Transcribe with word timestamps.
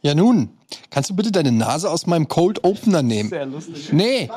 Ja 0.00 0.14
nun, 0.14 0.50
kannst 0.90 1.10
du 1.10 1.16
bitte 1.16 1.32
deine 1.32 1.50
Nase 1.50 1.90
aus 1.90 2.06
meinem 2.06 2.28
Cold 2.28 2.62
Opener 2.62 3.02
nehmen? 3.02 3.30
Sehr 3.30 3.46
lustig. 3.46 3.92
Nee. 3.92 4.28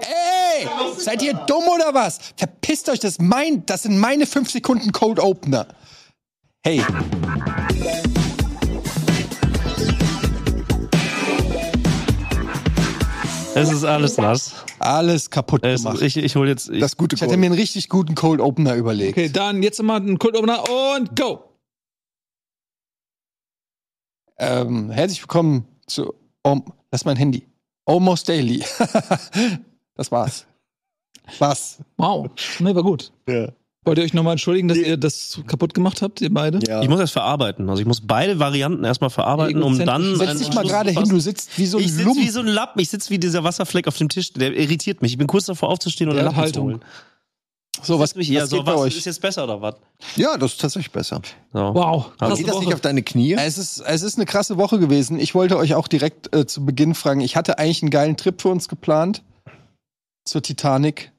Ey, 0.00 0.68
seid 0.96 1.22
ihr 1.22 1.34
dumm 1.34 1.64
oder 1.74 1.92
was? 1.92 2.20
Verpisst 2.36 2.88
euch, 2.88 3.00
das, 3.00 3.18
mein, 3.18 3.66
das 3.66 3.82
sind 3.82 3.98
meine 3.98 4.26
5 4.26 4.48
Sekunden 4.48 4.92
Cold 4.92 5.18
Opener. 5.18 5.66
Hey. 6.64 6.82
Es 13.54 13.72
ist 13.72 13.84
alles 13.84 14.16
nass. 14.18 14.54
Alles 14.78 15.30
kaputt 15.30 15.64
Es, 15.64 15.82
gemacht. 15.82 16.00
ich 16.02 16.16
ich 16.16 16.36
hole 16.36 16.48
jetzt. 16.50 16.70
Ich, 16.70 16.80
Das 16.80 16.96
gute 16.96 17.16
Ich 17.16 17.22
hatte 17.22 17.36
mir 17.36 17.46
einen 17.46 17.54
richtig 17.56 17.88
guten 17.88 18.14
Cold 18.14 18.40
Opener 18.40 18.74
überlegt. 18.76 19.18
Okay, 19.18 19.28
dann 19.28 19.62
jetzt 19.64 19.82
mal 19.82 20.00
ein 20.00 20.18
Cold 20.18 20.36
Opener 20.36 20.62
und 20.94 21.16
go. 21.16 21.47
Ähm, 24.38 24.90
herzlich 24.90 25.20
willkommen 25.20 25.64
zu. 25.86 26.14
Um, 26.42 26.62
das 26.90 27.02
ist 27.02 27.04
mein 27.04 27.16
Handy. 27.16 27.42
Almost 27.86 28.28
Daily. 28.28 28.62
das 29.96 30.12
war's. 30.12 30.46
Was? 31.38 31.78
Wow. 31.96 32.30
Nee, 32.60 32.74
war 32.74 32.84
gut. 32.84 33.12
Ja. 33.28 33.48
Wollt 33.84 33.98
ihr 33.98 34.04
euch 34.04 34.14
nochmal 34.14 34.32
entschuldigen, 34.32 34.68
dass 34.68 34.78
ihr 34.78 34.96
das 34.96 35.40
kaputt 35.46 35.74
gemacht 35.74 36.02
habt, 36.02 36.20
ihr 36.20 36.32
beide? 36.32 36.60
Ja. 36.68 36.82
ich 36.82 36.88
muss 36.88 37.00
das 37.00 37.10
verarbeiten. 37.10 37.68
Also 37.68 37.80
ich 37.80 37.86
muss 37.86 38.00
beide 38.06 38.38
Varianten 38.38 38.84
erstmal 38.84 39.10
verarbeiten, 39.10 39.62
um 39.62 39.78
dann. 39.78 40.16
Setz 40.16 40.38
dich 40.38 40.52
mal 40.52 40.64
gerade 40.64 40.90
hin, 40.90 41.08
du 41.08 41.18
sitzt 41.18 41.58
wie 41.58 41.66
so 41.66 41.78
ein 41.78 41.84
Ich 41.84 41.94
sitze 41.94 42.16
wie 42.16 42.28
so 42.28 42.40
ein 42.40 42.46
Lappen. 42.46 42.80
Ich 42.80 42.90
sitze 42.90 43.10
wie 43.10 43.18
dieser 43.18 43.44
Wasserfleck 43.44 43.88
auf 43.88 43.96
dem 43.96 44.08
Tisch. 44.08 44.32
Der 44.34 44.54
irritiert 44.54 45.02
mich. 45.02 45.12
Ich 45.12 45.18
bin 45.18 45.26
kurz 45.26 45.46
davor 45.46 45.70
aufzustehen 45.70 46.10
und 46.10 46.16
Der 46.16 46.26
einen 46.26 46.36
Lappen 46.36 46.52
zu 46.52 46.62
holen. 46.62 46.80
So, 47.82 47.98
was, 47.98 48.14
Mich, 48.14 48.28
ja, 48.28 48.42
was 48.42 48.50
so, 48.50 48.56
geht 48.56 48.66
bei 48.66 48.74
was 48.74 48.80
euch? 48.80 48.96
ist 48.96 49.04
jetzt 49.06 49.20
besser 49.20 49.44
oder 49.44 49.60
was? 49.62 49.76
ja, 50.16 50.36
das 50.36 50.52
ist 50.52 50.60
tatsächlich 50.60 50.90
besser. 50.92 51.20
So. 51.52 51.58
Wow. 51.74 52.16
Krasse 52.18 52.36
Geht 52.36 52.48
das 52.48 52.56
nicht 52.58 52.66
Woche. 52.66 52.74
auf 52.74 52.80
deine 52.80 53.02
Knie? 53.02 53.34
Es 53.34 53.56
ist, 53.58 53.78
es 53.80 54.02
ist 54.02 54.16
eine 54.16 54.26
krasse 54.26 54.56
Woche 54.56 54.78
gewesen. 54.78 55.18
Ich 55.20 55.34
wollte 55.34 55.56
euch 55.56 55.74
auch 55.74 55.88
direkt 55.88 56.34
äh, 56.34 56.46
zu 56.46 56.64
Beginn 56.66 56.94
fragen. 56.94 57.20
Ich 57.20 57.36
hatte 57.36 57.58
eigentlich 57.58 57.82
einen 57.82 57.90
geilen 57.90 58.16
Trip 58.16 58.40
für 58.40 58.48
uns 58.48 58.68
geplant. 58.68 59.22
Zur 60.24 60.42
Titanic. 60.42 61.12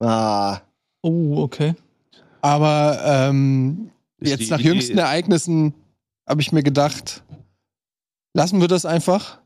Ah, 0.00 0.60
Oh, 1.02 1.42
okay. 1.42 1.74
Aber 2.40 3.00
ähm, 3.04 3.90
jetzt 4.20 4.40
die- 4.40 4.50
nach 4.50 4.58
die- 4.58 4.64
jüngsten 4.64 4.98
Ereignissen 4.98 5.74
habe 6.28 6.40
ich 6.40 6.50
mir 6.52 6.62
gedacht, 6.62 7.22
lassen 8.34 8.60
wir 8.60 8.68
das 8.68 8.84
einfach. 8.84 9.38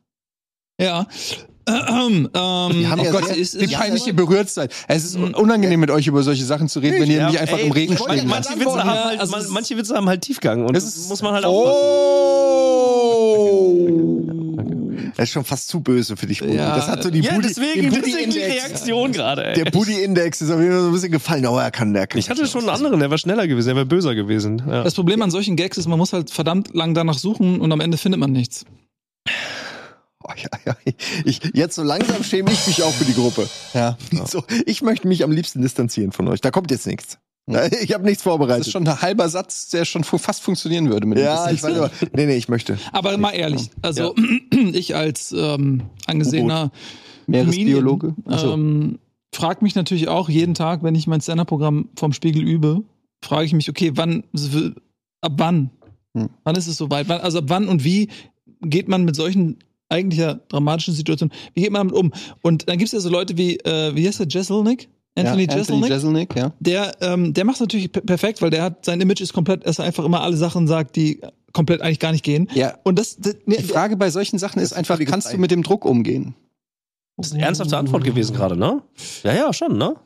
Ja. 0.80 1.06
Ähm, 1.68 2.28
ähm, 2.34 2.91
haben 2.91 3.00
oh 3.00 3.05
ja 3.05 3.10
Gott, 3.12 3.27
sehr- 3.28 3.36
ist, 3.36 3.58
Wie 3.60 3.64
ist, 3.64 3.72
peinlich 3.74 4.06
ihr 4.06 4.16
berührt 4.16 4.50
seid. 4.50 4.72
Es 4.88 5.05
ist 5.05 5.16
un- 5.16 5.34
unangenehm, 5.34 5.78
mit 5.80 5.91
euch 5.91 6.06
über 6.08 6.22
solche 6.24 6.44
Sachen 6.44 6.69
zu 6.69 6.80
reden, 6.80 7.00
wenn 7.00 7.10
ihr 7.10 7.19
Ja, 7.19 7.30
mich 7.30 7.38
einfach 7.41 7.58
ey, 7.58 7.66
im 7.66 7.72
Regen 7.72 7.92
lasst. 7.94 8.08
Manche 8.27 8.50
Witze, 8.58 8.64
Ja, 8.77 8.84
haben 8.84 9.04
halt, 9.04 9.20
also 9.20 9.30
man, 9.36 9.44
manche 9.50 9.77
Witze 9.77 9.94
haben 9.94 10.08
halt 10.08 10.22
Tiefgang 10.22 10.64
und 10.66 10.74
Das 10.74 10.84
ist- 10.84 11.08
muss 11.08 11.22
man 11.22 11.34
halt 11.34 11.44
aufpassen. 11.44 11.78
Oh! 13.22 15.12
das 15.16 15.24
ist 15.28 15.32
schon 15.32 15.44
fast 15.44 15.69
zu 15.69 15.80
böse 15.80 16.16
für 16.16 16.27
dich, 16.27 16.41
Budi. 16.41 16.54
Ja. 16.56 16.74
das 16.74 16.88
hat 16.88 17.02
so 17.02 17.10
die 17.10 17.20
Ja, 17.20 17.34
Budi, 17.34 17.48
deswegen, 17.48 17.82
den 17.82 17.91
deswegen 17.92 18.30
die 18.30 18.38
Budi-Index. 18.38 18.64
Reaktion 18.64 19.12
gerade. 19.12 19.44
ey. 19.44 19.54
Der 19.62 19.70
Budi-Index 19.70 20.41
ist 20.42 20.50
auf 20.50 20.58
jeden 20.60 20.72
Fall 20.72 20.80
so 20.80 20.86
ein 20.88 20.92
bisschen 20.92 21.12
gefallen. 21.12 21.47
Oh, 21.47 21.58
er 21.58 21.70
kann, 21.70 21.92
der 21.92 22.06
kann. 22.06 22.19
Ich 22.19 22.30
hatte 22.30 22.47
schon 22.47 22.62
einen 22.62 22.70
anderen, 22.70 22.98
der 22.98 23.10
war 23.10 23.19
schneller 23.19 23.47
gewesen, 23.47 23.69
der 23.69 23.76
wäre 23.76 23.86
böser 23.86 24.14
gewesen. 24.14 24.62
Ja. 24.69 24.82
das 24.82 24.94
Problem 24.94 25.20
an 25.22 25.30
solchen 25.30 25.54
Gags 25.56 25.76
ist, 25.76 25.86
man 25.86 25.98
muss 25.98 26.12
halt 26.12 26.30
verdammt 26.30 26.74
lang 26.74 26.94
danach 26.94 27.19
suchen 27.19 27.60
und 27.60 27.70
am 27.72 27.80
Ende 27.80 27.98
findet 27.98 28.20
man 28.20 28.32
nichts. 28.32 28.64
Ja, 30.37 30.48
ja. 30.67 30.92
Ich, 31.25 31.41
jetzt 31.55 31.75
so 31.75 31.83
langsam 31.83 32.23
schäme 32.23 32.51
ich 32.51 32.67
mich 32.67 32.83
auch 32.83 32.92
für 32.92 33.05
die 33.05 33.15
Gruppe. 33.15 33.48
Ja, 33.75 33.97
So, 34.27 34.45
ich 34.67 34.83
möchte 34.83 35.09
mich 35.09 35.25
am 35.25 35.31
liebsten 35.31 35.62
distanzieren 35.62 36.12
von 36.12 36.28
euch. 36.28 36.41
Da 36.41 36.51
kommt 36.51 36.70
jetzt 36.70 36.87
nichts. 36.87 37.19
Ich 37.47 37.92
habe 37.92 38.05
nichts 38.05 38.23
das 38.23 38.31
vorbereitet. 38.31 38.67
ist 38.67 38.73
schon 38.73 38.87
ein 38.87 39.03
halber 39.03 39.28
Satz, 39.28 39.69
der 39.69 39.84
schon 39.84 40.05
fast 40.05 40.43
funktionieren 40.43 40.91
würde. 40.91 41.06
Mit 41.06 41.19
dem 41.19 41.25
ja, 41.25 41.50
ich 41.50 41.62
weiß 41.62 41.77
aber. 41.77 41.91
Nee, 42.15 42.27
nee, 42.27 42.37
ich 42.37 42.48
möchte. 42.48 42.78
Aber 42.93 43.17
mal 43.19 43.33
ehrlich, 43.33 43.70
also 43.83 44.15
ich 44.73 44.95
als 44.95 45.33
ähm, 45.37 45.83
angesehener 46.06 46.70
Meeresbiologe. 47.27 48.15
Ähm, 48.31 48.98
frag 49.34 49.61
mich 49.61 49.75
natürlich 49.75 50.09
auch 50.09 50.28
jeden 50.28 50.55
Tag, 50.55 50.84
wenn 50.84 50.95
ich 50.95 51.06
mein 51.06 51.20
Stand-Up-Programm 51.20 51.88
vom 51.97 52.12
Spiegel 52.12 52.43
übe, 52.43 52.82
frage 53.25 53.44
ich 53.44 53.53
mich, 53.55 53.69
okay, 53.69 53.93
wann, 53.94 54.25
ab 55.21 55.32
wann? 55.37 55.71
Hm. 56.16 56.28
Wann 56.44 56.56
ist 56.56 56.69
es 56.69 56.77
soweit? 56.77 57.11
Also 57.11 57.38
ab 57.38 57.44
wann 57.49 57.69
und 57.69 57.84
wie 57.84 58.09
geht 58.61 58.88
man 58.88 59.05
mit 59.05 59.16
solchen 59.16 59.59
eigentlich 59.92 60.20
ja 60.20 60.34
dramatischen 60.48 60.94
Situationen, 60.94 61.32
wie 61.54 61.62
geht 61.62 61.70
man 61.70 61.88
damit 61.88 61.94
um? 61.94 62.12
Und 62.42 62.69
dann 62.69 62.78
gibt 62.78 62.88
es 62.88 62.92
ja 62.92 63.00
so 63.00 63.08
Leute 63.08 63.36
wie, 63.36 63.56
äh, 63.58 63.94
wie 63.94 64.06
heißt 64.06 64.20
der, 64.20 64.26
Jeselnik? 64.28 64.88
Anthony 65.14 65.47
ja, 65.47 65.56
Jeselnik? 65.56 65.91
Jeselnik, 65.91 66.34
ja. 66.36 66.53
der, 66.58 66.92
ähm, 67.03 67.34
der 67.34 67.44
macht 67.44 67.60
natürlich 67.60 67.92
per- 67.92 68.00
perfekt, 68.02 68.41
weil 68.41 68.50
der 68.50 68.62
hat, 68.62 68.84
sein 68.84 69.00
Image 69.00 69.20
ist 69.20 69.32
komplett, 69.32 69.66
dass 69.66 69.78
er 69.78 69.84
einfach 69.84 70.04
immer 70.04 70.22
alle 70.22 70.36
Sachen 70.36 70.66
sagt, 70.66 70.97
die 70.97 71.20
komplett 71.52 71.82
eigentlich 71.82 71.98
gar 71.98 72.12
nicht 72.12 72.25
gehen. 72.25 72.48
Ja. 72.54 72.78
Und 72.82 72.98
das, 72.98 73.16
das 73.19 73.36
ne, 73.44 73.56
Die 73.56 73.62
Frage 73.62 73.97
bei 73.98 74.10
solchen 74.10 74.38
Sachen 74.38 74.60
ist 74.62 74.72
einfach, 74.72 74.98
kannst 75.04 75.32
du 75.32 75.36
mit 75.38 75.50
dem 75.50 75.62
Druck 75.62 75.84
umgehen? 75.84 76.34
Das 77.19 77.26
ist 77.26 77.34
eine 77.34 77.44
ernsthafte 77.44 77.76
Antwort 77.76 78.04
gewesen 78.04 78.34
gerade, 78.34 78.56
ne? 78.56 78.81
Ja, 79.22 79.34
ja, 79.34 79.52
schon, 79.52 79.76
ne? 79.76 79.97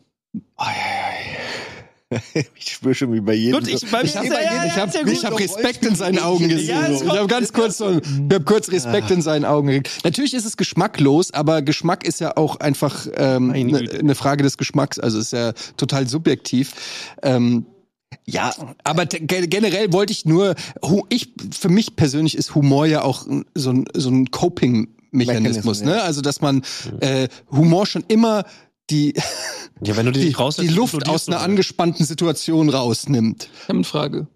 Ich 2.54 2.72
spüre 2.72 2.94
schon 2.94 3.12
wie 3.12 3.20
bei 3.20 3.34
jedem. 3.34 3.60
Gut, 3.60 3.68
ich- 3.68 3.80
so- 3.80 3.86
ich 3.86 4.04
ist 4.04 4.16
hab 4.16 4.24
ja- 4.24 4.30
bei 4.32 4.42
ja, 4.44 4.52
jedem- 4.64 4.76
ja, 4.76 4.76
habe 4.76 5.14
hab 5.32 5.38
Respekt 5.40 5.84
in 5.84 5.94
seinen 5.96 6.18
Augen 6.18 6.48
gesehen. 6.48 6.92
Ich 6.94 7.08
habe 7.08 7.26
ganz 7.26 7.52
kurz 7.52 7.78
so, 7.78 7.98
ich 7.98 8.34
hab 8.34 8.44
kurz 8.46 8.70
Respekt 8.70 9.10
in 9.10 9.22
seinen 9.22 9.44
Augen 9.44 9.68
gekriegt. 9.68 10.04
Natürlich 10.04 10.34
ist 10.34 10.44
es 10.44 10.56
geschmacklos, 10.56 11.32
aber 11.32 11.62
Geschmack 11.62 12.04
ist 12.06 12.20
ja 12.20 12.36
auch 12.36 12.56
einfach 12.60 13.06
ähm, 13.14 13.48
Meine 13.48 13.58
eine 13.78 13.88
Güte. 13.88 14.04
ne 14.04 14.14
Frage 14.14 14.42
des 14.44 14.56
Geschmacks. 14.56 14.98
Also 14.98 15.18
ist 15.18 15.32
ja 15.32 15.52
total 15.76 16.06
subjektiv. 16.08 16.72
Ähm, 17.22 17.66
Ja, 18.24 18.54
aber 18.84 19.04
generell 19.06 19.92
wollte 19.92 20.12
ich 20.12 20.24
nur, 20.24 20.54
ich 21.08 21.32
für 21.58 21.68
mich 21.68 21.96
persönlich 21.96 22.36
ist 22.36 22.54
Humor 22.54 22.86
ja 22.86 23.02
auch 23.02 23.26
so 23.54 23.70
ein, 23.70 23.84
so 23.94 24.10
ein 24.10 24.30
Coping-Mechanismus, 24.30 25.12
Mechanismus, 25.12 25.82
ne? 25.82 25.96
ja. 25.96 26.02
Also 26.02 26.20
dass 26.22 26.40
man 26.40 26.62
äh, 27.00 27.28
Humor 27.50 27.84
schon 27.86 28.04
immer 28.08 28.44
die, 28.90 29.14
Ja, 29.84 29.96
wenn 29.96 30.06
du 30.06 30.12
die, 30.12 30.30
rauslässt, 30.32 30.70
die 30.70 30.74
Luft 30.74 31.08
aus 31.08 31.28
einer 31.28 31.40
angespannten 31.40 32.04
Situation 32.04 32.68
rausnimmt. 32.68 33.48
Ich 33.54 33.62
habe 33.68 33.74
eine 33.78 33.84
Frage. 33.84 34.26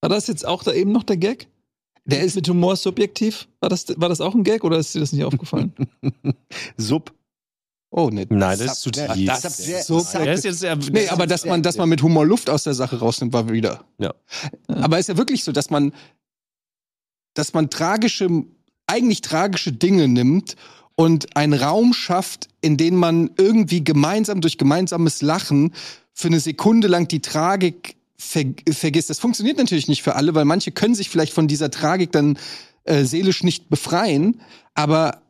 War 0.00 0.08
das 0.10 0.26
jetzt 0.26 0.46
auch 0.46 0.62
da 0.62 0.72
eben 0.72 0.92
noch 0.92 1.02
der 1.04 1.16
Gag? 1.16 1.48
Der 2.04 2.22
ist 2.22 2.34
mit 2.36 2.46
Humor 2.48 2.76
subjektiv? 2.76 3.48
War 3.60 3.70
das, 3.70 3.86
war 3.98 4.08
das 4.10 4.20
auch 4.20 4.34
ein 4.34 4.44
Gag 4.44 4.62
oder 4.64 4.76
ist 4.78 4.94
dir 4.94 5.00
das 5.00 5.12
nicht 5.12 5.24
aufgefallen? 5.24 5.72
Sub. 6.76 7.14
oh 7.90 8.10
ne. 8.10 8.26
Nein, 8.28 8.58
das 8.58 8.72
ist 8.74 8.80
zu 8.82 8.90
Ja, 8.94 9.14
tief. 9.14 9.26
das 9.26 9.44
ist 9.46 9.56
sehr- 9.58 9.82
so- 9.82 10.00
sehr- 10.00 10.24
Der 10.24 10.34
ist 10.34 10.44
jetzt 10.44 10.58
sehr, 10.58 10.76
Nee, 10.76 11.08
aber 11.08 11.26
dass 11.26 11.46
man, 11.46 11.62
dass 11.62 11.78
man 11.78 11.88
mit 11.88 12.02
Humor 12.02 12.26
Luft 12.26 12.50
aus 12.50 12.64
der 12.64 12.74
Sache 12.74 12.98
rausnimmt, 12.98 13.32
war 13.32 13.48
wieder. 13.48 13.84
Ja. 13.98 14.12
Aber 14.68 14.98
ist 14.98 15.08
ja 15.08 15.16
wirklich 15.16 15.42
so, 15.44 15.52
dass 15.52 15.70
man, 15.70 15.94
dass 17.34 17.54
man 17.54 17.70
tragische, 17.70 18.28
eigentlich 18.86 19.22
tragische 19.22 19.72
Dinge 19.72 20.06
nimmt 20.08 20.56
und 20.96 21.36
einen 21.36 21.54
Raum 21.54 21.92
schafft, 21.92 22.48
in 22.60 22.76
den 22.76 22.96
man 22.96 23.30
irgendwie 23.36 23.82
gemeinsam 23.82 24.40
durch 24.40 24.58
gemeinsames 24.58 25.22
Lachen 25.22 25.74
für 26.12 26.28
eine 26.28 26.40
Sekunde 26.40 26.88
lang 26.88 27.08
die 27.08 27.20
Tragik 27.20 27.96
ver 28.16 28.44
vergisst. 28.70 29.10
Das 29.10 29.18
funktioniert 29.18 29.58
natürlich 29.58 29.88
nicht 29.88 30.02
für 30.02 30.14
alle, 30.14 30.34
weil 30.34 30.44
manche 30.44 30.70
können 30.70 30.94
sich 30.94 31.10
vielleicht 31.10 31.32
von 31.32 31.48
dieser 31.48 31.70
Tragik 31.70 32.12
dann 32.12 32.38
äh, 32.84 33.04
seelisch 33.04 33.42
nicht 33.42 33.68
befreien. 33.68 34.40
Aber 34.74 35.22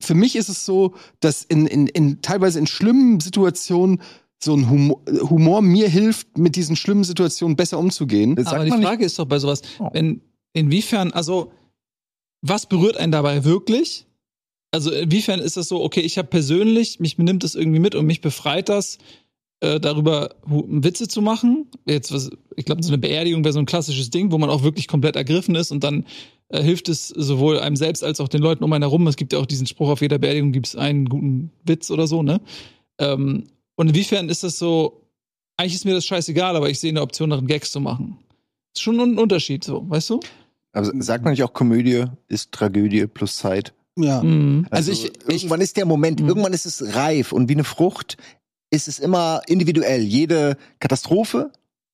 für 0.00 0.14
mich 0.14 0.34
ist 0.34 0.48
es 0.48 0.64
so, 0.64 0.94
dass 1.20 1.42
in, 1.44 1.66
in, 1.66 1.86
in 1.86 2.20
teilweise 2.22 2.58
in 2.58 2.66
schlimmen 2.66 3.20
Situationen 3.20 4.02
so 4.42 4.56
ein 4.56 4.68
Humor, 4.68 5.00
Humor 5.30 5.62
mir 5.62 5.88
hilft, 5.88 6.36
mit 6.36 6.56
diesen 6.56 6.74
schlimmen 6.74 7.04
Situationen 7.04 7.56
besser 7.56 7.78
umzugehen. 7.78 8.34
Das 8.34 8.46
sagt 8.46 8.56
Aber 8.56 8.64
die 8.64 8.70
man 8.70 8.80
nicht. 8.80 8.88
Frage 8.88 9.04
ist 9.04 9.18
doch 9.18 9.26
bei 9.26 9.38
sowas, 9.38 9.62
wenn, 9.92 10.20
inwiefern, 10.52 11.12
also, 11.12 11.52
was 12.40 12.66
berührt 12.66 12.96
einen 12.96 13.12
dabei 13.12 13.44
wirklich? 13.44 14.06
Also, 14.72 14.90
inwiefern 14.90 15.40
ist 15.40 15.56
das 15.56 15.68
so, 15.68 15.82
okay, 15.82 16.00
ich 16.00 16.18
habe 16.18 16.28
persönlich, 16.28 16.98
mich 16.98 17.18
nimmt 17.18 17.44
das 17.44 17.54
irgendwie 17.54 17.78
mit 17.78 17.94
und 17.94 18.06
mich 18.06 18.20
befreit 18.20 18.68
das, 18.68 18.98
äh, 19.62 19.78
darüber 19.78 20.34
Witze 20.44 21.06
zu 21.06 21.22
machen? 21.22 21.70
Jetzt, 21.86 22.12
was, 22.12 22.30
ich 22.56 22.64
glaube, 22.64 22.82
so 22.82 22.88
eine 22.88 22.98
Beerdigung 22.98 23.44
wäre 23.44 23.52
so 23.52 23.60
ein 23.60 23.66
klassisches 23.66 24.10
Ding, 24.10 24.32
wo 24.32 24.38
man 24.38 24.50
auch 24.50 24.64
wirklich 24.64 24.88
komplett 24.88 25.14
ergriffen 25.14 25.54
ist 25.54 25.70
und 25.70 25.84
dann 25.84 26.04
äh, 26.48 26.62
hilft 26.62 26.88
es 26.88 27.08
sowohl 27.08 27.60
einem 27.60 27.76
selbst 27.76 28.02
als 28.02 28.18
auch 28.20 28.26
den 28.26 28.42
Leuten 28.42 28.64
um 28.64 28.72
einen 28.72 28.82
herum. 28.82 29.06
Es 29.06 29.16
gibt 29.16 29.32
ja 29.32 29.38
auch 29.38 29.46
diesen 29.46 29.68
Spruch, 29.68 29.88
auf 29.88 30.00
jeder 30.00 30.18
Beerdigung 30.18 30.50
gibt 30.50 30.66
es 30.66 30.74
einen 30.74 31.08
guten 31.08 31.52
Witz 31.64 31.92
oder 31.92 32.08
so, 32.08 32.24
ne? 32.24 32.40
Ähm, 32.98 33.44
und 33.76 33.88
inwiefern 33.88 34.28
ist 34.28 34.42
das 34.42 34.58
so, 34.58 35.06
eigentlich 35.56 35.74
ist 35.74 35.84
mir 35.84 35.94
das 35.94 36.06
scheißegal, 36.06 36.56
aber 36.56 36.68
ich 36.68 36.80
sehe 36.80 36.90
eine 36.90 37.02
Option 37.02 37.30
darin, 37.30 37.46
Gags 37.46 37.70
zu 37.70 37.80
machen. 37.80 38.18
Ist 38.74 38.82
schon 38.82 38.98
ein 38.98 39.16
Unterschied, 39.16 39.62
so, 39.62 39.88
weißt 39.88 40.10
du? 40.10 40.20
Aber 40.72 40.90
sagt 41.02 41.22
man 41.22 41.34
nicht 41.34 41.44
auch, 41.44 41.52
Komödie 41.52 42.06
ist 42.26 42.50
Tragödie 42.50 43.06
plus 43.06 43.36
Zeit? 43.36 43.72
Ja. 43.98 44.22
Mhm. 44.22 44.66
Also 44.70 44.90
ich- 44.92 45.04
ich- 45.06 45.28
irgendwann 45.28 45.60
ist 45.60 45.76
der 45.76 45.86
Moment, 45.86 46.20
Mhm. 46.20 46.28
irgendwann 46.28 46.52
ist 46.52 46.66
es 46.66 46.94
reif 46.94 47.32
und 47.32 47.48
wie 47.48 47.54
eine 47.54 47.64
Frucht 47.64 48.16
ist 48.70 48.88
es 48.88 48.98
immer 48.98 49.42
individuell. 49.46 50.00
Jede 50.02 50.56
Katastrophe 50.80 51.50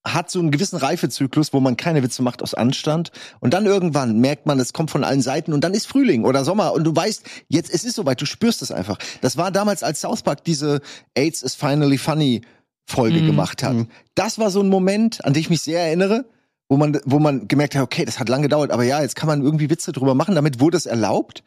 hat 0.07 0.31
so 0.31 0.39
einen 0.39 0.53
gewissen 0.53 0.77
Reifezyklus, 0.77 1.53
wo 1.53 1.59
man 1.61 1.77
keine 1.77 2.03
Witze 2.05 2.23
macht 2.23 2.41
aus 2.43 2.55
Anstand. 2.55 3.11
Und 3.41 3.53
dann 3.53 3.67
irgendwann 3.67 4.21
merkt 4.21 4.47
man, 4.47 4.59
es 4.61 4.73
kommt 4.73 4.91
von 4.93 5.03
allen 5.05 5.21
Seiten 5.23 5.53
und 5.53 5.63
dann 5.65 5.75
ist 5.75 5.87
Frühling 5.87 6.25
oder 6.25 6.45
Sommer 6.45 6.73
und 6.73 6.85
du 6.85 6.95
weißt, 6.95 7.25
jetzt 7.49 7.75
es 7.75 7.85
ist 7.85 7.97
soweit, 7.97 8.21
du 8.21 8.25
spürst 8.27 8.63
es 8.63 8.71
einfach. 8.71 8.97
Das 9.21 9.37
war 9.37 9.51
damals, 9.51 9.83
als 9.83 10.01
South 10.01 10.23
Park 10.23 10.45
diese 10.45 10.81
AIDS 11.15 11.43
is 11.43 11.55
finally 11.57 11.99
funny 11.99 12.43
Folge 12.87 13.21
Mhm. 13.21 13.27
gemacht 13.27 13.63
hat. 13.63 13.75
Mhm. 13.75 13.89
Das 14.15 14.39
war 14.39 14.51
so 14.51 14.61
ein 14.63 14.69
Moment, 14.69 15.23
an 15.27 15.35
den 15.35 15.41
ich 15.41 15.51
mich 15.51 15.61
sehr 15.63 15.81
erinnere, 15.83 16.25
wo 16.71 16.77
man, 16.77 16.99
wo 17.05 17.19
man 17.19 17.49
gemerkt 17.49 17.75
hat, 17.75 17.83
okay, 17.83 18.05
das 18.07 18.19
hat 18.21 18.29
lange 18.31 18.45
gedauert, 18.45 18.71
aber 18.71 18.85
ja, 18.85 19.03
jetzt 19.03 19.17
kann 19.17 19.27
man 19.27 19.43
irgendwie 19.43 19.69
Witze 19.69 19.93
drüber 19.93 20.15
machen, 20.15 20.37
damit 20.37 20.61
wurde 20.61 20.77
es 20.77 20.87
erlaubt. 20.87 21.43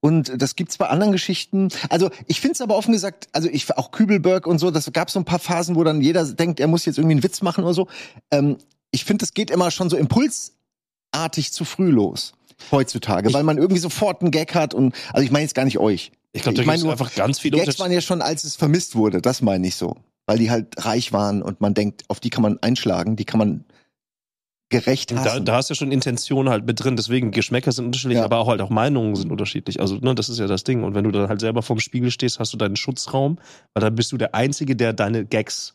Und 0.00 0.40
das 0.40 0.56
gibt's 0.56 0.78
bei 0.78 0.88
anderen 0.88 1.12
Geschichten. 1.12 1.68
Also 1.88 2.10
ich 2.26 2.40
finde 2.40 2.52
es 2.52 2.60
aber 2.60 2.76
offen 2.76 2.92
gesagt, 2.92 3.28
also 3.32 3.48
ich 3.48 3.76
auch 3.76 3.90
Kübelberg 3.90 4.46
und 4.46 4.58
so, 4.58 4.70
das 4.70 4.92
gab 4.92 5.10
so 5.10 5.18
ein 5.18 5.24
paar 5.24 5.38
Phasen, 5.38 5.74
wo 5.74 5.84
dann 5.84 6.00
jeder 6.00 6.24
denkt, 6.24 6.60
er 6.60 6.68
muss 6.68 6.84
jetzt 6.84 6.98
irgendwie 6.98 7.14
einen 7.14 7.22
Witz 7.22 7.42
machen 7.42 7.64
oder 7.64 7.74
so. 7.74 7.88
Ähm, 8.30 8.58
ich 8.90 9.04
finde, 9.04 9.22
das 9.22 9.34
geht 9.34 9.50
immer 9.50 9.70
schon 9.70 9.90
so 9.90 9.96
impulsartig 9.96 11.52
zu 11.52 11.64
früh 11.64 11.90
los 11.90 12.34
heutzutage, 12.70 13.32
weil 13.32 13.42
man 13.42 13.58
irgendwie 13.58 13.80
sofort 13.80 14.22
einen 14.22 14.30
Gag 14.30 14.54
hat 14.54 14.74
und 14.74 14.94
also 15.12 15.24
ich 15.24 15.30
meine 15.30 15.42
jetzt 15.42 15.54
gar 15.54 15.64
nicht 15.64 15.78
euch. 15.78 16.12
Ich 16.32 16.42
glaube, 16.42 16.56
da 16.56 16.62
Ich 16.62 16.66
mein 16.66 16.80
nur, 16.80 16.92
einfach 16.92 17.14
ganz 17.14 17.38
viele 17.38 17.58
Gags 17.58 17.78
waren 17.78 17.92
ja 17.92 18.00
schon, 18.00 18.22
als 18.22 18.44
es 18.44 18.56
vermisst 18.56 18.94
wurde, 18.94 19.20
das 19.20 19.42
meine 19.42 19.66
ich 19.66 19.76
so. 19.76 19.96
Weil 20.26 20.38
die 20.38 20.50
halt 20.50 20.84
reich 20.84 21.12
waren 21.12 21.40
und 21.40 21.60
man 21.60 21.72
denkt, 21.74 22.04
auf 22.08 22.18
die 22.18 22.30
kann 22.30 22.42
man 22.42 22.58
einschlagen, 22.60 23.16
die 23.16 23.24
kann 23.24 23.38
man 23.38 23.64
gerecht 24.68 25.12
Da, 25.12 25.16
hassen. 25.24 25.44
da 25.44 25.54
hast 25.56 25.70
du 25.70 25.74
schon 25.74 25.92
Intention 25.92 26.48
halt 26.48 26.66
mit 26.66 26.82
drin, 26.82 26.96
deswegen 26.96 27.30
Geschmäcker 27.30 27.70
sind 27.72 27.86
unterschiedlich, 27.86 28.18
Ja. 28.18 28.24
aber 28.24 28.38
auch 28.38 28.48
halt 28.48 28.60
auch 28.60 28.70
Meinungen 28.70 29.14
sind 29.14 29.30
unterschiedlich. 29.30 29.80
Also, 29.80 29.96
ne, 29.96 30.14
das 30.14 30.28
ist 30.28 30.38
ja 30.38 30.46
das 30.46 30.64
Ding. 30.64 30.82
Und 30.82 30.94
wenn 30.94 31.04
du 31.04 31.12
dann 31.12 31.28
halt 31.28 31.40
selber 31.40 31.62
vorm 31.62 31.78
Spiegel 31.78 32.10
stehst, 32.10 32.40
hast 32.40 32.52
du 32.52 32.56
deinen 32.56 32.76
Schutzraum, 32.76 33.38
weil 33.74 33.80
da 33.82 33.90
bist 33.90 34.10
du 34.12 34.16
der 34.16 34.34
Einzige, 34.34 34.74
der 34.74 34.92
deine 34.92 35.24
Gags 35.24 35.74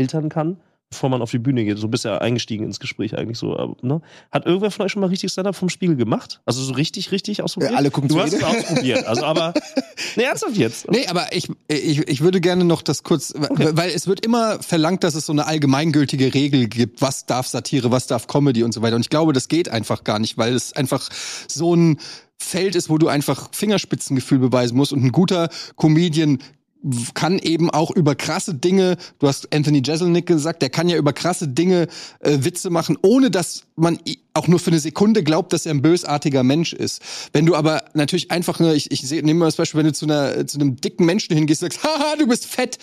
filtern 0.00 0.28
kann, 0.28 0.56
bevor 0.94 1.10
man 1.10 1.22
auf 1.22 1.30
die 1.32 1.40
Bühne 1.40 1.64
geht. 1.64 1.76
So 1.78 1.88
bist 1.88 2.04
du 2.04 2.10
ja 2.10 2.18
eingestiegen 2.18 2.64
ins 2.64 2.78
Gespräch 2.78 3.18
eigentlich 3.18 3.36
so. 3.36 3.58
aber, 3.58 3.74
Ne? 3.82 4.00
Hat 4.30 4.46
irgendwer 4.46 4.70
von 4.70 4.86
euch 4.86 4.92
schon 4.92 5.00
mal 5.00 5.08
richtig 5.08 5.32
Stand-up 5.32 5.56
vom 5.56 5.68
Spiegel 5.68 5.96
gemacht? 5.96 6.40
Also 6.46 6.62
so 6.62 6.72
richtig, 6.72 7.10
richtig 7.10 7.42
ausprobiert? 7.42 7.72
Ja, 7.72 7.78
alle 7.78 7.90
gucken 7.90 8.08
du 8.08 8.20
hast 8.20 8.32
es 8.32 8.42
ausprobiert. 8.42 9.04
Also 9.06 9.24
aber, 9.24 9.52
ne, 10.16 10.22
ernsthaft 10.22 10.56
jetzt. 10.56 10.90
Nee, 10.90 11.06
aber 11.08 11.32
ich, 11.32 11.48
ich, 11.68 11.98
ich 12.08 12.20
würde 12.20 12.40
gerne 12.40 12.64
noch 12.64 12.80
das 12.80 13.02
kurz, 13.02 13.34
weil 13.36 13.90
es 13.90 14.06
wird 14.06 14.24
immer 14.24 14.62
verlangt, 14.62 15.02
dass 15.02 15.16
es 15.16 15.26
so 15.26 15.32
eine 15.32 15.46
allgemeingültige 15.46 16.32
Regel 16.32 16.68
gibt, 16.68 17.02
was 17.02 17.26
darf 17.26 17.48
Satire, 17.48 17.90
was 17.90 18.06
darf 18.06 18.28
Comedy 18.28 18.62
und 18.62 18.72
so 18.72 18.80
weiter. 18.80 18.94
Und 18.94 19.02
ich 19.02 19.10
glaube, 19.10 19.32
das 19.32 19.48
geht 19.48 19.68
einfach 19.68 20.04
gar 20.04 20.20
nicht, 20.20 20.38
weil 20.38 20.54
es 20.54 20.72
einfach 20.72 21.08
so 21.48 21.74
ein 21.74 21.98
Feld 22.38 22.76
ist, 22.76 22.88
wo 22.88 22.98
du 22.98 23.08
einfach 23.08 23.48
Fingerspitzengefühl 23.52 24.38
beweisen 24.38 24.76
musst 24.76 24.92
und 24.92 25.02
ein 25.02 25.12
guter 25.12 25.48
Comedian 25.76 26.38
kann 27.14 27.38
eben 27.38 27.70
auch 27.70 27.90
über 27.90 28.14
krasse 28.14 28.54
Dinge, 28.54 28.96
du 29.18 29.28
hast 29.28 29.54
Anthony 29.54 29.82
Jeselnik 29.84 30.26
gesagt, 30.26 30.62
der 30.62 30.70
kann 30.70 30.88
ja 30.88 30.96
über 30.96 31.12
krasse 31.12 31.48
Dinge 31.48 31.88
äh, 32.20 32.38
Witze 32.40 32.70
machen, 32.70 32.98
ohne 33.02 33.30
dass 33.30 33.64
man 33.76 33.98
auch 34.34 34.48
nur 34.48 34.58
für 34.58 34.70
eine 34.70 34.80
Sekunde 34.80 35.22
glaubt, 35.22 35.52
dass 35.52 35.64
er 35.64 35.72
ein 35.72 35.82
bösartiger 35.82 36.42
Mensch 36.42 36.72
ist. 36.72 37.02
Wenn 37.32 37.46
du 37.46 37.54
aber 37.54 37.84
natürlich 37.94 38.30
einfach 38.30 38.58
nur, 38.58 38.74
ich, 38.74 38.90
ich 38.90 39.10
nehme 39.10 39.34
mal 39.34 39.46
das 39.46 39.56
Beispiel, 39.56 39.78
wenn 39.78 39.86
du 39.86 39.92
zu, 39.92 40.06
einer, 40.06 40.46
zu 40.46 40.58
einem 40.58 40.76
dicken 40.76 41.06
Menschen 41.06 41.34
hingehst 41.34 41.62
und 41.62 41.72
sagst, 41.72 41.84
haha, 41.88 42.16
du 42.16 42.26
bist 42.26 42.46
fett, 42.46 42.78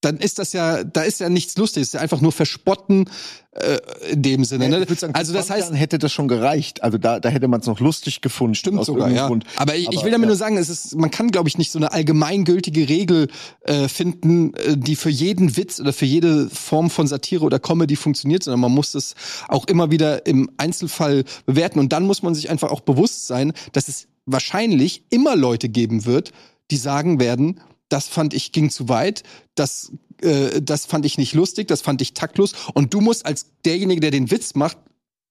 dann 0.00 0.16
ist 0.16 0.38
das 0.38 0.52
ja, 0.52 0.82
da 0.82 1.02
ist 1.02 1.20
ja 1.20 1.28
nichts 1.28 1.56
Lustiges, 1.56 1.88
ist 1.88 1.94
ja 1.94 2.00
einfach 2.00 2.20
nur 2.20 2.32
Verspotten 2.32 3.10
äh, 3.52 3.78
in 4.10 4.22
dem 4.22 4.44
Sinne. 4.44 4.64
Ja, 4.64 4.70
Ne? 4.70 4.82
ich 4.82 4.88
würd 4.88 5.00
sagen, 5.00 5.14
also 5.14 5.32
das 5.32 5.48
20 5.48 5.64
heißt, 5.64 5.80
hätte 5.80 5.98
das 5.98 6.12
schon 6.12 6.28
gereicht. 6.28 6.82
Also 6.82 6.96
da, 6.98 7.20
da 7.20 7.28
hätte 7.28 7.48
man 7.48 7.60
es 7.60 7.66
noch 7.66 7.80
lustig 7.80 8.20
gefunden. 8.20 8.54
Stimmt 8.54 8.84
sogar, 8.84 9.10
ja. 9.10 9.26
Grund. 9.26 9.44
Aber 9.56 9.74
ich, 9.74 9.88
ich 9.90 9.98
Aber, 9.98 10.04
will 10.04 10.12
damit 10.12 10.26
ja. 10.26 10.28
nur 10.28 10.36
sagen, 10.36 10.56
es 10.56 10.68
ist, 10.68 10.96
man 10.96 11.10
kann, 11.10 11.30
glaube 11.30 11.48
ich, 11.48 11.58
nicht 11.58 11.70
so 11.70 11.78
eine 11.78 11.92
allgemeingültige 11.92 12.88
Regel 12.88 13.28
äh, 13.62 13.88
finden, 13.88 14.54
äh, 14.54 14.76
die 14.76 14.96
für 14.96 15.10
jeden 15.10 15.56
Witz 15.56 15.80
oder 15.80 15.92
für 15.92 16.06
jede 16.06 16.48
Form 16.48 16.88
von 16.88 17.06
Satire 17.06 17.44
oder 17.44 17.58
Comedy 17.58 17.96
funktioniert, 17.96 18.42
sondern 18.44 18.60
man 18.60 18.72
muss 18.72 18.94
es 18.94 19.14
auch 19.48 19.66
immer 19.66 19.90
wieder 19.90 20.26
im 20.26 20.50
Einzelfall 20.56 21.24
bewerten. 21.44 21.78
Und 21.78 21.92
dann 21.92 22.06
muss 22.06 22.22
man 22.22 22.34
sich 22.34 22.48
einfach 22.48 22.70
auch 22.70 22.80
bewusst 22.80 23.26
sein, 23.26 23.52
dass 23.72 23.88
es 23.88 24.06
wahrscheinlich 24.26 25.04
immer 25.10 25.36
Leute 25.36 25.68
geben 25.68 26.04
wird, 26.06 26.32
die 26.70 26.76
sagen 26.76 27.20
werden, 27.20 27.60
das 27.90 28.08
fand 28.08 28.32
ich 28.32 28.52
ging 28.52 28.70
zu 28.70 28.88
weit, 28.88 29.22
das, 29.54 29.92
äh, 30.22 30.62
das 30.62 30.86
fand 30.86 31.04
ich 31.04 31.18
nicht 31.18 31.34
lustig, 31.34 31.68
das 31.68 31.82
fand 31.82 32.00
ich 32.00 32.14
taktlos. 32.14 32.54
Und 32.72 32.94
du 32.94 33.00
musst 33.02 33.26
als 33.26 33.46
derjenige, 33.66 34.00
der 34.00 34.10
den 34.10 34.30
Witz 34.30 34.54
macht, 34.54 34.78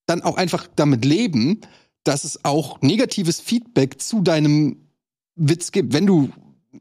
dann 0.06 0.22
auch 0.22 0.36
einfach 0.36 0.68
damit 0.76 1.04
leben, 1.04 1.60
dass 2.04 2.24
es 2.24 2.44
auch 2.44 2.80
negatives 2.80 3.40
Feedback 3.40 4.00
zu 4.00 4.20
deinem 4.22 4.76
Witz 5.36 5.72
gibt. 5.72 5.92
Wenn 5.92 6.06
du 6.06 6.30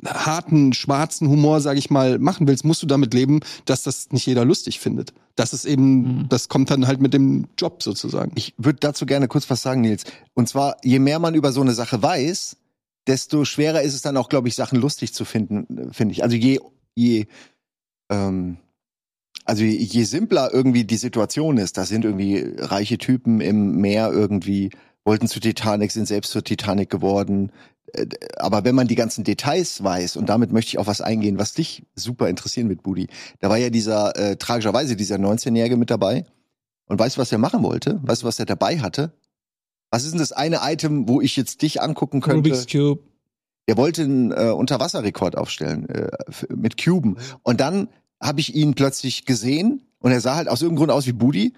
harten, 0.06 0.72
schwarzen 0.74 1.28
Humor, 1.28 1.62
sag 1.62 1.78
ich 1.78 1.90
mal, 1.90 2.20
machen 2.20 2.48
willst, 2.48 2.64
musst 2.64 2.82
du 2.84 2.88
damit 2.88 3.14
leben, 3.14 3.40
dass 3.66 3.84
das 3.84 4.12
nicht 4.12 4.26
jeder 4.28 4.46
lustig 4.46 4.80
findet. 4.80 5.14
Das 5.36 5.52
ist 5.54 5.66
eben, 5.66 6.02
Mhm. 6.22 6.30
das 6.30 6.48
kommt 6.48 6.70
dann 6.70 6.88
halt 6.88 7.02
mit 7.02 7.14
dem 7.14 7.48
Job 7.58 7.82
sozusagen. 7.82 8.32
Ich 8.36 8.54
würde 8.58 8.80
dazu 8.80 9.06
gerne 9.06 9.28
kurz 9.28 9.50
was 9.50 9.62
sagen, 9.62 9.82
Nils. 9.82 10.04
Und 10.36 10.48
zwar, 10.48 10.78
je 10.84 11.00
mehr 11.00 11.20
man 11.20 11.34
über 11.36 11.52
so 11.52 11.62
eine 11.62 11.74
Sache 11.74 12.02
weiß, 12.02 12.58
desto 13.10 13.44
schwerer 13.44 13.82
ist 13.82 13.96
es 13.96 14.04
dann 14.04 14.18
auch, 14.18 14.30
glaube 14.30 14.48
ich, 14.48 14.56
Sachen 14.56 14.80
lustig 14.80 15.14
zu 15.14 15.26
finden, 15.26 15.92
finde 15.92 16.14
ich. 16.14 16.24
Also 16.24 16.36
je, 16.36 16.60
je, 16.96 17.26
ähm, 18.10 18.58
also 19.46 19.64
je, 19.64 19.76
je 19.78 20.04
simpler 20.04 20.54
irgendwie 20.54 20.84
die 20.84 20.98
Situation 20.98 21.58
ist, 21.58 21.78
da 21.78 21.86
sind 21.86 22.06
irgendwie 22.06 22.54
reiche 22.58 23.00
Typen 23.00 23.42
im 23.42 23.78
Meer 23.78 24.12
irgendwie, 24.12 24.70
wollten 25.04 25.28
zu 25.28 25.40
Titanic, 25.40 25.92
sind 25.92 26.08
selbst 26.08 26.32
zur 26.32 26.44
Titanic 26.44 26.92
geworden. 26.92 27.52
Äh, 27.94 28.06
Aber 28.38 28.64
wenn 28.64 28.76
man 28.76 28.88
die 28.88 28.96
ganzen 28.96 29.24
Details 29.24 29.84
weiß, 29.84 30.16
und 30.16 30.30
damit 30.30 30.52
möchte 30.52 30.70
ich 30.70 30.78
auf 30.78 30.88
was 30.88 31.02
eingehen, 31.02 31.40
was 31.40 31.54
dich 31.54 31.88
super 31.96 32.30
interessieren 32.30 32.70
wird, 32.70 32.84
Budi. 32.84 33.08
Da 33.40 33.50
war 33.50 33.58
ja 33.58 33.72
dieser, 33.72 34.16
äh, 34.16 34.36
tragischerweise 34.38 34.96
dieser 34.96 35.16
19-Jährige 35.16 35.78
mit 35.78 35.90
dabei. 35.90 36.26
Und 36.86 37.00
weißt 37.00 37.18
du, 37.18 37.22
was 37.22 37.32
er 37.32 37.40
machen 37.40 37.64
wollte? 37.64 38.00
Weißt 38.04 38.22
du, 38.22 38.28
was 38.28 38.40
er 38.40 38.46
dabei 38.46 38.80
hatte? 38.80 39.14
Was 39.92 40.04
ist 40.04 40.12
denn 40.12 40.20
das 40.20 40.32
eine 40.32 40.60
Item, 40.64 41.08
wo 41.08 41.22
ich 41.22 41.36
jetzt 41.36 41.62
dich 41.62 41.82
angucken 41.82 42.22
könnte? 42.22 42.50
Rubik's 42.50 42.68
Cube. 42.68 43.02
Er 43.66 43.78
wollte 43.78 44.04
einen 44.04 44.32
äh, 44.32 44.50
Unterwasserrekord 44.50 45.38
aufstellen 45.38 45.88
äh, 45.90 46.10
mit 46.56 46.78
Cuben. 46.78 47.18
Und 47.44 47.60
dann 47.62 47.88
habe 48.22 48.40
ich 48.40 48.56
ihn 48.56 48.74
plötzlich 48.74 49.26
gesehen 49.26 49.84
und 50.00 50.12
er 50.12 50.22
sah 50.22 50.36
halt 50.36 50.48
aus 50.48 50.62
irgendeinem 50.62 50.88
Grund 50.88 50.92
aus 50.92 51.06
wie 51.06 51.14
Budi, 51.14 51.54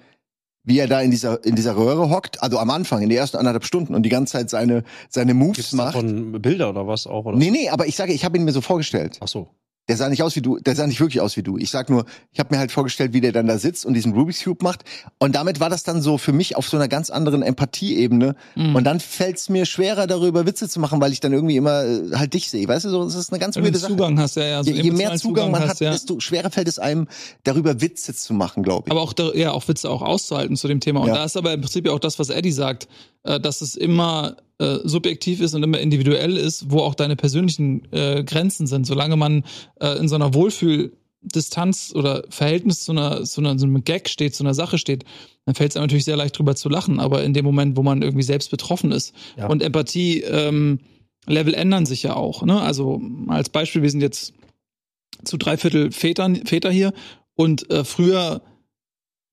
wie 0.63 0.77
er 0.77 0.87
da 0.87 1.01
in 1.01 1.09
dieser 1.09 1.43
in 1.45 1.55
dieser 1.55 1.75
Röhre 1.75 2.09
hockt. 2.09 2.43
Also 2.43 2.59
am 2.59 2.69
Anfang 2.69 3.01
in 3.01 3.09
den 3.09 3.17
ersten 3.17 3.37
anderthalb 3.37 3.65
Stunden 3.65 3.95
und 3.95 4.03
die 4.03 4.09
ganze 4.09 4.33
Zeit 4.33 4.49
seine 4.49 4.83
seine 5.09 5.33
Moves 5.33 5.55
Gibt's 5.57 5.73
macht. 5.73 5.95
davon 5.95 6.41
Bilder 6.41 6.69
oder 6.69 6.85
was 6.87 7.07
auch? 7.07 7.25
Oder? 7.25 7.37
Nee, 7.37 7.49
nee, 7.49 7.69
aber 7.69 7.87
ich 7.87 7.95
sage, 7.95 8.13
ich 8.13 8.25
habe 8.25 8.37
ihn 8.37 8.43
mir 8.43 8.51
so 8.51 8.61
vorgestellt. 8.61 9.17
Ach 9.21 9.27
so. 9.27 9.47
Der 9.89 9.97
sah 9.97 10.09
nicht 10.09 10.21
aus 10.21 10.35
wie 10.35 10.41
du, 10.41 10.59
der 10.59 10.75
sah 10.75 10.85
nicht 10.85 10.99
wirklich 10.99 11.21
aus 11.21 11.35
wie 11.35 11.43
du. 11.43 11.57
Ich 11.57 11.71
sag 11.71 11.89
nur, 11.89 12.05
ich 12.31 12.39
habe 12.39 12.53
mir 12.53 12.59
halt 12.59 12.71
vorgestellt, 12.71 13.13
wie 13.13 13.19
der 13.19 13.31
dann 13.31 13.47
da 13.47 13.57
sitzt 13.57 13.85
und 13.85 13.95
diesen 13.95 14.13
Rubik's 14.13 14.43
Cube 14.43 14.63
macht. 14.63 14.83
Und 15.17 15.35
damit 15.35 15.59
war 15.59 15.69
das 15.69 15.83
dann 15.83 16.01
so 16.01 16.17
für 16.17 16.33
mich 16.33 16.55
auf 16.55 16.69
so 16.69 16.77
einer 16.77 16.87
ganz 16.87 17.09
anderen 17.09 17.41
Empathieebene. 17.41 18.35
Mhm. 18.55 18.75
Und 18.75 18.83
dann 18.83 18.99
fällt 18.99 19.37
es 19.37 19.49
mir 19.49 19.65
schwerer, 19.65 20.05
darüber 20.05 20.45
Witze 20.45 20.69
zu 20.69 20.79
machen, 20.79 21.01
weil 21.01 21.11
ich 21.11 21.19
dann 21.19 21.33
irgendwie 21.33 21.57
immer 21.57 21.83
äh, 21.83 22.11
halt 22.13 22.33
dich 22.33 22.49
sehe. 22.49 22.67
Weißt 22.67 22.85
du, 22.85 22.89
so, 22.89 23.03
das 23.03 23.15
ist 23.15 23.31
eine 23.31 23.39
ganz 23.39 23.57
weirde 23.57 23.77
Sache. 23.77 23.91
Zugang 23.91 24.19
hast, 24.19 24.35
ja, 24.35 24.43
ja. 24.43 24.63
so 24.63 24.69
je, 24.69 24.77
je 24.77 24.91
mehr 24.91 25.07
emotionalen 25.07 25.19
Zugang 25.19 25.51
man 25.51 25.61
hast, 25.63 25.69
hat, 25.71 25.79
ja. 25.79 25.91
desto 25.91 26.19
schwerer 26.19 26.51
fällt 26.51 26.67
es 26.67 26.77
einem, 26.77 27.07
darüber 27.43 27.81
Witze 27.81 28.13
zu 28.13 28.33
machen, 28.33 28.61
glaube 28.63 28.83
ich. 28.85 28.91
Aber 28.91 29.01
auch, 29.01 29.13
da, 29.13 29.33
ja, 29.33 29.51
auch 29.51 29.67
Witze 29.67 29.89
auch 29.89 30.03
auszuhalten 30.03 30.55
zu 30.55 30.67
dem 30.67 30.79
Thema. 30.79 31.01
Und 31.01 31.07
Ja. 31.07 31.15
da 31.15 31.25
ist 31.25 31.35
aber 31.35 31.53
im 31.53 31.61
Prinzip 31.61 31.85
ja 31.87 31.91
auch 31.91 31.99
das, 31.99 32.19
was 32.19 32.29
Eddie 32.29 32.51
sagt, 32.51 32.87
äh, 33.23 33.39
dass 33.39 33.61
es 33.61 33.75
immer 33.75 34.37
äh, 34.61 34.79
subjektiv 34.87 35.41
ist 35.41 35.53
und 35.55 35.63
immer 35.63 35.79
individuell 35.79 36.37
ist, 36.37 36.69
wo 36.69 36.79
auch 36.79 36.95
deine 36.95 37.15
persönlichen 37.15 37.91
äh, 37.91 38.23
Grenzen 38.23 38.67
sind. 38.67 38.85
Solange 38.85 39.15
man 39.17 39.43
äh, 39.79 39.97
in 39.97 40.07
so 40.07 40.15
einer 40.15 40.33
Wohlfühldistanz 40.33 41.93
oder 41.95 42.23
Verhältnis 42.29 42.83
zu 42.83 42.91
einer, 42.91 43.23
zu 43.23 43.41
einer, 43.41 43.57
so 43.57 43.65
einem 43.65 43.83
Gag 43.83 44.07
steht, 44.09 44.35
zu 44.35 44.43
einer 44.43 44.53
Sache 44.53 44.77
steht, 44.77 45.03
dann 45.45 45.55
fällt 45.55 45.71
es 45.71 45.77
einem 45.77 45.85
natürlich 45.85 46.05
sehr 46.05 46.17
leicht 46.17 46.37
drüber 46.37 46.55
zu 46.55 46.69
lachen. 46.69 46.99
Aber 46.99 47.23
in 47.23 47.33
dem 47.33 47.45
Moment, 47.45 47.75
wo 47.75 47.83
man 47.83 48.01
irgendwie 48.01 48.23
selbst 48.23 48.51
betroffen 48.51 48.91
ist 48.91 49.13
Ja. 49.37 49.47
und 49.47 49.63
Empathie, 49.63 50.21
ähm, 50.21 50.79
Level 51.27 51.53
ändern 51.53 51.85
sich 51.85 52.03
ja 52.03 52.15
auch. 52.15 52.43
Ne? 52.43 52.59
Also 52.61 53.01
als 53.27 53.49
Beispiel, 53.49 53.81
wir 53.81 53.89
sind 53.91 54.01
jetzt 54.01 54.33
zu 55.23 55.37
drei 55.37 55.57
Viertel 55.57 55.91
Vätern, 55.91 56.35
Väter 56.47 56.71
hier 56.71 56.93
und 57.35 57.69
äh, 57.69 57.83
früher, 57.83 58.41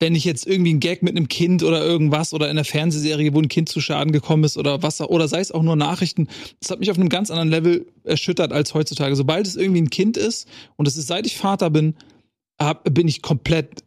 wenn 0.01 0.15
ich 0.15 0.25
jetzt 0.25 0.47
irgendwie 0.47 0.75
ein 0.75 0.81
Gag 0.81 1.03
mit 1.03 1.17
einem 1.17 1.29
Kind 1.29 1.63
oder 1.63 1.85
irgendwas 1.85 2.33
oder 2.33 2.49
in 2.49 2.57
der 2.57 2.65
Fernsehserie, 2.65 3.35
wo 3.35 3.41
ein 3.41 3.49
Kind 3.49 3.69
zu 3.69 3.81
Schaden 3.81 4.13
gekommen 4.13 4.45
ist 4.45 4.57
oder 4.57 4.83
was, 4.83 5.01
oder 5.01 5.27
sei 5.27 5.41
es 5.41 5.51
auch 5.51 5.63
nur 5.63 5.77
Nachrichten, 5.77 6.29
das 6.61 6.71
hat 6.71 6.79
mich 6.79 6.91
auf 6.91 6.99
einem 6.99 7.09
ganz 7.09 7.31
anderen 7.31 7.51
Level 7.51 7.87
erschüttert 8.05 8.53
als 8.53 8.75
heutzutage. 8.75 9.17
Sobald 9.17 9.47
es 9.47 9.57
irgendwie 9.57 9.83
ein 9.83 9.91
Kind 9.91 10.17
ist 10.17 10.47
und 10.77 10.87
es 10.87 10.97
ist 10.97 11.09
seit 11.09 11.27
ich 11.27 11.37
Vater 11.37 11.71
bin, 11.71 11.95
hab, 12.59 12.93
bin 12.95 13.09
ich 13.09 13.23
komplett 13.23 13.83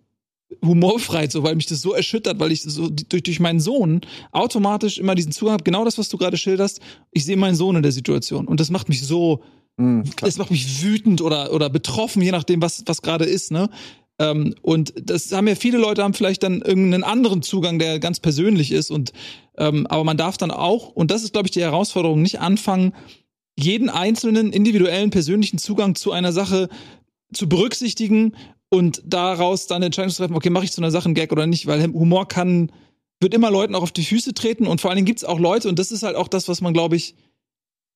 humorfrei, 0.63 1.30
so 1.30 1.44
weil 1.44 1.56
mich 1.56 1.68
das 1.68 1.82
so 1.82 1.94
erschüttert, 1.94 2.39
weil 2.39 2.51
ich 2.51 2.62
so 2.62 2.89
durch, 2.89 3.24
durch 3.24 3.39
meinen 3.39 3.62
Sohn 3.62 4.01
automatisch 4.34 4.98
immer 4.98 5.15
diesen 5.15 5.32
Zugang 5.32 5.53
habe, 5.53 5.63
genau 5.63 5.86
das, 5.86 5.98
was 5.98 6.10
du 6.10 6.18
gerade 6.18 6.36
schilderst. 6.36 6.82
Ich 7.12 7.24
sehe 7.24 7.38
meinen 7.38 7.56
Sohn 7.56 7.77
in 7.77 7.84
der 7.84 7.94
Situation 7.94 8.48
und 8.48 8.60
das 8.60 8.70
macht 8.70 8.89
mich 8.89 9.01
so, 9.01 9.41
Mhm, 9.77 10.03
es 10.22 10.38
macht 10.38 10.51
mich 10.51 10.84
wütend 10.84 11.22
oder, 11.22 11.53
oder 11.53 11.70
betroffen, 11.70 12.22
je 12.22 12.32
nachdem, 12.32 12.62
was, 12.62 12.84
was 12.86 13.01
gerade 13.01 13.25
ist, 13.25 13.51
ne? 13.51 13.70
Ähm, 14.21 14.53
und 14.61 14.93
das 14.95 15.31
haben 15.31 15.47
ja 15.47 15.55
viele 15.55 15.79
Leute 15.79 16.03
haben 16.03 16.13
vielleicht 16.13 16.43
dann 16.43 16.61
irgendeinen 16.61 17.03
anderen 17.03 17.41
Zugang, 17.41 17.79
der 17.79 17.99
ganz 17.99 18.19
persönlich 18.19 18.71
ist. 18.71 18.91
Und 18.91 19.13
ähm, 19.57 19.87
aber 19.87 20.03
man 20.03 20.17
darf 20.17 20.37
dann 20.37 20.51
auch, 20.51 20.89
und 20.89 21.09
das 21.09 21.23
ist, 21.23 21.33
glaube 21.33 21.47
ich, 21.47 21.51
die 21.51 21.61
Herausforderung, 21.61 22.21
nicht 22.21 22.39
anfangen, 22.39 22.93
jeden 23.57 23.89
einzelnen 23.89 24.53
individuellen 24.53 25.09
persönlichen 25.09 25.57
Zugang 25.57 25.95
zu 25.95 26.11
einer 26.11 26.31
Sache 26.31 26.69
zu 27.33 27.49
berücksichtigen 27.49 28.35
und 28.69 29.01
daraus 29.05 29.67
dann 29.67 29.81
Entscheidung 29.81 30.11
zu 30.11 30.17
treffen, 30.17 30.35
okay, 30.35 30.49
mache 30.49 30.65
ich 30.65 30.71
zu 30.71 30.81
einer 30.81 30.91
Sache 30.91 31.05
einen 31.05 31.15
Gag 31.15 31.31
oder 31.31 31.47
nicht, 31.47 31.65
weil 31.65 31.83
Humor 31.83 32.27
kann, 32.27 32.71
wird 33.19 33.33
immer 33.33 33.51
Leuten 33.51 33.75
auch 33.75 33.83
auf 33.83 33.91
die 33.91 34.05
Füße 34.05 34.33
treten 34.33 34.67
und 34.67 34.81
vor 34.81 34.91
allen 34.91 34.97
Dingen 34.97 35.05
gibt 35.05 35.19
es 35.19 35.25
auch 35.25 35.39
Leute, 35.39 35.67
und 35.67 35.79
das 35.79 35.91
ist 35.91 36.03
halt 36.03 36.15
auch 36.15 36.27
das, 36.27 36.47
was 36.47 36.61
man, 36.61 36.73
glaube 36.73 36.95
ich, 36.95 37.15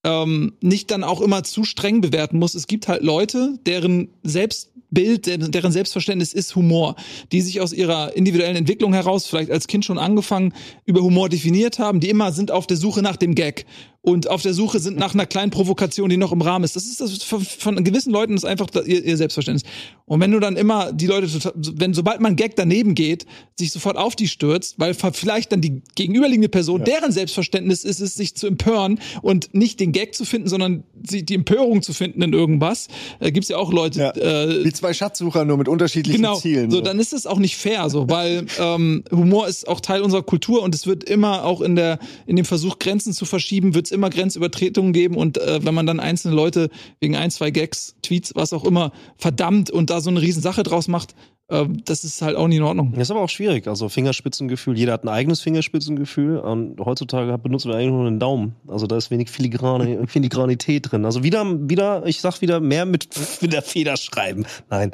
ähm, 0.03 0.53
nicht 0.61 0.91
dann 0.91 1.03
auch 1.03 1.21
immer 1.21 1.43
zu 1.43 1.63
streng 1.63 2.01
bewerten 2.01 2.37
muss. 2.37 2.53
Es 2.53 2.67
gibt 2.67 2.87
halt 2.87 3.01
Leute, 3.01 3.57
deren 3.65 4.09
Selbstbild, 4.23 4.75
deren 4.95 5.51
deren 5.51 5.71
Selbstverständnis 5.71 6.33
ist 6.33 6.55
Humor, 6.55 6.95
die 7.31 7.41
sich 7.41 7.61
aus 7.61 7.73
ihrer 7.73 8.15
individuellen 8.15 8.55
Entwicklung 8.55 8.93
heraus, 8.93 9.27
vielleicht 9.27 9.51
als 9.51 9.67
Kind 9.67 9.85
schon 9.85 9.97
angefangen, 9.97 10.53
über 10.85 11.01
Humor 11.01 11.29
definiert 11.29 11.79
haben, 11.79 11.99
die 11.99 12.09
immer 12.09 12.31
sind 12.31 12.51
auf 12.51 12.67
der 12.67 12.77
Suche 12.77 13.01
nach 13.01 13.17
dem 13.17 13.35
Gag 13.35 13.65
und 14.05 14.29
auf 14.29 14.43
der 14.43 14.53
Suche 14.53 14.79
sind 14.79 14.99
nach 14.99 15.15
einer 15.15 15.25
kleinen 15.25 15.49
Provokation, 15.49 16.09
die 16.09 16.17
noch 16.17 16.31
im 16.31 16.41
Rahmen 16.41 16.63
ist. 16.63 16.75
Das 16.75 16.85
ist 16.85 17.01
das 17.01 17.23
von, 17.23 17.41
von 17.43 17.83
gewissen 17.83 18.13
Leuten 18.13 18.35
ist 18.35 18.45
einfach 18.45 18.67
ihr, 18.85 19.03
ihr 19.03 19.17
Selbstverständnis. 19.17 19.63
Und 20.05 20.19
wenn 20.19 20.31
du 20.31 20.39
dann 20.39 20.55
immer 20.57 20.93
die 20.93 21.07
Leute, 21.07 21.27
wenn 21.55 21.95
sobald 21.95 22.21
man 22.21 22.35
Gag 22.35 22.55
daneben 22.55 22.93
geht, 22.93 23.25
sich 23.57 23.71
sofort 23.71 23.97
auf 23.97 24.15
die 24.15 24.27
stürzt, 24.27 24.75
weil 24.77 24.93
vielleicht 24.93 25.51
dann 25.51 25.61
die 25.61 25.81
gegenüberliegende 25.95 26.49
Person, 26.49 26.83
deren 26.83 27.11
Selbstverständnis 27.11 27.83
ist 27.83 27.99
es, 27.99 28.13
sich 28.13 28.35
zu 28.35 28.45
empören 28.45 28.99
und 29.23 29.55
nicht 29.55 29.79
den 29.79 29.91
Gag 29.91 30.13
zu 30.13 30.23
finden, 30.23 30.49
sondern 30.49 30.83
die 30.93 31.33
Empörung 31.33 31.81
zu 31.81 31.91
finden 31.93 32.21
in 32.21 32.33
irgendwas, 32.33 32.87
äh, 33.19 33.31
gibt's 33.31 33.49
ja 33.49 33.57
auch 33.57 33.73
Leute, 33.73 33.99
Ja. 33.99 34.11
äh, 34.11 34.61
zwei 34.85 34.93
Schatzsucher 34.93 35.45
nur 35.45 35.57
mit 35.57 35.67
unterschiedlichen 35.67 36.21
genau. 36.21 36.35
Zielen. 36.35 36.69
So, 36.69 36.81
dann 36.81 36.99
ist 36.99 37.11
es 37.11 37.25
auch 37.25 37.39
nicht 37.39 37.57
fair, 37.57 37.89
so, 37.89 38.07
weil 38.07 38.45
ähm, 38.59 39.03
Humor 39.11 39.47
ist 39.47 39.67
auch 39.67 39.81
Teil 39.81 40.01
unserer 40.01 40.21
Kultur 40.21 40.61
und 40.61 40.75
es 40.75 40.85
wird 40.85 41.03
immer 41.03 41.43
auch 41.43 41.61
in 41.61 41.75
der 41.75 41.97
in 42.27 42.35
dem 42.35 42.45
Versuch 42.45 42.77
Grenzen 42.77 43.13
zu 43.13 43.25
verschieben, 43.25 43.73
wird 43.73 43.87
es 43.87 43.91
immer 43.91 44.11
Grenzübertretungen 44.11 44.93
geben 44.93 45.15
und 45.15 45.39
äh, 45.39 45.65
wenn 45.65 45.73
man 45.73 45.87
dann 45.87 45.99
einzelne 45.99 46.35
Leute 46.35 46.69
wegen 46.99 47.15
ein 47.15 47.31
zwei 47.31 47.49
Gags, 47.49 47.95
Tweets, 48.03 48.33
was 48.35 48.53
auch 48.53 48.63
immer 48.63 48.91
verdammt 49.17 49.71
und 49.71 49.89
da 49.89 50.01
so 50.01 50.11
eine 50.11 50.21
Riesensache 50.21 50.61
draus 50.61 50.87
macht, 50.87 51.15
das 51.47 52.03
ist 52.03 52.23
halt 52.23 52.35
auch 52.35 52.47
nicht 52.47 52.57
in 52.57 52.63
Ordnung. 52.63 52.93
Das 52.93 53.03
ist 53.03 53.11
aber 53.11 53.21
auch 53.21 53.29
schwierig. 53.29 53.67
Also 53.67 53.87
Fingerspitzengefühl, 53.87 54.77
jeder 54.77 54.93
hat 54.93 55.03
ein 55.03 55.09
eigenes 55.09 55.41
Fingerspitzengefühl 55.41 56.39
und 56.39 56.79
heutzutage 56.79 57.37
benutzen 57.37 57.69
wir 57.69 57.75
eigentlich 57.75 57.91
nur 57.91 58.07
einen 58.07 58.19
Daumen. 58.19 58.55
Also 58.67 58.87
da 58.87 58.97
ist 58.97 59.11
wenig 59.11 59.29
Filigrane, 59.29 60.07
Filigranität 60.07 60.91
drin. 60.91 61.05
Also 61.05 61.23
wieder, 61.23 61.45
wieder, 61.69 62.05
ich 62.07 62.21
sag 62.21 62.41
wieder, 62.41 62.59
mehr 62.59 62.85
mit, 62.85 63.09
mit 63.41 63.53
der 63.53 63.61
Feder 63.61 63.95
schreiben. 63.95 64.45
Nein. 64.71 64.91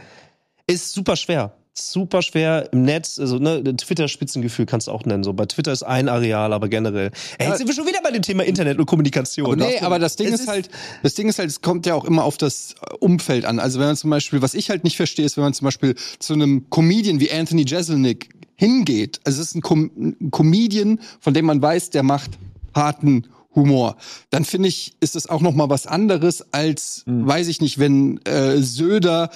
Ist 0.67 0.91
super 0.91 1.15
schwer. 1.15 1.55
Super 1.73 2.21
schwer 2.21 2.67
im 2.73 2.83
Netz, 2.83 3.17
also 3.17 3.39
ne, 3.39 3.63
Twitter-Spitzengefühl 3.63 4.65
kannst 4.65 4.87
du 4.87 4.91
auch 4.91 5.05
nennen. 5.05 5.23
So 5.23 5.31
bei 5.31 5.45
Twitter 5.45 5.71
ist 5.71 5.83
ein 5.83 6.09
Areal, 6.09 6.51
aber 6.51 6.67
generell. 6.67 7.11
Ey, 7.37 7.47
jetzt 7.47 7.59
sind 7.59 7.67
wir 7.67 7.73
schon 7.73 7.87
wieder 7.87 8.01
bei 8.03 8.11
dem 8.11 8.21
Thema 8.21 8.43
Internet 8.43 8.77
und 8.77 8.85
Kommunikation. 8.87 9.45
Aber 9.45 9.55
nee, 9.55 9.79
aber 9.79 9.97
das 9.97 10.17
Ding 10.17 10.27
Es 10.27 10.41
ist, 10.41 10.47
halt, 10.49 10.69
das 11.01 11.13
Ding 11.13 11.29
ist 11.29 11.39
halt, 11.39 11.49
es 11.49 11.61
kommt 11.61 11.85
ja 11.85 11.95
auch 11.95 12.03
immer 12.03 12.25
auf 12.25 12.37
das 12.37 12.73
äh, 12.73 12.93
Umfeld 12.99 13.45
an. 13.45 13.59
Also 13.59 13.79
wenn 13.79 13.87
man 13.87 13.95
zum 13.95 14.09
Beispiel, 14.09 14.41
was 14.41 14.53
ich 14.53 14.69
halt 14.69 14.83
nicht 14.83 14.97
verstehe, 14.97 15.25
ist, 15.25 15.37
wenn 15.37 15.45
man 15.45 15.53
zum 15.53 15.63
Beispiel 15.63 15.95
zu 16.19 16.33
einem 16.33 16.69
Comedian 16.69 17.21
wie 17.21 17.31
Anthony 17.31 17.63
Jeselnik 17.65 18.29
hingeht. 18.55 19.21
Also 19.23 19.41
es 19.41 19.47
ist 19.47 19.55
ein, 19.55 19.61
Com 19.61 19.91
ein 19.97 20.29
Comedian, 20.29 20.99
von 21.21 21.33
dem 21.33 21.45
man 21.45 21.61
weiß, 21.61 21.91
der 21.91 22.03
macht 22.03 22.31
harten 22.75 23.27
Humor. 23.55 23.95
Dann 24.29 24.43
finde 24.43 24.67
ich, 24.67 24.93
ist 24.99 25.15
das 25.15 25.27
auch 25.27 25.41
noch 25.41 25.53
mal 25.53 25.69
was 25.69 25.87
anderes 25.87 26.53
als, 26.53 27.03
weiß 27.05 27.47
ich 27.47 27.61
nicht, 27.61 27.79
wenn 27.79 28.17
äh, 28.25 28.57
Söder 28.57 29.29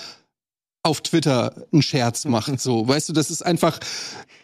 auf 0.86 1.02
Twitter 1.02 1.66
einen 1.74 1.82
Scherz 1.82 2.26
macht. 2.26 2.60
So, 2.60 2.88
weißt 2.88 3.10
du, 3.10 3.14
das 3.14 3.32
ist 3.32 3.42
einfach. 3.46 3.80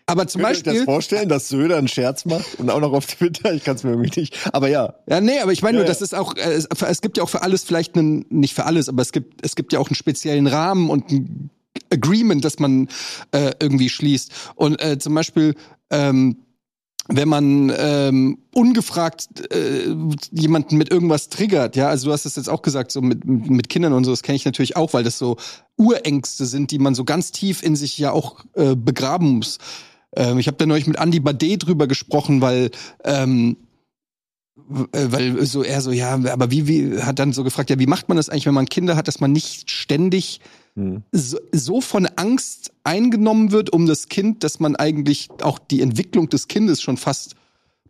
Aber 0.08 0.28
zum 0.28 0.42
Könnt 0.42 0.52
ihr 0.54 0.58
euch 0.58 0.64
das 0.64 0.74
Beispiel. 0.74 0.86
vorstellen, 0.86 1.30
dass 1.30 1.48
Söder 1.48 1.78
einen 1.78 1.88
Scherz 1.88 2.26
macht 2.26 2.60
und 2.60 2.70
auch 2.70 2.80
noch 2.82 2.92
auf 2.92 3.06
Twitter? 3.06 3.54
Ich 3.54 3.64
kann 3.64 3.76
es 3.76 3.84
mir 3.84 3.92
irgendwie 3.92 4.20
nicht. 4.20 4.38
Aber 4.52 4.68
ja. 4.68 4.96
Ja, 5.08 5.22
nee, 5.22 5.40
aber 5.40 5.52
ich 5.54 5.62
meine 5.62 5.78
Ja, 5.78 5.84
nur, 5.84 5.86
ja. 5.86 5.88
das 5.94 6.02
ist 6.02 6.14
auch, 6.16 6.36
äh, 6.36 6.52
es, 6.54 6.68
es 6.68 7.02
gibt 7.02 7.18
ja 7.18 7.24
auch 7.24 7.30
für 7.30 7.44
alles 7.44 7.64
vielleicht 7.64 7.96
einen, 7.96 8.26
nicht 8.30 8.54
für 8.56 8.66
alles, 8.66 8.90
aber 8.90 9.02
es 9.02 9.12
gibt, 9.12 9.46
es 9.46 9.56
gibt 9.56 9.72
ja 9.72 9.80
auch 9.80 9.88
einen 9.88 9.96
speziellen 9.96 10.48
Rahmen 10.48 10.90
und 10.90 11.12
ein 11.12 11.50
Agreement, 11.94 12.44
das 12.44 12.60
man 12.60 12.90
äh, 13.32 13.52
irgendwie 13.62 13.90
schließt. 13.90 14.32
Und 14.56 14.82
äh, 14.84 14.98
zum 14.98 15.14
Beispiel, 15.14 15.56
ähm, 15.92 16.38
wenn 17.08 17.27
man 17.27 17.72
ähm, 17.75 18.38
ungefragt 18.53 19.51
äh, 19.53 19.93
jemanden 20.31 20.77
mit 20.77 20.91
irgendwas 20.91 21.29
triggert, 21.29 21.75
ja, 21.75 21.89
also 21.89 22.08
du 22.08 22.13
hast 22.13 22.25
es 22.25 22.36
jetzt 22.36 22.50
auch 22.50 22.62
gesagt, 22.62 22.91
so 22.91 23.01
mit, 23.01 23.25
mit 23.25 23.70
Kindern 23.70 23.93
und 23.93 24.03
so, 24.03 24.12
das 24.12 24.24
kenne 24.24 24.36
ich 24.36 24.46
natürlich 24.46 24.75
auch, 24.75 24.93
weil 24.93 25.03
das 25.03 25.17
so 25.17 25.38
Urängste 25.77 26.46
sind, 26.46 26.72
die 26.72 26.79
man 26.79 26.96
so 26.96 27.03
ganz 27.03 27.31
tief 27.31 27.63
in 27.63 27.75
sich 27.75 27.98
ja 27.98 28.12
auch 28.12 28.46
äh, 28.53 28.75
begraben 28.75 29.38
muss. 29.38 29.58
Ähm, 30.15 30.38
ich 30.38 30.48
habe 30.48 30.58
da 30.58 30.65
neulich 30.65 30.88
mit 30.88 31.00
Andy 31.00 31.20
Bade 31.20 31.58
drüber 31.58 31.88
gesprochen, 31.88 32.41
weil 32.41 32.70
ähm, 33.03 33.58
äh, 34.91 35.08
weil 35.10 35.46
so 35.46 35.63
er 35.63 35.81
so 35.81 35.91
ja, 35.91 36.13
aber 36.13 36.51
wie 36.51 36.67
wie 36.67 37.01
hat 37.01 37.20
dann 37.20 37.34
so 37.34 37.43
gefragt, 37.43 37.70
ja, 37.70 37.79
wie 37.79 37.88
macht 37.88 38.10
man 38.10 38.17
das 38.17 38.29
eigentlich, 38.29 38.46
wenn 38.46 38.53
man 38.53 38.67
Kinder 38.67 38.96
hat, 38.96 39.08
dass 39.08 39.20
man 39.20 39.31
nicht 39.31 39.72
ständig 39.72 40.39
Hm. 40.75 41.04
so, 41.12 41.38
so 41.51 41.82
von 41.82 42.06
Angst 42.16 42.72
eingenommen 42.84 43.51
wird 43.51 43.74
um 43.74 43.88
das 43.88 44.08
Kind, 44.08 44.44
dass 44.44 44.60
man 44.60 44.75
eigentlich 44.75 45.30
auch 45.42 45.60
die 45.60 45.82
Entwicklung 45.82 46.30
des 46.30 46.48
Kindes 46.48 46.82
schon 46.82 46.98
fast 46.98 47.36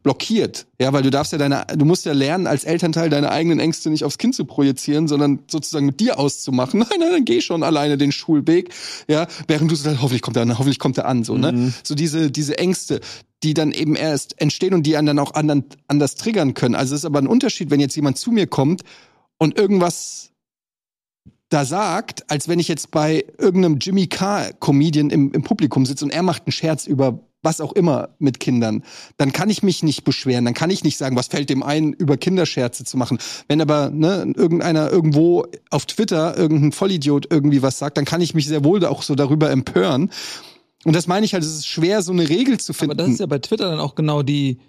blockiert. 0.03 0.65
Ja, 0.79 0.93
weil 0.93 1.03
du 1.03 1.11
darfst 1.11 1.31
ja 1.31 1.37
deine, 1.37 1.65
du 1.75 1.85
musst 1.85 2.05
ja 2.05 2.13
lernen, 2.13 2.47
als 2.47 2.63
Elternteil 2.63 3.09
deine 3.09 3.31
eigenen 3.31 3.59
Ängste 3.59 3.89
nicht 3.89 4.03
aufs 4.03 4.17
Kind 4.17 4.35
zu 4.35 4.45
projizieren, 4.45 5.07
sondern 5.07 5.39
sozusagen 5.49 5.85
mit 5.85 5.99
dir 5.99 6.17
auszumachen. 6.19 6.79
Nein, 6.91 6.99
nein, 6.99 7.11
dann 7.11 7.25
geh 7.25 7.41
schon 7.41 7.63
alleine 7.63 7.97
den 7.97 8.11
Schulweg. 8.11 8.73
Ja, 9.07 9.27
während 9.47 9.69
du 9.69 9.75
so 9.75 9.83
sagst, 9.83 10.01
hoffentlich 10.01 10.21
kommt 10.21 10.37
er 10.37 10.43
an, 10.43 10.57
hoffentlich 10.57 10.79
kommt 10.79 10.97
er 10.97 11.05
an, 11.05 11.23
so, 11.23 11.37
ne? 11.37 11.73
So 11.83 11.95
diese, 11.95 12.31
diese 12.31 12.57
Ängste, 12.57 12.99
die 13.43 13.53
dann 13.53 13.71
eben 13.71 13.95
erst 13.95 14.39
entstehen 14.41 14.73
und 14.73 14.83
die 14.83 14.97
einen 14.97 15.07
dann 15.07 15.19
auch 15.19 15.33
anderen, 15.33 15.65
anders 15.87 16.15
triggern 16.15 16.53
können. 16.53 16.75
Also 16.75 16.95
es 16.95 17.01
ist 17.01 17.05
aber 17.05 17.19
ein 17.19 17.27
Unterschied, 17.27 17.69
wenn 17.69 17.79
jetzt 17.79 17.95
jemand 17.95 18.17
zu 18.17 18.31
mir 18.31 18.47
kommt 18.47 18.81
und 19.37 19.57
irgendwas 19.57 20.30
da 21.51 21.65
sagt, 21.65 22.31
als 22.31 22.47
wenn 22.47 22.59
ich 22.59 22.69
jetzt 22.69 22.91
bei 22.91 23.25
irgendeinem 23.37 23.77
Jimmy 23.77 24.07
Carr 24.07 24.53
Comedian 24.53 25.09
im, 25.09 25.33
im 25.33 25.43
Publikum 25.43 25.85
sitze 25.85 26.05
und 26.05 26.11
er 26.11 26.23
macht 26.23 26.43
einen 26.45 26.53
Scherz 26.53 26.87
über 26.87 27.19
was 27.43 27.59
auch 27.59 27.73
immer 27.73 28.09
mit 28.19 28.39
Kindern, 28.39 28.83
dann 29.17 29.33
kann 29.33 29.49
ich 29.49 29.61
mich 29.61 29.83
nicht 29.83 30.05
beschweren, 30.05 30.45
dann 30.45 30.53
kann 30.53 30.69
ich 30.69 30.83
nicht 30.83 30.97
sagen, 30.97 31.17
was 31.17 31.27
fällt 31.27 31.49
dem 31.49 31.61
ein, 31.61 31.91
über 31.91 32.15
Kinderscherze 32.15 32.85
zu 32.85 32.97
machen. 32.97 33.17
Wenn 33.49 33.59
aber 33.59 33.89
ne, 33.89 34.31
irgendeiner 34.35 34.89
irgendwo 34.91 35.45
auf 35.71 35.85
Twitter, 35.87 36.37
irgendein 36.37 36.71
Vollidiot 36.71 37.27
irgendwie 37.29 37.61
was 37.61 37.79
sagt, 37.79 37.97
dann 37.97 38.05
kann 38.05 38.21
ich 38.21 38.33
mich 38.33 38.47
sehr 38.47 38.63
wohl 38.63 38.85
auch 38.85 39.01
so 39.01 39.15
darüber 39.15 39.49
empören. 39.49 40.09
Und 40.85 40.95
das 40.95 41.07
meine 41.07 41.25
ich 41.25 41.33
halt, 41.33 41.43
es 41.43 41.53
ist 41.53 41.67
schwer, 41.67 42.01
so 42.01 42.13
eine 42.13 42.29
Regel 42.29 42.59
zu 42.59 42.73
finden. 42.73 42.91
Aber 42.91 43.03
das 43.03 43.11
ist 43.11 43.19
ja 43.19 43.25
bei 43.25 43.39
Twitter 43.39 43.69
dann 43.69 43.79
auch 43.79 43.95
genau 43.95 44.23
die, 44.23 44.59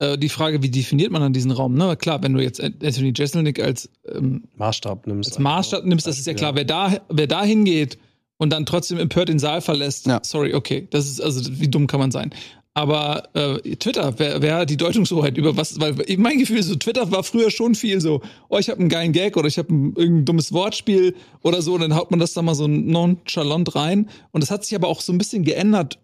äh, 0.00 0.16
die 0.18 0.28
Frage, 0.28 0.62
wie 0.62 0.70
definiert 0.70 1.10
man 1.10 1.22
dann 1.22 1.32
diesen 1.32 1.50
Raum? 1.50 1.74
Ne? 1.74 1.96
Klar, 1.96 2.22
wenn 2.22 2.34
du 2.34 2.42
jetzt 2.42 2.62
Anthony 2.62 3.12
Jeselnik 3.16 3.60
als, 3.60 3.90
ähm, 4.12 4.44
Maßstab 4.56 5.06
nimmst. 5.06 5.30
als 5.30 5.38
Maßstab 5.38 5.84
nimmst, 5.84 6.06
das 6.06 6.18
ist 6.18 6.26
ja 6.26 6.34
klar, 6.34 6.54
wer 6.54 6.64
da, 6.64 7.00
wer 7.08 7.26
da 7.26 7.42
hingeht 7.44 7.98
und 8.36 8.52
dann 8.52 8.66
trotzdem 8.66 8.98
empört 8.98 9.28
den 9.28 9.38
Saal 9.38 9.60
verlässt, 9.60 10.06
Ja. 10.06 10.20
sorry, 10.22 10.54
okay, 10.54 10.86
das 10.90 11.08
ist, 11.08 11.20
also 11.20 11.60
wie 11.60 11.68
dumm 11.68 11.86
kann 11.86 12.00
man 12.00 12.10
sein. 12.10 12.32
Aber 12.74 13.24
äh, 13.34 13.74
Twitter, 13.74 14.14
wer, 14.18 14.40
wer 14.40 14.54
hat 14.58 14.70
die 14.70 14.76
Deutungshoheit 14.76 15.36
über 15.36 15.56
was? 15.56 15.80
Weil 15.80 15.96
mein 16.16 16.38
Gefühl 16.38 16.58
ist 16.58 16.68
so, 16.68 16.76
Twitter 16.76 17.10
war 17.10 17.24
früher 17.24 17.50
schon 17.50 17.74
viel 17.74 18.00
so, 18.00 18.20
oh, 18.50 18.58
ich 18.58 18.70
habe 18.70 18.78
einen 18.78 18.88
geilen 18.88 19.10
Gag 19.10 19.36
oder 19.36 19.48
ich 19.48 19.58
habe 19.58 19.74
ein 19.74 19.94
irgendein 19.96 20.24
dummes 20.26 20.52
Wortspiel 20.52 21.16
oder 21.42 21.60
so, 21.60 21.74
und 21.74 21.80
dann 21.80 21.96
haut 21.96 22.12
man 22.12 22.20
das 22.20 22.34
da 22.34 22.42
mal 22.42 22.54
so 22.54 22.68
nonchalant 22.68 23.74
rein. 23.74 24.08
Und 24.30 24.44
das 24.44 24.52
hat 24.52 24.64
sich 24.64 24.76
aber 24.76 24.86
auch 24.86 25.00
so 25.00 25.12
ein 25.12 25.18
bisschen 25.18 25.42
geändert. 25.42 25.98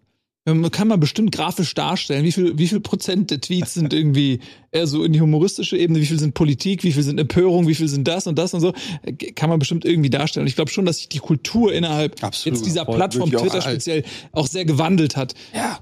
Ähm, 0.47 0.69
Kann 0.69 0.87
man 0.87 0.99
bestimmt 0.99 1.31
grafisch 1.31 1.73
darstellen, 1.73 2.23
wie 2.23 2.31
viel, 2.31 2.57
wie 2.57 2.67
viel 2.67 2.79
Prozent 2.79 3.31
der 3.31 3.41
Tweets 3.41 3.73
sind 3.73 3.93
irgendwie 3.93 4.39
eher 4.71 4.85
so 4.85 5.03
in 5.03 5.11
die 5.11 5.21
humoristische 5.21 5.75
Ebene, 5.77 5.99
wie 5.99 6.05
viel 6.05 6.19
sind 6.19 6.35
Politik, 6.35 6.83
wie 6.83 6.91
viel 6.91 7.01
sind 7.01 7.19
Empörung, 7.19 7.67
wie 7.67 7.73
viel 7.73 7.87
sind 7.87 8.07
das 8.07 8.27
und 8.27 8.37
das 8.37 8.53
und 8.53 8.61
so. 8.61 8.73
Äh, 9.01 9.13
Kann 9.13 9.49
man 9.49 9.57
bestimmt 9.57 9.85
irgendwie 9.85 10.09
darstellen. 10.09 10.43
Und 10.43 10.47
ich 10.47 10.55
glaube 10.55 10.69
schon, 10.69 10.85
dass 10.85 10.97
sich 10.97 11.09
die 11.09 11.19
Kultur 11.19 11.73
innerhalb 11.73 12.23
Absolut. 12.23 12.57
jetzt 12.57 12.65
dieser 12.67 12.85
Plattform 12.85 13.31
Twitter 13.31 13.61
speziell 13.61 14.03
auch 14.31 14.47
sehr 14.47 14.65
gewandelt 14.65 15.15
hat. 15.15 15.33
Ja. 15.53 15.79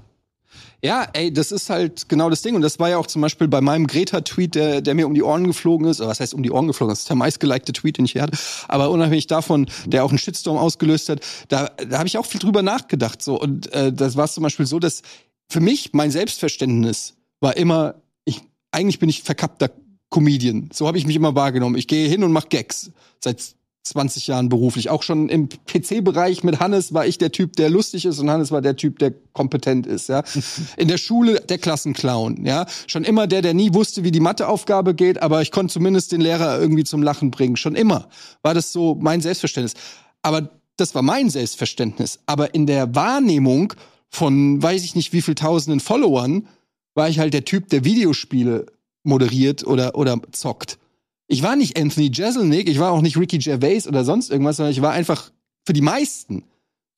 Ja, 0.84 1.08
ey, 1.14 1.32
das 1.32 1.50
ist 1.50 1.70
halt 1.70 2.10
genau 2.10 2.28
das 2.28 2.42
Ding. 2.42 2.54
Und 2.54 2.60
das 2.60 2.78
war 2.78 2.90
ja 2.90 2.98
auch 2.98 3.06
zum 3.06 3.22
Beispiel 3.22 3.48
bei 3.48 3.62
meinem 3.62 3.86
Greta-Tweet, 3.86 4.54
der, 4.54 4.80
der 4.82 4.94
mir 4.94 5.06
um 5.06 5.14
die 5.14 5.22
Ohren 5.22 5.46
geflogen 5.46 5.88
ist. 5.88 5.98
Oder 6.02 6.10
was 6.10 6.20
heißt 6.20 6.34
um 6.34 6.42
die 6.42 6.50
Ohren 6.50 6.66
geflogen? 6.66 6.92
Das 6.92 6.98
ist 6.98 7.08
der 7.08 7.16
meistgelikte 7.16 7.72
Tweet, 7.72 7.96
den 7.96 8.04
ich 8.04 8.12
hier 8.12 8.20
hatte. 8.20 8.36
Aber 8.68 8.90
unabhängig 8.90 9.26
davon, 9.26 9.66
der 9.86 10.04
auch 10.04 10.10
einen 10.10 10.18
Shitstorm 10.18 10.58
ausgelöst 10.58 11.08
hat, 11.08 11.20
da, 11.48 11.70
da 11.88 11.96
habe 11.96 12.06
ich 12.06 12.18
auch 12.18 12.26
viel 12.26 12.38
drüber 12.38 12.60
nachgedacht. 12.60 13.22
So. 13.22 13.40
Und 13.40 13.72
äh, 13.72 13.94
das 13.94 14.16
war 14.18 14.28
zum 14.28 14.42
Beispiel 14.42 14.66
so, 14.66 14.78
dass 14.78 15.00
für 15.48 15.60
mich 15.60 15.94
mein 15.94 16.10
Selbstverständnis 16.10 17.14
war 17.40 17.56
immer, 17.56 17.94
ich, 18.26 18.42
eigentlich 18.70 18.98
bin 18.98 19.08
ich 19.08 19.22
verkappter 19.22 19.70
Comedian. 20.10 20.68
So 20.70 20.86
habe 20.86 20.98
ich 20.98 21.06
mich 21.06 21.16
immer 21.16 21.34
wahrgenommen. 21.34 21.76
Ich 21.76 21.88
gehe 21.88 22.10
hin 22.10 22.22
und 22.22 22.32
mache 22.32 22.48
Gags. 22.48 22.90
Seit 23.20 23.54
20 23.84 24.26
Jahren 24.26 24.48
beruflich. 24.48 24.88
Auch 24.88 25.02
schon 25.02 25.28
im 25.28 25.48
PC-Bereich 25.48 26.42
mit 26.42 26.58
Hannes 26.58 26.94
war 26.94 27.06
ich 27.06 27.18
der 27.18 27.32
Typ, 27.32 27.54
der 27.56 27.68
lustig 27.68 28.06
ist 28.06 28.18
und 28.18 28.30
Hannes 28.30 28.50
war 28.50 28.62
der 28.62 28.76
Typ, 28.76 28.98
der 28.98 29.12
kompetent 29.32 29.86
ist, 29.86 30.08
ja. 30.08 30.22
In 30.76 30.88
der 30.88 30.96
Schule 30.96 31.40
der 31.40 31.58
Klassenclown, 31.58 32.46
ja. 32.46 32.66
Schon 32.86 33.04
immer 33.04 33.26
der, 33.26 33.42
der 33.42 33.52
nie 33.52 33.74
wusste, 33.74 34.02
wie 34.02 34.10
die 34.10 34.20
Matheaufgabe 34.20 34.94
geht, 34.94 35.20
aber 35.20 35.42
ich 35.42 35.50
konnte 35.50 35.72
zumindest 35.74 36.12
den 36.12 36.22
Lehrer 36.22 36.58
irgendwie 36.58 36.84
zum 36.84 37.02
Lachen 37.02 37.30
bringen. 37.30 37.56
Schon 37.56 37.74
immer 37.74 38.08
war 38.42 38.54
das 38.54 38.72
so 38.72 38.96
mein 38.98 39.20
Selbstverständnis. 39.20 39.74
Aber 40.22 40.48
das 40.76 40.94
war 40.94 41.02
mein 41.02 41.28
Selbstverständnis. 41.28 42.20
Aber 42.24 42.54
in 42.54 42.66
der 42.66 42.94
Wahrnehmung 42.94 43.74
von 44.08 44.62
weiß 44.62 44.82
ich 44.84 44.94
nicht 44.94 45.12
wie 45.12 45.22
viel 45.22 45.34
tausenden 45.34 45.80
Followern 45.80 46.48
war 46.94 47.08
ich 47.08 47.18
halt 47.18 47.34
der 47.34 47.44
Typ, 47.44 47.68
der 47.68 47.84
Videospiele 47.84 48.66
moderiert 49.02 49.66
oder, 49.66 49.94
oder 49.96 50.20
zockt. 50.32 50.78
Ich 51.26 51.42
war 51.42 51.56
nicht 51.56 51.78
Anthony 51.78 52.10
Jeselnik, 52.12 52.68
ich 52.68 52.78
war 52.78 52.92
auch 52.92 53.00
nicht 53.00 53.16
Ricky 53.16 53.38
Gervais 53.38 53.86
oder 53.86 54.04
sonst 54.04 54.30
irgendwas, 54.30 54.56
sondern 54.56 54.72
ich 54.72 54.82
war 54.82 54.92
einfach 54.92 55.30
für 55.66 55.72
die 55.72 55.80
meisten, 55.80 56.44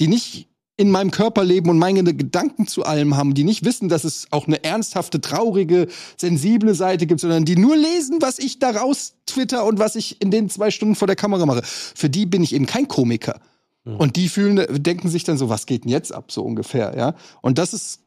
die 0.01 0.09
nicht 0.09 0.49
in 0.79 0.91
meinem 0.91 1.11
Körper 1.11 1.43
leben 1.43 1.71
und 1.71 1.79
meine 1.79 2.03
Gedanken 2.03 2.67
zu 2.67 2.85
allem 2.85 3.17
haben, 3.17 3.33
die 3.33 3.45
nicht 3.45 3.65
wissen, 3.65 3.89
dass 3.89 4.05
es 4.05 4.27
auch 4.31 4.47
eine 4.47 4.63
ernsthafte, 4.63 5.21
traurige, 5.21 5.89
sensible 6.19 6.75
Seite 6.75 7.07
gibt, 7.07 7.21
sondern 7.21 7.47
die 7.47 7.57
nur 7.57 7.77
lesen, 7.77 8.19
was 8.21 8.39
ich 8.39 8.59
daraus 8.59 9.15
twitter 9.25 9.65
und 9.65 9.79
was 9.79 9.97
ich 9.97 10.21
in 10.21 10.31
den 10.31 10.51
zwei 10.51 10.71
Stunden 10.71 10.95
vor 10.95 11.07
der 11.07 11.17
Kamera 11.17 11.47
mache. 11.47 11.63
Für 11.65 12.11
die 12.11 12.27
bin 12.27 12.43
ich 12.43 12.55
eben 12.55 12.67
kein 12.67 12.89
Komiker. 12.89 13.41
Und 13.87 14.17
die 14.17 14.29
fühlen, 14.29 14.67
denken 14.83 15.09
sich 15.09 15.23
dann 15.23 15.39
so, 15.39 15.49
was 15.49 15.65
geht 15.65 15.85
denn 15.85 15.93
jetzt 15.93 16.13
ab, 16.13 16.33
so 16.33 16.43
ungefähr, 16.43 16.97
ja. 16.97 17.15
Und 17.41 17.57
das 17.57 17.73
ist, 17.73 18.01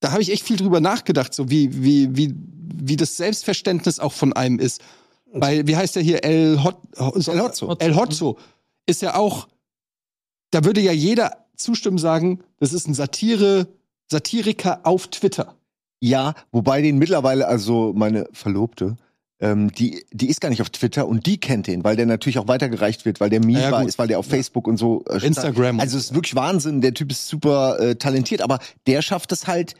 da 0.00 0.10
habe 0.10 0.22
ich 0.22 0.32
echt 0.32 0.42
viel 0.42 0.56
drüber 0.56 0.80
nachgedacht, 0.80 1.34
so 1.34 1.50
wie, 1.50 1.84
wie, 1.84 2.16
wie, 2.16 2.34
wie 2.34 2.96
das 2.96 3.18
Selbstverständnis 3.18 3.98
auch 3.98 4.14
von 4.14 4.32
einem 4.32 4.58
ist. 4.58 4.80
Weil, 5.32 5.66
wie 5.66 5.76
heißt 5.76 5.96
der 5.96 6.02
hier, 6.02 6.24
El, 6.24 6.62
Hot, 6.62 6.76
El 6.96 7.40
Hotzo? 7.40 7.74
El 7.78 7.96
Hotzo 7.96 8.38
ist 8.86 9.02
ja 9.02 9.14
auch, 9.14 9.48
da 10.50 10.64
würde 10.64 10.80
ja 10.80 10.92
jeder 10.92 11.46
zustimmen 11.56 11.98
sagen, 11.98 12.42
das 12.58 12.72
ist 12.72 12.86
ein 12.86 12.94
Satire, 12.94 13.68
Satiriker 14.10 14.80
auf 14.84 15.08
Twitter. 15.08 15.54
Ja, 16.00 16.34
wobei 16.50 16.82
den 16.82 16.98
mittlerweile, 16.98 17.46
also 17.46 17.92
meine 17.94 18.26
Verlobte, 18.32 18.96
ähm, 19.40 19.72
die, 19.72 20.04
die 20.12 20.28
ist 20.28 20.40
gar 20.40 20.50
nicht 20.50 20.60
auf 20.60 20.70
Twitter 20.70 21.06
und 21.06 21.26
die 21.26 21.38
kennt 21.38 21.66
den, 21.66 21.82
weil 21.84 21.96
der 21.96 22.06
natürlich 22.06 22.38
auch 22.38 22.48
weitergereicht 22.48 23.04
wird, 23.04 23.20
weil 23.20 23.30
der 23.30 23.40
Meme 23.40 23.60
Ja, 23.60 23.82
ist, 23.82 23.98
weil 23.98 24.08
der 24.08 24.18
auf 24.18 24.26
Facebook 24.26 24.68
und 24.68 24.76
so. 24.76 25.04
Äh, 25.08 25.24
Instagram. 25.26 25.80
Also 25.80 25.98
es 25.98 26.06
ist 26.06 26.14
wirklich 26.14 26.34
Wahnsinn. 26.34 26.80
Der 26.80 26.94
Typ 26.94 27.10
ist 27.10 27.28
super 27.28 27.78
äh, 27.80 27.96
talentiert, 27.96 28.42
aber 28.42 28.58
der 28.86 29.02
schafft 29.02 29.32
es 29.32 29.46
halt 29.46 29.74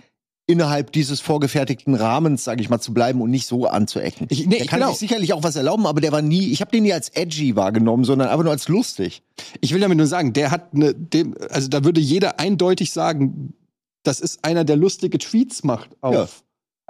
innerhalb 0.47 0.93
dieses 0.93 1.21
vorgefertigten 1.21 1.95
Rahmens, 1.95 2.45
sage 2.45 2.61
ich 2.63 2.69
mal, 2.69 2.81
zu 2.81 2.93
bleiben 2.93 3.21
und 3.21 3.31
nicht 3.31 3.47
so 3.47 3.67
anzuecken. 3.67 4.27
Ich- 4.31 4.47
nee, 4.47 4.57
der 4.57 4.63
ich- 4.63 4.67
kann 4.69 4.81
genau. 4.81 4.91
sich 4.91 4.99
sicherlich 4.99 5.33
auch 5.33 5.43
was 5.43 5.57
erlauben, 5.57 5.87
aber 5.87 6.01
der 6.01 6.13
war 6.13 6.23
nie, 6.23 6.49
ich 6.51 6.61
habe 6.61 6.71
den 6.71 6.83
nie 6.83 6.93
als 6.93 7.11
edgy 7.11 7.55
wahrgenommen, 7.57 8.05
sondern 8.05 8.29
einfach 8.29 8.43
nur 8.45 8.53
als 8.53 8.69
lustig. 8.69 9.23
Ich 9.61 9.73
will 9.73 9.81
damit 9.81 9.99
nur 9.99 10.07
sagen, 10.07 10.33
der 10.33 10.51
hat 10.51 10.75
eine, 10.75 10.95
dem, 10.95 11.37
also 11.51 11.69
da 11.69 11.85
würde 11.85 12.01
jeder 12.01 12.41
eindeutig 12.41 12.91
sagen, 12.93 13.55
das 14.03 14.19
ist 14.21 14.45
einer, 14.45 14.65
der 14.65 14.77
lustige 14.77 15.19
Tweets 15.19 15.63
macht 15.63 15.91
auf. 16.01 16.15
Ja. 16.15 16.29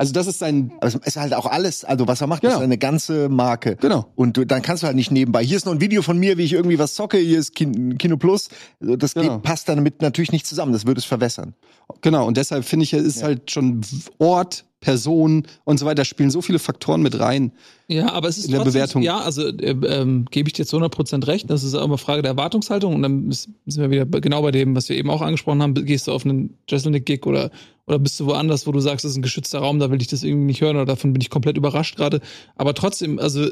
Also 0.03 0.13
das 0.15 0.27
ist 0.27 0.41
sein, 0.41 0.73
Aber 0.79 0.89
es 0.89 0.97
ist 0.97 1.17
halt 1.17 1.33
auch 1.33 1.47
alles, 1.47 1.85
also 1.85 2.09
was 2.09 2.21
er 2.21 2.27
macht, 2.27 2.43
Genau. 2.43 2.57
ist 2.57 2.61
eine 2.61 2.77
ganze 2.77 3.29
Marke. 3.29 3.77
genau. 3.77 4.07
Und 4.17 4.37
du, 4.37 4.45
dann 4.45 4.61
kannst 4.61 4.83
du 4.83 4.89
halt 4.89 4.97
nicht 4.97 5.13
nebenbei. 5.13 5.45
Hier 5.45 5.57
ist 5.57 5.65
noch 5.65 5.73
ein 5.73 5.81
Video 5.81 6.03
von 6.03 6.19
mir, 6.19 6.39
wie 6.39 6.43
ich 6.43 6.53
irgendwie 6.55 6.77
was 6.81 6.95
zocke. 6.95 7.19
Hier 7.19 7.39
ist 7.39 7.55
Kin 7.55 7.97
Kino 7.99 8.17
Plus. 8.17 8.49
Das 8.81 9.15
Genau. 9.15 9.35
geht, 9.37 9.43
passt 9.45 9.69
damit 9.69 10.03
natürlich 10.03 10.33
nicht 10.33 10.45
zusammen. 10.45 10.73
Das 10.73 10.87
würde 10.87 10.99
es 10.99 11.05
verwässern. 11.05 11.55
Genau, 12.01 12.27
und 12.27 12.37
deshalb 12.37 12.65
finde 12.65 12.83
ich, 12.83 12.93
es 12.95 13.05
ist 13.05 13.23
halt 13.23 13.51
schon 13.53 13.81
Ort, 14.19 14.65
Person 14.83 15.45
und 15.65 15.79
so 15.79 15.87
weiter, 15.87 16.05
spielen 16.05 16.31
so 16.31 16.43
viele 16.43 16.59
Faktoren 16.59 17.01
mit 17.01 17.19
rein. 17.19 17.53
Ja, 17.89 18.13
aber 18.13 18.29
es 18.29 18.37
ist 18.37 18.45
In 18.47 18.51
der 18.51 18.61
trotzdem, 18.61 18.73
Bewertung. 18.75 19.03
Ja, 19.03 19.21
also 19.21 19.47
äh, 19.49 19.71
ähm, 19.71 20.27
gebe 20.31 20.49
ich 20.49 20.53
dir 20.53 20.67
zu 20.67 20.77
100% 20.77 21.27
recht. 21.27 21.49
Das 21.49 21.63
ist 21.65 21.75
auch 21.75 21.85
immer 21.87 21.97
Frage 21.99 22.21
der 22.23 22.33
Erwartungshaltung. 22.33 22.95
Und 22.95 23.03
dann 23.03 23.31
sind 23.33 23.55
wir 23.67 23.91
wieder 23.91 24.05
genau 24.21 24.43
bei 24.43 24.51
dem, 24.51 24.77
was 24.77 24.89
wir 24.91 24.97
eben 24.97 25.09
auch 25.09 25.23
angesprochen 25.23 25.63
haben. 25.63 25.75
Gehst 25.75 26.07
du 26.09 26.13
auf 26.13 26.27
einen 26.27 26.59
Jesselnick-Gig 26.69 27.25
oder, 27.27 27.51
oder 27.87 27.99
bist 27.99 28.21
du 28.21 28.27
woanders, 28.27 28.67
wo 28.67 28.73
du 28.73 28.81
sagst, 28.81 29.05
das 29.05 29.13
ist 29.13 29.19
ein 29.19 29.23
geschützter 29.23 29.61
Raum, 29.61 29.79
da 29.79 29.91
will 29.91 30.03
ich 30.03 30.09
das 30.09 30.23
irgendwie 30.23 30.47
nicht 30.47 30.61
hören 30.61 30.77
oder 30.77 30.85
davon 30.87 31.13
bin 31.15 31.23
ich 31.23 31.31
komplett 31.31 31.57
überrascht 31.57 31.97
gerade. 31.97 32.21
Aber 32.57 32.75
trotzdem, 32.75 33.19
also 33.19 33.47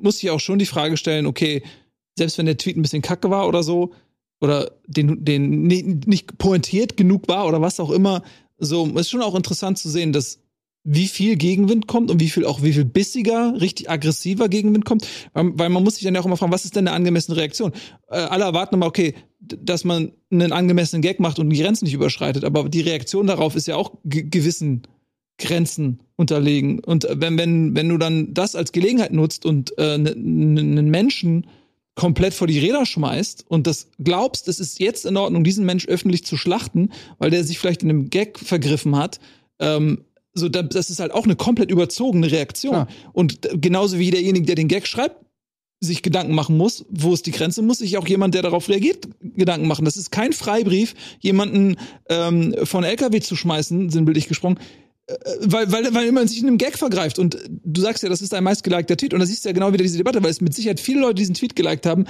muss 0.00 0.22
ich 0.22 0.30
auch 0.30 0.40
schon 0.40 0.58
die 0.58 0.66
Frage 0.66 0.96
stellen, 0.96 1.26
okay, 1.26 1.62
selbst 2.18 2.38
wenn 2.38 2.46
der 2.46 2.56
Tweet 2.56 2.76
ein 2.76 2.82
bisschen 2.82 3.02
kacke 3.02 3.30
war 3.30 3.48
oder 3.48 3.62
so, 3.62 3.92
oder 4.40 4.70
den, 4.86 5.24
den 5.24 5.62
ni- 5.62 6.00
nicht 6.04 6.36
pointiert 6.36 6.96
genug 6.98 7.26
war 7.26 7.46
oder 7.46 7.62
was 7.62 7.80
auch 7.80 7.90
immer, 7.90 8.22
so 8.58 8.86
ist 8.98 9.10
schon 9.10 9.22
auch 9.22 9.34
interessant 9.34 9.78
zu 9.78 9.88
sehen, 9.88 10.12
dass 10.12 10.40
wie 10.88 11.08
viel 11.08 11.36
Gegenwind 11.36 11.88
kommt 11.88 12.12
und 12.12 12.20
wie 12.20 12.30
viel 12.30 12.44
auch 12.44 12.62
wie 12.62 12.72
viel 12.72 12.84
bissiger, 12.84 13.60
richtig 13.60 13.90
aggressiver 13.90 14.48
Gegenwind 14.48 14.84
kommt, 14.84 15.06
weil, 15.32 15.50
weil 15.58 15.68
man 15.68 15.82
muss 15.82 15.96
sich 15.96 16.04
dann 16.04 16.14
ja 16.14 16.20
auch 16.20 16.26
immer 16.26 16.36
fragen, 16.36 16.52
was 16.52 16.64
ist 16.64 16.76
denn 16.76 16.86
eine 16.86 16.96
angemessene 16.96 17.36
Reaktion? 17.36 17.72
Äh, 18.08 18.18
alle 18.18 18.44
erwarten 18.44 18.76
immer, 18.76 18.86
okay, 18.86 19.14
dass 19.40 19.84
man 19.84 20.12
einen 20.30 20.52
angemessenen 20.52 21.02
Gag 21.02 21.18
macht 21.18 21.40
und 21.40 21.50
die 21.50 21.60
Grenzen 21.60 21.86
nicht 21.86 21.94
überschreitet, 21.94 22.44
aber 22.44 22.68
die 22.68 22.82
Reaktion 22.82 23.26
darauf 23.26 23.56
ist 23.56 23.66
ja 23.66 23.74
auch 23.74 23.94
ge 24.04 24.22
gewissen 24.22 24.82
Grenzen 25.38 26.00
unterlegen. 26.14 26.78
Und 26.78 27.06
wenn, 27.10 27.36
wenn, 27.36 27.74
wenn 27.74 27.88
du 27.88 27.98
dann 27.98 28.32
das 28.32 28.54
als 28.54 28.72
Gelegenheit 28.72 29.12
nutzt 29.12 29.44
und 29.44 29.76
äh, 29.78 29.94
einen 29.94 30.90
Menschen 30.90 31.48
komplett 31.96 32.34
vor 32.34 32.46
die 32.46 32.58
Räder 32.60 32.86
schmeißt 32.86 33.44
und 33.48 33.66
das 33.66 33.88
glaubst, 33.98 34.46
es 34.48 34.60
ist 34.60 34.78
jetzt 34.78 35.04
in 35.06 35.16
Ordnung, 35.16 35.42
diesen 35.42 35.66
Mensch 35.66 35.86
öffentlich 35.88 36.24
zu 36.24 36.36
schlachten, 36.36 36.90
weil 37.18 37.30
der 37.30 37.42
sich 37.42 37.58
vielleicht 37.58 37.82
in 37.82 37.90
einem 37.90 38.10
Gag 38.10 38.38
vergriffen 38.38 38.94
hat, 38.96 39.18
ähm, 39.58 40.04
so, 40.34 40.48
da- 40.50 40.62
das 40.62 40.90
ist 40.90 41.00
halt 41.00 41.12
auch 41.12 41.24
eine 41.24 41.34
komplett 41.36 41.70
überzogene 41.70 42.30
Reaktion. 42.30 42.72
Klar. 42.74 42.88
Und 43.14 43.40
genauso 43.54 43.98
wie 43.98 44.10
derjenige, 44.10 44.44
der 44.44 44.54
den 44.54 44.68
Gag 44.68 44.86
schreibt, 44.86 45.16
sich 45.80 46.02
Gedanken 46.02 46.34
machen 46.34 46.56
muss, 46.56 46.84
wo 46.90 47.12
ist 47.14 47.24
die 47.26 47.30
Grenze, 47.32 47.62
muss 47.62 47.78
sich 47.78 47.96
auch 47.96 48.06
jemand, 48.08 48.34
der 48.34 48.42
darauf 48.42 48.68
reagiert, 48.68 49.08
Gedanken 49.20 49.66
machen. 49.66 49.84
Das 49.86 49.96
ist 49.96 50.10
kein 50.10 50.32
Freibrief, 50.34 50.94
jemanden 51.20 51.76
ähm, 52.10 52.54
von 52.64 52.84
LKW 52.84 53.20
zu 53.20 53.36
schmeißen, 53.36 53.88
sinnbildlich 53.90 54.28
gesprochen, 54.28 54.58
weil, 55.40 55.70
weil, 55.70 55.94
weil 55.94 56.12
man 56.12 56.26
sich 56.28 56.40
in 56.40 56.48
einem 56.48 56.58
Gag 56.58 56.76
vergreift. 56.78 57.18
Und 57.18 57.38
du 57.48 57.80
sagst 57.80 58.02
ja, 58.02 58.08
das 58.08 58.22
ist 58.22 58.34
ein 58.34 58.44
meistgelikter 58.44 58.96
Tweet. 58.96 59.14
Und 59.14 59.20
da 59.20 59.26
siehst 59.26 59.44
du 59.44 59.48
ja 59.48 59.52
genau 59.52 59.72
wieder 59.72 59.82
diese 59.82 59.98
Debatte, 59.98 60.22
weil 60.22 60.30
es 60.30 60.40
mit 60.40 60.54
Sicherheit 60.54 60.80
viele 60.80 61.00
Leute 61.00 61.14
diesen 61.14 61.34
Tweet 61.34 61.54
geliked 61.54 61.86
haben, 61.86 62.06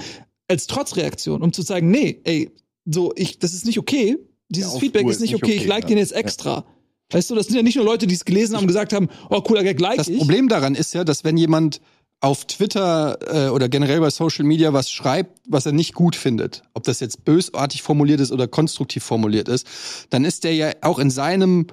als 0.47 0.67
Trotzreaktion, 0.67 1.41
um 1.41 1.53
zu 1.53 1.61
sagen, 1.61 1.91
nee, 1.91 2.21
ey, 2.23 2.51
so, 2.85 3.13
ich, 3.15 3.39
das 3.39 3.53
ist 3.53 3.65
nicht 3.65 3.77
okay. 3.77 4.17
Dieses 4.49 4.71
Der 4.71 4.79
Feedback 4.79 5.07
ist 5.07 5.19
nicht 5.19 5.35
okay, 5.35 5.53
ich 5.53 5.67
like 5.67 5.87
den 5.87 5.97
jetzt 5.97 6.13
extra. 6.13 6.65
Weißt 7.11 7.29
du, 7.29 7.35
das 7.35 7.47
sind 7.47 7.55
ja 7.55 7.63
nicht 7.63 7.75
nur 7.75 7.85
Leute, 7.85 8.07
die 8.07 8.15
es 8.15 8.25
gelesen 8.25 8.55
haben 8.55 8.63
und 8.63 8.67
gesagt 8.67 8.93
haben, 8.93 9.09
oh, 9.29 9.41
cooler 9.41 9.63
Gag, 9.63 9.79
like 9.79 9.97
Das 9.97 10.07
ich. 10.07 10.17
Problem 10.17 10.47
daran 10.47 10.75
ist 10.75 10.93
ja, 10.93 11.03
dass 11.03 11.23
wenn 11.23 11.37
jemand 11.37 11.81
auf 12.19 12.45
Twitter 12.45 13.47
äh, 13.47 13.49
oder 13.49 13.69
generell 13.69 13.99
bei 13.99 14.09
Social 14.09 14.43
Media 14.43 14.73
was 14.73 14.89
schreibt, 14.89 15.39
was 15.47 15.65
er 15.65 15.71
nicht 15.71 15.93
gut 15.93 16.15
findet, 16.15 16.63
ob 16.73 16.83
das 16.83 16.99
jetzt 16.99 17.23
bösartig 17.25 17.83
formuliert 17.83 18.19
ist 18.19 18.31
oder 18.31 18.47
konstruktiv 18.47 19.03
formuliert 19.03 19.47
ist, 19.49 19.67
dann 20.09 20.25
ist 20.25 20.43
der 20.43 20.55
ja 20.55 20.71
auch 20.81 20.99
in 20.99 21.11
seinem, 21.11 21.67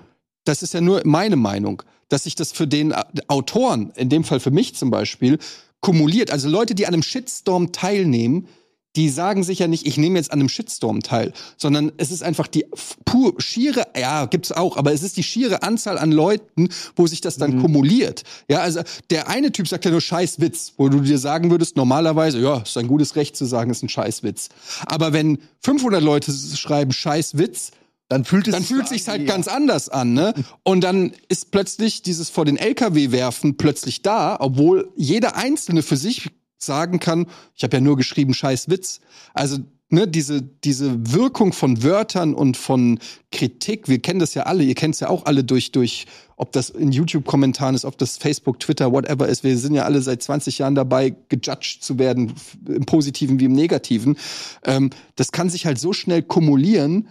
das 0.44 0.62
ist 0.62 0.74
ja 0.74 0.80
nur 0.80 1.02
meine 1.04 1.36
Meinung, 1.36 1.82
dass 2.08 2.24
sich 2.24 2.34
das 2.34 2.52
für 2.52 2.66
den 2.66 2.94
Autoren, 3.28 3.92
in 3.96 4.08
dem 4.08 4.24
Fall 4.24 4.40
für 4.40 4.50
mich 4.50 4.74
zum 4.74 4.90
Beispiel, 4.90 5.38
kumuliert. 5.80 6.30
Also 6.30 6.48
Leute, 6.48 6.74
die 6.74 6.86
an 6.86 6.94
einem 6.94 7.02
Shitstorm 7.02 7.72
teilnehmen, 7.72 8.48
die 8.96 9.08
sagen 9.08 9.42
sich 9.42 9.58
ja 9.58 9.66
nicht, 9.66 9.86
ich 9.86 9.96
nehme 9.96 10.18
jetzt 10.18 10.32
an 10.32 10.38
einem 10.38 10.48
Shitstorm 10.48 11.02
teil, 11.02 11.32
sondern 11.56 11.90
es 11.96 12.12
ist 12.12 12.22
einfach 12.22 12.46
die 12.46 12.64
pur 13.04 13.34
schiere, 13.38 13.86
ja, 13.98 14.26
gibt's 14.26 14.52
auch, 14.52 14.76
aber 14.76 14.92
es 14.92 15.02
ist 15.02 15.16
die 15.16 15.24
schiere 15.24 15.62
Anzahl 15.62 15.98
an 15.98 16.12
Leuten, 16.12 16.68
wo 16.94 17.06
sich 17.06 17.20
das 17.20 17.36
dann 17.36 17.60
kumuliert. 17.60 18.22
Ja, 18.48 18.60
also 18.60 18.82
der 19.10 19.28
eine 19.28 19.50
Typ 19.50 19.66
sagt 19.66 19.84
ja 19.84 19.90
nur 19.90 20.00
Scheißwitz, 20.00 20.74
wo 20.76 20.88
du 20.88 21.00
dir 21.00 21.18
sagen 21.18 21.50
würdest, 21.50 21.76
normalerweise, 21.76 22.40
ja, 22.40 22.58
ist 22.58 22.78
ein 22.78 22.86
gutes 22.86 23.16
Recht 23.16 23.36
zu 23.36 23.46
sagen, 23.46 23.70
ist 23.70 23.82
ein 23.82 23.88
Scheißwitz. 23.88 24.50
Aber 24.86 25.12
wenn 25.12 25.38
500 25.60 26.02
Leute 26.02 26.32
schreiben 26.32 26.92
Scheißwitz, 26.92 27.72
Dann 28.08 28.24
fühlt 28.24 28.46
es 28.46 28.52
dann 28.52 28.62
sich 28.62 28.68
fühlt 28.68 29.08
an 29.08 29.08
halt 29.08 29.26
ganz 29.26 29.48
anders 29.48 29.88
an, 29.88 30.12
ne? 30.12 30.34
Und 30.62 30.82
dann 30.82 31.12
ist 31.28 31.50
plötzlich 31.50 32.02
dieses 32.02 32.28
vor 32.28 32.44
den 32.44 32.56
LKW 32.56 33.12
werfen 33.12 33.56
plötzlich 33.56 34.02
da, 34.02 34.36
obwohl 34.40 34.92
jeder 34.94 35.36
Einzelne 35.36 35.82
für 35.82 35.96
sich 35.96 36.30
sagen 36.58 37.00
kann, 37.00 37.26
ich 37.54 37.62
habe 37.62 37.76
ja 37.76 37.80
nur 37.80 37.96
geschrieben 37.96 38.34
scheiß 38.34 38.68
Witz. 38.68 39.00
Also 39.32 39.58
ne, 39.88 40.06
diese 40.06 40.42
diese 40.42 41.12
Wirkung 41.12 41.52
von 41.54 41.82
Wörtern 41.82 42.34
und 42.34 42.56
von 42.58 42.98
Kritik, 43.32 43.88
wir 43.88 44.00
kennen 44.00 44.20
das 44.20 44.34
ja 44.34 44.44
alle, 44.44 44.64
ihr 44.64 44.74
kennt 44.74 44.94
es 44.94 45.00
ja 45.00 45.08
auch 45.08 45.24
alle 45.24 45.42
durch 45.42 45.72
durch 45.72 46.06
ob 46.36 46.52
das 46.52 46.68
in 46.68 46.90
YouTube 46.92 47.26
Kommentaren 47.26 47.74
ist, 47.74 47.84
ob 47.84 47.96
das 47.96 48.16
Facebook, 48.16 48.58
Twitter, 48.58 48.92
whatever 48.92 49.28
ist, 49.28 49.44
wir 49.44 49.56
sind 49.56 49.74
ja 49.74 49.84
alle 49.84 50.02
seit 50.02 50.22
20 50.22 50.58
Jahren 50.58 50.74
dabei 50.74 51.14
gejudged 51.28 51.82
zu 51.82 51.98
werden, 51.98 52.34
im 52.66 52.84
positiven 52.86 53.38
wie 53.38 53.44
im 53.44 53.52
negativen. 53.52 54.16
Ähm, 54.64 54.90
das 55.16 55.32
kann 55.32 55.48
sich 55.48 55.64
halt 55.64 55.78
so 55.78 55.92
schnell 55.92 56.22
kumulieren 56.22 57.08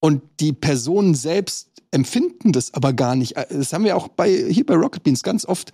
und 0.00 0.22
die 0.40 0.52
Personen 0.52 1.14
selbst 1.14 1.68
empfinden 1.90 2.52
das 2.52 2.74
aber 2.74 2.92
gar 2.92 3.14
nicht. 3.16 3.36
Äh, 3.36 3.46
Das 3.50 3.72
haben 3.72 3.84
wir 3.84 3.96
auch 3.96 4.08
bei 4.08 4.30
hier 4.50 4.66
bei 4.66 4.74
Rocket 4.74 5.02
Beans 5.02 5.22
ganz 5.22 5.44
oft 5.44 5.72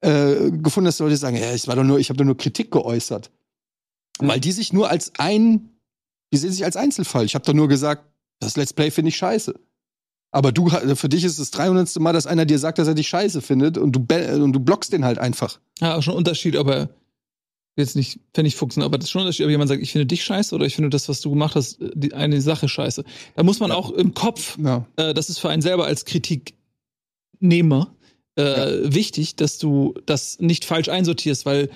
äh, 0.00 0.50
gefunden, 0.50 0.86
dass 0.86 0.98
Leute 0.98 1.16
sagen, 1.16 1.36
ja, 1.36 1.52
ich 1.52 1.68
war 1.68 1.76
doch 1.76 1.84
nur, 1.84 1.98
ich 1.98 2.08
habe 2.08 2.16
doch 2.16 2.24
nur 2.24 2.36
Kritik 2.36 2.70
geäußert, 2.70 3.30
weil 4.18 4.40
die 4.40 4.52
sich 4.52 4.72
nur 4.72 4.88
als 4.90 5.12
ein, 5.18 5.70
die 6.32 6.38
sehen 6.38 6.52
sich 6.52 6.64
als 6.64 6.76
Einzelfall. 6.76 7.24
Ich 7.24 7.34
habe 7.34 7.44
doch 7.44 7.52
nur 7.54 7.68
gesagt, 7.68 8.04
das 8.40 8.56
Let's 8.56 8.72
Play 8.72 8.90
finde 8.90 9.10
ich 9.10 9.16
scheiße. 9.16 9.54
Aber 10.34 10.50
du, 10.50 10.68
für 10.96 11.10
dich 11.10 11.24
ist 11.24 11.32
es 11.32 11.38
das 11.38 11.50
300. 11.52 12.00
Mal, 12.00 12.14
dass 12.14 12.26
einer 12.26 12.46
dir 12.46 12.58
sagt, 12.58 12.78
dass 12.78 12.88
er 12.88 12.94
dich 12.94 13.06
scheiße 13.08 13.42
findet 13.42 13.76
und 13.76 13.92
du, 13.92 14.00
be- 14.00 14.42
und 14.42 14.54
du 14.54 14.60
blockst 14.60 14.90
den 14.92 15.04
halt 15.04 15.18
einfach. 15.18 15.60
Ja, 15.78 16.00
schon 16.00 16.14
ein 16.14 16.18
Unterschied, 16.18 16.56
aber 16.56 16.88
jetzt 17.76 17.96
nicht 17.96 18.20
Pfennigfuchsen, 18.34 18.82
aber 18.82 18.98
das 18.98 19.06
ist 19.06 19.10
schon 19.12 19.20
ein 19.20 19.26
Unterschied, 19.26 19.46
ob 19.46 19.50
jemand 19.50 19.68
sagt, 19.68 19.82
ich 19.82 19.92
finde 19.92 20.06
dich 20.06 20.22
scheiße 20.24 20.54
oder 20.54 20.66
ich 20.66 20.74
finde 20.74 20.90
das, 20.90 21.08
was 21.08 21.20
du 21.22 21.30
gemacht 21.30 21.54
hast, 21.54 21.78
die 21.94 22.12
eine 22.12 22.40
Sache 22.40 22.68
scheiße. 22.68 23.02
Da 23.34 23.42
muss 23.42 23.60
man 23.60 23.72
auch 23.72 23.90
im 23.92 24.12
Kopf, 24.14 24.58
Ja. 24.62 24.86
äh, 24.96 25.14
das 25.14 25.30
ist 25.30 25.38
für 25.38 25.48
einen 25.48 25.62
selber 25.62 25.86
als 25.86 26.04
Kritiknehmer 26.04 27.94
äh, 28.36 28.92
wichtig, 28.94 29.36
dass 29.36 29.58
du 29.58 29.94
das 30.06 30.38
nicht 30.40 30.64
falsch 30.64 30.88
einsortierst, 30.88 31.44
weil 31.46 31.70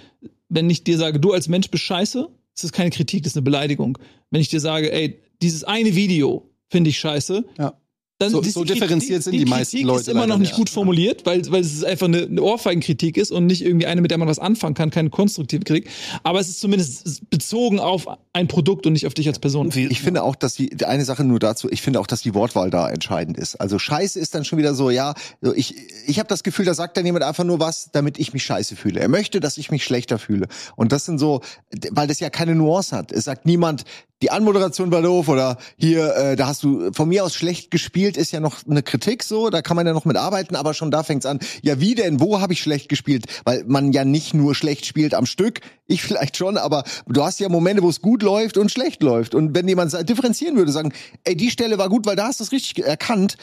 wenn 0.49 0.71
ich 0.71 0.85
dir 0.85 0.97
sage, 0.99 1.19
du 1.21 1.33
als 1.33 1.49
Mensch 1.49 1.71
bist 1.71 1.85
scheiße, 1.85 2.29
ist 2.55 2.65
das 2.65 2.73
keine 2.73 2.91
Kritik, 2.91 3.23
das 3.23 3.33
ist 3.33 3.37
eine 3.37 3.43
Beleidigung. 3.45 3.99
Wenn 4.31 4.41
ich 4.41 4.49
dir 4.49 4.61
sage, 4.61 4.91
ey, 4.93 5.21
dieses 5.43 5.65
eine 5.65 5.95
Video 5.95 6.51
finde 6.69 6.91
ich 6.91 6.99
scheiße, 6.99 7.45
Ja. 7.59 7.75
Dann 8.19 8.31
So- 8.31 8.43
so 8.43 8.65
die 8.65 8.73
Kritik- 8.73 8.75
differenziert 8.83 9.23
sind 9.23 9.33
die 9.33 9.45
meisten 9.45 9.77
Kritik 9.77 9.87
Leute 9.87 10.01
ist 10.03 10.09
immer 10.09 10.27
noch 10.27 10.39
nicht 10.39 10.55
gut 10.55 10.71
formuliert, 10.71 11.27
weil, 11.27 11.43
weil 11.51 11.61
es 11.61 11.85
einfach 11.85 12.07
eine, 12.07 12.23
eine 12.23 12.43
Ohrfeigenkritik 12.43 13.17
ist 13.19 13.31
und 13.31 13.45
nicht 13.47 13.63
irgendwie 13.63 13.87
eine, 13.87 14.01
mit 14.01 14.11
der 14.11 14.17
man 14.19 14.27
was 14.27 14.39
anfangen 14.39 14.75
kann, 14.75 14.91
keine 14.91 15.11
konstruktive 15.11 15.65
Kritik. 15.65 15.91
Aber 16.23 16.41
es 16.41 16.49
ist 16.49 16.61
zumindest 16.61 17.29
bezogen 17.31 17.79
auf 17.79 18.07
ein 18.33 18.49
Produkt 18.49 18.87
und 18.87 18.95
nicht 18.95 19.07
auf 19.07 19.13
dich 19.15 19.29
als 19.29 19.39
Person. 19.39 19.71
Ich 19.75 20.01
finde 20.01 20.23
auch, 20.23 20.35
dass 20.37 20.55
die 20.55 20.71
die 20.71 20.87
eine 20.87 21.05
Sache 21.05 21.25
nur 21.25 21.39
dazu, 21.39 21.71
ich 21.71 21.83
finde 21.83 22.01
auch, 22.01 22.07
dass 22.07 22.23
die 22.23 22.33
Wortwahl 22.35 22.71
da 22.71 22.89
entscheidend 22.89 23.37
ist. 23.37 23.57
Also 23.57 23.79
Scheiße 23.79 24.19
ist 24.19 24.35
dann 24.35 24.45
schon 24.45 24.59
wieder 24.59 24.75
so, 24.75 24.89
ja, 24.91 25.15
ich, 25.55 25.75
ich 26.07 26.19
habe 26.19 26.29
das 26.29 26.43
Gefühl, 26.43 26.65
da 26.65 26.73
sagt 26.75 26.97
dann 26.97 27.05
jemand 27.05 27.25
einfach 27.25 27.45
nur 27.45 27.61
was, 27.61 27.91
damit 27.93 28.19
ich 28.19 28.33
mich 28.33 28.45
scheiße 28.45 28.77
fühle. 28.77 29.01
Er 29.01 29.09
möchte, 29.09 29.41
dass 29.41 29.59
ich 29.59 29.71
mich 29.71 29.85
schlechter 29.85 30.19
fühle. 30.19 30.49
Und 30.77 30.93
das 30.93 31.05
sind 31.05 31.19
so, 31.19 31.43
weil 31.91 32.07
das 32.09 32.21
ja 32.21 32.31
keine 32.31 32.55
Nuance 32.55 32.97
hat. 32.97 33.13
Es 33.13 33.25
sagt 33.25 33.45
niemand, 33.45 33.85
die 34.23 34.31
Anmoderation 34.31 34.91
war 34.91 35.03
doof 35.03 35.29
oder 35.29 35.59
hier, 35.77 36.15
äh, 36.17 36.37
da 36.37 36.47
hast 36.47 36.63
du 36.63 36.91
von 36.93 37.09
mir 37.09 37.25
aus 37.25 37.35
schlecht 37.35 37.71
gespielt, 37.71 38.17
ist 38.17 38.33
ja 38.33 38.41
noch 38.41 38.67
eine 38.67 38.83
Kritik 38.83 39.23
so, 39.23 39.51
da 39.51 39.61
kann 39.61 39.77
man 39.77 39.87
ja 39.87 39.93
noch 39.93 40.07
mit 40.07 40.17
arbeiten, 40.17 40.57
aber 40.57 40.73
schon 40.73 40.91
da 40.91 41.03
fängt's 41.03 41.27
an. 41.27 41.39
Ja, 41.63 41.81
wie 41.81 41.95
denn? 41.95 42.19
Wo 42.21 42.41
habe 42.41 42.55
ich 42.55 42.61
schlecht 42.61 42.89
gespielt? 42.89 43.27
Weil 43.45 43.65
man 43.67 43.93
ja 43.93 44.05
nicht 44.05 44.33
nur 44.33 44.55
schlecht 44.55 44.87
spielt 44.87 45.13
am 45.13 45.27
Stück, 45.27 45.61
ich 45.87 46.03
vielleicht 46.03 46.37
schon, 46.37 46.57
aber 46.57 46.85
du 47.07 47.23
hast 47.23 47.41
ja 47.41 47.49
Momente, 47.49 47.83
wo 47.83 47.89
es 47.89 48.01
gut 48.01 48.23
läuft 48.23 48.57
und 48.57 48.71
schlecht 48.71 49.03
läuft. 49.03 49.35
Und 49.35 49.55
wenn 49.55 49.69
jemand 49.69 49.93
differenzieren 50.09 50.57
würde, 50.57 50.73
sagen, 50.73 50.93
ey, 51.25 51.37
die 51.37 51.51
Stelle 51.51 51.79
war 51.79 51.89
gut, 51.89 52.07
weil 52.07 52.17
da 52.17 52.27
hast 52.27 52.41
du 52.41 52.45
es 52.45 52.53
richtig 52.53 52.85
erkannt, 52.85 53.37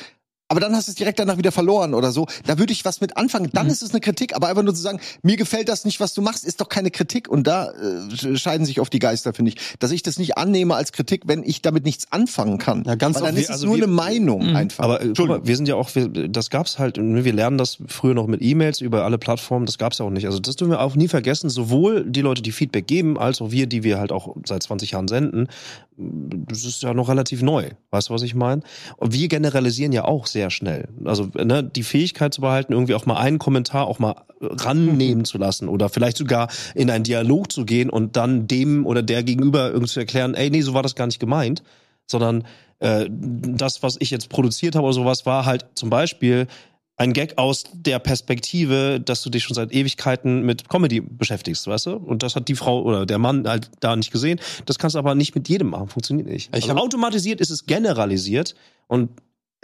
aber 0.54 0.60
dann 0.60 0.76
hast 0.76 0.88
du 0.88 0.92
es 0.92 0.96
direkt 0.96 1.18
danach 1.18 1.38
wieder 1.38 1.52
verloren 1.52 1.96
oder 1.96 2.12
so. 2.12 2.28
Da 2.46 2.60
würde 2.60 2.72
ich 2.74 2.86
was 2.86 3.02
mit 3.02 3.18
anfangen. 3.18 3.50
Dann 3.54 3.66
ist 3.68 3.82
es 3.82 3.90
eine 3.90 4.02
Kritik, 4.02 4.36
aber 4.36 4.50
einfach 4.50 4.62
nur 4.62 4.76
zu 4.76 4.82
sagen, 4.82 5.00
mir 5.24 5.36
gefällt 5.36 5.68
das 5.68 5.84
nicht, 5.84 6.00
was 6.00 6.14
du 6.14 6.22
machst, 6.22 6.46
ist 6.46 6.62
doch 6.62 6.70
keine 6.70 6.92
Kritik. 6.92 7.28
Und 7.28 7.48
da 7.48 7.72
äh, 7.72 8.38
scheiden 8.38 8.68
sich 8.68 8.80
oft 8.80 8.94
die 8.94 9.00
Geister, 9.00 9.34
finde 9.34 9.50
ich. 9.50 9.58
Dass 9.80 9.90
ich 9.90 10.04
das 10.04 10.20
nicht 10.20 10.38
annehme 10.38 10.76
als 10.76 10.92
Kritik, 10.92 11.24
wenn 11.26 11.42
ich 11.44 11.64
damit 11.64 11.86
nichts 11.86 12.12
anfangen 12.12 12.60
kann. 12.60 12.84
Ja, 12.86 12.94
ganz 12.94 13.16
Weil 13.16 13.24
dann 13.24 13.32
oft- 13.34 13.40
ist 13.42 13.46
es 13.50 13.56
also 13.56 13.66
nur 13.68 13.78
wir- 13.78 13.84
eine 13.86 13.92
Meinung 13.94 14.50
Mhm. 14.52 14.56
einfach. 14.56 14.84
Aber 14.84 15.02
äh, 15.02 15.14
guck 15.18 15.28
mal, 15.28 15.48
wir 15.48 15.56
sind 15.56 15.68
ja 15.68 15.74
auch, 15.76 15.94
wir, 15.96 16.08
das 16.10 16.52
gab's 16.52 16.78
halt, 16.78 16.98
ne, 16.98 17.26
wir 17.26 17.34
lernen 17.34 17.58
das 17.58 17.80
früher 17.88 18.14
noch 18.14 18.28
mit 18.28 18.42
E-Mails 18.44 18.80
über 18.82 19.04
alle 19.06 19.18
Plattformen, 19.18 19.66
das 19.66 19.80
gab's 19.80 19.98
ja 19.98 20.06
auch 20.06 20.12
nicht. 20.12 20.26
Also 20.28 20.38
das 20.40 20.56
dürfen 20.56 20.70
wir 20.72 20.82
auch 20.82 20.96
nie 20.96 21.08
vergessen, 21.08 21.50
sowohl 21.50 22.06
die 22.06 22.22
Leute, 22.22 22.44
die 22.44 22.52
Feedback 22.52 22.86
geben, 22.86 23.18
als 23.18 23.42
auch 23.42 23.50
wir, 23.52 23.66
die 23.66 23.84
wir 23.84 23.98
halt 24.00 24.12
auch 24.12 24.36
seit 24.46 24.62
20 24.62 24.92
Jahren 24.92 25.08
senden. 25.08 25.48
Das 25.96 26.64
ist 26.66 26.82
ja 26.84 26.94
noch 26.94 27.08
relativ 27.10 27.42
neu. 27.42 27.70
Weißt 27.92 28.10
du, 28.10 28.14
was 28.14 28.24
ich 28.24 28.34
meine? 28.36 28.62
Und 28.98 29.14
wir 29.14 29.28
generalisieren 29.28 29.92
ja 29.92 30.06
auch 30.06 30.26
sehr 30.26 30.43
schnell. 30.50 30.88
Also 31.06 31.30
ne, 31.36 31.64
die 31.64 31.84
Fähigkeit 31.84 32.34
zu 32.34 32.42
behalten, 32.42 32.74
irgendwie 32.74 32.96
auch 32.96 33.06
mal 33.06 33.18
einen 33.18 33.40
Kommentar 33.40 33.88
auch 33.88 34.00
mal 34.00 34.16
rannehmen 34.42 35.26
zu 35.26 35.38
lassen 35.38 35.68
oder 35.68 35.90
vielleicht 35.90 36.18
sogar 36.18 36.50
in 36.76 36.90
einen 36.90 37.04
Dialog 37.04 37.52
zu 37.52 37.66
gehen 37.66 37.90
und 37.90 38.16
dann 38.16 38.48
dem 38.48 38.86
oder 38.86 39.02
der 39.02 39.24
gegenüber 39.24 39.68
irgendwie 39.68 39.92
zu 39.92 40.00
erklären, 40.00 40.34
ey, 40.34 40.50
nee, 40.50 40.62
so 40.62 40.74
war 40.74 40.84
das 40.84 40.96
gar 40.96 41.06
nicht 41.06 41.20
gemeint, 41.20 41.64
sondern 42.08 42.46
äh, 42.80 43.08
das, 43.10 43.84
was 43.84 43.98
ich 44.00 44.12
jetzt 44.12 44.30
produziert 44.30 44.76
habe 44.76 44.86
oder 44.86 44.94
sowas, 44.94 45.26
war 45.26 45.46
halt 45.46 45.66
zum 45.76 45.90
Beispiel 45.90 46.48
ein 46.96 47.14
Gag 47.14 47.38
aus 47.38 47.64
der 47.74 48.00
Perspektive, 48.00 49.02
dass 49.04 49.24
du 49.24 49.30
dich 49.30 49.44
schon 49.44 49.56
seit 49.56 49.74
Ewigkeiten 49.74 50.44
mit 50.44 50.70
Comedy 50.70 51.02
beschäftigst, 51.02 51.66
weißt 51.66 51.88
du? 51.88 51.96
Und 51.96 52.22
das 52.22 52.36
hat 52.36 52.48
die 52.48 52.56
Frau 52.56 52.84
oder 52.84 53.06
der 53.06 53.18
Mann 53.18 53.48
halt 53.48 53.72
da 53.80 53.96
nicht 53.96 54.12
gesehen. 54.12 54.40
Das 54.66 54.78
kannst 54.78 54.96
du 54.96 55.00
aber 55.00 55.16
nicht 55.16 55.34
mit 55.34 55.50
jedem 55.50 55.70
machen, 55.70 55.88
funktioniert 55.88 56.28
nicht. 56.28 56.56
Ich 56.56 56.70
also 56.70 56.82
automatisiert 56.82 57.42
ist 57.42 57.50
es 57.50 57.66
generalisiert 57.66 58.54
und 58.88 59.10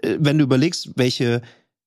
wenn 0.04 0.38
du 0.38 0.44
überlegst, 0.44 0.92
welche 0.96 1.42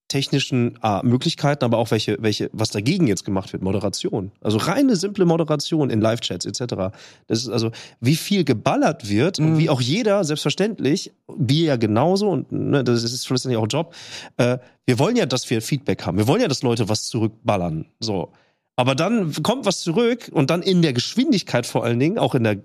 technischen 0.09 0.79
ah, 0.83 1.01
Möglichkeiten, 1.03 1.65
aber 1.65 1.79
auch 1.79 1.91
welche, 1.91 2.19
welche, 2.21 2.51
was 2.53 2.69
dagegen 2.69 3.07
jetzt 3.07 3.25
gemacht 3.25 3.51
wird, 3.55 3.63
Moderation. 3.63 4.31
Also 4.43 4.59
reine 4.59 4.95
simple 4.95 5.25
Moderation 5.25 5.89
in 5.89 6.03
Live-Chats 6.03 6.45
etc. 6.45 6.93
Das 7.29 7.39
ist 7.39 7.49
also, 7.49 7.71
wie 8.01 8.17
viel 8.17 8.45
geballert 8.45 9.09
wird 9.09 9.39
und 9.39 9.55
Mhm. 9.55 9.59
wie 9.59 9.71
auch 9.71 9.81
jeder, 9.81 10.23
selbstverständlich, 10.25 11.13
wir 11.35 11.65
ja 11.65 11.77
genauso 11.77 12.29
und 12.29 12.53
ne, 12.53 12.85
das 12.85 13.03
ist 13.05 13.25
schlussendlich 13.25 13.57
auch 13.59 13.67
Job. 13.71 13.95
Äh, 14.37 14.59
wir 14.85 14.99
wollen 14.99 15.17
ja, 15.17 15.25
dass 15.25 15.49
wir 15.49 15.63
Feedback 15.63 16.05
haben. 16.05 16.19
Wir 16.19 16.27
wollen 16.27 16.43
ja, 16.43 16.49
dass 16.49 16.63
Leute 16.63 16.91
was 16.91 17.07
zurückballern. 17.07 17.87
So. 18.01 18.33
Aber 18.77 18.95
dann 18.95 19.33
kommt 19.43 19.65
was 19.65 19.81
zurück 19.81 20.29
und 20.31 20.51
dann 20.51 20.61
in 20.61 20.83
der 20.83 20.93
Geschwindigkeit 20.93 21.65
vor 21.67 21.85
allen 21.85 21.99
Dingen, 22.01 22.19
auch 22.19 22.35
in 22.35 22.45
der 22.45 22.57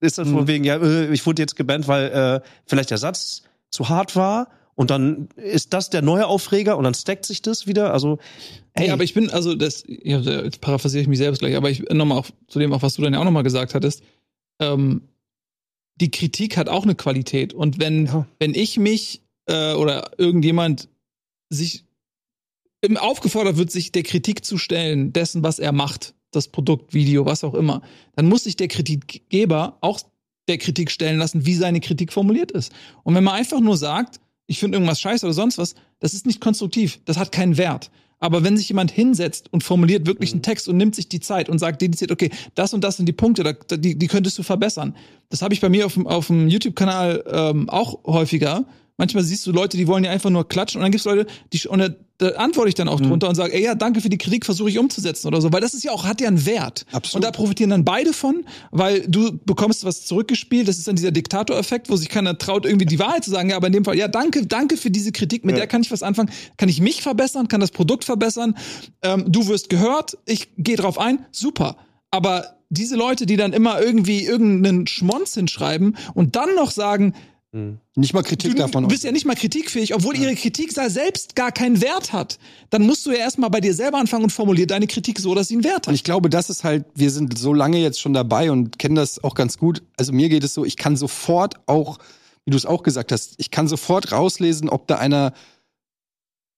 ist 0.00 0.18
das 0.18 0.28
Mhm. 0.28 0.32
von 0.34 0.46
wegen, 0.48 0.64
ja, 0.64 0.76
äh, 0.76 1.12
ich 1.14 1.24
wurde 1.24 1.40
jetzt 1.40 1.56
gebannt, 1.56 1.88
weil 1.88 2.08
äh, 2.10 2.40
vielleicht 2.66 2.90
der 2.90 2.98
Satz 2.98 3.42
zu 3.70 3.88
hart 3.88 4.16
war 4.16 4.48
und 4.78 4.90
dann 4.90 5.28
ist 5.34 5.72
das 5.72 5.90
der 5.90 6.02
neue 6.02 6.28
Aufreger 6.28 6.78
und 6.78 6.84
dann 6.84 6.94
stackt 6.94 7.26
sich 7.26 7.42
das 7.42 7.66
wieder. 7.66 7.92
Also, 7.92 8.18
Hey, 8.74 8.90
aber 8.90 9.02
ich 9.02 9.12
bin, 9.12 9.28
also 9.28 9.56
das, 9.56 9.82
ja, 9.88 10.20
jetzt 10.20 10.60
paraphrasiere 10.60 11.02
ich 11.02 11.08
mich 11.08 11.18
selbst 11.18 11.40
gleich, 11.40 11.56
aber 11.56 11.68
ich 11.68 11.80
nochmal 11.90 12.18
auch 12.18 12.28
zu 12.46 12.60
dem, 12.60 12.72
auch 12.72 12.80
was 12.80 12.94
du 12.94 13.02
dann 13.02 13.12
ja 13.12 13.18
auch 13.18 13.24
nochmal 13.24 13.42
gesagt 13.42 13.74
hattest, 13.74 14.04
ähm, 14.62 15.02
die 15.96 16.12
Kritik 16.12 16.56
hat 16.56 16.68
auch 16.68 16.84
eine 16.84 16.94
Qualität. 16.94 17.52
Und 17.54 17.80
wenn, 17.80 18.06
Ja. 18.06 18.28
wenn 18.38 18.54
ich 18.54 18.78
mich 18.78 19.22
äh, 19.50 19.72
oder 19.72 20.12
irgendjemand 20.16 20.88
sich 21.50 21.84
aufgefordert 22.98 23.56
wird, 23.56 23.72
sich 23.72 23.90
der 23.90 24.04
Kritik 24.04 24.44
zu 24.44 24.58
stellen, 24.58 25.12
dessen, 25.12 25.42
was 25.42 25.58
er 25.58 25.72
macht, 25.72 26.14
das 26.30 26.46
Produkt, 26.46 26.94
Video, 26.94 27.26
was 27.26 27.42
auch 27.42 27.54
immer, 27.54 27.82
dann 28.14 28.28
muss 28.28 28.44
sich 28.44 28.54
der 28.54 28.68
Kritikgeber 28.68 29.78
auch 29.80 29.98
der 30.46 30.58
Kritik 30.58 30.92
stellen 30.92 31.18
lassen, 31.18 31.46
wie 31.46 31.54
seine 31.54 31.80
Kritik 31.80 32.12
formuliert 32.12 32.52
ist. 32.52 32.72
Und 33.02 33.16
wenn 33.16 33.24
man 33.24 33.34
einfach 33.34 33.58
nur 33.58 33.76
sagt, 33.76 34.20
ich 34.48 34.58
finde 34.58 34.76
irgendwas 34.76 35.00
scheiße 35.00 35.24
oder 35.24 35.34
sonst 35.34 35.58
was, 35.58 35.76
das 36.00 36.14
ist 36.14 36.26
nicht 36.26 36.40
konstruktiv, 36.40 36.98
das 37.04 37.18
hat 37.18 37.30
keinen 37.30 37.56
Wert. 37.56 37.90
Aber 38.18 38.42
wenn 38.42 38.56
sich 38.56 38.68
jemand 38.68 38.90
hinsetzt 38.90 39.52
und 39.52 39.62
formuliert 39.62 40.06
wirklich 40.06 40.32
einen 40.32 40.42
Text 40.42 40.66
und 40.66 40.76
nimmt 40.76 40.96
sich 40.96 41.08
die 41.08 41.20
Zeit 41.20 41.48
und 41.48 41.60
sagt 41.60 41.80
dediziert, 41.80 42.10
okay, 42.10 42.30
das 42.56 42.74
und 42.74 42.82
das 42.82 42.96
sind 42.96 43.06
die 43.06 43.12
Punkte, 43.12 43.56
die, 43.78 43.96
die 43.96 44.06
könntest 44.08 44.36
du 44.38 44.42
verbessern. 44.42 44.96
Das 45.28 45.42
habe 45.42 45.54
ich 45.54 45.60
bei 45.60 45.68
mir 45.68 45.86
auf 45.86 45.94
dem, 45.94 46.08
auf 46.08 46.26
dem 46.26 46.48
YouTube-Kanal 46.48 47.22
ähm, 47.30 47.70
auch 47.70 48.02
häufiger. 48.04 48.64
Manchmal 48.98 49.22
siehst 49.22 49.46
du 49.46 49.52
Leute, 49.52 49.76
die 49.76 49.86
wollen 49.86 50.02
ja 50.02 50.10
einfach 50.10 50.28
nur 50.28 50.46
klatschen 50.48 50.80
und 50.80 50.82
dann 50.82 50.90
gibt's 50.90 51.04
Leute, 51.06 51.26
die 51.52 51.68
und 51.68 51.78
da, 51.78 51.88
da 52.18 52.30
antworte 52.30 52.68
ich 52.68 52.74
dann 52.74 52.88
auch 52.88 53.00
drunter 53.00 53.28
und 53.28 53.36
sage, 53.36 53.54
ey 53.54 53.62
ja, 53.62 53.76
danke 53.76 54.00
für 54.00 54.08
die 54.08 54.18
Kritik, 54.18 54.44
versuche 54.44 54.68
ich 54.70 54.76
umzusetzen 54.76 55.28
oder 55.28 55.40
so, 55.40 55.52
weil 55.52 55.60
das 55.60 55.72
ist 55.72 55.84
ja 55.84 55.92
auch 55.92 56.04
hat 56.04 56.20
ja 56.20 56.26
einen 56.26 56.44
Wert. 56.46 56.84
Absolut. 56.90 57.14
Und 57.14 57.24
da 57.24 57.30
profitieren 57.30 57.70
dann 57.70 57.84
beide 57.84 58.12
von, 58.12 58.44
weil 58.72 59.06
du 59.06 59.38
bekommst 59.46 59.84
was 59.84 60.04
zurückgespielt, 60.04 60.66
das 60.66 60.78
ist 60.78 60.88
dann 60.88 60.96
dieser 60.96 61.12
Diktatoreffekt, 61.12 61.88
wo 61.90 61.94
sich 61.96 62.08
keiner 62.08 62.36
traut 62.38 62.66
irgendwie 62.66 62.86
die 62.86 62.98
Wahrheit 62.98 63.22
zu 63.22 63.30
sagen, 63.30 63.50
ja, 63.50 63.56
aber 63.56 63.68
in 63.68 63.72
dem 63.72 63.84
Fall, 63.84 63.96
ja, 63.96 64.08
danke, 64.08 64.44
danke 64.48 64.76
für 64.76 64.90
diese 64.90 65.12
Kritik, 65.12 65.44
mit 65.44 65.54
Ja. 65.54 65.58
der 65.60 65.66
kann 65.68 65.82
ich 65.82 65.92
was 65.92 66.02
anfangen, 66.02 66.30
kann 66.56 66.68
ich 66.68 66.80
mich 66.80 67.00
verbessern, 67.00 67.46
kann 67.46 67.60
das 67.60 67.70
Produkt 67.70 68.04
verbessern, 68.04 68.56
ähm, 69.02 69.26
du 69.28 69.46
wirst 69.46 69.70
gehört, 69.70 70.18
ich 70.26 70.48
gehe 70.58 70.76
drauf 70.76 70.98
ein, 70.98 71.24
super. 71.30 71.76
Aber 72.10 72.56
diese 72.70 72.96
Leute, 72.96 73.26
die 73.26 73.36
dann 73.36 73.52
immer 73.52 73.80
irgendwie 73.80 74.24
irgendeinen 74.24 74.86
Schmonz 74.88 75.34
hinschreiben 75.34 75.96
und 76.14 76.36
dann 76.36 76.54
noch 76.54 76.70
sagen, 76.70 77.14
Nicht 77.50 78.12
mal 78.12 78.22
Kritik 78.22 78.52
du, 78.52 78.58
davon. 78.58 78.82
du 78.82 78.88
bist 78.88 79.04
ja 79.04 79.12
nicht 79.12 79.24
mal 79.24 79.34
kritikfähig, 79.34 79.94
obwohl 79.94 80.14
ihre 80.16 80.34
Kritik 80.34 80.70
selbst 80.72 81.34
gar 81.34 81.50
keinen 81.50 81.80
Wert 81.80 82.12
hat. 82.12 82.38
Dann 82.68 82.82
musst 82.82 83.06
du 83.06 83.10
ja 83.10 83.18
erstmal 83.18 83.48
bei 83.48 83.60
dir 83.60 83.72
selber 83.72 83.98
anfangen 83.98 84.24
und 84.24 84.30
formulier 84.30 84.66
deine 84.66 84.86
Kritik 84.86 85.18
so, 85.18 85.34
dass 85.34 85.48
sie 85.48 85.54
einen 85.54 85.64
Wert 85.64 85.86
Und 85.86 85.92
hat. 85.92 85.94
ich 85.94 86.04
glaube, 86.04 86.28
das 86.28 86.50
ist 86.50 86.62
halt, 86.62 86.84
wir 86.94 87.10
sind 87.10 87.38
so 87.38 87.54
lange 87.54 87.78
jetzt 87.78 88.00
schon 88.00 88.12
dabei 88.12 88.50
und 88.50 88.78
kennen 88.78 88.96
das 88.96 89.24
auch 89.24 89.34
ganz 89.34 89.56
gut. 89.56 89.82
Also 89.96 90.12
mir 90.12 90.28
geht 90.28 90.44
es 90.44 90.52
so, 90.52 90.66
ich 90.66 90.76
kann 90.76 90.96
sofort 90.96 91.54
auch, 91.66 91.98
wie 92.44 92.50
du 92.50 92.56
es 92.56 92.66
auch 92.66 92.82
gesagt 92.82 93.12
hast, 93.12 93.34
ich 93.38 93.50
kann 93.50 93.66
sofort 93.66 94.12
rauslesen, 94.12 94.68
ob 94.68 94.86
da 94.86 94.96
einer 94.96 95.32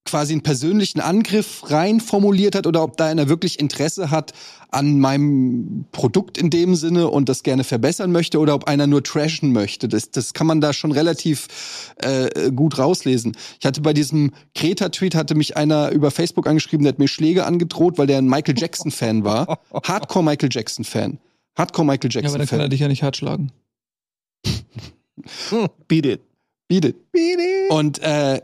quasi 0.05 0.33
einen 0.33 0.41
persönlichen 0.41 0.99
Angriff 0.99 1.69
rein 1.69 1.99
formuliert 1.99 2.55
hat 2.55 2.65
oder 2.65 2.83
ob 2.83 2.97
da 2.97 3.05
einer 3.05 3.29
wirklich 3.29 3.59
Interesse 3.59 4.09
hat 4.09 4.33
an 4.69 4.99
meinem 4.99 5.85
Produkt 5.91 6.37
in 6.37 6.49
dem 6.49 6.75
Sinne 6.75 7.09
und 7.09 7.29
das 7.29 7.43
gerne 7.43 7.63
verbessern 7.63 8.11
möchte 8.11 8.39
oder 8.39 8.55
ob 8.55 8.65
einer 8.65 8.87
nur 8.87 9.03
trashen 9.03 9.51
möchte. 9.51 9.87
Das, 9.87 10.09
das 10.11 10.33
kann 10.33 10.47
man 10.47 10.61
da 10.61 10.73
schon 10.73 10.91
relativ 10.91 11.93
äh, 11.97 12.51
gut 12.51 12.77
rauslesen. 12.77 13.35
Ich 13.59 13.65
hatte 13.65 13.81
bei 13.81 13.93
diesem 13.93 14.31
Kreta-Tweet 14.55 15.13
hatte 15.13 15.35
mich 15.35 15.55
einer 15.57 15.91
über 15.91 16.09
Facebook 16.09 16.47
angeschrieben, 16.47 16.83
der 16.83 16.93
hat 16.93 16.99
mir 16.99 17.07
Schläge 17.07 17.45
angedroht, 17.45 17.97
weil 17.97 18.07
der 18.07 18.17
ein 18.17 18.27
Michael 18.27 18.57
Jackson-Fan 18.57 19.23
war. 19.23 19.59
Hardcore 19.83 20.25
Michael 20.25 20.49
Jackson-Fan. 20.51 21.19
Hardcore 21.57 21.85
Michael 21.85 22.11
Ja, 22.11 22.21
aber 22.21 22.37
dann 22.37 22.47
kann 22.47 22.59
er 22.59 22.63
Jackson-Fan. 22.63 22.69
dich 22.69 22.79
ja 22.79 22.87
nicht 22.87 23.03
hart 23.03 23.17
schlagen. 23.17 23.51
beat 25.87 26.05
it. 26.05 26.21
Beat 26.67 26.85
it. 26.85 26.95
Und 27.69 27.99
äh, 27.99 28.41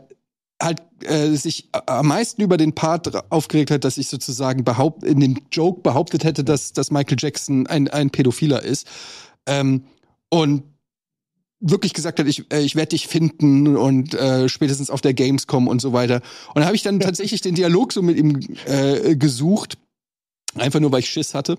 halt 0.62 0.82
äh, 1.04 1.30
sich 1.34 1.68
am 1.86 2.08
meisten 2.08 2.42
über 2.42 2.56
den 2.56 2.74
Part 2.74 3.30
aufgeregt 3.30 3.70
hat, 3.70 3.84
dass 3.84 3.98
ich 3.98 4.08
sozusagen 4.08 4.64
behaupt 4.64 5.04
in 5.04 5.20
dem 5.20 5.40
Joke 5.52 5.82
behauptet 5.82 6.24
hätte, 6.24 6.44
dass, 6.44 6.72
dass 6.72 6.90
Michael 6.90 7.16
Jackson 7.18 7.66
ein, 7.66 7.88
ein 7.88 8.10
Pädophiler 8.10 8.62
ist. 8.62 8.86
Ähm, 9.46 9.84
und 10.30 10.64
wirklich 11.60 11.94
gesagt 11.94 12.18
hat, 12.18 12.26
ich, 12.26 12.50
äh, 12.52 12.60
ich 12.60 12.76
werde 12.76 12.90
dich 12.90 13.08
finden 13.08 13.76
und 13.76 14.14
äh, 14.14 14.48
spätestens 14.48 14.90
auf 14.90 15.00
der 15.00 15.14
Gamescom 15.14 15.68
und 15.68 15.80
so 15.80 15.92
weiter. 15.92 16.20
Und 16.54 16.60
da 16.60 16.66
habe 16.66 16.76
ich 16.76 16.82
dann 16.82 17.00
tatsächlich 17.00 17.40
den 17.40 17.54
Dialog 17.54 17.92
so 17.92 18.02
mit 18.02 18.16
ihm 18.16 18.40
äh, 18.66 19.16
gesucht. 19.16 19.78
Einfach 20.54 20.80
nur, 20.80 20.90
weil 20.90 21.00
ich 21.00 21.10
Schiss 21.10 21.34
hatte. 21.34 21.58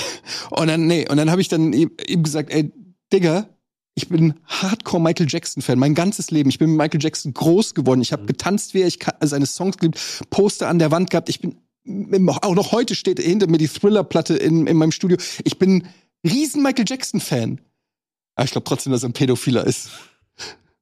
Und 0.50 0.66
dann, 0.66 0.86
nee, 0.86 1.08
und 1.08 1.16
dann 1.16 1.30
habe 1.30 1.40
ich 1.40 1.48
dann 1.48 1.72
ihm 1.72 1.92
ihm 2.06 2.24
gesagt, 2.24 2.52
ey, 2.52 2.72
Digga, 3.12 3.48
ich 3.94 4.08
bin 4.08 4.34
Hardcore 4.46 5.02
Michael 5.02 5.26
Jackson 5.28 5.62
Fan, 5.62 5.78
mein 5.78 5.94
ganzes 5.94 6.30
Leben. 6.30 6.50
Ich 6.50 6.58
bin 6.58 6.70
mit 6.70 6.78
Michael 6.78 7.02
Jackson 7.02 7.32
groß 7.32 7.74
geworden. 7.74 8.00
Ich 8.00 8.12
habe 8.12 8.26
getanzt, 8.26 8.74
wie 8.74 8.80
er, 8.82 8.88
ich 8.88 8.98
ka- 8.98 9.16
seine 9.20 9.46
Songs 9.46 9.78
geliebt, 9.78 10.00
Poster 10.30 10.68
an 10.68 10.78
der 10.78 10.90
Wand 10.90 11.10
gehabt. 11.10 11.28
Ich 11.28 11.40
bin 11.40 11.56
auch 12.28 12.54
noch 12.54 12.72
heute 12.72 12.94
steht 12.94 13.20
hinter 13.20 13.46
mir 13.46 13.58
die 13.58 13.68
Thriller-Platte 13.68 14.34
in, 14.36 14.66
in 14.66 14.76
meinem 14.76 14.92
Studio. 14.92 15.16
Ich 15.44 15.58
bin 15.58 15.86
riesen 16.26 16.62
Michael 16.62 16.86
Jackson 16.88 17.20
Fan. 17.20 17.60
Aber 18.34 18.46
ich 18.46 18.52
glaube 18.52 18.64
trotzdem, 18.64 18.92
dass 18.92 19.04
er 19.04 19.10
ein 19.10 19.12
Pädophiler 19.12 19.64
ist. 19.66 19.90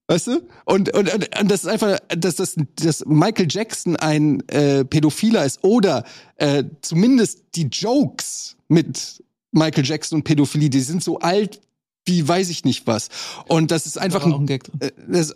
Weißt 0.06 0.28
du? 0.28 0.40
Und, 0.64 0.94
und, 0.94 1.12
und, 1.12 1.40
und 1.40 1.50
das 1.50 1.64
ist 1.64 1.68
einfach, 1.68 1.98
dass, 2.08 2.36
dass, 2.36 2.56
dass 2.76 3.04
Michael 3.04 3.46
Jackson 3.50 3.96
ein 3.96 4.46
äh, 4.48 4.84
Pädophiler 4.84 5.44
ist 5.44 5.62
oder 5.62 6.04
äh, 6.36 6.64
zumindest 6.80 7.42
die 7.54 7.64
Jokes 7.64 8.56
mit 8.68 9.22
Michael 9.50 9.84
Jackson 9.84 10.18
und 10.18 10.24
Pädophilie, 10.24 10.70
die 10.70 10.80
sind 10.80 11.02
so 11.04 11.18
alt 11.18 11.60
wie 12.04 12.26
weiß 12.26 12.48
ich 12.48 12.64
nicht 12.64 12.86
was. 12.86 13.08
Und 13.46 13.70
das 13.70 13.86
ist 13.86 13.98
einfach 13.98 14.24
ein, 14.24 14.32
ein 14.32 14.46
Gag 14.46 14.64
drin. 14.64 14.80
äh, 14.80 14.90
das, 15.08 15.34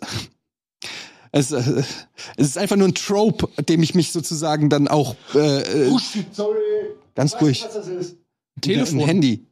es, 1.31 1.51
äh, 1.51 1.83
es 2.37 2.47
ist 2.47 2.57
einfach 2.57 2.75
nur 2.75 2.87
ein 2.87 2.95
Trope, 2.95 3.49
dem 3.63 3.83
ich 3.83 3.95
mich 3.95 4.11
sozusagen 4.11 4.69
dann 4.69 4.87
auch 4.87 5.15
äh, 5.35 5.87
äh, 5.87 5.97
ganz 7.15 7.37
durch 7.37 7.65
Telefon. 8.61 8.99
ein 8.99 9.05
Handy. 9.05 9.45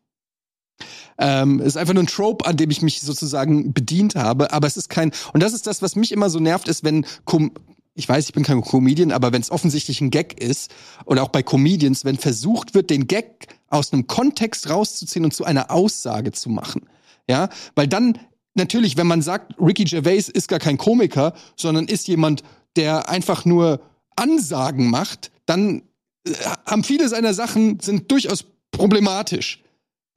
Ähm, 1.17 1.59
es 1.61 1.67
ist 1.67 1.77
einfach 1.77 1.93
nur 1.93 2.03
ein 2.03 2.07
Trope, 2.07 2.45
an 2.45 2.57
dem 2.57 2.69
ich 2.71 2.81
mich 2.81 3.01
sozusagen 3.01 3.73
bedient 3.73 4.15
habe, 4.15 4.51
aber 4.51 4.67
es 4.67 4.75
ist 4.75 4.89
kein 4.89 5.11
und 5.33 5.41
das 5.41 5.53
ist 5.53 5.65
das, 5.65 5.81
was 5.81 5.95
mich 5.95 6.11
immer 6.11 6.29
so 6.29 6.39
nervt, 6.39 6.67
ist, 6.67 6.83
wenn 6.83 7.05
Com 7.23 7.51
ich 7.97 8.09
weiß, 8.09 8.25
ich 8.25 8.33
bin 8.33 8.43
kein 8.43 8.61
Comedian, 8.61 9.13
aber 9.13 9.31
wenn 9.31 9.41
es 9.41 9.49
offensichtlich 9.49 10.01
ein 10.01 10.11
Gag 10.11 10.41
ist 10.41 10.69
oder 11.05 11.23
auch 11.23 11.29
bei 11.29 11.41
Comedians, 11.41 12.03
wenn 12.03 12.17
versucht 12.17 12.73
wird, 12.73 12.89
den 12.89 13.07
Gag 13.07 13.47
aus 13.69 13.93
einem 13.93 14.05
Kontext 14.05 14.69
rauszuziehen 14.69 15.23
und 15.23 15.33
zu 15.33 15.45
einer 15.45 15.71
Aussage 15.71 16.33
zu 16.33 16.49
machen, 16.49 16.89
ja, 17.29 17.49
weil 17.75 17.87
dann 17.87 18.19
natürlich, 18.55 18.97
wenn 18.97 19.07
man 19.07 19.21
sagt, 19.21 19.53
Ricky 19.59 19.83
Gervais 19.83 20.29
ist 20.29 20.47
gar 20.47 20.59
kein 20.59 20.77
Komiker, 20.77 21.33
sondern 21.55 21.87
ist 21.87 22.07
jemand, 22.07 22.43
der 22.75 23.09
einfach 23.09 23.45
nur 23.45 23.81
Ansagen 24.15 24.89
macht, 24.89 25.31
dann 25.45 25.83
äh, 26.27 26.33
haben 26.65 26.83
viele 26.83 27.09
seiner 27.09 27.33
Sachen 27.33 27.79
sind 27.79 28.11
durchaus 28.11 28.45
problematisch. 28.71 29.61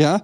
Ja, 0.01 0.23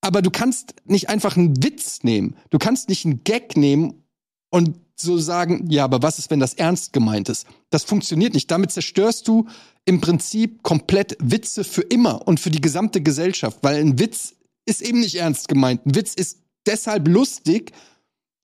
aber 0.00 0.20
du 0.20 0.30
kannst 0.30 0.74
nicht 0.84 1.08
einfach 1.08 1.36
einen 1.36 1.62
Witz 1.62 2.02
nehmen. 2.02 2.36
Du 2.50 2.58
kannst 2.58 2.90
nicht 2.90 3.06
einen 3.06 3.24
Gag 3.24 3.56
nehmen 3.56 4.04
und 4.50 4.78
so 4.96 5.18
sagen, 5.18 5.66
ja, 5.70 5.84
aber 5.84 6.02
was 6.02 6.18
ist, 6.18 6.30
wenn 6.30 6.40
das 6.40 6.54
ernst 6.54 6.92
gemeint 6.92 7.28
ist? 7.28 7.46
Das 7.70 7.84
funktioniert 7.84 8.34
nicht. 8.34 8.50
Damit 8.50 8.70
zerstörst 8.70 9.26
du 9.26 9.48
im 9.86 10.00
Prinzip 10.00 10.62
komplett 10.62 11.16
Witze 11.20 11.64
für 11.64 11.82
immer 11.82 12.26
und 12.28 12.38
für 12.38 12.50
die 12.50 12.60
gesamte 12.60 13.00
Gesellschaft, 13.00 13.58
weil 13.62 13.80
ein 13.80 13.98
Witz 13.98 14.33
ist 14.66 14.82
eben 14.82 15.00
nicht 15.00 15.16
ernst 15.16 15.48
gemeint. 15.48 15.84
Ein 15.86 15.94
Witz 15.94 16.14
ist 16.14 16.42
deshalb 16.66 17.08
lustig, 17.08 17.72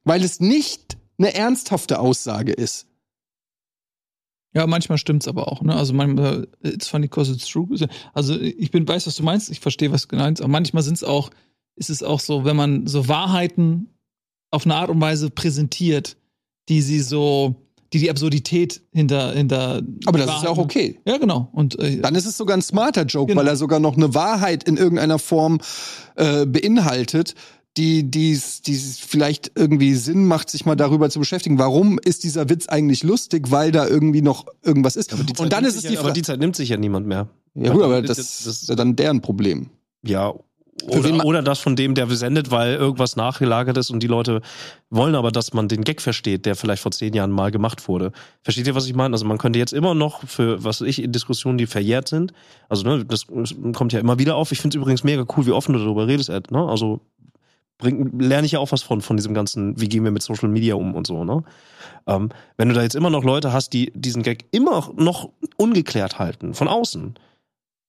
weil 0.04 0.22
es 0.22 0.40
nicht 0.40 0.96
eine 1.18 1.34
ernsthafte 1.34 1.98
Aussage 1.98 2.52
ist. 2.52 2.86
Ja, 4.52 4.66
manchmal 4.66 4.98
stimmt's 4.98 5.28
aber 5.28 5.46
auch, 5.46 5.62
ne? 5.62 5.76
Also 5.76 5.94
manchmal, 5.94 6.48
it's 6.62 6.88
funny 6.88 7.06
cause 7.06 7.32
it's 7.32 7.46
true. 7.46 7.68
Also 8.14 8.38
ich 8.40 8.70
bin, 8.72 8.86
weiß, 8.86 9.06
was 9.06 9.14
du 9.16 9.22
meinst, 9.22 9.48
ich 9.50 9.60
verstehe, 9.60 9.92
was 9.92 10.08
du 10.08 10.16
meinst, 10.16 10.42
aber 10.42 10.50
manchmal 10.50 10.82
sind's 10.82 11.04
auch, 11.04 11.30
ist 11.76 11.90
es 11.90 12.02
auch 12.02 12.18
so, 12.18 12.44
wenn 12.44 12.56
man 12.56 12.86
so 12.86 13.06
Wahrheiten 13.06 13.94
auf 14.50 14.64
eine 14.64 14.74
Art 14.74 14.90
und 14.90 15.00
Weise 15.00 15.30
präsentiert, 15.30 16.16
die 16.68 16.82
sie 16.82 17.00
so, 17.00 17.54
die 17.92 17.98
die 17.98 18.10
Absurdität 18.10 18.82
hinter, 18.92 19.32
hinter. 19.32 19.82
Aber 20.06 20.18
das 20.18 20.36
ist 20.36 20.42
ja 20.44 20.50
auch 20.50 20.58
okay. 20.58 21.00
Ja, 21.06 21.18
genau. 21.18 21.48
Und 21.52 21.78
äh, 21.78 21.98
Dann 22.00 22.14
ist 22.14 22.26
es 22.26 22.36
sogar 22.36 22.56
ein 22.56 22.62
smarter 22.62 23.02
Joke, 23.04 23.28
Genau. 23.28 23.40
weil 23.40 23.48
er 23.48 23.56
sogar 23.56 23.80
noch 23.80 23.96
eine 23.96 24.14
Wahrheit 24.14 24.64
in 24.64 24.76
irgendeiner 24.76 25.18
Form 25.18 25.58
äh, 26.16 26.46
beinhaltet, 26.46 27.34
die 27.76 28.10
die's, 28.10 28.62
die's 28.62 28.98
vielleicht 28.98 29.52
irgendwie 29.54 29.94
Sinn 29.94 30.24
macht, 30.26 30.50
sich 30.50 30.66
mal 30.66 30.74
darüber 30.76 31.08
zu 31.10 31.18
beschäftigen. 31.20 31.58
Warum 31.58 31.98
ist 31.98 32.24
dieser 32.24 32.48
Witz 32.48 32.68
eigentlich 32.68 33.02
lustig? 33.04 33.50
Weil 33.50 33.70
da 33.72 33.86
irgendwie 33.86 34.22
noch 34.22 34.46
irgendwas 34.64 34.96
ist. 34.96 35.12
Die 35.12 35.16
Zeit 35.26 35.40
Und 35.40 35.52
dann 35.52 35.64
ist 35.64 35.76
es 35.76 35.82
die 35.82 35.88
ja, 35.94 36.00
Aber 36.00 36.08
Frage. 36.08 36.14
die 36.14 36.22
Zeit 36.22 36.40
nimmt 36.40 36.56
sich 36.56 36.68
ja 36.68 36.76
niemand 36.76 37.06
mehr. 37.06 37.28
Ja 37.54 37.72
gut, 37.72 37.82
aber 37.82 38.02
Das- 38.02 38.16
das, 38.16 38.42
das- 38.44 38.62
ist 38.62 38.68
ja 38.68 38.74
dann 38.74 38.96
deren 38.96 39.20
Problem. 39.20 39.70
Ja. 40.04 40.34
Oder, 40.86 41.24
oder 41.24 41.42
das 41.42 41.58
von 41.58 41.76
dem, 41.76 41.94
der 41.94 42.08
sendet, 42.08 42.50
weil 42.50 42.74
irgendwas 42.74 43.16
nachgelagert 43.16 43.76
ist 43.76 43.90
und 43.90 44.02
die 44.02 44.06
Leute 44.06 44.40
wollen 44.88 45.14
aber, 45.14 45.30
dass 45.30 45.52
man 45.52 45.68
den 45.68 45.82
Gag 45.82 46.00
versteht, 46.00 46.46
der 46.46 46.56
vielleicht 46.56 46.82
vor 46.82 46.92
zehn 46.92 47.12
Jahren 47.12 47.30
mal 47.30 47.50
gemacht 47.50 47.86
wurde. 47.86 48.12
Versteht 48.42 48.66
ihr, 48.66 48.74
was 48.74 48.86
ich 48.86 48.94
meine? 48.94 49.14
Also 49.14 49.26
man 49.26 49.38
könnte 49.38 49.58
jetzt 49.58 49.72
immer 49.72 49.94
noch 49.94 50.26
für, 50.26 50.64
was 50.64 50.80
ich, 50.80 51.02
in 51.02 51.12
Diskussionen, 51.12 51.58
die 51.58 51.66
verjährt 51.66 52.08
sind, 52.08 52.32
also 52.68 52.88
ne, 52.88 53.04
das 53.04 53.26
kommt 53.26 53.92
ja 53.92 54.00
immer 54.00 54.18
wieder 54.18 54.36
auf. 54.36 54.52
Ich 54.52 54.60
finde 54.60 54.76
es 54.76 54.80
übrigens 54.80 55.04
mega 55.04 55.24
cool, 55.36 55.46
wie 55.46 55.52
offen 55.52 55.74
du 55.74 55.80
darüber 55.80 56.06
redest, 56.06 56.30
Ed, 56.30 56.50
ne? 56.50 56.66
Also 56.66 57.00
bring, 57.78 58.18
lerne 58.18 58.46
ich 58.46 58.52
ja 58.52 58.58
auch 58.58 58.72
was 58.72 58.82
von, 58.82 59.00
von 59.00 59.16
diesem 59.16 59.34
ganzen, 59.34 59.80
wie 59.80 59.88
gehen 59.88 60.04
wir 60.04 60.10
mit 60.10 60.22
Social 60.22 60.48
Media 60.48 60.76
um 60.76 60.94
und 60.94 61.06
so, 61.06 61.24
ne? 61.24 61.42
Ähm, 62.06 62.30
wenn 62.56 62.68
du 62.68 62.74
da 62.74 62.82
jetzt 62.82 62.94
immer 62.94 63.10
noch 63.10 63.24
Leute 63.24 63.52
hast, 63.52 63.72
die 63.72 63.92
diesen 63.94 64.22
Gag 64.22 64.46
immer 64.52 64.90
noch 64.96 65.30
ungeklärt 65.56 66.18
halten, 66.18 66.54
von 66.54 66.68
außen, 66.68 67.14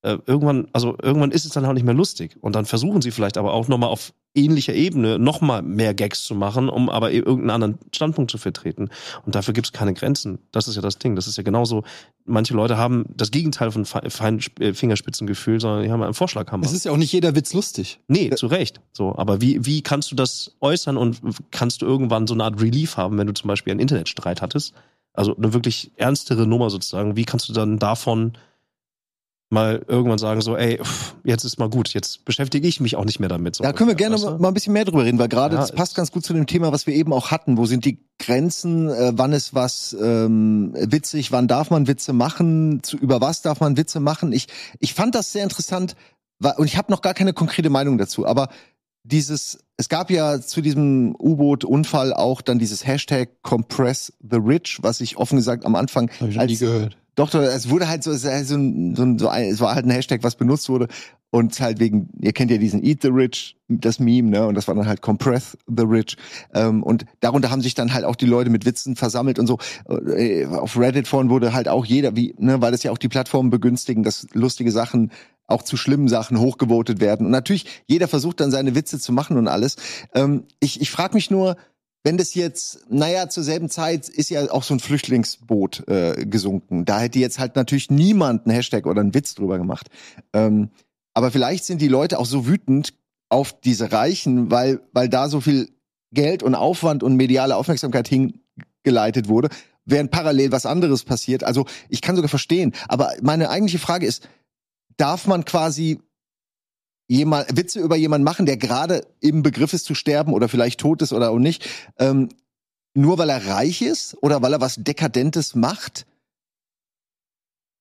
äh, 0.03 0.17
irgendwann, 0.25 0.67
also 0.73 0.95
irgendwann 1.01 1.31
ist 1.31 1.45
es 1.45 1.51
dann 1.51 1.65
halt 1.65 1.75
nicht 1.75 1.83
mehr 1.83 1.93
lustig. 1.93 2.35
Und 2.41 2.55
dann 2.55 2.65
versuchen 2.65 3.01
sie 3.01 3.11
vielleicht 3.11 3.37
aber 3.37 3.53
auch 3.53 3.67
nochmal 3.67 3.89
auf 3.89 4.13
ähnlicher 4.33 4.73
Ebene 4.73 5.19
nochmal 5.19 5.61
mehr 5.61 5.93
Gags 5.93 6.23
zu 6.23 6.33
machen, 6.35 6.69
um 6.69 6.89
aber 6.89 7.11
e- 7.11 7.17
irgendeinen 7.17 7.49
anderen 7.51 7.77
Standpunkt 7.93 8.31
zu 8.31 8.37
vertreten. 8.37 8.89
Und 9.25 9.35
dafür 9.35 9.53
gibt 9.53 9.67
es 9.67 9.73
keine 9.73 9.93
Grenzen. 9.93 10.39
Das 10.51 10.67
ist 10.67 10.75
ja 10.75 10.81
das 10.81 10.97
Ding. 10.97 11.15
Das 11.15 11.27
ist 11.27 11.37
ja 11.37 11.43
genauso, 11.43 11.83
manche 12.25 12.53
Leute 12.53 12.77
haben 12.77 13.05
das 13.15 13.29
Gegenteil 13.31 13.71
von 13.71 13.85
fe- 13.85 14.09
fein 14.09 14.39
äh, 14.59 14.73
Fingerspitzengefühl, 14.73 15.59
sondern 15.59 15.83
die 15.83 15.91
haben 15.91 16.01
einen 16.01 16.13
Vorschlaghammer. 16.13 16.65
Es 16.65 16.71
ist 16.73 16.85
ja 16.85 16.91
auch 16.93 16.97
nicht 16.97 17.11
jeder 17.11 17.35
Witz 17.35 17.53
lustig. 17.53 17.99
Nee, 18.07 18.29
zu 18.31 18.47
Recht. 18.47 18.81
So, 18.93 19.15
aber 19.15 19.41
wie, 19.41 19.65
wie 19.65 19.81
kannst 19.81 20.11
du 20.11 20.15
das 20.15 20.55
äußern 20.61 20.97
und 20.97 21.19
kannst 21.51 21.81
du 21.81 21.85
irgendwann 21.85 22.25
so 22.25 22.33
eine 22.33 22.45
Art 22.45 22.61
Relief 22.61 22.97
haben, 22.97 23.17
wenn 23.17 23.27
du 23.27 23.33
zum 23.33 23.49
Beispiel 23.49 23.71
einen 23.71 23.81
Internetstreit 23.81 24.41
hattest? 24.41 24.73
Also 25.13 25.35
eine 25.35 25.53
wirklich 25.53 25.91
ernstere 25.97 26.47
Nummer 26.47 26.69
sozusagen. 26.69 27.17
Wie 27.17 27.25
kannst 27.25 27.49
du 27.49 27.53
dann 27.53 27.79
davon 27.79 28.31
mal 29.51 29.83
irgendwann 29.87 30.17
sagen, 30.17 30.41
so, 30.41 30.55
ey, 30.55 30.79
jetzt 31.23 31.43
ist 31.43 31.59
mal 31.59 31.69
gut, 31.69 31.89
jetzt 31.93 32.23
beschäftige 32.25 32.67
ich 32.67 32.79
mich 32.79 32.95
auch 32.95 33.05
nicht 33.05 33.19
mehr 33.19 33.29
damit. 33.29 33.55
So 33.57 33.63
Da 33.63 33.73
können 33.73 33.89
wir 33.89 33.95
gerne 33.95 34.15
weißt 34.15 34.23
du? 34.25 34.37
mal 34.37 34.47
ein 34.47 34.53
bisschen 34.53 34.73
mehr 34.73 34.85
drüber 34.85 35.03
reden, 35.03 35.19
weil 35.19 35.27
gerade 35.27 35.55
Ja, 35.55 35.61
das 35.61 35.71
passt 35.73 35.95
ganz 35.95 36.11
gut 36.11 36.23
zu 36.25 36.33
dem 36.33 36.47
Thema, 36.47 36.71
was 36.71 36.87
wir 36.87 36.95
eben 36.95 37.11
auch 37.13 37.31
hatten. 37.31 37.57
Wo 37.57 37.65
sind 37.65 37.83
die 37.85 37.99
Grenzen? 38.17 38.89
Äh, 38.89 39.11
wann 39.15 39.33
ist 39.33 39.53
was 39.53 39.95
ähm, 40.01 40.73
witzig? 40.75 41.31
Wann 41.31 41.47
darf 41.47 41.69
man 41.69 41.87
Witze 41.87 42.13
machen? 42.13 42.81
Zu, 42.81 42.97
über 42.97 43.19
was 43.19 43.41
darf 43.41 43.59
man 43.59 43.77
Witze 43.77 43.99
machen? 43.99 44.31
Ich, 44.31 44.47
ich 44.79 44.93
fand 44.93 45.15
das 45.15 45.31
sehr 45.33 45.43
interessant 45.43 45.95
wa- 46.39 46.55
und 46.57 46.65
ich 46.65 46.77
habe 46.77 46.91
noch 46.91 47.01
gar 47.01 47.13
keine 47.13 47.33
konkrete 47.33 47.69
Meinung 47.69 47.97
dazu. 47.97 48.25
Aber 48.25 48.49
dieses, 49.03 49.59
es 49.77 49.89
gab 49.89 50.11
ja 50.11 50.39
zu 50.39 50.61
diesem 50.61 51.15
U-Boot-Unfall 51.17 52.13
auch 52.13 52.41
dann 52.41 52.59
dieses 52.59 52.85
Hashtag 52.85 53.41
Compress 53.41 54.13
the 54.21 54.37
Rich, 54.37 54.77
was 54.81 55.01
ich 55.01 55.17
offen 55.17 55.37
gesagt 55.37 55.65
am 55.65 55.75
Anfang 55.75 56.11
ich 56.27 56.39
als 56.39 56.59
gehört. 56.59 56.97
Doch, 57.15 57.29
doch, 57.29 57.41
es 57.41 57.69
wurde 57.69 57.87
halt 57.87 58.03
so, 58.03 58.11
es, 58.11 58.25
halt 58.25 58.47
so, 58.47 58.55
ein, 58.55 58.95
so, 58.95 59.03
ein, 59.03 59.19
so 59.19 59.27
ein, 59.27 59.43
es 59.45 59.59
war 59.59 59.75
halt 59.75 59.85
ein 59.85 59.91
Hashtag, 59.91 60.23
was 60.23 60.35
benutzt 60.35 60.69
wurde. 60.69 60.87
Und 61.33 61.59
halt 61.61 61.79
wegen, 61.79 62.09
ihr 62.19 62.33
kennt 62.33 62.51
ja 62.51 62.57
diesen 62.57 62.83
Eat 62.83 63.03
the 63.03 63.07
Rich, 63.07 63.55
das 63.69 63.99
Meme, 63.99 64.29
ne? 64.29 64.45
Und 64.47 64.55
das 64.55 64.67
war 64.67 64.75
dann 64.75 64.85
halt 64.85 65.01
Compress 65.01 65.57
the 65.65 65.83
Rich. 65.83 66.17
Ähm, 66.53 66.83
und 66.83 67.05
darunter 67.21 67.49
haben 67.49 67.61
sich 67.61 67.73
dann 67.73 67.93
halt 67.93 68.03
auch 68.03 68.17
die 68.17 68.25
Leute 68.25 68.49
mit 68.49 68.65
Witzen 68.65 68.97
versammelt 68.97 69.39
und 69.39 69.47
so. 69.47 69.57
Äh, 69.89 70.45
auf 70.45 70.77
Reddit 70.77 71.07
vorhin 71.07 71.29
wurde 71.29 71.53
halt 71.53 71.69
auch 71.69 71.85
jeder, 71.85 72.17
wie, 72.17 72.35
ne, 72.37 72.61
weil 72.61 72.71
das 72.71 72.83
ja 72.83 72.91
auch 72.91 72.97
die 72.97 73.07
Plattformen 73.07 73.49
begünstigen, 73.49 74.03
dass 74.03 74.27
lustige 74.33 74.71
Sachen 74.71 75.11
auch 75.47 75.61
zu 75.61 75.77
schlimmen 75.77 76.09
Sachen 76.09 76.37
hochgevotet 76.39 76.99
werden. 76.99 77.25
Und 77.25 77.31
natürlich, 77.31 77.65
jeder 77.87 78.09
versucht 78.09 78.39
dann 78.41 78.51
seine 78.51 78.75
Witze 78.75 78.99
zu 78.99 79.13
machen 79.13 79.37
und 79.37 79.47
alles. 79.47 79.77
Ähm, 80.13 80.43
ich 80.59 80.81
ich 80.81 80.91
frage 80.91 81.13
mich 81.13 81.31
nur, 81.31 81.55
wenn 82.03 82.17
das 82.17 82.33
jetzt, 82.33 82.89
naja, 82.89 83.29
zur 83.29 83.43
selben 83.43 83.69
Zeit 83.69 84.09
ist 84.09 84.29
ja 84.29 84.49
auch 84.51 84.63
so 84.63 84.73
ein 84.73 84.79
Flüchtlingsboot 84.79 85.87
äh, 85.87 86.25
gesunken. 86.25 86.85
Da 86.85 86.99
hätte 86.99 87.19
jetzt 87.19 87.37
halt 87.37 87.55
natürlich 87.55 87.91
niemand 87.91 88.45
einen 88.45 88.55
Hashtag 88.55 88.87
oder 88.87 89.01
einen 89.01 89.13
Witz 89.13 89.35
drüber 89.35 89.57
gemacht. 89.57 89.87
Ähm, 90.33 90.69
aber 91.13 91.31
vielleicht 91.31 91.65
sind 91.65 91.81
die 91.81 91.87
Leute 91.87 92.17
auch 92.17 92.25
so 92.25 92.47
wütend 92.47 92.93
auf 93.29 93.59
diese 93.59 93.91
Reichen, 93.91 94.49
weil, 94.49 94.81
weil 94.93 95.09
da 95.09 95.29
so 95.29 95.41
viel 95.41 95.69
Geld 96.11 96.43
und 96.43 96.55
Aufwand 96.55 97.03
und 97.03 97.15
mediale 97.15 97.55
Aufmerksamkeit 97.55 98.07
hingeleitet 98.07 99.27
wurde, 99.27 99.49
während 99.85 100.11
parallel 100.11 100.51
was 100.51 100.65
anderes 100.65 101.03
passiert. 101.03 101.43
Also 101.43 101.65
ich 101.87 102.01
kann 102.01 102.15
sogar 102.15 102.29
verstehen. 102.29 102.73
Aber 102.87 103.13
meine 103.21 103.49
eigentliche 103.49 103.79
Frage 103.79 104.05
ist, 104.05 104.27
darf 104.97 105.27
man 105.27 105.45
quasi 105.45 105.99
jemand, 107.11 107.57
Witze 107.57 107.79
über 107.79 107.95
jemanden 107.97 108.23
machen, 108.23 108.45
der 108.45 108.57
gerade 108.57 109.05
im 109.19 109.43
Begriff 109.43 109.73
ist 109.73 109.85
zu 109.85 109.95
sterben 109.95 110.33
oder 110.33 110.47
vielleicht 110.47 110.79
tot 110.79 111.01
ist 111.01 111.11
oder 111.11 111.29
auch 111.31 111.39
nicht, 111.39 111.65
ähm, 111.99 112.29
nur 112.93 113.17
weil 113.17 113.29
er 113.29 113.45
reich 113.47 113.81
ist 113.81 114.17
oder 114.21 114.41
weil 114.41 114.53
er 114.53 114.61
was 114.61 114.75
Dekadentes 114.77 115.55
macht? 115.55 116.05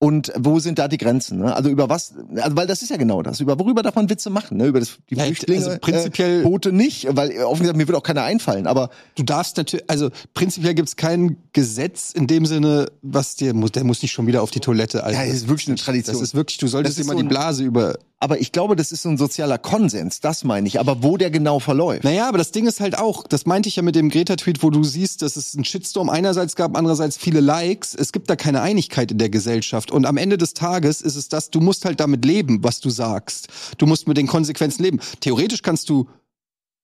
Und 0.02 0.32
wo 0.38 0.58
sind 0.60 0.78
da 0.78 0.88
die 0.88 0.96
Grenzen? 0.96 1.40
Ne? 1.40 1.54
Also 1.54 1.68
über 1.68 1.90
was? 1.90 2.14
Also 2.36 2.56
weil 2.56 2.66
das 2.66 2.80
ist 2.80 2.88
ja 2.88 2.96
genau 2.96 3.20
das. 3.22 3.38
Über 3.40 3.58
worüber 3.58 3.82
darf 3.82 3.94
man 3.96 4.08
Witze 4.08 4.30
machen? 4.30 4.56
Ne? 4.56 4.66
Über 4.66 4.80
das, 4.80 4.98
die 5.10 5.14
Ja, 5.14 5.24
Flüchtlinge, 5.24 5.62
also 5.66 5.78
prinzipiell- 5.78 6.40
äh, 6.40 6.42
Boote 6.42 6.72
nicht, 6.72 7.06
weil 7.14 7.30
äh, 7.32 7.42
offen 7.42 7.60
gesagt 7.60 7.76
mir 7.76 7.86
wird 7.86 7.98
auch 7.98 8.02
keiner 8.02 8.22
einfallen. 8.22 8.66
Aber 8.66 8.88
Du 9.14 9.22
darfst 9.24 9.58
natürlich, 9.58 9.84
also 9.90 10.08
prinzipiell 10.32 10.72
gibt 10.74 10.88
es 10.88 10.96
kein 10.96 11.36
Gesetz 11.52 12.12
in 12.12 12.26
dem 12.26 12.46
Sinne, 12.46 12.86
was 13.02 13.36
dir 13.36 13.52
muss, 13.52 13.72
der 13.72 13.84
muss 13.84 14.00
nicht 14.00 14.12
schon 14.12 14.26
wieder 14.26 14.42
auf 14.42 14.50
die 14.50 14.60
Toilette. 14.60 15.04
Alter. 15.04 15.20
Ja, 15.20 15.26
das 15.26 15.36
ist 15.36 15.48
wirklich 15.48 15.68
eine 15.68 15.76
Tradition. 15.76 16.14
Das 16.16 16.22
ist 16.22 16.34
wirklich, 16.34 16.56
du 16.56 16.66
solltest 16.66 16.98
mal 17.04 17.12
so 17.12 17.22
die 17.22 17.28
Blase 17.28 17.62
über. 17.64 17.98
Aber 18.22 18.38
ich 18.38 18.52
glaube, 18.52 18.76
das 18.76 18.92
ist 18.92 19.02
so 19.02 19.08
ein 19.08 19.16
sozialer 19.16 19.56
Konsens. 19.56 20.20
Das 20.20 20.44
meine 20.44 20.68
ich. 20.68 20.78
Aber 20.78 21.02
wo 21.02 21.16
der 21.16 21.30
genau 21.30 21.58
verläuft? 21.58 22.04
Naja, 22.04 22.28
aber 22.28 22.36
das 22.36 22.52
Ding 22.52 22.66
ist 22.66 22.78
halt 22.78 22.98
auch, 22.98 23.26
das 23.26 23.46
meinte 23.46 23.70
ich 23.70 23.76
ja 23.76 23.82
mit 23.82 23.96
dem 23.96 24.10
Greta-Tweet, 24.10 24.62
wo 24.62 24.68
du 24.68 24.84
siehst, 24.84 25.22
dass 25.22 25.36
es 25.36 25.54
einen 25.54 25.64
Shitstorm 25.64 26.10
einerseits 26.10 26.54
gab, 26.54 26.76
andererseits 26.76 27.16
viele 27.16 27.40
Likes. 27.40 27.94
Es 27.94 28.12
gibt 28.12 28.28
da 28.28 28.36
keine 28.36 28.60
Einigkeit 28.60 29.10
in 29.10 29.16
der 29.16 29.30
Gesellschaft. 29.30 29.90
Und 29.90 30.04
am 30.04 30.18
Ende 30.18 30.36
des 30.36 30.52
Tages 30.52 31.00
ist 31.00 31.16
es 31.16 31.28
das, 31.30 31.48
du 31.48 31.60
musst 31.60 31.86
halt 31.86 31.98
damit 31.98 32.26
leben, 32.26 32.62
was 32.62 32.80
du 32.80 32.90
sagst. 32.90 33.48
Du 33.78 33.86
musst 33.86 34.06
mit 34.06 34.18
den 34.18 34.26
Konsequenzen 34.26 34.82
leben. 34.82 35.00
Theoretisch 35.20 35.62
kannst 35.62 35.88
du 35.88 36.06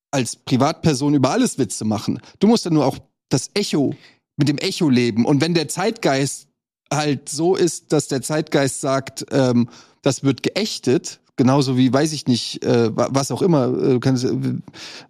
als 0.09 0.37
Privatperson 0.37 1.13
über 1.13 1.29
alles 1.29 1.59
Witze 1.59 1.85
machen. 1.85 2.19
Du 2.39 2.47
musst 2.47 2.65
dann 2.65 2.73
nur 2.73 2.85
auch 2.87 2.97
das 3.29 3.51
Echo, 3.53 3.93
mit 4.37 4.47
dem 4.47 4.57
Echo 4.57 4.89
leben. 4.89 5.23
Und 5.23 5.41
wenn 5.41 5.53
der 5.53 5.67
Zeitgeist 5.67 6.47
halt 6.91 7.29
so 7.29 7.55
ist, 7.55 7.93
dass 7.93 8.07
der 8.07 8.23
Zeitgeist 8.23 8.81
sagt, 8.81 9.27
ähm, 9.31 9.69
das 10.01 10.23
wird 10.23 10.41
geächtet, 10.41 11.19
genauso 11.37 11.77
wie, 11.77 11.93
weiß 11.93 12.11
ich 12.11 12.27
nicht, 12.27 12.63
äh, 12.65 12.95
wa- 12.95 13.07
was 13.11 13.31
auch 13.31 13.41
immer, 13.41 13.67
äh, 13.67 13.93
du 13.93 13.99
kannst 14.01 14.25
äh, 14.25 14.35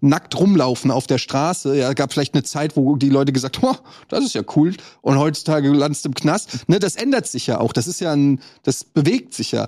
nackt 0.01 0.39
rumlaufen 0.39 0.91
auf 0.91 1.07
der 1.07 1.17
Straße. 1.17 1.75
Ja, 1.75 1.93
gab 1.93 2.13
vielleicht 2.13 2.35
eine 2.35 2.43
Zeit, 2.43 2.75
wo 2.75 2.95
die 2.95 3.09
Leute 3.09 3.31
gesagt 3.33 3.61
haben, 3.61 3.75
oh, 3.75 3.87
das 4.09 4.23
ist 4.23 4.35
ja 4.35 4.43
cool. 4.55 4.75
Und 5.01 5.17
heutzutage 5.17 5.71
landest 5.71 6.05
du 6.05 6.09
im 6.09 6.13
Knast. 6.15 6.69
Ne, 6.69 6.77
das 6.79 6.95
ändert 6.95 7.25
sich 7.27 7.47
ja 7.47 7.59
auch. 7.59 7.73
Das 7.73 7.87
ist 7.87 7.99
ja 7.99 8.11
ein, 8.13 8.39
das 8.63 8.83
bewegt 8.83 9.33
sich 9.33 9.51
ja. 9.51 9.67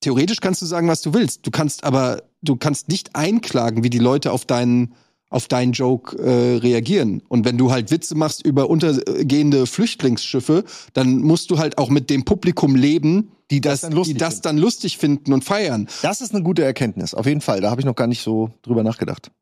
Theoretisch 0.00 0.40
kannst 0.40 0.60
du 0.62 0.66
sagen, 0.66 0.86
was 0.86 1.00
du 1.00 1.14
willst. 1.14 1.46
Du 1.46 1.50
kannst 1.50 1.82
aber, 1.82 2.22
du 2.42 2.56
kannst 2.56 2.88
nicht 2.88 3.16
einklagen, 3.16 3.82
wie 3.82 3.90
die 3.90 3.98
Leute 3.98 4.32
auf 4.32 4.44
deinen 4.44 4.94
auf 5.34 5.48
deinen 5.48 5.72
Joke 5.72 6.16
äh, 6.16 6.58
reagieren. 6.58 7.20
Und 7.28 7.44
wenn 7.44 7.58
du 7.58 7.72
halt 7.72 7.90
Witze 7.90 8.14
machst 8.14 8.46
über 8.46 8.70
untergehende 8.70 9.66
Flüchtlingsschiffe, 9.66 10.64
dann 10.92 11.18
musst 11.18 11.50
du 11.50 11.58
halt 11.58 11.76
auch 11.76 11.90
mit 11.90 12.08
dem 12.08 12.24
Publikum 12.24 12.76
leben, 12.76 13.32
die 13.50 13.60
das, 13.60 13.80
dann 13.80 13.92
lustig 13.92 14.14
die 14.14 14.18
das 14.20 14.34
finden. 14.34 14.42
dann 14.44 14.58
lustig 14.58 14.96
finden 14.96 15.32
und 15.32 15.44
feiern. 15.44 15.88
Das 16.02 16.20
ist 16.20 16.32
eine 16.34 16.44
gute 16.44 16.62
Erkenntnis, 16.62 17.14
auf 17.14 17.26
jeden 17.26 17.40
Fall. 17.40 17.60
Da 17.60 17.70
habe 17.70 17.80
ich 17.80 17.84
noch 17.84 17.96
gar 17.96 18.06
nicht 18.06 18.22
so 18.22 18.50
drüber 18.62 18.84
nachgedacht. 18.84 19.32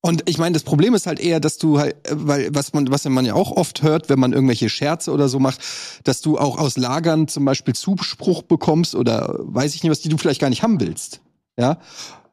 Und 0.00 0.22
ich 0.26 0.38
meine, 0.38 0.54
das 0.54 0.62
Problem 0.62 0.94
ist 0.94 1.06
halt 1.06 1.20
eher, 1.20 1.38
dass 1.38 1.58
du 1.58 1.78
halt, 1.78 1.96
äh, 2.08 2.12
weil 2.14 2.54
was 2.54 2.72
man, 2.72 2.90
was 2.90 3.04
man 3.04 3.26
ja 3.26 3.34
auch 3.34 3.50
oft 3.50 3.82
hört, 3.82 4.08
wenn 4.08 4.18
man 4.18 4.32
irgendwelche 4.32 4.70
Scherze 4.70 5.12
oder 5.12 5.28
so 5.28 5.38
macht, 5.38 5.60
dass 6.04 6.22
du 6.22 6.38
auch 6.38 6.56
aus 6.56 6.78
Lagern 6.78 7.28
zum 7.28 7.44
Beispiel 7.44 7.74
Zuspruch 7.74 8.40
bekommst 8.42 8.94
oder 8.94 9.34
weiß 9.38 9.74
ich 9.74 9.82
nicht, 9.82 9.90
was 9.90 10.00
die 10.00 10.08
du 10.08 10.16
vielleicht 10.16 10.40
gar 10.40 10.48
nicht 10.48 10.62
haben 10.62 10.80
willst. 10.80 11.20
Ja, 11.58 11.78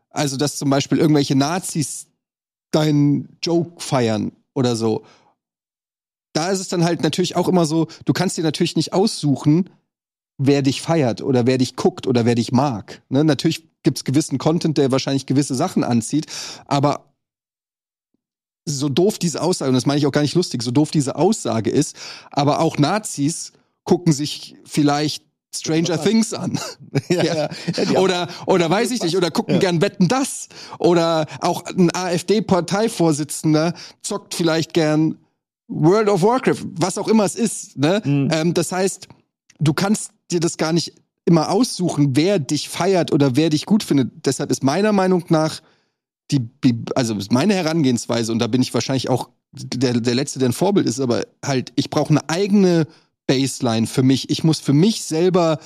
also 0.10 0.38
dass 0.38 0.56
zum 0.56 0.70
Beispiel 0.70 1.00
irgendwelche 1.00 1.36
Nazis 1.36 2.07
deinen 2.72 3.38
Joke 3.42 3.82
feiern 3.82 4.32
oder 4.54 4.76
so. 4.76 5.04
Da 6.34 6.52
ist 6.52 6.60
es 6.60 6.68
dann 6.68 6.84
halt 6.84 7.02
natürlich 7.02 7.36
auch 7.36 7.48
immer 7.48 7.66
so, 7.66 7.88
du 8.06 8.14
kannst 8.14 8.38
dir 8.38 8.44
natürlich 8.44 8.76
nicht 8.76 8.94
aussuchen, 8.94 9.70
wer 10.38 10.62
dich 10.62 10.82
feiert 10.82 11.22
oder 11.22 11.46
wer 11.48 11.58
dich 11.58 11.76
guckt 11.76 12.06
oder 12.08 12.26
wer 12.26 12.36
dich 12.36 12.52
mag. 12.52 13.02
Ne? 13.10 13.24
Natürlich 13.24 13.68
gibt's 13.84 14.04
gewissen 14.04 14.38
Content, 14.38 14.78
der 14.78 14.92
wahrscheinlich 14.92 15.26
gewisse 15.26 15.56
Sachen 15.56 15.84
anzieht, 15.84 16.28
aber 16.66 17.14
so 18.66 18.90
doof 18.90 19.18
diese 19.18 19.42
Aussage, 19.42 19.70
und 19.70 19.76
das 19.76 19.86
meine 19.86 19.98
ich 19.98 20.06
auch 20.06 20.12
gar 20.12 20.22
nicht 20.22 20.36
lustig, 20.36 20.62
so 20.62 20.72
doof 20.72 20.92
diese 20.92 21.16
Aussage 21.16 21.70
ist, 21.70 21.96
aber 22.32 22.60
auch 22.60 22.78
Nazis 22.78 23.54
gucken 23.86 24.12
sich 24.12 24.56
vielleicht 24.66 25.24
Stranger 25.56 26.02
Things 26.02 26.34
an. 26.34 26.60
ja, 27.10 27.24
Ja. 27.24 27.50
ja. 27.92 28.00
Oder, 28.00 28.28
oder 28.46 28.70
weiß 28.70 28.92
ich 28.92 29.02
nicht, 29.02 29.16
oder 29.18 29.32
gucken 29.32 29.60
gern 29.60 29.82
Wetten 29.82 30.08
das. 30.08 30.50
Oder 30.80 31.26
auch 31.42 31.66
ein 31.66 31.94
AfD-Parteivorsitzender 31.94 33.74
zockt 34.02 34.36
vielleicht 34.36 34.74
gern 34.74 35.18
World 35.68 36.10
of 36.10 36.22
Warcraft, 36.22 36.66
was 36.80 36.98
auch 36.98 37.08
immer 37.08 37.26
es 37.26 37.36
ist. 37.36 37.78
Ne? 37.78 38.02
Mhm. 38.04 38.30
Ähm, 38.32 38.54
das 38.54 38.72
heißt, 38.72 39.08
du 39.60 39.74
kannst 39.74 40.12
dir 40.32 40.40
das 40.40 40.58
gar 40.58 40.74
nicht 40.74 40.94
immer 41.26 41.50
aussuchen, 41.50 42.16
wer 42.16 42.40
dich 42.40 42.70
feiert 42.70 43.12
oder 43.12 43.36
wer 43.36 43.50
dich 43.50 43.66
gut 43.66 43.84
findet. 43.84 44.26
Deshalb 44.26 44.50
ist 44.50 44.64
meiner 44.64 44.94
Meinung 44.94 45.26
nach 45.30 45.62
die, 46.32 46.42
also 46.96 47.16
ist 47.16 47.32
meine 47.32 47.54
Herangehensweise, 47.54 48.32
und 48.32 48.40
da 48.40 48.48
bin 48.48 48.62
ich 48.62 48.74
wahrscheinlich 48.74 49.10
auch 49.10 49.30
der, 49.52 49.94
der 49.94 50.16
Letzte, 50.16 50.40
der 50.40 50.50
ein 50.50 50.54
Vorbild 50.54 50.86
ist, 50.88 51.00
aber 51.00 51.26
halt, 51.44 51.72
ich 51.76 51.90
brauche 51.90 52.10
eine 52.10 52.30
eigene 52.30 52.88
Baseline 53.28 53.88
für 53.88 54.04
mich. 54.04 54.30
Ich 54.30 54.44
muss 54.44 54.60
für 54.60 54.74
mich 54.74 55.04
selber 55.04 55.60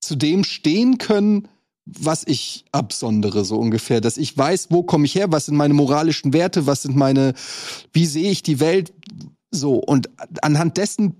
zu 0.00 0.16
dem 0.16 0.44
stehen 0.44 0.98
können, 0.98 1.48
was 1.84 2.24
ich 2.26 2.64
absondere, 2.72 3.44
so 3.44 3.56
ungefähr. 3.58 4.00
Dass 4.00 4.16
ich 4.16 4.36
weiß, 4.36 4.68
wo 4.70 4.82
komme 4.82 5.06
ich 5.06 5.14
her, 5.14 5.30
was 5.32 5.46
sind 5.46 5.56
meine 5.56 5.74
moralischen 5.74 6.32
Werte, 6.32 6.66
was 6.66 6.82
sind 6.82 6.96
meine, 6.96 7.34
wie 7.92 8.06
sehe 8.06 8.30
ich 8.30 8.42
die 8.42 8.60
Welt, 8.60 8.92
so. 9.50 9.74
Und 9.74 10.08
anhand 10.42 10.76
dessen 10.76 11.16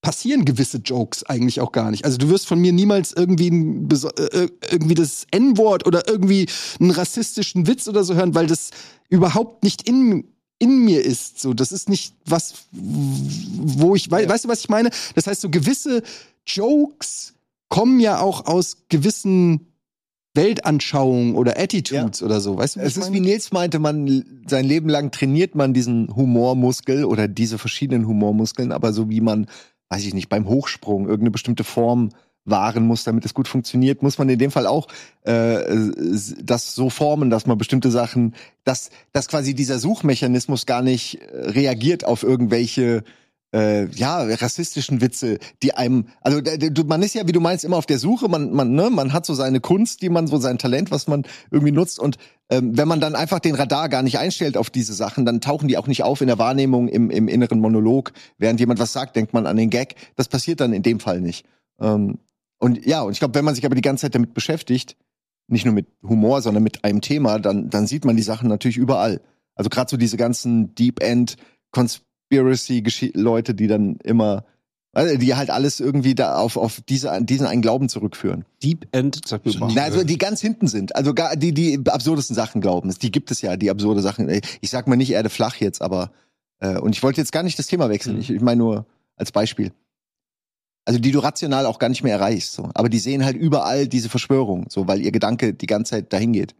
passieren 0.00 0.44
gewisse 0.44 0.78
Jokes 0.78 1.24
eigentlich 1.24 1.60
auch 1.60 1.72
gar 1.72 1.90
nicht. 1.90 2.04
Also 2.04 2.18
du 2.18 2.28
wirst 2.28 2.46
von 2.46 2.60
mir 2.60 2.72
niemals 2.72 3.12
irgendwie 3.12 3.50
ein, 3.50 3.88
äh, 3.90 4.48
irgendwie 4.70 4.94
das 4.94 5.26
N-Wort 5.30 5.86
oder 5.86 6.06
irgendwie 6.06 6.46
einen 6.78 6.92
rassistischen 6.92 7.66
Witz 7.66 7.88
oder 7.88 8.04
so 8.04 8.14
hören, 8.14 8.34
weil 8.34 8.46
das 8.46 8.70
überhaupt 9.08 9.64
nicht 9.64 9.88
in 9.88 10.24
in 10.58 10.84
mir 10.84 11.04
ist. 11.04 11.40
So, 11.40 11.54
das 11.54 11.72
ist 11.72 11.88
nicht 11.88 12.14
was, 12.24 12.54
wo 12.72 13.94
ich, 13.94 14.10
wei- 14.10 14.28
weißt 14.28 14.44
du, 14.44 14.48
was 14.48 14.60
ich 14.60 14.68
meine? 14.68 14.90
Das 15.14 15.26
heißt, 15.26 15.40
so 15.40 15.50
gewisse 15.50 16.02
Jokes 16.46 17.34
kommen 17.68 18.00
ja 18.00 18.20
auch 18.20 18.46
aus 18.46 18.78
gewissen 18.88 19.66
Weltanschauungen 20.34 21.34
oder 21.34 21.58
Attitudes 21.58 22.22
oder 22.22 22.40
so. 22.40 22.56
Weißt 22.58 22.76
du, 22.76 22.80
Es 22.80 22.96
ist 22.96 23.12
wie 23.12 23.20
Nils 23.20 23.50
meinte, 23.52 23.78
man 23.78 24.24
sein 24.48 24.64
Leben 24.64 24.88
lang 24.88 25.10
trainiert 25.10 25.54
man 25.54 25.74
diesen 25.74 26.14
Humormuskel 26.14 27.04
oder 27.04 27.28
diese 27.28 27.58
verschiedenen 27.58 28.06
Humormuskeln, 28.06 28.70
aber 28.72 28.92
so 28.92 29.10
wie 29.10 29.20
man, 29.20 29.46
weiß 29.88 30.04
ich 30.04 30.14
nicht, 30.14 30.28
beim 30.28 30.48
Hochsprung 30.48 31.04
irgendeine 31.06 31.30
bestimmte 31.32 31.64
Form 31.64 32.10
wahren 32.50 32.86
muss, 32.86 33.04
damit 33.04 33.24
es 33.24 33.34
gut 33.34 33.48
funktioniert, 33.48 34.02
muss 34.02 34.18
man 34.18 34.28
in 34.28 34.38
dem 34.38 34.50
Fall 34.50 34.66
auch 34.66 34.88
äh, 35.22 35.62
das 36.42 36.74
so 36.74 36.90
formen, 36.90 37.30
dass 37.30 37.46
man 37.46 37.58
bestimmte 37.58 37.90
Sachen, 37.90 38.34
dass, 38.64 38.90
dass 39.12 39.28
quasi 39.28 39.54
dieser 39.54 39.78
Suchmechanismus 39.78 40.66
gar 40.66 40.82
nicht 40.82 41.20
äh, 41.20 41.50
reagiert 41.50 42.04
auf 42.04 42.22
irgendwelche 42.22 43.04
äh, 43.54 43.86
ja, 43.92 44.22
rassistischen 44.22 45.00
Witze, 45.00 45.38
die 45.62 45.74
einem, 45.74 46.08
also 46.20 46.40
man 46.86 47.02
ist 47.02 47.14
ja, 47.14 47.26
wie 47.26 47.32
du 47.32 47.40
meinst, 47.40 47.64
immer 47.64 47.78
auf 47.78 47.86
der 47.86 47.98
Suche, 47.98 48.28
man, 48.28 48.52
man, 48.52 48.72
ne, 48.72 48.90
man 48.90 49.12
hat 49.12 49.24
so 49.24 49.34
seine 49.34 49.60
Kunst, 49.60 50.02
die 50.02 50.10
man, 50.10 50.26
so 50.26 50.36
sein 50.38 50.58
Talent, 50.58 50.90
was 50.90 51.06
man 51.06 51.24
irgendwie 51.50 51.72
nutzt 51.72 51.98
und 51.98 52.18
ähm, 52.50 52.76
wenn 52.76 52.88
man 52.88 53.00
dann 53.00 53.14
einfach 53.14 53.40
den 53.40 53.54
Radar 53.54 53.88
gar 53.88 54.02
nicht 54.02 54.18
einstellt 54.18 54.56
auf 54.56 54.70
diese 54.70 54.94
Sachen, 54.94 55.24
dann 55.26 55.40
tauchen 55.40 55.68
die 55.68 55.76
auch 55.76 55.86
nicht 55.86 56.02
auf 56.02 56.20
in 56.20 56.28
der 56.28 56.38
Wahrnehmung, 56.38 56.88
im, 56.88 57.10
im 57.10 57.28
inneren 57.28 57.60
Monolog. 57.60 58.12
Während 58.38 58.58
jemand 58.58 58.80
was 58.80 58.92
sagt, 58.92 59.16
denkt 59.16 59.34
man 59.34 59.46
an 59.46 59.56
den 59.56 59.68
Gag. 59.68 59.96
Das 60.16 60.28
passiert 60.28 60.60
dann 60.60 60.72
in 60.72 60.82
dem 60.82 60.98
Fall 60.98 61.20
nicht. 61.20 61.44
Ähm, 61.78 62.18
und 62.58 62.84
ja, 62.84 63.02
und 63.02 63.12
ich 63.12 63.18
glaube, 63.18 63.34
wenn 63.34 63.44
man 63.44 63.54
sich 63.54 63.64
aber 63.64 63.74
die 63.74 63.82
ganze 63.82 64.02
Zeit 64.02 64.14
damit 64.14 64.34
beschäftigt, 64.34 64.96
nicht 65.46 65.64
nur 65.64 65.74
mit 65.74 65.86
Humor, 66.02 66.42
sondern 66.42 66.62
mit 66.62 66.84
einem 66.84 67.00
Thema, 67.00 67.38
dann, 67.38 67.70
dann 67.70 67.86
sieht 67.86 68.04
man 68.04 68.16
die 68.16 68.22
Sachen 68.22 68.48
natürlich 68.48 68.76
überall. 68.76 69.20
Also 69.54 69.70
gerade 69.70 69.90
so 69.90 69.96
diese 69.96 70.16
ganzen 70.16 70.74
Deep 70.74 71.02
End 71.02 71.36
Conspiracy-Leute, 71.70 73.54
die 73.54 73.66
dann 73.66 73.96
immer, 74.04 74.44
also 74.92 75.16
die 75.16 75.34
halt 75.34 75.50
alles 75.50 75.80
irgendwie 75.80 76.14
da 76.14 76.36
auf, 76.36 76.56
auf 76.56 76.80
diese, 76.88 77.18
diesen 77.22 77.46
einen 77.46 77.62
Glauben 77.62 77.88
zurückführen. 77.88 78.44
Deep 78.62 78.88
End, 78.92 79.20
sag 79.26 79.44
mir 79.44 79.56
mal. 79.58 79.76
Also 79.78 80.04
die 80.04 80.18
ganz 80.18 80.40
hinten 80.40 80.66
sind, 80.66 80.94
also 80.94 81.14
gar, 81.14 81.36
die 81.36 81.52
die 81.52 81.80
absurdesten 81.88 82.36
Sachen 82.36 82.60
glauben. 82.60 82.94
Die 83.00 83.10
gibt 83.10 83.30
es 83.30 83.40
ja, 83.40 83.56
die 83.56 83.70
absurde 83.70 84.02
Sachen. 84.02 84.28
Ich 84.60 84.70
sag 84.70 84.86
mal 84.86 84.96
nicht 84.96 85.10
Erde 85.12 85.30
flach 85.30 85.56
jetzt, 85.56 85.80
aber 85.80 86.12
äh, 86.60 86.78
und 86.78 86.94
ich 86.94 87.02
wollte 87.02 87.20
jetzt 87.20 87.32
gar 87.32 87.42
nicht 87.42 87.58
das 87.58 87.66
Thema 87.66 87.88
wechseln. 87.88 88.16
Mhm. 88.16 88.20
Ich, 88.20 88.30
ich 88.30 88.40
meine 88.40 88.58
nur 88.58 88.86
als 89.16 89.32
Beispiel. 89.32 89.72
Also 90.88 90.98
die 91.00 91.10
du 91.12 91.18
rational 91.18 91.66
auch 91.66 91.78
gar 91.78 91.90
nicht 91.90 92.02
mehr 92.02 92.14
erreichst, 92.14 92.54
so. 92.54 92.70
aber 92.72 92.88
die 92.88 92.98
sehen 92.98 93.22
halt 93.22 93.36
überall 93.36 93.86
diese 93.86 94.08
Verschwörung, 94.08 94.64
so 94.70 94.88
weil 94.88 95.02
ihr 95.02 95.12
Gedanke 95.12 95.52
die 95.52 95.66
ganze 95.66 95.90
Zeit 95.90 96.12
dahin 96.14 96.32
geht. 96.32 96.54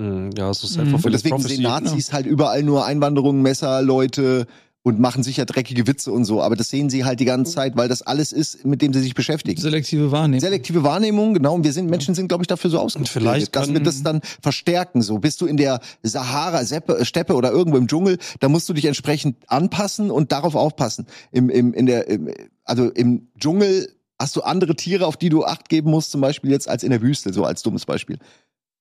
Mm, 0.00 0.30
Ja, 0.38 0.54
so 0.54 0.66
Mhm. 0.66 0.72
self-fulfilling 0.72 1.04
Und 1.04 1.12
deswegen 1.12 1.36
prophecy. 1.36 1.54
sehen 1.56 1.62
Nazis 1.64 2.12
halt 2.14 2.24
überall 2.24 2.62
nur 2.62 2.86
Einwanderung, 2.86 3.42
Messer, 3.42 3.82
Leute 3.82 4.46
und 4.84 5.00
machen 5.00 5.22
sicher 5.22 5.46
dreckige 5.46 5.86
Witze 5.86 6.12
und 6.12 6.26
so, 6.26 6.42
aber 6.42 6.56
das 6.56 6.68
sehen 6.68 6.90
sie 6.90 7.06
halt 7.06 7.18
die 7.18 7.24
ganze 7.24 7.52
Zeit, 7.52 7.74
weil 7.74 7.88
das 7.88 8.02
alles 8.02 8.32
ist, 8.32 8.66
mit 8.66 8.82
dem 8.82 8.92
sie 8.92 9.00
sich 9.00 9.14
beschäftigen. 9.14 9.58
Selektive 9.58 10.12
Wahrnehmung. 10.12 10.40
Selektive 10.40 10.84
Wahrnehmung, 10.84 11.32
genau. 11.32 11.54
Und 11.54 11.64
wir 11.64 11.72
sind, 11.72 11.88
Menschen 11.88 12.14
sind, 12.14 12.28
glaube 12.28 12.42
ich, 12.42 12.48
dafür 12.48 12.68
so 12.68 12.78
ausgebildet, 12.78 13.10
vielleicht 13.10 13.56
dass 13.56 13.72
wir 13.72 13.80
das 13.80 14.02
dann 14.02 14.20
verstärken. 14.42 15.00
So 15.00 15.18
bist 15.18 15.40
du 15.40 15.46
in 15.46 15.56
der 15.56 15.80
Sahara, 16.02 16.66
Seppe, 16.66 17.02
Steppe 17.06 17.34
oder 17.34 17.50
irgendwo 17.50 17.78
im 17.78 17.88
Dschungel, 17.88 18.18
da 18.40 18.50
musst 18.50 18.68
du 18.68 18.74
dich 18.74 18.84
entsprechend 18.84 19.36
anpassen 19.46 20.10
und 20.10 20.32
darauf 20.32 20.54
aufpassen. 20.54 21.06
Im, 21.32 21.48
im, 21.48 21.72
in 21.72 21.86
der, 21.86 22.06
im, 22.08 22.30
also 22.64 22.90
im 22.90 23.28
Dschungel 23.40 23.88
hast 24.18 24.36
du 24.36 24.42
andere 24.42 24.76
Tiere, 24.76 25.06
auf 25.06 25.16
die 25.16 25.30
du 25.30 25.46
Acht 25.46 25.70
geben 25.70 25.90
musst, 25.90 26.10
zum 26.10 26.20
Beispiel 26.20 26.50
jetzt 26.50 26.68
als 26.68 26.82
in 26.82 26.90
der 26.90 27.00
Wüste, 27.00 27.32
so 27.32 27.44
als 27.44 27.62
dummes 27.62 27.86
Beispiel. 27.86 28.18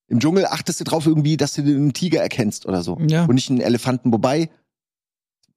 Im 0.09 0.19
Dschungel 0.19 0.47
achtest 0.47 0.81
du 0.81 0.83
drauf 0.83 1.07
irgendwie, 1.07 1.37
dass 1.37 1.53
du 1.53 1.61
einen 1.61 1.93
Tiger 1.93 2.21
erkennst 2.21 2.65
oder 2.65 2.83
so. 2.83 2.99
Ja. 3.07 3.23
Und 3.23 3.35
nicht 3.35 3.49
einen 3.49 3.61
Elefanten. 3.61 4.11
Wobei, 4.11 4.49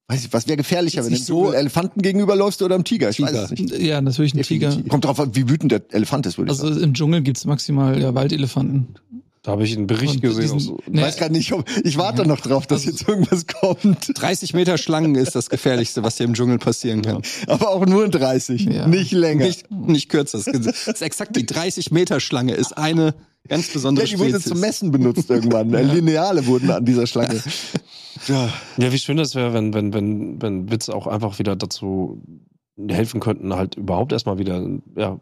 weiß 0.08 0.24
ich, 0.26 0.32
was 0.32 0.46
wäre 0.46 0.56
gefährlicher, 0.56 1.04
wenn 1.04 1.12
du 1.12 1.18
so- 1.18 1.52
Elefanten 1.52 2.00
gegenüberläufst 2.02 2.62
oder 2.62 2.74
einem 2.76 2.84
Tiger? 2.84 3.10
Ich 3.10 3.20
weiß 3.20 3.30
Tiger. 3.30 3.44
es 3.44 3.50
nicht. 3.50 3.78
Ja, 3.78 4.00
natürlich 4.00 4.34
ein 4.34 4.42
Tiger. 4.42 4.76
Kommt 4.88 5.04
drauf 5.04 5.18
an, 5.20 5.34
wie 5.34 5.48
wütend 5.48 5.72
der 5.72 5.82
Elefant 5.90 6.26
ist, 6.26 6.38
würde 6.38 6.52
ich 6.52 6.58
Also 6.60 6.72
sagen. 6.72 6.84
im 6.84 6.94
Dschungel 6.94 7.22
gibt's 7.22 7.44
maximal 7.44 8.00
ja, 8.00 8.14
Waldelefanten. 8.14 8.94
Da 9.42 9.52
habe 9.52 9.62
ich 9.64 9.76
einen 9.76 9.86
Bericht 9.86 10.16
Und 10.16 10.20
gesehen. 10.22 10.42
diesen- 10.42 10.54
und 10.54 10.60
so. 10.60 10.78
Nee. 10.90 10.98
Ich 10.98 11.06
weiß 11.06 11.16
gar 11.18 11.28
nicht, 11.28 11.52
ob, 11.52 11.64
ich 11.84 11.96
warte 11.98 12.26
noch 12.26 12.40
drauf, 12.40 12.66
dass 12.66 12.80
Also- 12.84 12.90
jetzt 12.90 13.08
irgendwas 13.08 13.46
kommt. 13.46 14.10
30 14.20 14.54
Meter 14.54 14.76
Schlangen 14.76 15.14
ist 15.14 15.36
das 15.36 15.50
Gefährlichste, 15.50 16.02
was 16.02 16.16
dir 16.16 16.24
im 16.24 16.34
Dschungel 16.34 16.58
passieren 16.58 17.02
kann. 17.02 17.22
Aber 17.46 17.70
auch 17.70 17.86
nur 17.86 18.04
in 18.04 18.10
30, 18.10 18.64
Ja. 18.64 18.88
nicht 18.88 19.12
länger. 19.12 19.46
Nicht, 19.46 19.70
nicht 19.70 20.08
kürzer. 20.08 20.38
Das 20.38 20.86
ist 20.86 21.02
exakt 21.02 21.36
die 21.36 21.46
30 21.46 21.92
Meter 21.92 22.18
Schlange 22.18 22.54
ist 22.54 22.76
eine 22.76 23.14
ganz 23.48 23.68
ja, 23.68 23.72
besondere 23.74 24.06
die 24.06 24.18
wurde 24.18 24.30
Spezies. 24.30 24.48
zum 24.48 24.60
Messen 24.60 24.90
benutzt 24.90 25.30
irgendwann. 25.30 25.70
Lineale 25.94 26.46
wurden 26.46 26.70
an 26.70 26.84
dieser 26.84 27.06
Schlange. 27.06 27.42
Ja. 28.28 28.48
Ja, 28.78 28.92
wie 28.92 28.98
schön 28.98 29.18
das 29.18 29.34
wäre, 29.34 29.52
wenn, 29.52 29.74
wenn, 29.74 29.92
wenn, 29.92 30.40
wenn 30.42 30.70
Witze 30.70 30.94
auch 30.94 31.06
einfach 31.06 31.38
wieder 31.38 31.54
dazu 31.54 32.20
helfen 32.88 33.20
könnten, 33.20 33.54
halt 33.54 33.76
überhaupt 33.76 34.10
erstmal 34.10 34.38
wieder, 34.38 34.66
ja, 34.96 35.20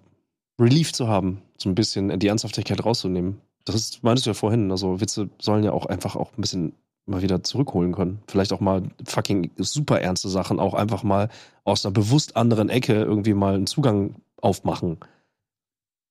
Relief 0.61 0.93
zu 0.93 1.09
haben, 1.09 1.43
so 1.59 1.69
ein 1.69 1.75
bisschen 1.75 2.19
die 2.19 2.29
Ernsthaftigkeit 2.29 2.85
rauszunehmen. 2.85 3.41
Das 3.65 3.75
ist, 3.75 4.03
meintest 4.05 4.27
du 4.27 4.31
ja 4.31 4.35
vorhin, 4.35 4.71
also 4.71 5.01
Witze 5.01 5.29
sollen 5.41 5.65
ja 5.65 5.73
auch 5.73 5.87
einfach 5.87 6.17
auch 6.17 6.31
ein 6.39 6.41
bisschen 6.41 6.75
mal 7.07 7.23
wieder 7.23 7.43
zurückholen 7.43 7.93
können. 7.93 8.21
Vielleicht 8.29 8.53
auch 8.53 8.61
mal 8.61 8.83
fucking 9.05 9.51
super 9.59 10.01
ernste 10.01 10.29
Sachen 10.29 10.59
auch 10.59 10.75
einfach 10.75 11.03
mal 11.03 11.29
aus 11.65 11.85
einer 11.85 11.93
bewusst 11.93 12.37
anderen 12.37 12.69
Ecke 12.69 12.95
irgendwie 12.95 13.35
mal 13.35 13.55
einen 13.55 13.67
Zugang 13.67 14.17
aufmachen. 14.41 14.99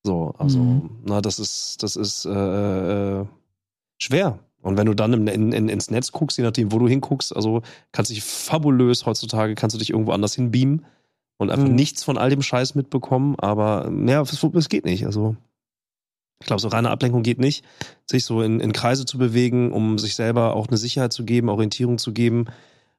So, 0.06 0.34
also, 0.38 0.58
Mhm. 0.58 0.90
na, 1.04 1.20
das 1.20 1.38
ist, 1.38 1.82
das 1.82 1.96
ist 1.96 2.26
äh, 2.26 3.20
äh, 3.20 3.26
schwer. 3.98 4.38
Und 4.62 4.76
wenn 4.78 4.86
du 4.86 4.94
dann 4.94 5.12
in, 5.28 5.52
in, 5.52 5.68
ins 5.68 5.90
Netz 5.90 6.12
guckst, 6.12 6.38
je 6.38 6.44
nachdem, 6.44 6.72
wo 6.72 6.78
du 6.78 6.88
hinguckst, 6.88 7.34
also 7.34 7.62
kannst 7.92 8.10
dich 8.10 8.22
fabulös 8.22 9.06
heutzutage, 9.06 9.54
kannst 9.54 9.74
du 9.74 9.78
dich 9.78 9.90
irgendwo 9.90 10.12
anders 10.12 10.34
hinbeamen 10.34 10.84
und 11.38 11.50
einfach 11.50 11.68
Mhm. 11.68 11.74
nichts 11.74 12.02
von 12.04 12.16
all 12.18 12.30
dem 12.30 12.42
Scheiß 12.42 12.74
mitbekommen, 12.74 13.34
aber 13.38 13.90
ja, 14.06 14.20
es, 14.22 14.42
es 14.42 14.68
geht 14.68 14.84
nicht. 14.84 15.04
Also 15.06 15.36
ich 16.40 16.46
glaube, 16.46 16.60
so 16.60 16.68
reine 16.68 16.90
Ablenkung 16.90 17.22
geht 17.22 17.38
nicht, 17.38 17.64
sich 18.06 18.24
so 18.24 18.42
in, 18.42 18.60
in 18.60 18.72
Kreise 18.72 19.06
zu 19.06 19.18
bewegen, 19.18 19.72
um 19.72 19.98
sich 19.98 20.14
selber 20.14 20.54
auch 20.54 20.68
eine 20.68 20.76
Sicherheit 20.76 21.12
zu 21.12 21.24
geben, 21.24 21.48
Orientierung 21.48 21.96
zu 21.98 22.12
geben, 22.12 22.46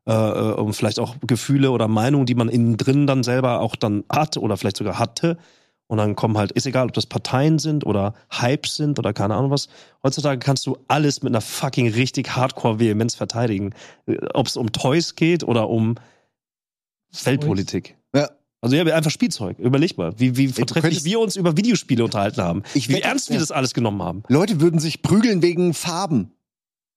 äh, 0.08 0.12
äh, 0.14 0.53
um 0.53 0.74
vielleicht 0.74 0.99
auch 0.99 1.16
Gefühle 1.26 1.72
oder 1.72 1.88
Meinungen, 1.88 2.26
die 2.26 2.36
man 2.36 2.49
innen 2.49 2.78
drin 2.78 3.06
dann 3.08 3.24
selber 3.24 3.60
auch 3.62 3.76
dann 3.76 4.03
hat 4.10 4.38
oder 4.38 4.58
vielleicht 4.58 4.78
sogar 4.78 4.97
hatte. 4.99 5.38
Und 5.88 5.97
dann 5.99 6.15
kommen 6.15 6.36
halt, 6.38 6.51
ist 6.51 6.65
egal, 6.65 6.88
ob 6.88 6.93
das 6.93 7.05
Parteien 7.05 7.59
sind 7.59 7.86
oder 7.86 8.15
Hypes 8.31 8.75
sind 8.75 8.97
oder 8.97 9.13
keine 9.13 9.36
Ahnung 9.36 9.51
was. 9.51 9.67
Heutzutage 10.03 10.39
kannst 10.39 10.65
du 10.65 10.77
alles 10.88 11.21
mit 11.21 11.31
einer 11.31 11.41
fucking 11.41 11.89
richtig 11.89 12.36
Hardcore-Vehemenz 12.36 13.13
verteidigen. 13.13 13.73
Ob 14.33 14.47
es 14.47 14.57
um 14.57 14.71
Toys 14.71 15.15
geht 15.15 15.43
oder 15.43 15.69
um 15.69 15.95
Weltpolitik. 17.23 17.97
Ja. 18.15 18.29
Also 18.61 18.75
ja, 18.75 18.83
einfach 18.95 19.11
Spielzeug. 19.11 19.59
Überleg 19.59 19.95
mal, 19.97 20.19
wie, 20.19 20.38
wie 20.38 20.47
vortrefflich 20.47 20.81
könntest- 20.81 21.05
wir 21.05 21.19
uns 21.19 21.36
über 21.36 21.55
Videospiele 21.55 22.03
unterhalten 22.03 22.41
haben. 22.41 22.63
Ich 22.73 22.89
wie 22.89 22.99
ernst 23.01 23.29
wir 23.29 23.38
das 23.39 23.51
alles 23.51 23.75
genommen 23.75 24.01
haben. 24.01 24.23
Leute 24.27 24.59
würden 24.59 24.79
sich 24.79 25.03
prügeln 25.03 25.43
wegen 25.43 25.75
Farben. 25.75 26.31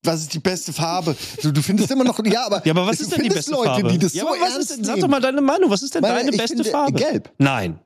Was 0.03 0.21
ist 0.23 0.33
die 0.33 0.39
beste 0.39 0.73
Farbe? 0.73 1.15
Du, 1.43 1.51
du 1.53 1.61
findest 1.61 1.91
immer 1.91 2.05
noch, 2.05 2.19
ja, 2.25 2.47
aber, 2.47 2.65
Ja, 2.65 2.73
aber 2.73 2.87
was 2.87 3.01
ist 3.01 3.15
denn 3.15 3.23
die 3.23 3.29
beste 3.29 3.51
Leute, 3.51 3.65
Farbe? 3.71 3.89
die 3.91 3.99
das 3.99 4.15
ja, 4.15 4.23
so 4.23 4.29
was 4.31 4.57
ist 4.57 4.71
denn, 4.71 4.85
sag 4.85 5.01
doch 5.01 5.09
mal 5.09 5.21
deine 5.21 5.41
Meinung, 5.43 5.69
was 5.71 5.83
ist 5.83 5.95
denn 5.95 6.01
Meine, 6.03 6.21
deine 6.21 6.37
beste 6.37 6.65
Farbe? 6.65 6.93
Gelb. 6.99 7.31
Nein. 7.37 7.81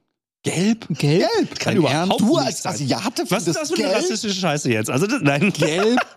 Gelb? 0.45 0.87
Gelb? 0.89 0.99
Gelb. 0.99 1.59
Kann 1.61 1.75
Dein 1.75 1.77
überhaupt 1.77 1.95
Ernst? 2.11 2.21
Du 2.21 2.27
nicht 2.37 2.47
als 2.47 2.63
sein. 2.63 2.73
Asiate 2.73 3.25
Was 3.29 3.47
ist 3.47 3.57
das 3.57 3.69
für 3.71 3.75
eine 3.77 3.85
gelb? 3.85 3.97
rassistische 3.97 4.35
Scheiße 4.41 4.71
jetzt? 4.73 4.91
Also, 4.91 5.07
das, 5.07 5.21
nein. 5.23 5.53
Gelb? 5.53 5.99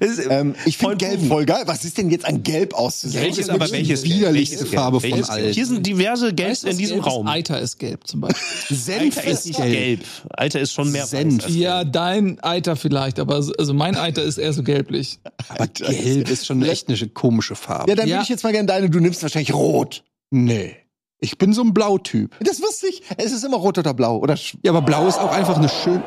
Ähm, 0.00 0.56
ich 0.66 0.76
finde 0.76 0.96
Voll 0.96 0.96
Gelb 0.96 1.28
voll 1.28 1.46
geil. 1.46 1.62
Was 1.66 1.84
ist 1.84 1.96
denn 1.98 2.10
jetzt 2.10 2.24
an 2.24 2.42
Gelb 2.42 2.74
auszusehen? 2.74 3.22
welches, 3.22 3.44
ist 3.46 3.50
aber 3.50 3.60
wirklich 3.66 3.88
welches 3.88 4.02
die 4.02 4.10
widerlichste 4.16 4.56
Welches 4.56 4.70
Gelb? 4.72 4.80
Farbe 4.82 5.00
von 5.00 5.10
Welches 5.12 5.30
allen. 5.30 5.52
Hier 5.52 5.66
sind 5.66 5.86
diverse 5.86 6.34
Gelbs 6.34 6.64
in 6.64 6.76
diesem 6.78 6.96
gelb 6.96 7.06
ist? 7.06 7.12
Raum. 7.12 7.28
Eiter 7.28 7.60
ist 7.60 7.78
gelb 7.78 8.04
zum 8.08 8.22
Beispiel. 8.22 8.76
Senf 8.76 9.18
Alter 9.18 9.30
ist 9.30 9.46
nicht 9.46 9.56
gelb. 9.62 10.00
Alter 10.30 10.58
ist 10.58 10.72
schon 10.72 10.90
mehr 10.90 11.06
Senf. 11.06 11.38
weiß 11.38 11.44
als 11.44 11.54
ja, 11.54 11.82
gelb. 11.84 11.92
dein 11.92 12.40
Eiter 12.42 12.74
vielleicht, 12.74 13.20
aber 13.20 13.40
so- 13.40 13.52
also 13.56 13.72
mein 13.72 13.94
Eiter 13.96 14.24
ist 14.24 14.38
eher 14.38 14.52
so 14.52 14.64
gelblich. 14.64 15.20
Aber 15.48 15.68
gelb 15.68 16.28
ist 16.28 16.44
schon 16.46 16.60
echt 16.64 16.88
eine 16.88 16.98
komische 17.10 17.54
Farbe. 17.54 17.88
Ja, 17.88 17.94
dann 17.94 18.08
Ja. 18.08 18.16
würde 18.16 18.24
ich 18.24 18.30
jetzt 18.30 18.42
mal 18.42 18.50
gerne 18.52 18.66
deine, 18.66 18.90
du 18.90 18.98
nimmst 18.98 19.22
wahrscheinlich 19.22 19.54
rot. 19.54 20.02
nee. 20.30 20.74
Ich 21.20 21.36
bin 21.38 21.52
so 21.52 21.62
ein 21.62 21.74
Blautyp. 21.74 22.34
Das 22.40 22.60
wusste 22.62 22.86
ich. 22.88 23.02
Es 23.16 23.32
ist 23.32 23.44
immer 23.44 23.56
rot 23.56 23.76
oder 23.78 23.92
blau. 23.94 24.18
Oder 24.18 24.36
Ja, 24.62 24.70
aber 24.72 24.82
blau 24.82 25.06
ist 25.08 25.18
auch 25.18 25.32
einfach 25.32 25.56
eine 25.56 25.68
schön. 25.68 26.02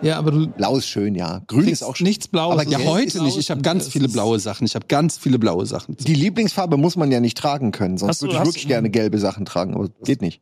Ja, 0.00 0.16
aber 0.16 0.30
du 0.30 0.46
blau 0.46 0.76
ist 0.76 0.86
schön, 0.86 1.14
ja. 1.16 1.42
Grün 1.48 1.68
ist 1.68 1.82
auch 1.82 1.96
schön. 1.96 2.06
nichts 2.06 2.28
Blaues. 2.28 2.52
Aber 2.52 2.62
Ja, 2.62 2.78
heute 2.84 3.22
nicht. 3.22 3.36
Ich 3.36 3.50
habe 3.50 3.60
ganz 3.62 3.88
viele 3.88 4.08
blaue 4.08 4.38
Sachen. 4.38 4.64
Ich 4.64 4.74
habe 4.76 4.86
ganz 4.86 5.18
viele 5.18 5.38
blaue 5.38 5.66
Sachen. 5.66 5.96
Die 5.96 6.14
Lieblingsfarbe 6.14 6.76
muss 6.76 6.96
man 6.96 7.10
ja 7.10 7.18
nicht 7.20 7.36
tragen 7.36 7.72
können, 7.72 7.98
sonst 7.98 8.10
Hast 8.10 8.22
du- 8.22 8.26
würde 8.26 8.34
ich 8.34 8.40
hast 8.40 8.46
wirklich 8.48 8.62
du- 8.62 8.68
gerne 8.68 8.90
gelbe 8.90 9.18
Sachen 9.18 9.44
tragen, 9.44 9.74
aber 9.74 9.88
geht 10.04 10.22
nicht. 10.22 10.40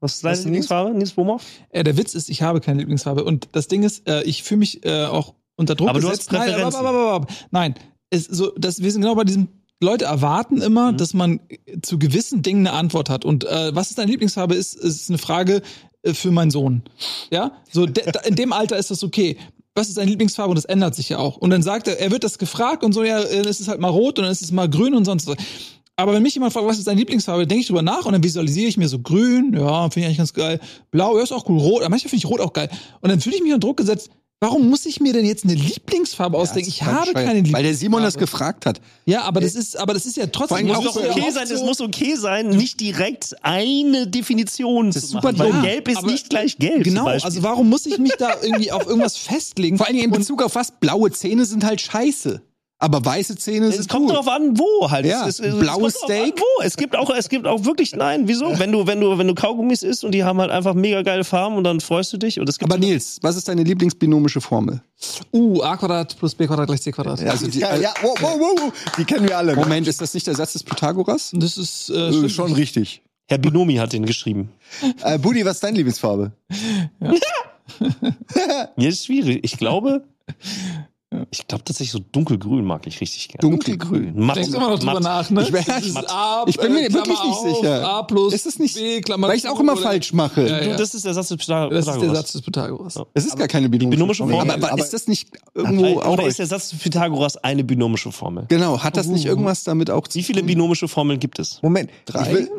Was 0.00 0.14
ist 0.14 0.24
deine 0.24 0.36
Was 0.36 0.44
Lieblingsfarbe? 0.44 0.94
Nils 0.96 1.12
Bohmhoff? 1.12 1.44
Äh, 1.70 1.84
der 1.84 1.96
Witz 1.96 2.14
ist, 2.14 2.28
ich 2.30 2.42
habe 2.42 2.60
keine 2.60 2.78
Lieblingsfarbe. 2.80 3.22
Und 3.22 3.48
das 3.52 3.68
Ding 3.68 3.82
ist, 3.82 4.08
äh, 4.08 4.22
ich 4.22 4.42
fühle 4.42 4.58
mich 4.60 4.84
äh, 4.84 5.04
auch 5.04 5.34
unter 5.56 5.74
Druck 5.74 5.90
Aber 5.90 6.00
du 6.00 6.08
gesetzt. 6.08 6.30
hast 6.30 6.38
Nein, 6.38 6.48
Präferenzen. 6.52 6.80
aber, 6.80 6.88
aber, 6.88 6.98
aber, 6.98 7.12
aber, 7.12 7.26
nein, 7.50 7.74
es, 8.10 8.24
so, 8.24 8.50
das, 8.58 8.82
wir 8.82 8.90
sind 8.90 9.02
genau 9.02 9.14
bei 9.14 9.24
diesem. 9.24 9.48
Leute 9.84 10.04
erwarten 10.06 10.60
immer, 10.60 10.92
Mhm. 10.92 10.96
dass 10.96 11.14
man 11.14 11.40
zu 11.82 11.98
gewissen 11.98 12.42
Dingen 12.42 12.66
eine 12.66 12.76
Antwort 12.76 13.10
hat. 13.10 13.24
Und 13.24 13.44
äh, 13.44 13.74
was 13.74 13.90
ist 13.90 13.98
deine 13.98 14.10
Lieblingsfarbe, 14.10 14.54
ist, 14.54 14.74
ist 14.74 15.08
eine 15.10 15.18
Frage 15.18 15.62
äh, 16.02 16.14
für 16.14 16.30
meinen 16.30 16.50
Sohn. 16.50 16.82
Ja, 17.30 17.52
so 17.70 17.86
de, 17.86 18.04
in 18.26 18.34
dem 18.34 18.52
Alter 18.52 18.76
ist 18.76 18.90
das 18.90 19.02
okay. 19.04 19.36
Was 19.74 19.88
ist 19.88 19.96
deine 19.96 20.10
Lieblingsfarbe? 20.10 20.50
Und 20.50 20.56
das 20.56 20.66
ändert 20.66 20.94
sich 20.94 21.08
ja 21.08 21.18
auch. 21.18 21.36
Und 21.38 21.50
dann 21.50 21.62
sagt 21.62 21.88
er, 21.88 21.98
er 21.98 22.10
wird 22.10 22.24
das 22.24 22.38
gefragt 22.38 22.84
und 22.84 22.92
so, 22.92 23.04
ja, 23.04 23.20
äh, 23.20 23.40
es 23.40 23.60
ist 23.60 23.68
halt 23.68 23.80
mal 23.80 23.88
rot 23.88 24.18
und 24.18 24.24
dann 24.24 24.32
ist 24.32 24.42
es 24.42 24.52
mal 24.52 24.68
grün 24.68 24.94
und 24.94 25.04
sonst 25.04 25.26
was. 25.26 25.36
Aber 25.96 26.14
wenn 26.14 26.22
mich 26.22 26.34
jemand 26.34 26.52
fragt, 26.54 26.66
was 26.66 26.78
ist 26.78 26.86
deine 26.86 26.98
Lieblingsfarbe, 26.98 27.46
denke 27.46 27.60
ich 27.60 27.66
drüber 27.66 27.82
nach 27.82 28.06
und 28.06 28.12
dann 28.12 28.22
visualisiere 28.22 28.66
ich 28.66 28.76
mir 28.78 28.88
so 28.88 28.98
grün, 28.98 29.52
ja, 29.54 29.82
finde 29.90 30.00
ich 30.00 30.06
eigentlich 30.06 30.18
ganz 30.18 30.32
geil. 30.32 30.58
Blau, 30.90 31.16
ja, 31.18 31.22
ist 31.22 31.32
auch 31.32 31.48
cool. 31.48 31.58
Rot, 31.58 31.82
aber 31.82 31.90
manchmal 31.90 32.08
finde 32.10 32.24
ich 32.24 32.30
rot 32.30 32.40
auch 32.40 32.52
geil. 32.54 32.70
Und 33.02 33.10
dann 33.10 33.20
fühle 33.20 33.36
ich 33.36 33.42
mich 33.42 33.52
unter 33.52 33.66
Druck 33.66 33.76
gesetzt. 33.76 34.10
Warum 34.42 34.68
muss 34.68 34.86
ich 34.86 34.98
mir 35.00 35.12
denn 35.12 35.24
jetzt 35.24 35.44
eine 35.44 35.54
Lieblingsfarbe 35.54 36.36
ausdenken? 36.36 36.68
Ich 36.68 36.82
habe 36.82 37.12
keine 37.12 37.26
Lieblingsfarbe. 37.34 37.52
Weil 37.52 37.62
der 37.62 37.74
Simon 37.76 38.02
das 38.02 38.18
gefragt 38.18 38.66
hat. 38.66 38.80
Ja, 39.06 39.22
aber 39.22 39.40
das 39.40 39.54
ist, 39.54 39.76
aber 39.78 39.94
das 39.94 40.04
ist 40.04 40.16
ja 40.16 40.26
trotzdem. 40.26 40.56
allem 40.56 40.66
Muss 40.66 40.78
auch 40.78 40.82
doch 40.82 40.96
okay 40.96 41.30
sein, 41.30 41.46
so- 41.46 41.54
es 41.54 41.60
muss 41.62 41.80
okay 41.80 42.16
sein, 42.16 42.48
nicht 42.48 42.80
direkt 42.80 43.36
eine 43.42 44.08
Definition 44.08 44.88
ist 44.88 45.00
zu 45.00 45.06
super 45.06 45.28
machen, 45.32 45.38
weil 45.38 45.50
dumm. 45.52 45.62
gelb 45.62 45.88
ist 45.88 46.02
nicht 46.04 46.28
gleich 46.28 46.58
gelb. 46.58 46.82
Genau, 46.82 47.06
also 47.06 47.40
warum 47.44 47.68
muss 47.68 47.86
ich 47.86 47.98
mich 47.98 48.14
da 48.18 48.34
irgendwie 48.42 48.72
auf 48.72 48.84
irgendwas 48.84 49.16
festlegen? 49.28 49.76
Vor 49.78 49.86
allen 49.86 49.94
Dingen 49.94 50.06
in 50.12 50.18
Bezug 50.18 50.42
auf 50.42 50.56
was? 50.56 50.72
Blaue 50.72 51.12
Zähne 51.12 51.44
sind 51.44 51.62
halt 51.64 51.80
scheiße. 51.80 52.42
Aber 52.82 53.04
weiße 53.04 53.36
Zähne 53.36 53.66
es 53.66 53.76
sind 53.76 53.88
kommt 53.88 54.06
cool. 54.06 54.12
darauf 54.14 54.26
an, 54.26 54.58
wo 54.58 54.90
halt. 54.90 55.06
Ja, 55.06 55.28
es, 55.28 55.38
es, 55.38 55.54
es 55.54 55.58
blaues 55.60 55.94
kommt 55.94 56.10
drauf 56.10 56.20
an, 56.20 56.26
Steak. 56.26 56.40
Wo. 56.40 56.62
Es 56.64 56.76
gibt 56.76 56.96
auch, 56.96 57.10
es 57.10 57.28
gibt 57.28 57.46
auch 57.46 57.64
wirklich, 57.64 57.94
nein, 57.94 58.26
wieso? 58.26 58.58
Wenn 58.58 58.72
du, 58.72 58.88
wenn 58.88 59.00
du, 59.00 59.16
wenn 59.18 59.28
du 59.28 59.34
Kaugummis 59.36 59.84
isst 59.84 60.02
und 60.04 60.10
die 60.12 60.24
haben 60.24 60.40
halt 60.40 60.50
einfach 60.50 60.74
mega 60.74 61.02
geile 61.02 61.22
Farben 61.22 61.54
und 61.56 61.62
dann 61.62 61.80
freust 61.80 62.12
du 62.12 62.16
dich 62.16 62.40
und 62.40 62.48
es 62.48 62.58
gibt 62.58 62.72
Aber 62.72 62.80
Nils, 62.80 63.20
was 63.22 63.36
ist 63.36 63.46
deine 63.46 63.62
Lieblingsbinomische 63.62 64.40
Formel? 64.40 64.82
Uh, 65.32 65.62
a 65.62 65.76
Quadrat 65.76 66.18
plus 66.18 66.34
b 66.34 66.46
Quadrat 66.48 66.66
gleich 66.66 66.82
c 66.82 66.90
Quadrat. 66.90 67.20
Ja, 67.20 67.30
Also 67.30 67.46
die, 67.46 67.60
ja, 67.60 67.76
ja 67.76 67.94
wow, 68.02 68.16
wow, 68.20 68.36
wow, 68.40 68.60
wow. 68.60 68.72
die 68.98 69.04
kennen 69.04 69.28
wir 69.28 69.38
alle. 69.38 69.54
ne? 69.54 69.60
Moment, 69.60 69.86
ist 69.86 70.00
das 70.00 70.12
nicht 70.12 70.26
der 70.26 70.34
Satz 70.34 70.54
des 70.54 70.64
Pythagoras? 70.64 71.30
Das 71.34 71.56
ist 71.58 71.88
äh, 71.88 72.08
Äh, 72.08 72.28
schon 72.28 72.52
richtig. 72.52 73.02
Herr 73.28 73.38
Binomi 73.38 73.76
hat 73.76 73.92
den 73.92 74.04
geschrieben. 74.06 74.50
Äh, 75.04 75.18
Budi, 75.18 75.44
was 75.44 75.54
ist 75.58 75.62
deine 75.62 75.76
Lieblingsfarbe? 75.76 76.32
Mir 78.76 78.88
ist 78.88 79.06
schwierig. 79.06 79.40
Ich 79.44 79.56
glaube, 79.56 80.02
ich 81.30 81.46
glaube 81.46 81.64
tatsächlich 81.64 81.92
so 81.92 81.98
dunkelgrün 82.12 82.64
mag 82.64 82.86
ich 82.86 83.00
richtig 83.00 83.28
gerne. 83.28 83.40
Dunkelgrün. 83.40 84.12
Matt, 84.18 84.36
Denkst 84.36 84.50
du 84.50 84.56
immer 84.56 84.70
noch 84.70 84.78
drüber 84.78 84.94
matt. 84.94 85.02
nach, 85.02 85.30
ne? 85.30 85.42
Ich 85.42 85.52
wär-. 85.52 86.10
A, 86.10 86.44
Ich 86.46 86.56
bin 86.58 86.72
mir 86.72 86.86
äh, 86.88 86.92
wirklich 86.92 87.16
Klammer 87.18 87.44
nicht 87.46 87.56
sicher. 87.56 87.88
A 87.88 88.02
plus 88.02 88.32
Ist 88.34 88.46
es 88.46 88.58
nicht- 88.58 88.74
B, 88.74 89.00
Klammer 89.00 89.28
Weil 89.28 89.36
ich 89.36 89.48
auch 89.48 89.56
zu 89.56 89.62
immer 89.62 89.72
oder- 89.72 89.82
falsch 89.82 90.12
mache. 90.12 90.48
Ja, 90.48 90.58
Du, 90.60 90.68
ja. 90.70 90.76
das 90.76 90.94
ist 90.94 91.04
der 91.04 91.14
Satz 91.14 91.28
des 91.28 91.38
Pythagoras. 91.38 91.84
Das 91.86 91.94
ist 91.96 92.02
der 92.02 92.14
Satz 92.14 92.32
des 92.32 92.42
Pythagoras. 92.42 92.94
Ja. 92.96 93.04
Es 93.14 93.24
ist 93.26 93.36
gar 93.38 93.48
keine 93.48 93.68
binomische, 93.68 93.96
binomische 93.96 94.22
Formel. 94.24 94.40
Aber, 94.40 94.54
aber 94.54 94.72
Aber- 94.72 94.82
ist 94.82 94.92
das 94.92 95.08
nicht 95.08 95.28
irgendwo 95.54 96.00
auch. 96.00 96.14
Oder 96.14 96.26
ist 96.26 96.38
der 96.38 96.46
Satz 96.46 96.70
des 96.70 96.78
Pythagoras 96.80 97.36
eine 97.38 97.64
binomische 97.64 98.12
Formel? 98.12 98.46
genau, 98.48 98.78
hat 98.80 98.96
das 98.96 99.06
nicht 99.06 99.26
Uh. 99.26 99.28
irgendwas 99.30 99.64
damit 99.64 99.90
auch 99.90 100.08
zu 100.08 100.18
Wie 100.18 100.22
viele 100.22 100.42
binomische 100.42 100.88
Formeln 100.88 101.20
gibt 101.20 101.38
es? 101.38 101.60
Moment, 101.62 101.90
Drei? 102.06 102.46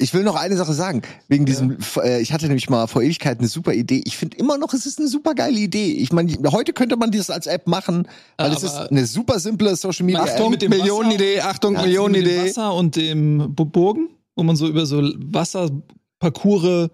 Ich 0.00 0.14
will, 0.14 0.22
noch 0.22 0.36
eine 0.36 0.56
Sache 0.56 0.72
sagen. 0.72 1.02
Wegen 1.28 1.44
diesem, 1.46 1.76
äh, 2.02 2.20
ich 2.20 2.32
hatte 2.32 2.46
nämlich 2.46 2.68
mal 2.70 2.86
vor 2.86 3.02
Ewigkeit 3.02 3.38
eine 3.38 3.48
super 3.48 3.72
Idee. 3.74 4.02
Ich 4.04 4.16
finde 4.16 4.36
immer 4.38 4.56
noch, 4.58 4.72
es 4.74 4.86
ist 4.86 4.98
eine 4.98 5.08
super 5.08 5.34
geile 5.34 5.58
Idee. 5.58 5.92
Ich 5.92 6.12
meine, 6.12 6.32
heute 6.50 6.72
könnte 6.72 6.96
man 6.96 7.10
dieses 7.10 7.30
als 7.30 7.46
App 7.46 7.66
machen, 7.66 8.08
weil 8.38 8.52
es 8.52 8.62
ist 8.62 8.74
eine 8.74 9.06
super 9.06 9.38
simple 9.38 9.76
Social 9.76 10.06
Media 10.06 10.22
Achtung, 10.22 10.46
App. 10.46 10.50
mit 10.52 10.62
dem 10.62 10.70
Millionenidee, 10.70 11.40
Achtung, 11.40 11.74
Ja, 11.74 11.82
Millionenidee. 11.82 12.28
Mit 12.28 12.38
dem 12.38 12.48
Wasser 12.48 12.74
und 12.74 12.96
dem 12.96 13.54
Bu- 13.54 13.64
Burgen, 13.66 14.08
wo 14.36 14.42
man 14.42 14.56
so 14.56 14.66
über 14.68 14.86
so 14.86 15.02
Wasserparcours, 16.20 16.90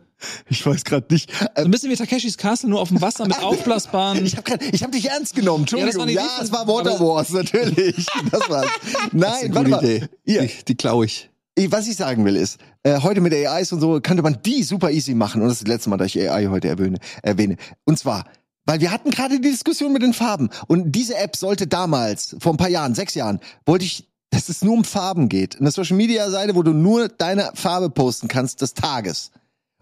Ich 0.49 0.65
weiß 0.65 0.85
gerade 0.85 1.07
nicht. 1.13 1.31
so 1.33 1.47
ein 1.65 1.71
bisschen 1.71 1.91
wie 1.91 1.97
Takeshis 1.97 2.39
Castle, 2.39 2.71
nur 2.71 2.81
auf 2.81 2.89
dem 2.89 3.01
Wasser 3.03 3.27
mit 3.27 3.39
aufblasbaren. 3.43 4.25
ich 4.25 4.37
habe 4.37 4.51
hab 4.53 4.93
dich 4.93 5.09
ernst 5.11 5.35
genommen. 5.35 5.65
Entschuldigung. 5.65 5.95
war 5.97 6.03
eine 6.05 6.13
Ja, 6.13 6.23
Idee 6.23 6.45
es 6.45 6.53
war 6.53 6.67
Water 6.67 6.99
Wars, 6.99 7.31
natürlich. 7.31 8.07
Das 8.31 8.49
war's. 8.49 8.67
Nein, 9.13 9.31
warte 9.33 9.49
Gute 9.51 9.69
mal. 9.71 9.85
Idee. 9.85 10.07
Hier. 10.25 10.43
Die, 10.43 10.65
die 10.69 10.75
klaue 10.75 11.05
ich. 11.07 11.29
Was 11.59 11.87
ich 11.89 11.97
sagen 11.97 12.25
will 12.27 12.37
ist, 12.37 12.59
äh, 12.83 13.01
heute 13.01 13.21
mit 13.23 13.33
AIs 13.33 13.73
und 13.73 13.81
so 13.81 14.01
könnte 14.01 14.23
man 14.23 14.39
die 14.45 14.63
super 14.63 14.91
easy 14.91 15.15
machen. 15.15 15.41
Und 15.41 15.49
das 15.49 15.59
ist 15.59 15.63
das 15.63 15.69
letzte 15.75 15.89
Mal, 15.91 15.97
dass 15.97 16.15
ich 16.15 16.21
AI 16.31 16.47
heute 16.49 16.69
erwähne. 16.69 16.99
erwähne. 17.23 17.57
Und 17.85 17.99
zwar, 17.99 18.27
weil 18.67 18.81
wir 18.81 18.91
hatten 18.91 19.11
gerade 19.11 19.41
die 19.41 19.49
Diskussion 19.51 19.93
mit 19.93 20.03
den 20.03 20.13
Farben. 20.13 20.51
Und 20.67 20.93
diese 20.93 21.17
App 21.17 21.35
sollte 21.35 21.67
damals, 21.67 22.37
vor 22.41 22.53
ein 22.53 22.59
paar 22.59 22.69
Jahren, 22.69 22.95
sechs 22.95 23.15
Jahren, 23.15 23.41
wollte 23.65 23.87
ich, 23.87 24.07
dass 24.31 24.51
es 24.51 24.61
nur 24.63 24.75
um 24.75 24.85
Farben 24.85 25.31
geht. 25.31 25.59
Eine 25.59 25.71
Social 25.71 25.97
Media 25.97 26.29
Seite, 26.31 26.55
wo 26.57 26.63
du 26.63 26.73
nur 26.73 27.09
deine 27.09 27.51
Farbe 27.55 27.89
posten 27.89 28.29
kannst 28.29 28.61
des 28.61 28.75
Tages. 28.75 29.31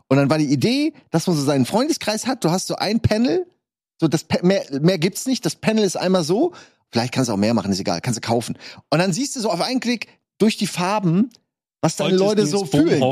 Und 0.09 0.19
dann 0.19 0.31
war 0.31 0.39
die 0.39 0.53
Idee, 0.53 0.93
dass 1.11 1.27
man 1.27 1.35
so 1.35 1.43
seinen 1.43 1.67
Freundeskreis 1.67 2.27
hat. 2.29 2.45
Du 2.45 2.51
hast 2.51 2.69
so 2.69 2.77
ein 2.77 3.01
Panel, 3.01 3.47
so 4.01 4.07
das 4.07 4.23
Pa- 4.23 4.47
mehr, 4.47 4.65
mehr 4.81 4.99
gibt's 4.99 5.27
nicht. 5.27 5.45
Das 5.45 5.57
Panel 5.57 5.83
ist 5.83 5.97
einmal 5.97 6.23
so. 6.23 6.53
Vielleicht 6.93 7.13
kannst 7.13 7.31
du 7.31 7.33
auch 7.33 7.39
mehr 7.39 7.55
machen, 7.55 7.73
ist 7.73 7.81
egal. 7.81 8.01
Kannst 8.01 8.19
du 8.19 8.21
kaufen. 8.21 8.57
Und 8.91 9.01
dann 9.01 9.13
siehst 9.13 9.35
du 9.35 9.41
so 9.41 9.51
auf 9.51 9.61
einen 9.61 9.81
Klick 9.81 10.07
durch 10.39 10.57
die 10.57 10.67
Farben, 10.69 11.31
was 11.85 11.97
deine 11.97 12.13
Heute 12.15 12.17
Leute 12.25 12.47
so 12.47 12.65
fühlen. 12.65 13.03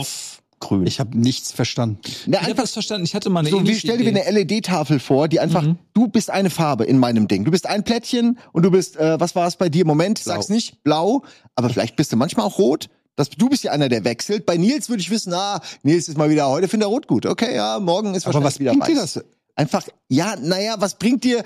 Grün. 0.61 0.87
Ich 0.87 1.01
habe 1.01 1.18
nichts 1.18 1.51
verstanden. 1.51 1.99
Na, 2.27 2.37
Ich 2.37 2.43
habe 2.43 2.51
einfach 2.53 2.62
das 2.62 2.73
verstanden. 2.73 3.05
Ich 3.05 3.14
hatte 3.16 3.29
mal 3.31 3.41
eine 3.41 3.51
so 3.51 3.66
wie 3.66 3.75
stell 3.75 3.99
dir 3.99 4.09
Idee. 4.11 4.23
eine 4.23 4.31
LED-Tafel 4.45 5.01
vor, 5.01 5.27
die 5.27 5.41
einfach, 5.41 5.62
Mhm. 5.62 5.77
du 5.93 6.07
bist 6.07 6.31
eine 6.31 6.51
Farbe 6.51 6.85
in 6.85 6.99
meinem 6.99 7.27
Ding. 7.27 7.45
Du 7.45 7.51
bist 7.51 7.66
ein 7.66 7.83
Plättchen 7.83 8.39
und 8.53 8.62
du 8.62 8.70
bist, 8.70 8.97
äh, 8.97 9.18
was 9.18 9.35
war 9.35 9.49
es 9.49 9.57
bei 9.57 9.68
dir? 9.68 9.85
Moment, 9.85 10.23
Blau. 10.23 10.35
sag's 10.35 10.49
nicht, 10.49 10.83
blau, 10.85 11.23
aber 11.57 11.68
vielleicht 11.68 11.97
bist 11.97 12.12
du 12.12 12.16
manchmal 12.16 12.47
auch 12.47 12.59
rot. 12.59 12.89
Das, 13.16 13.29
du 13.31 13.49
bist 13.49 13.64
ja 13.64 13.73
einer, 13.73 13.89
der 13.89 14.05
wechselt. 14.05 14.47
Bei 14.47 14.57
Nils 14.57 14.89
würde 14.89 15.03
ich 15.03 15.11
wissen, 15.11 15.35
ah, 15.35 15.61
Nils 15.83 16.09
ist 16.09 16.16
mal 16.16 16.31
wieder, 16.31 16.49
heute 16.49 16.68
findet 16.68 16.87
er 16.87 16.91
rot 16.91 17.09
gut. 17.09 17.27
Okay, 17.27 17.55
ja, 17.57 17.79
morgen 17.81 18.14
ist 18.14 18.25
Aber 18.27 18.35
wahrscheinlich 18.35 18.55
was 18.55 18.61
wieder 18.61 18.70
bringt 18.70 18.87
dir 18.89 19.03
weiß. 19.03 19.12
das? 19.14 19.25
Einfach, 19.57 19.85
ja, 20.09 20.37
naja, 20.41 20.77
was 20.79 20.95
bringt 20.95 21.25
dir, 21.25 21.43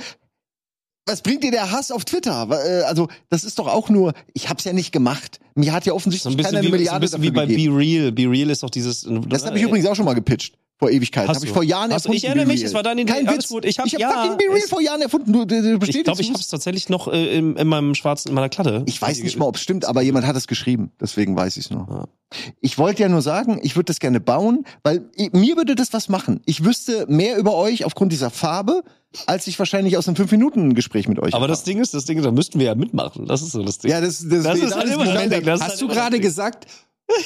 was 1.06 1.22
bringt 1.22 1.44
dir 1.44 1.50
der 1.52 1.70
Hass 1.70 1.90
auf 1.90 2.04
Twitter? 2.04 2.48
Äh, 2.50 2.82
Also, 2.82 3.08
das 3.30 3.44
ist 3.44 3.58
doch 3.58 3.68
auch 3.68 3.88
nur, 3.88 4.12
ich 4.34 4.48
hab's 4.48 4.64
ja 4.64 4.72
nicht 4.72 4.92
gemacht. 4.92 5.40
Mir 5.54 5.72
hat 5.72 5.86
ja 5.86 5.92
So 5.92 5.96
offensichtlich 5.96 6.34
ein 6.34 6.36
bisschen, 6.36 6.54
keiner 6.56 6.62
wie, 6.62 6.66
eine 6.66 6.70
so 6.70 6.74
ein 6.74 6.80
Milliarde 6.80 7.00
bisschen 7.00 7.22
wie 7.22 7.30
bei 7.30 7.46
gegeben. 7.46 7.74
Be 7.74 7.78
Real. 7.78 8.12
Be 8.12 8.22
Real 8.30 8.50
ist 8.50 8.62
doch 8.62 8.70
dieses. 8.70 9.06
Das 9.28 9.46
habe 9.46 9.56
ich 9.56 9.64
übrigens 9.64 9.86
auch 9.86 9.94
schon 9.94 10.04
mal 10.04 10.14
gepitcht. 10.14 10.56
Vor 10.78 10.90
Ewigkeit. 10.90 11.26
Habe 11.26 11.42
ich 11.42 11.50
vor 11.52 11.62
Jahren 11.62 11.90
Hast 11.90 12.02
erfunden. 12.04 12.16
ich 12.18 12.24
erinnere 12.24 12.44
mich, 12.46 12.62
es 12.62 12.74
war 12.74 12.82
deine 12.82 13.00
Idee, 13.00 13.12
Kein 13.12 13.26
Witz. 13.28 13.48
gut. 13.48 13.64
Ich 13.64 13.78
hab- 13.78 13.86
hab 13.90 13.98
ja, 13.98 14.10
fucking 14.10 14.36
Be 14.36 14.44
Real 14.52 14.68
vor 14.68 14.82
Jahren 14.82 15.00
erfunden. 15.00 15.32
Du, 15.32 15.46
du, 15.46 15.78
du 15.78 15.86
Ich 15.86 16.04
glaube, 16.04 16.20
ich 16.20 16.28
habe 16.28 16.38
es 16.38 16.48
tatsächlich 16.48 16.90
noch 16.90 17.08
äh, 17.08 17.38
in, 17.38 17.56
in 17.56 17.66
meinem 17.66 17.94
schwarzen, 17.94 18.28
in 18.28 18.34
meiner 18.34 18.50
Klatte. 18.50 18.82
Ich 18.86 19.00
weiß 19.00 19.20
nicht 19.22 19.38
mal, 19.38 19.46
ob 19.46 19.56
es 19.56 19.62
stimmt, 19.62 19.86
aber 19.86 20.02
jemand 20.02 20.26
hat 20.26 20.36
es 20.36 20.46
geschrieben. 20.46 20.92
Deswegen 21.00 21.34
weiß 21.34 21.56
ich 21.56 21.64
es 21.66 21.70
noch. 21.70 21.88
Ja. 21.88 22.04
Ich 22.60 22.76
wollte 22.76 23.00
ja 23.02 23.08
nur 23.08 23.22
sagen, 23.22 23.58
ich 23.62 23.74
würde 23.76 23.84
das 23.86 24.00
gerne 24.00 24.20
bauen, 24.20 24.64
weil 24.82 25.08
i- 25.18 25.30
mir 25.32 25.56
würde 25.56 25.76
das 25.76 25.94
was 25.94 26.10
machen. 26.10 26.42
Ich 26.44 26.62
wüsste 26.62 27.06
mehr 27.08 27.38
über 27.38 27.54
euch 27.54 27.86
aufgrund 27.86 28.12
dieser 28.12 28.28
Farbe, 28.28 28.82
als 29.26 29.46
ich 29.46 29.58
wahrscheinlich 29.58 29.96
aus 29.96 30.08
einem 30.08 30.16
5-Minuten-Gespräch 30.18 31.08
mit 31.08 31.18
euch 31.20 31.32
Aber 31.32 31.48
das 31.48 31.60
erfahre. 31.60 31.70
Ding 31.72 31.80
ist, 31.82 31.94
das 31.94 32.04
Ding, 32.04 32.18
ist, 32.18 32.24
da 32.26 32.32
müssten 32.32 32.58
wir 32.58 32.66
ja 32.66 32.74
mitmachen. 32.74 33.24
Das 33.24 33.40
ist 33.40 33.52
so 33.52 33.62
das 33.62 33.78
Ding. 33.78 33.90
Ja, 33.92 34.02
das, 34.02 34.18
das, 34.28 34.42
Das 34.44 34.58
ist 34.58 34.74
halt 34.74 34.86
immer 34.88 35.04
das 35.06 35.14
Moment- 35.14 35.32
Ding, 35.32 35.44
das 35.44 35.60
Hast 35.62 35.70
halt 35.70 35.80
du 35.80 35.88
gerade 35.88 36.16
das 36.18 36.20
gesagt, 36.26 36.66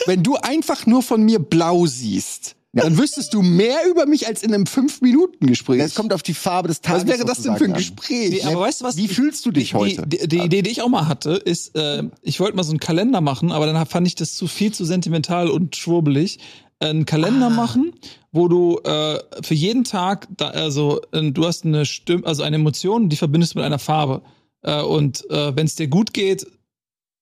wenn 0.07 0.23
du 0.23 0.37
einfach 0.37 0.87
nur 0.87 1.03
von 1.03 1.21
mir 1.23 1.41
blau 1.41 1.87
siehst, 1.87 2.55
dann 2.73 2.97
wüsstest 2.99 3.35
du 3.35 3.43
mehr 3.43 3.79
über 3.91 4.07
mich 4.07 4.29
als 4.29 4.43
in 4.43 4.55
einem 4.55 4.65
5-Minuten-Gespräch. 4.65 5.81
Es 5.81 5.95
kommt 5.95 6.13
auf 6.13 6.23
die 6.23 6.35
Farbe 6.35 6.69
des 6.69 6.81
Tages. 6.81 7.03
Was 7.03 7.09
wäre 7.09 7.25
das 7.25 7.43
denn 7.43 7.57
für 7.57 7.65
ein. 7.65 7.75
Gespräch? 7.75 8.31
Nee, 8.31 8.43
aber 8.43 8.61
weißt 8.61 8.81
du 8.81 8.85
was? 8.85 8.97
Wie 8.97 9.09
fühlst 9.09 9.45
du 9.45 9.51
dich 9.51 9.71
die, 9.71 9.75
heute? 9.77 10.07
Die, 10.07 10.29
die 10.29 10.39
Idee, 10.39 10.63
die 10.63 10.71
ich 10.71 10.83
auch 10.83 10.89
mal 10.89 11.09
hatte, 11.09 11.33
ist, 11.33 11.77
äh, 11.77 12.05
ich 12.23 12.39
wollte 12.39 12.57
mal 12.57 12.63
so 12.63 12.71
einen 12.71 12.81
Kalender 12.81 13.21
machen, 13.21 13.51
aber 13.51 13.67
dann 13.67 13.87
fand 13.87 14.07
ich 14.07 14.15
das 14.15 14.35
zu 14.35 14.47
viel 14.47 14.73
zu 14.73 14.85
sentimental 14.85 15.49
und 15.49 15.77
schwurbelig. 15.77 16.39
Einen 16.79 17.05
Kalender 17.05 17.49
Ah. 17.49 17.51
machen, 17.51 17.93
wo 18.33 18.49
du 18.49 18.79
äh, 18.85 19.19
für 19.43 19.55
jeden 19.55 19.85
Tag, 19.85 20.29
da, 20.37 20.49
also 20.49 21.01
äh, 21.13 21.31
du 21.31 21.47
hast 21.47 21.65
eine 21.67 21.85
Stimme, 21.85 22.25
also 22.25 22.43
eine 22.43 22.57
Emotion, 22.57 23.09
die 23.09 23.17
verbindest 23.17 23.55
du 23.55 23.59
mit 23.59 23.67
einer 23.67 23.79
Farbe. 23.79 24.23
Äh, 24.63 24.81
und 24.83 25.29
äh, 25.31 25.55
wenn 25.57 25.67
es 25.67 25.75
dir 25.75 25.89
gut 25.89 26.15
geht, 26.15 26.47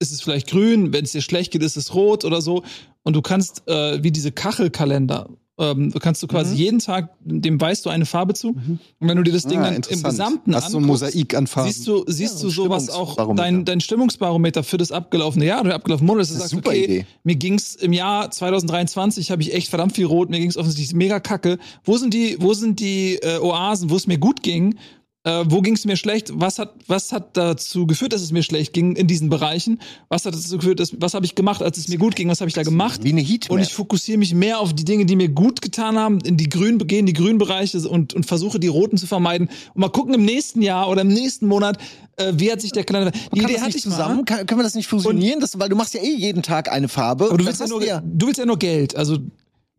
ist 0.01 0.13
es 0.13 0.21
vielleicht 0.21 0.49
grün, 0.49 0.93
wenn 0.93 1.05
es 1.05 1.13
dir 1.13 1.23
schlecht 1.23 1.53
geht, 1.53 1.63
ist 1.63 1.77
es 1.77 1.95
rot 1.95 2.25
oder 2.25 2.41
so. 2.41 2.63
Und 3.03 3.15
du 3.17 3.23
kannst, 3.23 3.63
äh, 3.69 4.03
wie 4.03 4.11
diese 4.13 4.31
Kachelkalender, 4.33 5.29
ähm, 5.61 5.91
du 5.91 5.99
kannst 5.99 6.23
du 6.23 6.29
quasi 6.29 6.53
Mhm. 6.53 6.57
jeden 6.57 6.79
Tag, 6.79 7.11
dem 7.21 7.61
weißt 7.61 7.85
du 7.85 7.91
eine 7.91 8.07
Farbe 8.07 8.33
zu. 8.35 8.51
Und 8.51 8.79
wenn 9.01 9.17
du 9.17 9.25
dir 9.25 9.33
das 9.33 9.43
Ding 9.45 9.59
Ah, 9.59 9.65
dann 9.73 9.83
im. 9.89 10.03
Gesamten 10.05 10.55
Hast 10.55 10.67
anguckst, 10.67 10.87
Mosaik 10.87 11.35
an 11.35 11.49
Farben? 11.49 11.73
Siehst 11.73 11.89
du, 11.89 12.05
siehst 12.07 12.37
Ja, 12.37 12.43
du 12.43 12.51
so 12.51 12.63
sowas 12.65 12.91
auch, 12.91 13.35
dein, 13.35 13.65
dein 13.65 13.81
Stimmungsbarometer 13.81 14.63
für 14.63 14.77
das 14.77 14.93
abgelaufene 14.93 15.45
Jahr 15.47 15.63
oder 15.63 15.75
abgelaufene 15.75 16.07
Monat, 16.07 16.23
dass 16.23 16.29
du 16.29 16.35
Das 16.35 16.45
ist 16.45 16.51
sagst, 16.53 16.65
okay, 16.67 16.85
Idee. 16.85 17.07
mir 17.25 17.35
ging's 17.35 17.75
im 17.75 17.93
Jahr 17.93 18.31
2023, 18.31 19.33
habe 19.33 19.43
ich 19.43 19.53
echt 19.53 19.69
verdammt 19.69 19.95
viel 19.97 20.07
rot, 20.07 20.31
mir 20.31 20.39
ging's 20.39 20.57
offensichtlich 20.57 20.95
mega 20.95 21.19
kacke. 21.19 21.59
Wo 21.83 21.97
sind 21.97 22.15
die, 22.15 22.37
wo 22.41 22.55
sind 22.55 22.79
die 22.79 23.17
äh, 23.17 23.39
Oasen, 23.41 23.91
wo 23.91 23.97
es 23.97 24.07
mir 24.07 24.19
gut 24.19 24.43
ging? 24.45 24.77
Äh, 25.25 25.45
wo 25.49 25.61
ging's 25.63 25.85
mir 25.85 25.97
schlecht? 25.97 26.31
Was 26.33 26.61
hat, 26.61 26.75
was 26.87 27.11
hat 27.11 27.37
dazu 27.37 27.87
geführt, 27.87 28.13
dass 28.13 28.23
es 28.23 28.31
mir 28.31 28.45
schlecht 28.45 28.73
ging 28.73 28.95
in 28.95 29.09
diesen 29.09 29.29
Bereichen? 29.29 29.81
Was 30.09 30.25
hat 30.25 30.35
dazu 30.35 30.59
geführt, 30.59 30.79
dass, 30.79 30.93
was 31.01 31.15
habe 31.15 31.27
ich 31.27 31.35
gemacht, 31.35 31.61
als 31.61 31.77
es 31.77 31.89
mir 31.89 31.99
gut 31.99 32.15
ging? 32.15 32.29
Was 32.29 32.41
habe 32.41 32.49
ich 32.49 32.55
da 32.55 32.63
gemacht? 32.63 33.03
Wie 33.03 33.11
eine 33.11 33.21
Heatmap. 33.21 33.51
Und 33.51 33.61
ich 33.61 33.73
fokussiere 33.73 34.17
mich 34.17 34.33
mehr 34.33 34.61
auf 34.61 34.73
die 34.75 34.85
Dinge, 34.85 35.07
die 35.07 35.17
mir 35.17 35.29
gut 35.29 35.61
getan 35.61 35.99
haben, 35.99 36.21
in 36.21 36.37
die 36.37 36.49
grünen 36.49 36.79
gehen, 36.87 37.05
die 37.05 37.15
grünen 37.15 37.39
Bereiche 37.39 37.79
und, 37.89 38.15
und 38.15 38.27
versuche 38.27 38.61
die 38.61 38.69
roten 38.69 38.97
zu 38.97 39.09
vermeiden. 39.09 39.49
Und 39.75 39.81
mal 39.81 39.89
gucken 39.89 40.15
im 40.15 40.25
nächsten 40.25 40.63
Jahr 40.63 40.89
oder 40.89 41.01
im 41.01 41.09
nächsten 41.09 41.49
Monat, 41.49 41.79
äh, 42.17 42.33
wie 42.37 42.53
hat 42.53 42.61
sich 42.61 42.71
der 42.71 42.85
Kalender. 42.85 43.11
Die 43.35 43.41
Idee 43.41 43.61
hatte 43.61 43.77
ich 43.77 43.83
zusammen? 43.83 44.19
mal. 44.19 44.25
Kann, 44.25 44.47
können 44.47 44.61
wir 44.61 44.65
das 44.65 44.77
nicht 44.77 44.87
fusionieren? 44.87 45.41
Das, 45.41 45.59
weil 45.59 45.69
du 45.69 45.75
machst 45.75 45.95
ja 45.95 46.01
eh 46.01 46.15
jeden 46.15 46.43
Tag 46.43 46.71
eine 46.71 46.89
Farbe. 46.89 47.27
Aber 47.27 47.39
du 47.39 47.45
willst, 47.45 47.61
ja 47.61 47.67
nur, 47.67 47.85
ja. 47.85 48.01
du 48.05 48.27
willst 48.27 48.39
ja 48.39 48.47
nur 48.47 48.59
Geld. 48.59 48.95
Also 48.95 49.19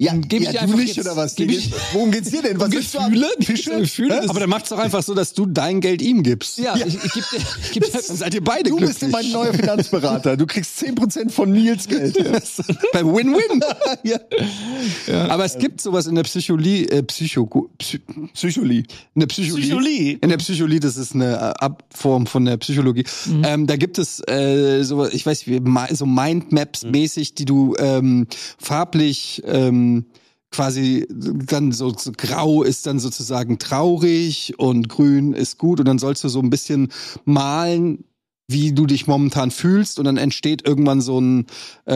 Ja, 0.02 0.14
geb 0.16 0.40
ich 0.40 0.46
ja, 0.46 0.52
dir 0.54 0.58
du 0.60 0.64
einfach 0.64 0.78
nicht, 0.78 0.96
jetzt- 0.96 1.06
oder 1.06 1.18
was? 1.18 1.36
geb 1.36 1.52
ich- 1.52 1.72
Worum 1.92 2.10
geht's 2.12 2.30
dir 2.32 2.42
denn? 2.42 2.58
Was 2.58 2.68
um? 2.70 2.72
Gefühle, 3.12 3.28
Fische? 3.42 3.72
Gefühle, 3.82 4.30
Aber 4.30 4.40
dann 4.40 4.50
macht's 4.50 4.70
doch 4.70 4.78
einfach 4.78 5.04
so, 5.04 5.14
dass 5.14 5.34
du 5.34 5.46
dein 5.46 5.82
Geld 5.82 6.02
ihm 6.02 6.24
gibst. 6.24 6.58
ja, 6.58 6.74
ich, 6.78 6.96
ich 7.04 7.12
gebe 7.14 7.26
dir, 7.34 7.38
ich 7.66 7.72
geb 7.74 7.84
dir 7.86 7.92
Dann 7.92 8.02
seid 8.18 8.34
ihr 8.34 8.42
beide 8.42 8.70
Du 8.70 8.78
glücklich. 8.78 8.98
bist 8.98 9.12
mein 9.12 9.30
neuer 9.30 9.54
Finanzberater. 9.54 10.38
Du 10.38 10.46
kriegst 10.48 10.82
10% 10.82 11.30
von 11.32 11.52
Nils 11.52 11.86
Geld. 11.90 12.16
Beim 12.94 13.14
Win-Win. 13.14 13.62
ja. 14.04 15.26
Aber 15.28 15.44
es 15.44 15.58
gibt 15.58 15.82
sowas 15.82 16.08
in 16.08 16.16
der 16.16 16.24
Psychologie, 16.24 16.86
äh, 16.88 17.04
Psycho, 17.04 17.70
Psy, 17.78 18.00
Psychologie. 18.34 18.86
in 19.16 19.20
der 19.20 19.28
Psychologie. 19.28 19.62
Psychologie. 19.64 20.18
In 20.22 20.30
der 20.30 20.38
Psychologie, 20.38 20.80
das 20.80 20.96
ist 20.96 21.14
eine 21.14 21.34
äh, 21.34 21.64
Abform 21.66 22.26
von 22.26 22.46
der 22.46 22.56
Psychologie. 22.56 23.04
Ähm, 23.44 23.68
da 23.68 23.76
gibt 23.76 23.98
es 23.98 24.22
äh, 24.30 24.82
so, 24.84 25.06
ich 25.08 25.26
weiß 25.26 25.44
so 25.92 26.06
Mindmaps 26.06 26.86
mäßig, 26.86 27.36
die 27.36 27.44
du 27.44 27.76
ähm, 27.80 28.28
farblich 28.58 29.44
ähm, 29.46 29.89
quasi 30.52 31.08
dann 31.10 31.72
so, 31.72 31.94
so 31.96 32.12
grau 32.16 32.64
ist 32.64 32.88
dann 32.88 33.00
sozusagen 33.00 33.60
traurig 33.60 34.56
und 34.58 34.90
grün 34.90 35.34
ist 35.34 35.58
gut 35.58 35.80
und 35.80 35.88
dann 35.88 36.00
sollst 36.00 36.24
du 36.24 36.30
so 36.30 36.40
ein 36.40 36.50
bisschen 36.50 36.92
malen 37.26 38.04
wie 38.52 38.74
du 38.74 38.88
dich 38.88 39.06
momentan 39.06 39.52
fühlst 39.52 40.00
und 40.00 40.06
dann 40.06 40.18
entsteht 40.18 40.68
irgendwann 40.68 41.02
so 41.02 41.22
ein, 41.22 41.46
äh, 41.86 41.94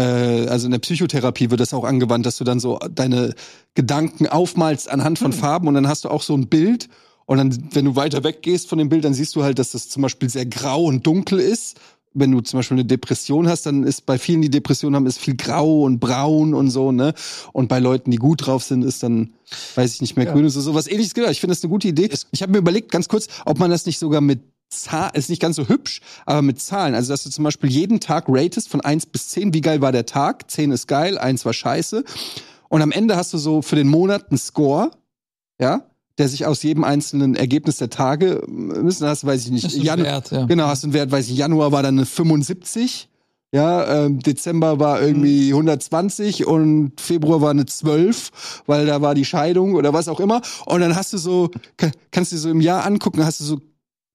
also 0.47 0.67
in 0.67 0.71
der 0.71 0.79
Psychotherapie 0.79 1.49
wird 1.49 1.59
das 1.59 1.73
auch 1.73 1.83
angewandt, 1.83 2.27
dass 2.27 2.37
du 2.37 2.43
dann 2.43 2.59
so 2.59 2.77
deine 2.91 3.33
Gedanken 3.73 4.27
aufmalst 4.27 4.87
anhand 4.87 5.17
von 5.17 5.33
Farben 5.33 5.67
und 5.67 5.73
dann 5.73 5.87
hast 5.87 6.05
du 6.05 6.09
auch 6.09 6.21
so 6.21 6.35
ein 6.37 6.47
Bild 6.49 6.89
und 7.25 7.37
dann, 7.37 7.69
wenn 7.71 7.85
du 7.85 7.95
weiter 7.95 8.23
weggehst 8.23 8.69
von 8.69 8.77
dem 8.77 8.89
Bild, 8.89 9.03
dann 9.03 9.13
siehst 9.15 9.35
du 9.35 9.43
halt, 9.43 9.57
dass 9.57 9.71
das 9.71 9.89
zum 9.89 10.03
Beispiel 10.03 10.29
sehr 10.29 10.45
grau 10.45 10.83
und 10.83 11.07
dunkel 11.07 11.39
ist. 11.39 11.79
Wenn 12.13 12.31
du 12.31 12.41
zum 12.41 12.59
Beispiel 12.59 12.75
eine 12.75 12.85
Depression 12.85 13.47
hast, 13.47 13.65
dann 13.65 13.83
ist 13.83 14.05
bei 14.05 14.17
vielen, 14.17 14.41
die 14.41 14.49
Depression 14.49 14.95
haben, 14.95 15.07
ist 15.07 15.19
viel 15.19 15.35
grau 15.35 15.81
und 15.83 15.99
braun 15.99 16.53
und 16.53 16.69
so, 16.69 16.91
ne? 16.91 17.13
Und 17.53 17.67
bei 17.69 17.79
Leuten, 17.79 18.11
die 18.11 18.17
gut 18.17 18.45
drauf 18.45 18.63
sind, 18.63 18.83
ist 18.83 19.01
dann, 19.03 19.33
weiß 19.75 19.95
ich 19.95 20.01
nicht 20.01 20.15
mehr, 20.15 20.27
grün 20.27 20.43
und 20.43 20.49
so, 20.51 20.61
sowas 20.61 20.87
ähnliches. 20.87 21.13
Genau, 21.13 21.29
ich 21.29 21.39
finde 21.39 21.55
das 21.55 21.63
eine 21.63 21.71
gute 21.71 21.87
Idee. 21.87 22.09
Ich 22.31 22.41
habe 22.41 22.51
mir 22.51 22.59
überlegt, 22.59 22.91
ganz 22.91 23.07
kurz, 23.07 23.27
ob 23.45 23.57
man 23.57 23.71
das 23.71 23.85
nicht 23.85 23.97
sogar 23.97 24.21
mit 24.21 24.41
Zahlen, 24.69 25.11
ist 25.13 25.29
nicht 25.29 25.41
ganz 25.41 25.55
so 25.55 25.67
hübsch, 25.67 26.01
aber 26.25 26.41
mit 26.41 26.59
Zahlen. 26.59 26.95
Also, 26.95 27.13
dass 27.13 27.23
du 27.23 27.29
zum 27.29 27.43
Beispiel 27.43 27.71
jeden 27.71 27.99
Tag 27.99 28.25
ratest 28.27 28.69
von 28.69 28.81
1 28.81 29.07
bis 29.07 29.29
10, 29.29 29.53
wie 29.53 29.61
geil 29.61 29.81
war 29.81 29.91
der 29.91 30.05
Tag? 30.05 30.49
10 30.49 30.71
ist 30.71 30.87
geil, 30.87 31.17
1 31.17 31.45
war 31.45 31.53
scheiße. 31.53 32.03
Und 32.69 32.81
am 32.81 32.91
Ende 32.91 33.15
hast 33.15 33.33
du 33.33 33.37
so 33.37 33.61
für 33.61 33.75
den 33.75 33.87
Monat 33.87 34.29
einen 34.29 34.37
Score, 34.37 34.91
ja, 35.59 35.87
der 36.17 36.29
sich 36.29 36.45
aus 36.45 36.61
jedem 36.63 36.83
einzelnen 36.83 37.35
Ergebnis 37.35 37.77
der 37.77 37.89
Tage 37.89 38.43
müssen, 38.47 39.07
hast, 39.07 39.25
weiß 39.25 39.45
ich 39.45 39.51
nicht, 39.51 39.65
Janu- 39.69 40.03
Wert, 40.03 40.31
ja. 40.31 40.45
genau, 40.45 40.65
hast 40.67 40.83
einen 40.83 40.93
Wert, 40.93 41.11
weiß 41.11 41.27
ich, 41.29 41.37
Januar 41.37 41.71
war 41.71 41.81
dann 41.83 41.97
eine 41.97 42.05
75, 42.05 43.09
ja, 43.51 44.05
ähm, 44.05 44.19
Dezember 44.19 44.79
war 44.79 45.01
irgendwie 45.01 45.49
120 45.53 46.45
und 46.47 46.99
Februar 46.99 47.41
war 47.41 47.51
eine 47.51 47.65
12, 47.65 48.63
weil 48.65 48.85
da 48.87 49.01
war 49.01 49.13
die 49.15 49.25
Scheidung 49.25 49.75
oder 49.75 49.93
was 49.93 50.07
auch 50.07 50.19
immer. 50.19 50.41
Und 50.65 50.81
dann 50.81 50.95
hast 50.95 51.13
du 51.13 51.17
so, 51.19 51.49
ka- 51.77 51.91
kannst 52.11 52.31
du 52.31 52.37
so 52.37 52.49
im 52.49 52.61
Jahr 52.61 52.83
angucken, 52.85 53.23
hast 53.25 53.39
du 53.41 53.43
so 53.43 53.61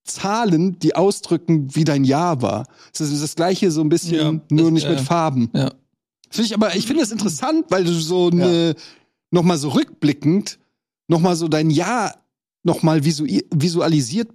Zahlen, 0.05 0.79
die 0.79 0.97
ausdrücken, 0.97 1.75
wie 1.75 1.85
dein 1.85 2.03
Jahr 2.05 2.41
war. 2.43 2.67
Das 2.97 3.11
ist 3.11 3.23
das 3.23 3.35
gleiche 3.37 3.71
so 3.71 3.81
ein 3.83 3.89
bisschen, 3.89 4.15
Ja, 4.15 4.33
nur 4.51 4.65
das, 4.65 4.71
nicht 4.73 4.89
mit 4.89 4.99
äh, 5.01 5.03
Farben. 5.03 5.51
ja. 5.53 5.71
Finde 6.31 6.47
ich 6.47 6.55
aber, 6.55 6.75
ich 6.77 6.87
finde 6.87 7.03
das 7.03 7.11
interessant, 7.13 7.67
weil 7.71 7.85
du 7.85 7.93
so 7.93 8.29
eine, 8.31 8.75
nochmal 9.31 9.57
so 9.59 9.69
rückblickend, 9.71 10.59
nochmal 11.09 11.37
so 11.37 11.49
dein 11.49 11.71
Jahr 11.71 12.15
nochmal 12.63 13.05
visu 13.05 13.27
visualisiert 13.51 14.29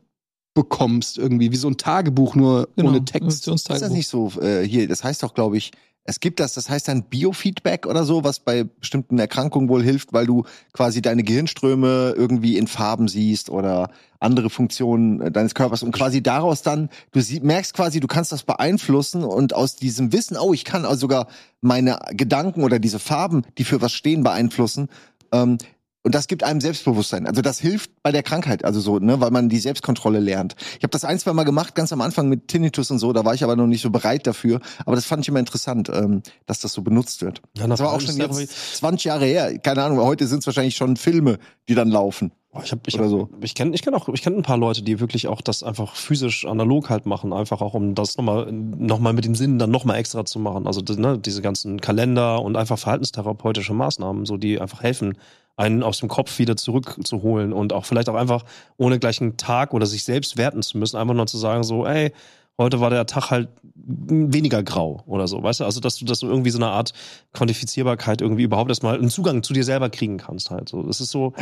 bekommst 0.53 1.17
irgendwie, 1.17 1.51
wie 1.51 1.55
so 1.57 1.67
ein 1.67 1.77
Tagebuch, 1.77 2.35
nur 2.35 2.69
Genau, 2.75 2.89
ohne 2.89 3.05
Text. 3.05 3.47
Ist 3.47 3.69
das 3.69 3.89
nicht 3.89 4.07
so 4.07 4.31
äh, 4.39 4.63
hier? 4.63 4.87
Das 4.87 5.03
heißt 5.03 5.23
doch, 5.23 5.33
glaube 5.33 5.57
ich, 5.57 5.71
es 6.05 6.19
gibt 6.19 6.39
das, 6.39 6.53
das 6.53 6.69
heißt 6.69 6.89
dann 6.89 7.03
Biofeedback 7.03 7.85
oder 7.85 8.03
so, 8.03 8.23
was 8.23 8.39
bei 8.39 8.65
bestimmten 8.65 9.17
Erkrankungen 9.19 9.69
wohl 9.69 9.81
hilft, 9.81 10.11
weil 10.11 10.25
du 10.25 10.43
quasi 10.73 11.01
deine 11.01 11.23
Gehirnströme 11.23 12.13
irgendwie 12.17 12.57
in 12.57 12.67
Farben 12.67 13.07
siehst 13.07 13.49
oder 13.49 13.89
andere 14.19 14.49
Funktionen 14.49 15.21
äh, 15.21 15.31
deines 15.31 15.55
Körpers 15.55 15.81
und 15.81 15.91
quasi 15.91 16.21
daraus 16.21 16.61
dann, 16.61 16.89
du 17.11 17.21
sie, 17.21 17.39
merkst 17.39 17.73
quasi, 17.73 17.99
du 17.99 18.07
kannst 18.07 18.31
das 18.31 18.43
beeinflussen 18.43 19.23
und 19.23 19.55
aus 19.55 19.75
diesem 19.75 20.11
Wissen, 20.11 20.37
oh, 20.37 20.53
ich 20.53 20.65
kann 20.65 20.85
also 20.85 21.01
sogar 21.01 21.27
meine 21.61 21.99
Gedanken 22.11 22.63
oder 22.63 22.79
diese 22.79 22.99
Farben, 22.99 23.43
die 23.57 23.63
für 23.63 23.81
was 23.81 23.93
stehen, 23.93 24.23
beeinflussen. 24.23 24.89
Ähm, 25.31 25.57
und 26.03 26.13
das 26.13 26.27
gibt 26.27 26.43
einem 26.43 26.59
Selbstbewusstsein. 26.59 27.25
Also 27.27 27.41
das 27.41 27.59
hilft 27.59 27.91
bei 28.03 28.11
der 28.11 28.23
Krankheit, 28.23 28.65
also 28.65 28.79
so, 28.81 28.99
ne, 28.99 29.21
weil 29.21 29.31
man 29.31 29.47
die 29.47 29.59
Selbstkontrolle 29.59 30.19
lernt. 30.19 30.55
Ich 30.77 30.83
habe 30.83 30.89
das 30.89 31.05
ein, 31.05 31.17
zwei 31.17 31.31
Mal 31.33 31.43
gemacht, 31.43 31.75
ganz 31.75 31.93
am 31.93 32.01
Anfang 32.01 32.27
mit 32.27 32.49
Tinnitus 32.49 32.91
und 32.91 32.99
so, 32.99 33.13
da 33.13 33.23
war 33.23 33.33
ich 33.33 33.43
aber 33.43 33.55
noch 33.55 33.67
nicht 33.67 33.81
so 33.81 33.89
bereit 33.89 34.27
dafür. 34.27 34.59
Aber 34.85 34.95
das 34.95 35.05
fand 35.05 35.23
ich 35.23 35.29
immer 35.29 35.39
interessant, 35.39 35.89
ähm, 35.89 36.21
dass 36.45 36.59
das 36.59 36.73
so 36.73 36.81
benutzt 36.81 37.21
wird. 37.21 37.41
Ja, 37.57 37.67
Das 37.67 37.79
war 37.79 37.93
auch 37.93 38.01
schon 38.01 38.17
jetzt 38.17 38.77
20 38.77 39.05
Jahre 39.05 39.25
her. 39.25 39.57
Keine 39.59 39.83
Ahnung, 39.83 39.99
heute 39.99 40.27
sind 40.27 40.39
es 40.39 40.45
wahrscheinlich 40.45 40.75
schon 40.75 40.97
Filme, 40.97 41.39
die 41.69 41.75
dann 41.75 41.89
laufen. 41.89 42.31
Ich 42.63 42.71
hab, 42.71 42.87
ich 42.87 42.99
hab, 42.99 43.07
so. 43.07 43.29
Ich 43.41 43.55
kenne 43.55 43.73
ich 43.73 43.81
kenn 43.81 43.95
auch, 43.95 44.07
ich 44.09 44.21
kenne 44.21 44.35
ein 44.35 44.43
paar 44.43 44.57
Leute, 44.57 44.83
die 44.83 44.99
wirklich 44.99 45.27
auch 45.27 45.41
das 45.41 45.63
einfach 45.63 45.95
physisch 45.95 46.45
analog 46.45 46.91
halt 46.91 47.07
machen, 47.07 47.33
einfach 47.33 47.61
auch 47.61 47.73
um 47.73 47.95
das 47.95 48.15
nochmal 48.15 48.51
noch 48.51 48.99
mal 48.99 49.13
mit 49.13 49.25
dem 49.25 49.33
Sinn 49.33 49.57
dann 49.57 49.71
nochmal 49.71 49.97
extra 49.97 50.23
zu 50.23 50.37
machen. 50.37 50.67
Also 50.67 50.81
ne, 50.95 51.17
diese 51.17 51.41
ganzen 51.41 51.81
Kalender 51.81 52.43
und 52.43 52.55
einfach 52.55 52.77
verhaltenstherapeutische 52.77 53.73
Maßnahmen, 53.73 54.25
so 54.25 54.37
die 54.37 54.61
einfach 54.61 54.83
helfen, 54.83 55.17
einen 55.55 55.83
aus 55.83 55.99
dem 55.99 56.09
Kopf 56.09 56.39
wieder 56.39 56.55
zurückzuholen 56.55 57.53
und 57.53 57.73
auch 57.73 57.85
vielleicht 57.85 58.09
auch 58.09 58.15
einfach 58.15 58.43
ohne 58.77 58.99
gleich 58.99 59.21
einen 59.21 59.37
Tag 59.37 59.73
oder 59.73 59.85
sich 59.85 60.03
selbst 60.03 60.37
werten 60.37 60.61
zu 60.61 60.77
müssen, 60.77 60.97
einfach 60.97 61.13
nur 61.13 61.27
zu 61.27 61.37
sagen 61.37 61.63
so, 61.63 61.85
ey, 61.85 62.11
heute 62.57 62.79
war 62.79 62.89
der 62.89 63.05
Tag 63.05 63.31
halt 63.31 63.49
weniger 63.75 64.63
grau 64.63 65.03
oder 65.05 65.27
so, 65.27 65.41
weißt 65.41 65.61
du? 65.61 65.65
Also, 65.65 65.79
dass 65.79 65.97
du, 65.97 66.05
dass 66.05 66.21
irgendwie 66.21 66.51
so 66.51 66.57
eine 66.57 66.67
Art 66.67 66.93
Quantifizierbarkeit 67.33 68.21
irgendwie 68.21 68.43
überhaupt 68.43 68.69
erstmal 68.69 68.97
einen 68.97 69.09
Zugang 69.09 69.43
zu 69.43 69.53
dir 69.53 69.63
selber 69.63 69.89
kriegen 69.89 70.17
kannst 70.17 70.51
halt. 70.51 70.69
So, 70.69 70.83
das 70.83 71.01
ist 71.01 71.11
so, 71.11 71.33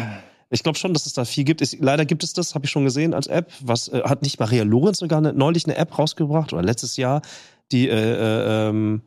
Ich 0.53 0.63
glaube 0.63 0.77
schon, 0.77 0.93
dass 0.93 1.05
es 1.05 1.13
da 1.13 1.23
viel 1.23 1.45
gibt. 1.45 1.61
Es, 1.61 1.77
leider 1.79 2.05
gibt 2.05 2.23
es 2.23 2.33
das, 2.33 2.55
habe 2.55 2.65
ich 2.65 2.71
schon 2.71 2.83
gesehen 2.83 3.13
als 3.13 3.27
App. 3.27 3.51
Was 3.61 3.87
äh, 3.87 4.01
hat 4.03 4.21
nicht 4.21 4.39
Maria 4.39 4.63
Lorenz 4.63 4.99
sogar 4.99 5.19
eine, 5.19 5.33
neulich 5.33 5.65
eine 5.65 5.77
App 5.77 5.97
rausgebracht 5.97 6.51
oder 6.51 6.61
letztes 6.61 6.97
Jahr, 6.97 7.21
die 7.71 7.87
äh, 7.87 7.93
äh, 7.93 8.69
ähm, 8.69 9.01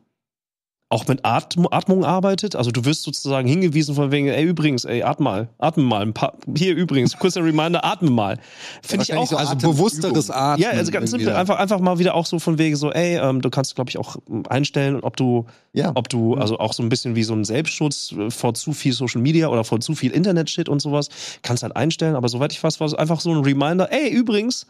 auch 0.89 1.07
mit 1.07 1.25
Atm 1.25 1.65
Atmung 1.71 2.05
arbeitet. 2.05 2.55
Also 2.55 2.69
du 2.69 2.85
wirst 2.85 3.03
sozusagen 3.03 3.47
hingewiesen 3.47 3.95
von 3.95 4.11
wegen, 4.11 4.27
ey 4.27 4.43
übrigens, 4.43 4.85
ey 4.85 5.01
atme 5.01 5.23
mal, 5.23 5.49
atme 5.57 5.83
mal, 5.83 6.03
ein 6.03 6.13
paar, 6.13 6.37
hier 6.55 6.75
übrigens, 6.75 7.17
kurzer 7.17 7.43
Reminder, 7.43 7.83
atme 7.83 8.11
mal. 8.11 8.37
Finde 8.83 9.03
ich 9.03 9.13
auch. 9.15 9.25
so 9.27 9.35
Also 9.35 9.55
bewussteres 9.55 10.29
Atmen. 10.29 10.61
ja, 10.63 10.69
also 10.77 10.91
ganz 10.91 11.09
simpel, 11.09 11.33
einfach, 11.33 11.57
einfach 11.57 11.79
mal 11.79 11.97
wieder 11.97 12.13
auch 12.13 12.27
so 12.27 12.37
von 12.37 12.59
wegen 12.59 12.75
so, 12.75 12.91
ey, 12.91 13.17
ähm, 13.17 13.41
du 13.41 13.49
kannst, 13.49 13.73
glaube 13.75 13.89
ich, 13.89 13.97
auch 13.97 14.17
einstellen, 14.47 14.99
ob 15.01 15.17
du, 15.17 15.47
Ja. 15.73 15.91
ob 15.95 16.07
du, 16.07 16.35
also 16.35 16.59
auch 16.59 16.73
so 16.73 16.83
ein 16.83 16.89
bisschen 16.89 17.15
wie 17.15 17.23
so 17.23 17.33
ein 17.33 17.45
Selbstschutz 17.45 18.11
äh, 18.11 18.29
vor 18.29 18.53
zu 18.53 18.71
viel 18.71 18.93
Social 18.93 19.21
Media 19.21 19.47
oder 19.49 19.63
vor 19.63 19.79
zu 19.79 19.95
viel 19.95 20.11
Internet-Shit 20.11 20.69
und 20.69 20.81
sowas, 20.83 21.09
kannst 21.41 21.63
halt 21.63 21.75
einstellen, 21.75 22.15
aber 22.15 22.29
soweit 22.29 22.51
ich 22.53 22.63
weiß, 22.63 22.79
war 22.79 22.85
es 22.87 22.93
einfach 22.93 23.19
so 23.21 23.31
ein 23.31 23.43
Reminder, 23.43 23.91
ey, 23.91 24.09
übrigens, 24.09 24.67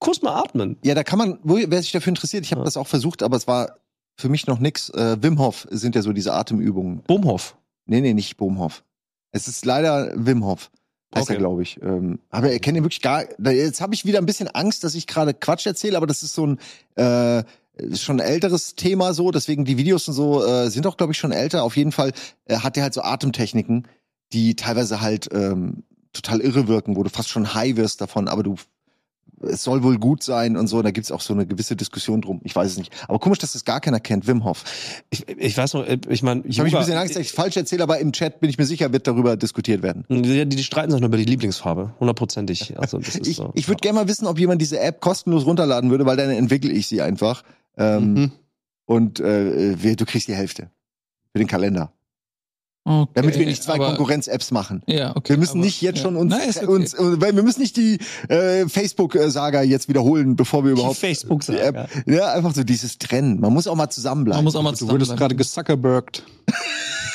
kurz 0.00 0.20
mal 0.20 0.34
atmen. 0.34 0.76
Ja, 0.82 0.94
da 0.96 1.04
kann 1.04 1.18
man, 1.18 1.38
wer 1.44 1.80
sich 1.80 1.92
dafür 1.92 2.10
interessiert, 2.10 2.44
ich 2.44 2.50
habe 2.50 2.60
Ja. 2.62 2.64
das 2.64 2.76
auch 2.76 2.88
versucht, 2.88 3.22
aber 3.22 3.36
es 3.36 3.46
war 3.46 3.76
für 4.16 4.28
mich 4.28 4.46
noch 4.46 4.58
nix. 4.58 4.90
Äh, 4.90 5.16
Wim 5.22 5.38
Hof 5.38 5.66
sind 5.70 5.94
ja 5.94 6.02
so 6.02 6.12
diese 6.12 6.32
Atemübungen. 6.32 7.02
Bohmhoff. 7.02 7.56
Nee, 7.86 8.00
nee, 8.00 8.14
nicht 8.14 8.36
Bohmhoff. 8.36 8.84
Es 9.32 9.48
ist 9.48 9.64
leider 9.64 10.12
Wim 10.14 10.44
Hof. 10.44 10.70
Heißt 11.14 11.24
Okay. 11.24 11.34
er, 11.34 11.38
glaube 11.38 11.62
ich. 11.62 11.80
Ähm, 11.82 12.18
aber 12.30 12.50
er 12.50 12.58
kennt 12.58 12.76
ihn 12.76 12.84
wirklich 12.84 13.02
gar. 13.02 13.24
Jetzt 13.40 13.80
habe 13.80 13.94
ich 13.94 14.04
wieder 14.04 14.18
ein 14.18 14.26
bisschen 14.26 14.48
Angst, 14.48 14.82
dass 14.84 14.94
ich 14.94 15.06
gerade 15.06 15.34
Quatsch 15.34 15.66
erzähle, 15.66 15.96
aber 15.96 16.06
das 16.06 16.22
ist 16.22 16.34
so 16.34 16.46
ein 16.46 16.58
äh, 16.96 17.44
schon 17.94 18.20
ein 18.20 18.26
älteres 18.26 18.74
Thema 18.74 19.14
so. 19.14 19.30
Deswegen 19.30 19.64
die 19.64 19.76
Videos 19.76 20.08
und 20.08 20.14
so 20.14 20.44
äh, 20.44 20.70
sind 20.70 20.86
auch, 20.86 20.96
glaube 20.96 21.12
ich, 21.12 21.18
schon 21.18 21.32
älter. 21.32 21.62
Auf 21.62 21.76
jeden 21.76 21.92
Fall 21.92 22.12
äh, 22.46 22.58
hat 22.58 22.76
er 22.76 22.84
halt 22.84 22.94
so 22.94 23.02
Atemtechniken, 23.02 23.86
die 24.32 24.56
teilweise 24.56 25.00
halt 25.00 25.28
ähm, 25.32 25.84
total 26.12 26.40
irre 26.40 26.68
wirken, 26.68 26.96
wo 26.96 27.02
du 27.02 27.10
fast 27.10 27.28
schon 27.28 27.54
high 27.54 27.76
wirst 27.76 28.00
davon, 28.00 28.28
aber 28.28 28.42
du 28.42 28.56
es 29.48 29.62
soll 29.62 29.82
wohl 29.82 29.98
gut 29.98 30.22
sein 30.22 30.56
und 30.56 30.66
so. 30.66 30.82
Da 30.82 30.90
gibt's 30.90 31.10
auch 31.12 31.20
so 31.20 31.32
eine 31.32 31.46
gewisse 31.46 31.76
Diskussion 31.76 32.20
drum. 32.20 32.40
Ich 32.44 32.54
weiß 32.54 32.72
es 32.72 32.78
nicht. 32.78 32.92
Aber 33.08 33.18
komisch, 33.18 33.38
dass 33.38 33.52
das 33.52 33.64
gar 33.64 33.80
keiner 33.80 34.00
kennt. 34.00 34.26
Wim 34.26 34.44
Hof. 34.44 34.64
Ich, 35.10 35.28
ich 35.28 35.56
weiß 35.56 35.74
noch, 35.74 35.86
äh, 35.86 35.98
ich 36.08 36.22
meine, 36.22 36.42
Ich 36.46 36.58
habe 36.58 36.64
mich 36.66 36.74
ein 36.76 36.80
bisschen 36.80 36.96
Angst, 36.98 37.14
dass 37.16 37.22
ich 37.22 37.32
falsch 37.32 37.56
erzähle, 37.56 37.82
aber 37.82 37.98
im 37.98 38.12
Chat 38.12 38.40
bin 38.40 38.50
ich 38.50 38.58
mir 38.58 38.66
sicher, 38.66 38.92
wird 38.92 39.06
darüber 39.06 39.36
diskutiert 39.36 39.82
werden. 39.82 40.04
Die, 40.08 40.46
die 40.46 40.62
streiten 40.64 40.90
sich 40.90 41.00
nur 41.00 41.08
über 41.08 41.16
die 41.18 41.24
Lieblingsfarbe, 41.24 41.94
hundertprozentig. 42.00 42.78
Also 42.78 42.98
das 42.98 43.16
ist 43.16 43.26
Ich, 43.26 43.36
so. 43.36 43.50
ich 43.54 43.68
würde 43.68 43.80
gerne 43.80 43.98
mal 44.00 44.08
wissen, 44.08 44.26
ob 44.26 44.38
jemand 44.38 44.60
diese 44.60 44.78
App 44.80 45.00
kostenlos 45.00 45.46
runterladen 45.46 45.90
würde, 45.90 46.06
weil 46.06 46.16
dann 46.16 46.30
entwickle 46.30 46.70
ich 46.72 46.86
sie 46.86 47.00
einfach. 47.02 47.42
Ähm, 47.76 48.14
Mhm. 48.14 48.32
Und 48.86 49.18
äh, 49.20 49.74
du 49.96 50.04
kriegst 50.04 50.28
die 50.28 50.34
Hälfte 50.34 50.70
für 51.32 51.38
den 51.38 51.48
Kalender. 51.48 51.90
Okay, 52.86 53.10
Damit 53.14 53.38
wir 53.38 53.46
nicht 53.46 53.62
zwei 53.62 53.78
Konkurrenz-Apps 53.78 54.50
machen. 54.50 54.82
Ja, 54.86 55.16
okay. 55.16 55.30
Wir 55.32 55.38
müssen 55.38 55.52
aber- 55.58 55.64
nicht 55.64 55.80
jetzt 55.80 55.96
ja. 55.98 56.02
schon 56.02 56.16
uns, 56.16 56.30
Nein, 56.30 56.48
ist 56.50 56.58
okay. 56.58 56.66
uns 56.66 56.92
äh, 56.92 57.20
weil 57.20 57.34
wir 57.34 57.42
müssen 57.42 57.60
nicht 57.62 57.78
die 57.78 57.98
äh, 58.28 58.68
Facebook-Saga 58.68 59.62
jetzt 59.62 59.88
wiederholen, 59.88 60.36
bevor 60.36 60.64
wir 60.64 60.72
überhaupt 60.72 60.98
Facebook 60.98 61.40
die 61.46 61.56
App. 61.56 61.88
Ja, 62.06 62.32
einfach 62.34 62.54
so 62.54 62.62
dieses 62.62 62.98
Trennen. 62.98 63.40
Man 63.40 63.54
muss 63.54 63.66
auch 63.66 63.74
mal 63.74 63.88
zusammenbleiben. 63.88 64.36
Man 64.38 64.44
muss 64.44 64.54
auch 64.56 64.62
mal 64.62 64.72
Du 64.72 64.86
wurdest 64.88 65.16
gerade 65.16 65.34
zusammenbleiben. 65.34 65.38
gezuckerbergt. 65.38 66.22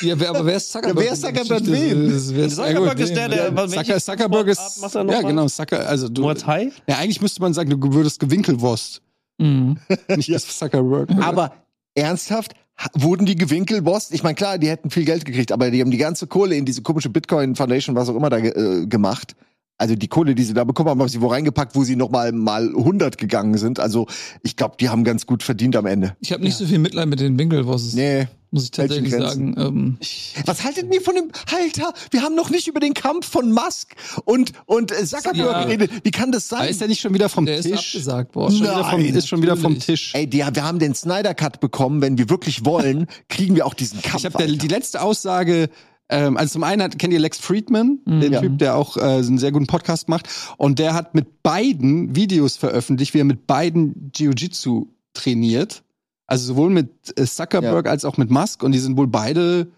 Ja, 0.01 0.17
wer, 0.17 0.29
aber 0.29 0.45
wer 0.45 0.55
ist 0.55 0.71
Zuckerberg? 0.71 0.97
Ja, 0.97 1.03
wer 1.07 1.11
ist 1.13 1.21
Zuckerberg 1.21 1.59
ist- 1.67 2.55
Zuckerberg 2.55 2.97
ja, 2.99 3.03
ist 3.03 3.15
der, 3.17 3.27
der- 3.27 3.67
Zucker, 3.67 3.99
Zuckerberg 3.99 4.47
ist. 4.47 4.57
Sportart 4.57 4.81
macht 4.81 4.95
er 4.95 5.03
noch 5.03 5.13
Ja, 5.13 5.21
mal? 5.23 5.27
genau, 5.27 5.47
Zucker. 5.49 5.87
Also 5.89 6.07
du. 6.07 6.21
Muay? 6.21 6.71
Ja, 6.87 6.99
eigentlich 6.99 7.19
müsste 7.21 7.41
man 7.41 7.53
sagen, 7.53 7.69
du 7.69 7.93
würdest 7.93 8.17
gewinkelwurst. 8.21 9.01
Mhm. 9.39 9.75
Nicht 10.15 10.29
das 10.33 10.57
Zuckerberg. 10.57 11.09
Aber 11.21 11.51
ernsthaft, 11.95 12.53
ha- 12.53 12.57
wurden 12.93 13.25
die 13.25 13.35
gewinkelbost? 13.35 14.13
Ich 14.13 14.23
meine, 14.23 14.35
klar, 14.35 14.57
die 14.57 14.69
hätten 14.69 14.89
viel 14.89 15.05
Geld 15.05 15.25
gekriegt, 15.25 15.51
aber 15.51 15.71
die 15.71 15.81
haben 15.81 15.91
die 15.91 15.97
ganze 15.97 16.27
Kohle 16.27 16.55
in 16.55 16.65
diese 16.65 16.81
komische 16.81 17.09
Bitcoin 17.09 17.55
Foundation, 17.55 17.95
was 17.95 18.09
auch 18.09 18.15
immer 18.15 18.29
da 18.29 18.37
äh, 18.37 18.85
gemacht. 18.85 19.35
Also 19.79 19.95
die 19.95 20.07
Kohle, 20.09 20.35
die 20.35 20.43
sie 20.43 20.53
da 20.53 20.65
bekommen 20.65 20.89
haben, 20.89 20.99
haben 20.99 21.07
sie 21.07 21.21
wo 21.21 21.27
reingepackt, 21.27 21.73
wo 21.75 21.83
sie 21.85 21.95
noch 21.95 22.09
mal 22.11 22.31
mal 22.33 22.67
100 22.67 23.17
gegangen 23.17 23.57
sind. 23.57 23.79
Also 23.79 24.07
ich 24.43 24.55
glaube, 24.57 24.75
die 24.79 24.89
haben 24.89 25.03
ganz 25.05 25.25
gut 25.25 25.41
verdient 25.41 25.75
am 25.77 25.85
Ende. 25.85 26.15
Ich 26.19 26.33
habe 26.33 26.43
nicht 26.43 26.57
so 26.57 26.65
viel 26.65 26.79
Mitleid 26.79 27.07
mit 27.07 27.19
den 27.21 27.39
Winkelbosses, 27.39 27.93
Nee. 27.93 28.27
muss 28.51 28.65
ich 28.65 28.71
tatsächlich 28.71 29.11
sagen. 29.13 29.55
Ähm, 29.57 29.97
Was 30.45 30.65
haltet 30.65 30.93
ihr 30.93 31.01
von 31.01 31.15
dem 31.15 31.31
Halter? 31.49 31.93
Wir 32.11 32.21
haben 32.23 32.35
noch 32.35 32.49
nicht 32.49 32.67
über 32.67 32.81
den 32.81 32.93
Kampf 32.93 33.29
von 33.29 33.53
Musk 33.53 33.95
und 34.25 34.51
und 34.65 34.91
äh, 34.91 35.05
Zuckerberg 35.05 35.37
Ja. 35.37 35.63
geredet. 35.63 35.91
Wie 36.03 36.11
kann 36.11 36.33
das 36.33 36.51
Aber 36.51 36.63
sein? 36.63 36.71
ist 36.71 36.81
der 36.81 36.89
nicht 36.89 36.99
schon 36.99 37.13
wieder 37.13 37.29
vom 37.29 37.45
der 37.45 37.59
ist 37.59 37.63
Tisch? 37.65 37.95
abgesagt 37.95 38.31
Ist 38.31 38.35
worden. 38.35 38.51
schon, 38.57 38.63
wieder 38.67 38.83
vom, 38.83 39.01
Nein, 39.01 39.15
ist 39.15 39.27
schon 39.29 39.41
wieder 39.41 39.55
vom. 39.55 39.79
Tisch. 39.79 40.11
Ey, 40.13 40.27
die, 40.27 40.39
wir 40.39 40.63
haben 40.63 40.79
den 40.79 40.93
Snyder 40.93 41.33
Cut 41.33 41.61
bekommen. 41.61 42.01
Wenn 42.01 42.17
wir 42.17 42.29
wirklich 42.29 42.65
wollen, 42.65 43.07
kriegen 43.29 43.55
wir 43.55 43.65
auch 43.65 43.73
diesen 43.73 44.01
Kampf. 44.01 44.25
Ich 44.25 44.33
habe 44.33 44.45
die 44.57 44.67
letzte 44.67 45.01
Aussage, 45.01 45.69
ähm, 46.09 46.37
also 46.37 46.53
zum 46.53 46.63
einen 46.63 46.81
hat, 46.81 46.97
kennt 46.99 47.13
ihr 47.13 47.19
Lex 47.19 47.37
Friedman, 47.39 47.99
Mhm. 48.05 48.19
den 48.21 48.33
Ja. 48.33 48.41
Typ, 48.41 48.57
der 48.59 48.75
auch 48.75 48.97
äh, 48.97 49.01
einen 49.01 49.37
sehr 49.37 49.51
guten 49.51 49.67
Podcast 49.67 50.09
macht. 50.09 50.27
Und 50.57 50.79
der 50.79 50.93
hat 50.93 51.13
mit 51.15 51.43
beiden 51.43 52.15
Videos 52.15 52.57
veröffentlicht, 52.57 53.13
wie 53.13 53.19
er 53.19 53.25
mit 53.25 53.47
beiden 53.47 54.11
Jiu-Jitsu 54.15 54.87
trainiert. 55.13 55.83
Also 56.27 56.45
sowohl 56.45 56.69
mit 56.69 56.89
äh, 57.19 57.25
Zuckerberg 57.25 57.87
als 57.87 58.05
auch 58.05 58.17
mit 58.17 58.29
Musk. 58.29 58.63
Und 58.63 58.71
die 58.73 58.79
sind 58.79 58.97
wohl 58.97 59.07
beide, 59.07 59.71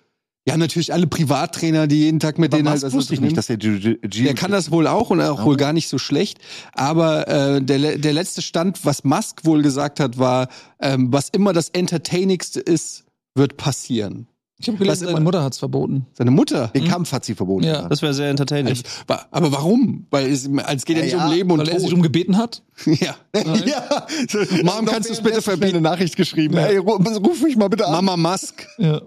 ja 0.47 0.57
natürlich 0.57 0.91
alle 0.91 1.07
Privattrainer, 1.07 1.87
die 1.87 1.99
jeden 1.99 2.19
Tag 2.19 2.37
mit 2.39 2.51
Aber 2.53 2.57
denen 2.61 2.71
Musk 2.73 2.83
halt. 2.83 2.93
wusste 2.93 3.13
ich 3.13 3.21
nicht, 3.21 3.37
dass 3.37 3.47
der 3.47 3.57
Jiu- 3.57 3.77
Jiu- 4.03 4.23
Der 4.23 4.33
kann 4.33 4.51
das 4.51 4.71
wohl 4.71 4.87
auch 4.87 5.09
und 5.11 5.21
auch 5.21 5.39
Ja. 5.39 5.45
wohl 5.45 5.55
gar 5.57 5.71
nicht 5.71 5.87
so 5.87 5.97
schlecht. 5.97 6.39
Aber 6.73 7.27
äh, 7.27 7.61
der, 7.61 7.97
der 7.97 8.13
letzte 8.13 8.41
Stand, 8.41 8.83
was 8.85 9.03
Musk 9.03 9.45
wohl 9.45 9.61
gesagt 9.61 9.99
hat, 9.99 10.17
war, 10.17 10.47
ähm, 10.81 11.11
was 11.13 11.29
immer 11.29 11.53
das 11.53 11.69
Entertainigste 11.69 12.59
ist, 12.59 13.05
wird 13.35 13.55
passieren. 13.55 14.27
Ich 14.61 14.67
habe 14.67 14.77
gelesen, 14.77 15.07
seine 15.07 15.19
Mutter 15.19 15.43
hat's 15.43 15.57
verboten. 15.59 16.05
Seine 16.13 16.31
Mutter. 16.31 16.67
Den 16.69 16.87
Kampf 16.87 17.11
hat 17.11 17.25
sie 17.25 17.35
verboten. 17.35 17.65
Ja. 17.65 17.89
Das 17.89 18.01
wäre 18.01 18.13
sehr 18.13 18.29
entertaining. 18.29 18.69
Also, 18.69 18.83
aber 19.31 19.51
warum? 19.51 20.05
Weil 20.11 20.27
es, 20.31 20.47
es 20.47 20.85
geht 20.85 20.97
ja, 20.97 21.03
Ja, 21.03 21.15
nicht 21.15 21.15
um 21.25 21.31
Leben 21.31 21.51
und 21.51 21.59
Weil 21.59 21.67
er 21.69 21.79
sie 21.79 21.85
Tod. 21.85 21.91
darum 21.91 22.03
gebeten 22.03 22.37
hat. 22.37 22.63
ja. 22.85 23.15
ja. 23.33 24.07
Mom, 24.63 24.85
kannst 24.85 25.09
du's 25.09 25.21
bitte 25.21 25.41
verbieten? 25.41 25.77
eine 25.77 25.81
Nachricht 25.81 26.15
geschrieben. 26.15 26.55
Ja. 26.55 26.67
Ey, 26.67 26.77
ru- 26.77 27.25
ruf 27.27 27.41
mich 27.41 27.55
mal 27.57 27.69
bitte 27.69 27.85
an. 27.87 27.91
Mama 28.05 28.15
Musk. 28.31 28.67
Ja. 28.77 29.01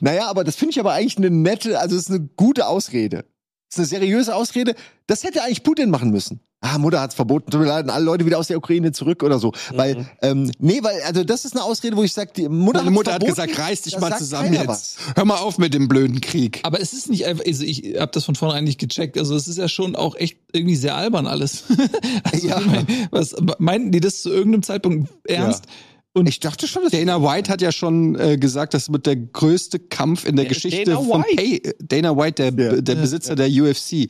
Naja, 0.00 0.28
aber 0.28 0.44
das 0.44 0.56
finde 0.56 0.70
ich 0.70 0.80
aber 0.80 0.92
eigentlich 0.92 1.16
eine 1.18 1.30
nette, 1.30 1.78
also 1.80 1.96
es 1.96 2.02
ist 2.02 2.10
eine 2.10 2.28
gute 2.36 2.66
Ausrede. 2.66 3.24
Es 3.70 3.76
ist 3.76 3.92
eine 3.92 4.00
seriöse 4.00 4.34
Ausrede. 4.34 4.74
Das 5.06 5.24
hätte 5.24 5.42
eigentlich 5.42 5.62
Putin 5.62 5.90
machen 5.90 6.10
müssen. 6.10 6.40
Ah, 6.60 6.76
Mutter 6.76 7.00
hat's 7.00 7.14
verboten, 7.14 7.52
tut 7.52 7.60
mir 7.60 7.68
leid, 7.68 7.88
alle 7.88 8.04
Leute 8.04 8.26
wieder 8.26 8.36
aus 8.36 8.48
der 8.48 8.56
Ukraine 8.56 8.90
zurück 8.90 9.22
oder 9.22 9.38
so. 9.38 9.52
Weil, 9.74 10.08
ähm, 10.22 10.50
nee, 10.58 10.80
weil, 10.82 11.00
also 11.02 11.22
das 11.22 11.44
ist 11.44 11.54
eine 11.54 11.62
Ausrede, 11.62 11.96
wo 11.96 12.02
ich 12.02 12.12
sage, 12.12 12.32
die 12.36 12.48
Mutter, 12.48 12.80
Meine 12.80 12.90
Mutter 12.90 13.12
hat 13.14 13.24
gesagt, 13.24 13.56
reiß 13.56 13.82
dich 13.82 13.96
mal 14.00 14.16
zusammen 14.18 14.52
jetzt. 14.52 14.98
Hör 15.14 15.24
mal 15.24 15.36
auf 15.36 15.58
mit 15.58 15.72
dem 15.72 15.86
blöden 15.86 16.20
Krieg. 16.20 16.58
Aber 16.64 16.80
es 16.80 16.92
ist 16.92 17.10
nicht 17.10 17.26
einfach, 17.26 17.44
also 17.46 17.62
ich 17.62 17.94
habe 18.00 18.10
das 18.12 18.24
von 18.24 18.34
vornherein 18.34 18.64
nicht 18.64 18.80
gecheckt. 18.80 19.16
Also 19.16 19.36
es 19.36 19.46
ist 19.46 19.56
ja 19.56 19.68
schon 19.68 19.94
auch 19.94 20.16
echt 20.16 20.38
irgendwie 20.52 20.74
sehr 20.74 20.96
albern 20.96 21.28
alles. 21.28 21.62
also 22.24 22.48
Ja. 22.48 22.58
mein, 22.60 22.86
was 23.12 23.36
meinten 23.58 23.92
die 23.92 24.00
das 24.00 24.22
zu 24.22 24.30
irgendeinem 24.30 24.64
Zeitpunkt 24.64 25.10
ernst? 25.28 25.64
Und 26.12 26.28
Ich 26.28 26.40
dachte 26.40 26.66
schon, 26.66 26.82
dass 26.82 26.90
Dana 26.90 27.22
White 27.22 27.52
hat 27.52 27.62
ja 27.62 27.70
schon 27.70 28.18
äh, 28.18 28.36
gesagt, 28.36 28.74
das 28.74 28.90
wird 28.90 29.06
der 29.06 29.14
größte 29.14 29.78
Kampf 29.78 30.26
in 30.26 30.34
der 30.34 30.46
Geschichte 30.46 30.82
Dana 30.82 31.00
von 31.02 31.22
White? 31.22 31.36
Pay. 31.36 31.74
Dana 31.80 32.16
White, 32.16 32.50
der, 32.50 32.66
Ja. 32.74 32.80
der 32.80 32.94
Besitzer 32.96 33.36
der 33.36 33.46
UFC. 33.48 34.08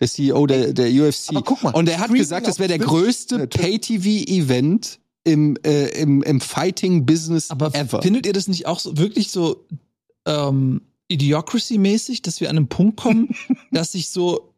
Der 0.00 0.08
CEO 0.08 0.46
der, 0.46 0.72
der 0.72 0.90
UFC. 0.90 1.30
Aber 1.30 1.42
guck 1.42 1.62
mal, 1.62 1.74
Und 1.74 1.88
er 1.88 1.98
hat 1.98 2.12
gesagt, 2.12 2.46
das 2.46 2.58
wäre 2.58 2.68
der 2.68 2.78
größte. 2.78 3.46
Pay-TV-Event 3.48 5.00
im, 5.24 5.56
äh, 5.64 5.88
im, 6.00 6.22
im 6.22 6.40
Fighting-Business 6.40 7.50
aber 7.50 7.74
ever. 7.74 8.00
findet 8.02 8.26
ihr 8.26 8.32
das 8.32 8.48
nicht 8.48 8.66
auch 8.66 8.78
so 8.78 8.96
wirklich 8.96 9.30
so 9.30 9.66
ähm, 10.26 10.82
Idiocracy-mäßig, 11.08 12.22
dass 12.22 12.40
wir 12.40 12.50
an 12.50 12.56
einen 12.56 12.68
Punkt 12.68 12.98
kommen, 12.98 13.34
dass 13.72 13.92
sich 13.92 14.08
so 14.10 14.54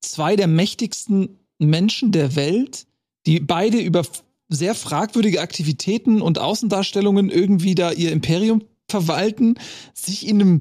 zwei 0.00 0.36
der 0.36 0.48
mächtigsten 0.48 1.38
Menschen 1.58 2.12
der 2.12 2.36
Welt, 2.36 2.86
die 3.26 3.40
beide 3.40 3.78
über 3.78 4.04
sehr 4.48 4.74
fragwürdige 4.74 5.40
Aktivitäten 5.40 6.20
und 6.20 6.38
Außendarstellungen 6.38 7.30
irgendwie 7.30 7.74
da 7.74 7.92
ihr 7.92 8.10
Imperium 8.10 8.64
verwalten, 8.88 9.54
sich 9.94 10.26
in 10.26 10.40
einem 10.40 10.60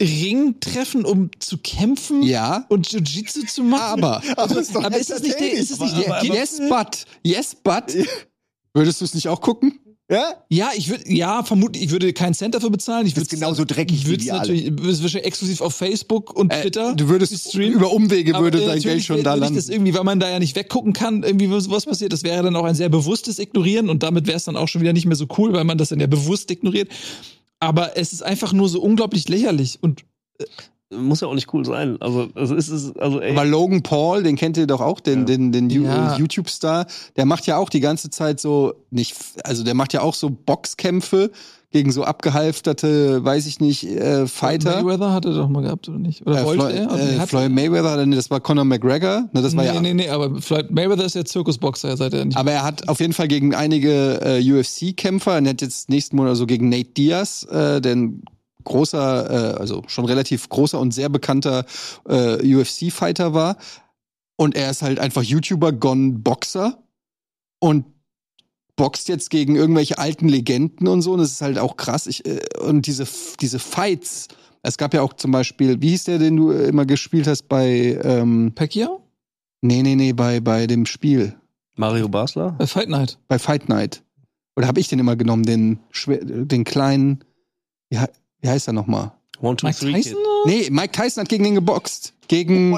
Ring 0.00 0.60
treffen, 0.60 1.04
um 1.04 1.30
zu 1.38 1.58
kämpfen 1.58 2.22
ja, 2.22 2.64
und 2.68 2.88
Jiu-Jitsu 2.90 3.46
zu 3.46 3.62
machen? 3.62 4.04
aber. 4.04 4.22
aber, 4.36 4.60
ist 4.60 4.74
doch 4.74 4.84
aber 4.84 4.96
ist 4.98 5.10
das 5.10 5.22
nicht 5.22 5.38
der, 5.38 5.52
ist 5.52 5.70
das 5.72 5.80
nicht 5.80 5.96
der 5.98 6.06
Aber- 6.06 6.16
aber- 6.18 6.34
yes, 6.34 6.60
but. 6.68 7.04
Yes, 7.22 7.56
but. 7.62 7.84
Würdest 8.74 9.00
du 9.00 9.04
es 9.04 9.14
nicht 9.14 9.28
auch 9.28 9.40
gucken? 9.40 9.80
Ja? 10.10 10.24
Ja, 10.48 10.70
ich 10.74 10.88
würde, 10.88 11.04
ja, 11.12 11.42
vermutlich, 11.42 11.84
ich 11.84 11.90
würde 11.90 12.10
keinen 12.14 12.32
Cent 12.32 12.54
dafür 12.54 12.70
bezahlen. 12.70 13.06
Ich 13.06 13.14
würde 13.14 13.28
genauso 13.28 13.66
dreckig 13.66 13.98
Ich 13.98 14.04
wie 14.06 14.10
würde 14.12 14.20
es 14.20 14.24
die 14.24 14.32
alle. 14.32 14.40
natürlich, 14.54 14.88
es 14.88 15.02
wahrscheinlich 15.02 15.26
exklusiv 15.26 15.60
auf 15.60 15.74
Facebook 15.74 16.34
und 16.34 16.50
Äh, 16.50 16.62
Twitter. 16.62 16.94
du 16.94 17.08
würdest 17.10 17.48
streamen. 17.50 17.74
über 17.74 17.92
Umwege 17.92 18.32
würde 18.38 18.62
äh, 18.62 18.66
dein 18.66 18.80
Geld 18.80 19.04
schon 19.04 19.22
da 19.22 19.34
landen. 19.34 19.56
Das 19.56 19.68
irgendwie, 19.68 19.92
weil 19.92 20.04
man 20.04 20.18
da 20.18 20.30
ja 20.30 20.38
nicht 20.38 20.56
weggucken 20.56 20.94
kann, 20.94 21.24
irgendwie 21.24 21.50
was 21.50 21.84
passiert. 21.84 22.14
Das 22.14 22.22
wäre 22.22 22.42
dann 22.42 22.56
auch 22.56 22.64
ein 22.64 22.74
sehr 22.74 22.88
bewusstes 22.88 23.38
Ignorieren 23.38 23.90
und 23.90 24.02
damit 24.02 24.26
wäre 24.26 24.38
es 24.38 24.44
dann 24.44 24.56
auch 24.56 24.68
schon 24.68 24.80
wieder 24.80 24.94
nicht 24.94 25.04
mehr 25.04 25.16
so 25.16 25.26
cool, 25.36 25.52
weil 25.52 25.64
man 25.64 25.76
das 25.76 25.90
dann 25.90 26.00
ja 26.00 26.06
bewusst 26.06 26.50
ignoriert. 26.50 26.88
Aber 27.60 27.96
es 27.96 28.12
ist 28.12 28.22
einfach 28.22 28.52
nur 28.52 28.68
so 28.68 28.80
unglaublich 28.80 29.28
lächerlich 29.28 29.78
und 29.82 30.04
Muss 30.90 31.20
ja 31.20 31.28
auch 31.28 31.34
nicht 31.34 31.52
cool 31.52 31.66
sein. 31.66 32.00
Also, 32.00 32.28
also 32.34 32.54
ist 32.54 32.68
es, 32.68 32.96
also 32.96 33.20
ey. 33.20 33.32
Aber 33.32 33.44
Logan 33.44 33.82
Paul, 33.82 34.22
den 34.22 34.36
kennt 34.36 34.56
ihr 34.56 34.66
doch 34.66 34.80
auch, 34.80 35.00
den, 35.00 35.18
Ja. 35.20 35.24
den, 35.26 35.52
den 35.52 35.68
Ju- 35.70 35.84
Ja. 35.84 36.14
äh, 36.14 36.18
YouTube-Star, 36.18 36.86
der 37.16 37.26
macht 37.26 37.44
ja 37.46 37.58
auch 37.58 37.68
die 37.68 37.80
ganze 37.80 38.08
Zeit 38.08 38.40
so, 38.40 38.72
nicht, 38.90 39.14
also 39.44 39.64
der 39.64 39.74
macht 39.74 39.92
ja 39.92 40.00
auch 40.00 40.14
so 40.14 40.30
Boxkämpfe 40.30 41.30
gegen 41.70 41.92
so 41.92 42.02
abgehalfterte, 42.04 43.22
weiß 43.22 43.46
ich 43.46 43.60
nicht, 43.60 43.84
äh, 43.84 44.26
Fighter. 44.26 44.82
Mayweather 44.82 45.12
hatte 45.12 45.34
doch 45.34 45.48
mal 45.48 45.62
gehabt, 45.62 45.86
oder 45.88 45.98
nicht? 45.98 46.26
Oder 46.26 46.40
Äh, 46.40 46.44
wollte 46.44 46.62
Floyd, 46.62 46.74
er? 46.76 46.92
Oder 46.92 47.10
äh, 47.12 47.18
hat- 47.18 47.28
Floyd 47.28 47.50
Mayweather, 47.52 48.06
nee, 48.06 48.16
das 48.16 48.30
war 48.30 48.40
Conor 48.40 48.64
McGregor. 48.64 49.28
Ne, 49.32 49.42
das 49.42 49.54
war 49.54 49.64
nee, 49.64 49.74
ja, 49.74 49.80
nee, 49.80 49.92
nee, 49.94 50.08
aber 50.08 50.40
Floyd 50.40 50.70
Mayweather 50.70 51.04
ist 51.04 51.14
ja 51.14 51.24
Zirkusboxer, 51.26 51.96
seit 51.98 52.14
er 52.14 52.24
nicht. 52.24 52.36
Aber 52.38 52.52
er 52.52 52.64
hat 52.64 52.88
auf 52.88 53.00
jeden 53.00 53.12
Fall 53.12 53.28
gegen 53.28 53.54
einige 53.54 54.18
äh, 54.22 54.52
UFC-Kämpfer, 54.52 55.38
er 55.38 55.48
hat 55.50 55.60
jetzt 55.60 55.90
nächsten 55.90 56.16
Monat 56.16 56.36
so 56.36 56.46
gegen 56.46 56.70
Nate 56.70 56.90
Diaz, 56.96 57.44
äh, 57.50 57.80
der 57.82 57.96
ein 57.96 58.22
großer, 58.64 59.54
äh, 59.56 59.58
also 59.60 59.82
schon 59.88 60.06
relativ 60.06 60.48
großer 60.48 60.80
und 60.80 60.94
sehr 60.94 61.10
bekannter 61.10 61.66
äh, 62.08 62.54
UFC-Fighter 62.56 63.34
war. 63.34 63.56
Und 64.36 64.54
er 64.56 64.70
ist 64.70 64.80
halt 64.82 64.98
einfach 65.00 65.22
YouTuber, 65.22 65.72
gone 65.72 66.12
Boxer 66.20 66.78
und 67.60 67.84
boxt 68.78 69.08
jetzt 69.08 69.28
gegen 69.28 69.56
irgendwelche 69.56 69.98
alten 69.98 70.28
Legenden 70.28 70.88
und 70.88 71.02
so. 71.02 71.12
Und 71.12 71.18
das 71.18 71.32
ist 71.32 71.42
halt 71.42 71.58
auch 71.58 71.76
krass. 71.76 72.06
Ich, 72.06 72.24
äh, 72.24 72.40
und 72.60 72.86
diese, 72.86 73.06
diese 73.40 73.58
Fights, 73.58 74.28
es 74.62 74.78
gab 74.78 74.94
ja 74.94 75.02
auch 75.02 75.12
zum 75.12 75.32
Beispiel, 75.32 75.82
wie 75.82 75.90
hieß 75.90 76.04
der, 76.04 76.18
den 76.18 76.36
du 76.36 76.50
äh, 76.52 76.68
immer 76.68 76.86
gespielt 76.86 77.26
hast 77.26 77.48
bei, 77.48 77.98
ähm, 78.02 78.52
Pacquiao? 78.54 79.02
nee, 79.60 79.82
nee, 79.82 79.96
nee, 79.96 80.12
bei, 80.14 80.40
bei 80.40 80.66
dem 80.66 80.86
Spiel 80.86 81.34
Mario 81.76 82.08
Basler? 82.08 82.52
Bei 82.58 82.66
Fight 82.66 82.88
Night. 82.88 83.18
bei 83.28 83.38
Fight 83.38 83.68
Night. 83.68 84.02
Oder 84.56 84.66
habe 84.66 84.80
ich 84.80 84.88
den 84.88 84.98
immer 84.98 85.14
genommen, 85.16 85.44
den, 85.44 85.78
den 86.06 86.64
kleinen, 86.64 87.22
wie, 87.90 87.98
wie 88.40 88.48
heißt 88.48 88.66
er 88.68 88.72
nochmal? 88.72 89.12
One, 89.40 89.56
two, 89.56 89.66
Mike 89.66 89.78
three, 89.78 89.92
Tyson? 89.92 90.14
Kid. 90.14 90.46
Nee, 90.46 90.68
Mike 90.70 90.90
Tyson 90.92 91.20
hat 91.22 91.28
gegen 91.28 91.44
den 91.44 91.54
geboxt. 91.54 92.14
Gegen, 92.26 92.76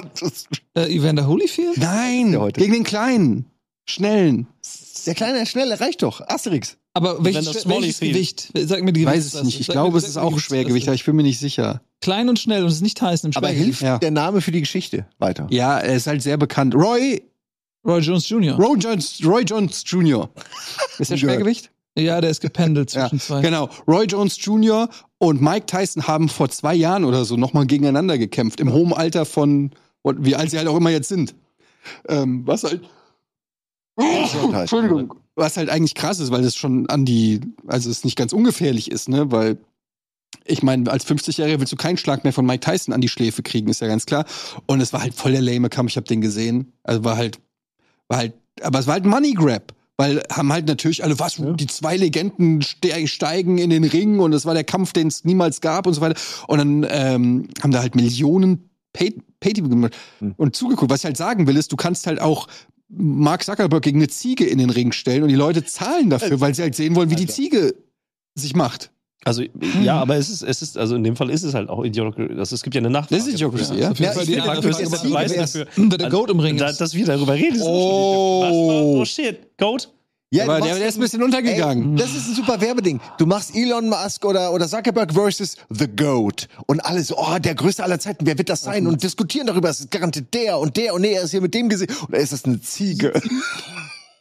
Äh, 0.75 0.95
Evander 0.95 1.27
Holyfield? 1.27 1.79
nein, 1.79 2.37
gegen 2.53 2.73
den 2.75 2.85
kleinen, 2.85 3.47
schnellen. 3.87 4.47
Der 5.05 5.15
kleine, 5.15 5.45
schnelle 5.47 5.81
reicht 5.81 6.03
doch. 6.03 6.21
Asterix. 6.29 6.77
Aber 6.95 7.25
welches, 7.25 7.67
welches. 7.69 8.01
Gewicht? 8.01 8.51
Sag 8.57 8.83
mir 8.83 8.93
die 8.93 9.01
Ich 9.03 9.07
weiß 9.07 9.19
es 9.19 9.33
Gewichtsklasse. 9.33 9.47
nicht. 9.47 9.61
Ich 9.61 9.67
Sag 9.67 9.73
glaube, 9.75 9.93
mir- 9.93 9.99
es 9.99 10.09
ist 10.09 10.17
auch 10.17 10.39
Schwergewicht, 10.39 10.89
aber 10.89 10.95
ich 10.95 11.05
bin 11.05 11.15
mir 11.17 11.23
nicht 11.23 11.39
sicher. 11.39 11.83
Klein 12.01 12.29
und 12.29 12.39
schnell 12.39 12.63
und 12.63 12.69
es 12.69 12.77
ist 12.77 12.83
nicht 12.83 12.99
Tyson 12.99 13.31
im 13.31 13.37
Aber 13.37 13.49
Schwergewicht. 13.49 13.65
hilft 13.67 13.83
Ja. 13.83 13.99
der 13.99 14.11
Name 14.11 14.41
für 14.41 14.51
die 14.53 14.61
Geschichte 14.61 15.07
weiter? 15.19 15.47
Ja, 15.51 15.79
er 15.79 15.95
ist 15.95 16.07
halt 16.07 16.23
sehr 16.23 16.37
bekannt. 16.37 16.75
Roy, 16.75 17.23
Roy 17.87 18.01
Jones 18.01 18.29
Jr. 18.29 18.57
Roy 18.57 18.77
Jones, 18.79 19.21
Roy 19.25 19.43
Jones 19.45 19.83
Jr. 19.87 20.29
Ist 20.99 21.11
der. 21.11 21.17
Schwergewicht? 21.17 21.71
Ja, 21.97 22.21
der 22.21 22.31
ist 22.31 22.41
gependelt 22.41 22.93
Ja, 22.93 23.09
zwischen 23.09 23.21
zwei. 23.21 23.41
genau. 23.41 23.69
Roy 23.87 24.07
Jones 24.07 24.37
Jr. 24.45 24.89
und 25.19 25.41
Mike 25.43 25.67
Tyson 25.67 26.07
haben 26.07 26.29
vor 26.29 26.49
zwei 26.49 26.75
Jahren 26.75 27.05
oder 27.05 27.25
so 27.25 27.37
nochmal 27.37 27.67
gegeneinander 27.67 28.17
gekämpft. 28.19 28.61
Im 28.61 28.73
hohen 28.73 28.93
Alter 28.93 29.25
von, 29.27 29.71
und 30.03 30.25
wie 30.25 30.35
alt 30.37 30.51
sie 30.51 30.59
halt 30.59 30.69
auch 30.69 30.77
immer 30.77 30.91
jetzt 30.91 31.09
sind. 31.09 31.35
Ähm, 32.09 32.43
was 32.47 32.65
halt. 32.65 32.81
Gesundheit. 34.01 34.61
Entschuldigung. 34.63 35.15
Was 35.37 35.57
halt 35.57 35.71
eigentlich 35.71 35.95
krass 35.95 36.19
ist, 36.21 36.31
weil 36.31 36.43
das 36.43 36.57
schon 36.57 36.89
an 36.89 37.05
die, 37.05 37.41
also 37.67 37.91
es 37.91 38.05
nicht 38.05 38.17
ganz 38.17 38.33
ungefährlich 38.33 38.91
ist, 38.91 39.09
ne? 39.09 39.31
Weil 39.31 39.59
ich 40.45 40.63
meine, 40.63 40.91
als 40.91 41.07
50-Jähriger 41.07 41.59
willst 41.61 41.73
du 41.73 41.77
keinen 41.77 41.97
Schlag 41.97 42.25
mehr 42.25 42.33
von 42.33 42.47
Mike 42.47 42.61
Tyson 42.61 42.93
an 42.95 43.01
die 43.01 43.09
Schläfe 43.09 43.43
kriegen, 43.43 43.69
ist 43.69 43.81
ja 43.81 43.87
ganz 43.89 44.07
klar. 44.07 44.25
Und 44.67 44.81
es 44.81 44.93
war 44.93 45.03
halt 45.03 45.15
voll 45.15 45.33
der 45.33 45.43
lame 45.43 45.69
Kampf, 45.69 45.91
ich 45.91 45.97
habe 45.97 46.07
den 46.07 46.21
gesehen. 46.21 46.73
Also 46.83 47.05
war 47.05 47.17
halt, 47.17 47.39
war 48.09 48.19
halt, 48.19 48.35
aber 48.63 48.79
es 48.79 48.87
war 48.87 48.95
halt 48.95 49.05
Money 49.07 49.33
Grab. 49.33 49.75
Weil 49.97 50.23
haben 50.33 50.51
halt 50.51 50.67
natürlich 50.67 51.05
alle, 51.05 51.19
was, 51.19 51.37
die 51.57 51.67
zwei 51.67 51.95
Legenden 51.99 52.63
ste 52.63 53.07
steigen 53.07 53.59
in 53.59 53.69
den 53.69 53.85
Ring 53.85 54.19
und 54.19 54.33
es 54.33 54.47
war 54.47 54.55
der 54.55 54.65
Kampf, 54.65 54.95
den 54.95 55.09
es 55.09 55.25
niemals 55.25 55.61
gab 55.61 55.87
und 55.87 55.93
so 55.93 56.01
weiter. 56.01 56.19
Und 56.47 56.57
dann 56.59 56.87
ähm, 56.89 57.49
haben 57.63 57.71
da 57.71 57.81
halt 57.81 57.95
Millionen 57.97 58.71
Pay- 58.95 59.21
Pay-TV 59.41 59.69
gemacht 59.69 59.95
Hm. 60.21 60.35
und 60.39 60.57
zugeguckt. 60.57 60.91
Was 60.91 61.01
ich 61.01 61.05
halt 61.05 61.19
sagen 61.19 61.47
will, 61.47 61.57
ist, 61.59 61.71
du 61.73 61.77
kannst 61.77 62.07
halt 62.07 62.19
auch 62.19 62.47
Mark 62.91 63.45
Zuckerberg 63.45 63.83
gegen 63.83 63.99
eine 63.99 64.09
Ziege 64.09 64.45
in 64.45 64.59
den 64.59 64.71
Ring 64.71 64.93
stellen 64.93 65.23
und 65.23 65.29
die 65.29 65.35
Leute 65.37 65.65
zahlen 65.65 66.11
dafür, 66.11 66.41
weil 66.41 66.55
sie 66.55 66.63
halt 66.63 66.75
sehen 66.75 66.97
wollen, 66.97 67.11
wie 67.11 67.17
die 67.17 67.23
Alter. 67.23 67.35
Ziege 67.35 67.75
sich 68.35 68.55
macht. 68.55 68.91
Also, 69.25 69.43
ja, 69.83 70.01
aber 70.01 70.17
es 70.17 70.31
ist, 70.31 70.43
es 70.43 70.63
ist, 70.63 70.79
also 70.79 70.97
in 70.97 71.05
dem 71.05 71.15
Fall 71.15 71.29
ist 71.29 71.43
es 71.43 71.53
halt 71.53 71.69
auch 71.69 71.85
Idiocracy. 71.85 72.35
Das, 72.35 72.53
es 72.53 72.63
gibt 72.63 72.75
ja 72.75 72.81
eine 72.81 72.89
Nachfrage. 72.89 73.17
Das 73.19 73.29
ist 73.29 73.35
Idiocracy, 73.35 73.75
ja. 73.75 73.93
Ja, 73.93 74.13
Fall 74.13 74.23
ich 74.23 74.29
die 74.31 74.35
finde, 74.35 74.47
dafür. 75.37 75.67
wer 75.77 75.99
der 75.99 76.09
Goat 76.09 76.31
im 76.31 76.41
Ring 76.41 76.57
ist. 76.57 76.81
dass 76.81 76.95
wir 76.95 77.05
darüber 77.05 77.35
reden, 77.35 77.57
ist 77.57 77.63
Oh. 77.63 78.43
Was? 78.43 78.53
Oh 78.53 79.05
shit. 79.05 79.57
Goat? 79.59 79.93
Ja, 80.33 80.45
Aber 80.45 80.61
der, 80.61 80.77
der 80.77 80.87
ist 80.87 80.97
ein 80.97 81.01
bisschen 81.01 81.25
untergegangen. 81.25 81.95
Ey, 81.95 81.99
das 81.99 82.15
ist 82.15 82.29
ein 82.29 82.35
super 82.37 82.61
Werbeding. 82.61 83.01
Du 83.19 83.27
machst 83.27 83.53
Elon 83.53 83.89
Musk 83.89 84.25
oder, 84.25 84.53
oder 84.53 84.69
Zuckerberg 84.69 85.13
versus 85.13 85.57
The 85.71 85.89
Goat. 85.89 86.47
Und 86.67 86.79
alle 86.85 87.03
so, 87.03 87.19
oh, 87.19 87.39
der 87.41 87.57
größte 87.57 87.83
aller 87.83 87.99
Zeiten, 87.99 88.27
wer 88.27 88.39
wird 88.39 88.49
das 88.49 88.63
sein? 88.63 88.87
Und 88.87 89.03
diskutieren 89.03 89.49
darüber, 89.49 89.71
es 89.71 89.81
ist 89.81 89.91
garantiert 89.91 90.33
der 90.33 90.61
und 90.61 90.77
der 90.77 90.95
und 90.95 91.01
nee, 91.01 91.15
er 91.15 91.23
ist 91.23 91.33
hier 91.33 91.41
mit 91.41 91.53
dem 91.53 91.69
gesehen. 91.69 91.89
Und 92.07 92.15
er 92.15 92.21
ist 92.21 92.33
das 92.33 92.45
eine 92.45 92.61
Ziege. 92.61 93.13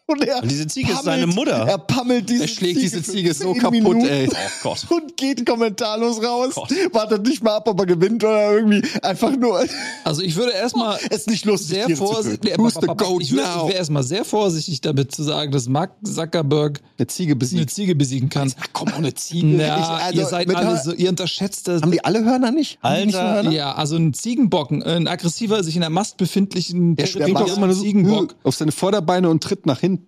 Und, 0.10 0.24
er 0.24 0.42
Und 0.42 0.50
diese 0.50 0.66
Ziege 0.68 0.92
ist 0.92 1.04
pammelt- 1.04 1.20
seine 1.22 1.28
Mutter. 1.28 1.52
Er 1.68 1.78
pammelt 1.78 2.30
diese 2.30 2.44
Er 2.44 2.48
schlägt 2.48 2.82
diese 2.82 3.04
für 3.04 3.12
Ziege 3.12 3.34
so 3.34 3.54
10 3.54 3.62
kaputt, 3.62 3.72
Minuten 3.74 4.06
ey. 4.08 4.28
Oh 4.32 4.36
Gott. 4.64 4.88
Und 4.90 5.18
geht 5.18 5.46
kommentarlos 5.46 6.24
raus. 6.24 6.56
Gott. 6.56 6.72
Wartet 6.94 7.26
nicht 7.28 7.44
mal 7.44 7.58
ab, 7.58 7.68
ob 7.68 7.80
er 7.80 7.86
gewinnt 7.86 8.24
oder 8.24 8.54
irgendwie 8.54 8.82
einfach 9.04 9.36
nur. 9.36 9.64
Also 10.04 10.22
ich 10.24 10.36
würde 10.36 10.52
erstmal 10.54 10.98
Es 11.10 11.20
ist 11.22 11.30
nicht 11.30 11.46
lustig, 11.46 11.70
sehr 11.86 11.96
vorsichtig. 11.98 12.42
töten. 12.52 12.62
Who's 12.64 12.74
the 12.82 12.88
goat 12.88 13.22
Ich, 13.22 13.36
wäre 13.36 13.72
erstmal 13.72 14.04
sehr 14.04 14.26
vorsichtig 14.26 14.82
damit 14.82 15.12
zu 15.14 15.24
sagen, 15.24 15.52
dass 15.52 15.68
Mark 15.70 15.92
Zuckerberg 16.04 16.82
Eine 16.98 17.08
Ziege 17.08 17.32
eine 17.32 17.36
besiegt. 17.40 17.70
Ziege 17.72 17.96
besiegen 17.96 18.30
kann. 18.30 18.52
Ach 18.60 18.68
komm, 18.74 18.90
auch 18.90 18.98
eine 18.98 19.14
Ziege. 19.14 19.58
Ja, 19.58 19.78
Ich- 19.80 20.04
also 20.06 20.20
ihr 20.22 20.26
seid 20.26 20.56
alle 20.56 20.68
Hör- 20.68 20.78
so, 20.84 20.94
ihr 20.94 21.10
unterschätzt 21.10 21.68
das. 21.68 21.82
Haben 21.82 21.92
die 21.92 22.04
alle 22.04 22.24
Hörner 22.26 22.52
nicht? 22.52 22.80
Nicht 22.84 22.84
Alter, 22.84 23.34
Hörner? 23.36 23.52
Ja, 23.52 23.74
also 23.76 23.96
ein 23.96 24.14
Ziegenbocken, 24.14 24.82
ein 24.84 25.08
aggressiver, 25.08 25.64
sich 25.64 25.76
in 25.76 25.82
der 25.82 25.90
Mast 25.90 26.18
befindlichen 26.18 26.96
Der 26.96 27.06
springt 27.06 27.40
doch 27.40 27.56
immer 27.56 27.68
nur 27.68 27.76
so 27.76 27.84
Ziegenbock. 27.84 28.36
auf 28.44 28.56
seine 28.56 28.72
Vorderbeine 28.72 29.30
und 29.30 29.44
tritt 29.44 29.66
nach 29.66 29.80
hinten. 29.80 29.99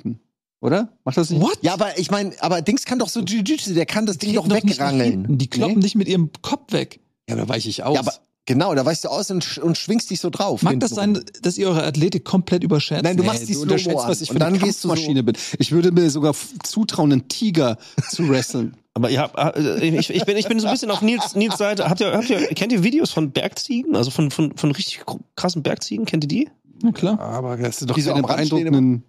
Oder? 0.59 0.89
Macht 1.05 1.17
das 1.17 1.29
nicht? 1.31 1.41
What? 1.41 1.57
Ja, 1.61 1.73
aber 1.73 1.97
ich 1.97 2.11
meine, 2.11 2.31
aber 2.39 2.61
Dings 2.61 2.85
kann 2.85 2.99
doch 2.99 3.09
so 3.09 3.21
Jiu-Jitsu, 3.21 3.73
der 3.73 3.85
kann 3.87 4.05
das 4.05 4.17
Ding 4.19 4.33
doch 4.33 4.47
wegrangeln. 4.49 5.37
Die 5.37 5.47
kloppen 5.47 5.79
nicht 5.79 5.95
mit 5.95 6.07
ihrem 6.07 6.29
Kopf 6.41 6.71
weg. 6.73 6.99
Ja, 7.29 7.35
da 7.35 7.47
weiche 7.49 7.69
ich 7.69 7.83
aus. 7.83 7.95
Ja, 7.95 8.01
aber 8.01 8.13
genau, 8.45 8.75
da 8.75 8.85
weichst 8.85 9.03
du 9.05 9.09
aus 9.09 9.31
und, 9.31 9.43
sch- 9.43 9.59
und 9.59 9.75
schwingst 9.77 10.11
dich 10.11 10.19
so 10.19 10.29
drauf. 10.29 10.61
Mag 10.61 10.79
das 10.79 10.91
sein, 10.91 11.19
dass 11.41 11.57
ihr 11.57 11.67
eure 11.67 11.83
Athletik 11.83 12.25
komplett 12.25 12.63
überschätzt? 12.63 13.03
Nein, 13.03 13.17
du 13.17 13.23
Nee, 13.23 13.29
machst 13.29 13.41
die 13.49 13.53
du 13.53 13.59
Slow-Mo 13.61 13.71
unterschätzt, 13.73 14.07
was 14.07 14.21
ich 14.21 14.27
für 14.29 14.35
Und 14.35 14.41
eine 14.43 14.57
dann 14.59 14.63
gehst 14.67 14.83
du 14.83 14.87
so- 14.87 14.93
Kampfmaschine 14.93 15.23
bin. 15.23 15.35
Ich 15.57 15.71
würde 15.71 15.91
mir 15.91 16.09
sogar 16.11 16.35
zutrauen, 16.63 17.11
einen 17.11 17.27
Tiger 17.27 17.77
zu 18.11 18.29
wresteln. 18.29 18.75
Aber 18.93 19.09
ihr 19.09 19.19
habt, 19.21 19.57
äh, 19.57 19.83
ich, 19.97 20.09
ich, 20.11 20.25
bin, 20.25 20.35
ich 20.37 20.47
bin 20.47 20.59
so 20.59 20.67
ein 20.67 20.73
bisschen 20.73 20.91
auf 20.91 21.01
Nils, 21.01 21.33
Nils 21.33 21.57
Seite. 21.57 21.89
Habt 21.89 22.01
ihr, 22.01 22.11
habt 22.11 22.29
ihr, 22.29 22.39
kennt 22.49 22.71
ihr 22.73 22.83
Videos 22.83 23.09
von 23.09 23.31
Bergziegen? 23.31 23.95
Also 23.95 24.11
von, 24.11 24.29
von, 24.31 24.55
von 24.57 24.71
richtig 24.71 25.01
krassen 25.37 25.63
Bergziegen? 25.63 26.05
Kennt 26.05 26.25
ihr 26.25 26.27
die? 26.27 26.49
Na 26.83 26.91
klar. 26.91 27.17
Aber 27.19 27.55
das 27.57 27.77
sind 27.77 27.89
doch 27.89 27.95
Die 27.95 28.01
so 28.01 28.11
keine 28.11 28.27
beeindruckenden... 28.27 29.03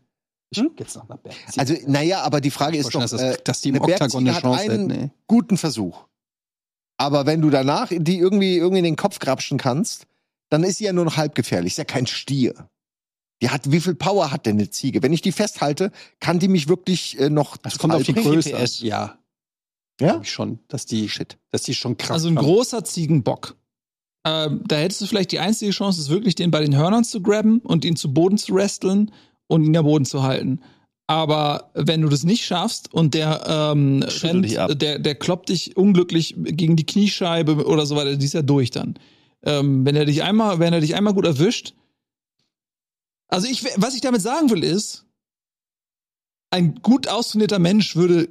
Ich 0.52 0.62
guck 0.62 0.78
jetzt 0.80 0.94
noch 0.96 1.08
nach 1.08 1.18
Bergziegen. 1.18 1.58
Also, 1.60 1.74
naja, 1.86 2.22
aber 2.22 2.40
die 2.40 2.50
Frage 2.50 2.78
ist 2.78 2.94
doch, 2.94 3.00
dass, 3.00 3.12
äh, 3.12 3.36
dass 3.44 3.60
die 3.60 3.70
im 3.70 3.76
eine 3.76 3.84
Oktagon 3.84 4.20
eine 4.20 4.30
Bergziege 4.32 4.34
hat 4.34 4.42
Chance 4.42 4.72
einen 4.72 4.90
hätten. 4.90 5.02
Nee. 5.04 5.10
guten 5.26 5.56
Versuch. 5.56 6.04
Aber 6.98 7.26
wenn 7.26 7.40
du 7.40 7.50
danach 7.50 7.88
die 7.90 8.18
irgendwie, 8.18 8.56
irgendwie 8.58 8.78
in 8.78 8.84
den 8.84 8.96
Kopf 8.96 9.18
grapschen 9.18 9.58
kannst, 9.58 10.06
dann 10.50 10.62
ist 10.64 10.78
sie 10.78 10.84
ja 10.84 10.92
nur 10.92 11.04
noch 11.04 11.16
halb 11.16 11.34
gefährlich. 11.34 11.72
Ist 11.72 11.78
ja 11.78 11.84
kein 11.84 12.06
Stier. 12.06 12.68
Die 13.40 13.50
hat, 13.50 13.72
wie 13.72 13.80
viel 13.80 13.94
Power 13.96 14.30
hat 14.30 14.46
denn 14.46 14.56
eine 14.56 14.70
Ziege? 14.70 15.02
Wenn 15.02 15.12
ich 15.12 15.22
die 15.22 15.32
festhalte, 15.32 15.90
kann 16.20 16.38
die 16.38 16.46
mich 16.48 16.68
wirklich 16.68 17.18
äh, 17.18 17.28
noch. 17.30 17.56
Das 17.56 17.78
kommt 17.78 17.94
auf 17.94 18.02
die? 18.04 18.12
Größe. 18.12 18.52
PS. 18.52 18.80
Ja, 18.82 19.18
Ja? 20.00 20.20
ich 20.22 20.30
schon. 20.30 20.60
Dass 20.68 20.86
die, 20.86 21.08
Shit. 21.08 21.38
dass 21.50 21.62
die 21.62 21.74
schon 21.74 21.96
krass 21.96 22.10
Also 22.12 22.28
ein 22.28 22.36
haben. 22.38 22.44
großer 22.44 22.84
Ziegenbock. 22.84 23.56
Ähm, 24.24 24.62
da 24.68 24.76
hättest 24.76 25.00
du 25.00 25.06
vielleicht 25.06 25.32
die 25.32 25.40
einzige 25.40 25.72
Chance, 25.72 26.00
ist 26.00 26.08
wirklich 26.08 26.36
den 26.36 26.52
bei 26.52 26.60
den 26.60 26.76
Hörnern 26.76 27.02
zu 27.02 27.20
grabben 27.20 27.58
und 27.58 27.84
ihn 27.84 27.96
zu 27.96 28.14
Boden 28.14 28.38
zu 28.38 28.54
wresteln 28.54 29.10
und 29.52 29.64
ihn 29.64 29.76
am 29.76 29.84
Boden 29.84 30.06
zu 30.06 30.22
halten. 30.22 30.60
Aber 31.06 31.70
wenn 31.74 32.00
du 32.00 32.08
das 32.08 32.24
nicht 32.24 32.44
schaffst 32.44 32.92
und 32.94 33.12
der 33.12 33.44
ähm, 33.46 34.02
rennt, 34.02 34.50
der, 34.80 34.98
der 34.98 35.14
kloppt 35.14 35.50
dich 35.50 35.76
unglücklich 35.76 36.34
gegen 36.38 36.74
die 36.74 36.86
Kniescheibe 36.86 37.66
oder 37.66 37.84
so 37.84 37.96
weiter, 37.96 38.16
die 38.16 38.24
ist 38.24 38.32
ja 38.32 38.40
durch 38.40 38.70
dann. 38.70 38.98
Ähm, 39.44 39.84
wenn 39.84 39.94
er 39.94 40.06
dich 40.06 40.22
einmal, 40.22 40.58
wenn 40.58 40.72
er 40.72 40.80
dich 40.80 40.94
einmal 40.94 41.12
gut 41.12 41.26
erwischt. 41.26 41.74
Also 43.28 43.46
ich, 43.46 43.62
was 43.76 43.94
ich 43.94 44.00
damit 44.00 44.22
sagen 44.22 44.48
will 44.50 44.64
ist, 44.64 45.04
ein 46.50 46.76
gut 46.76 47.08
austrainierter 47.08 47.58
Mensch 47.58 47.94
würde 47.94 48.28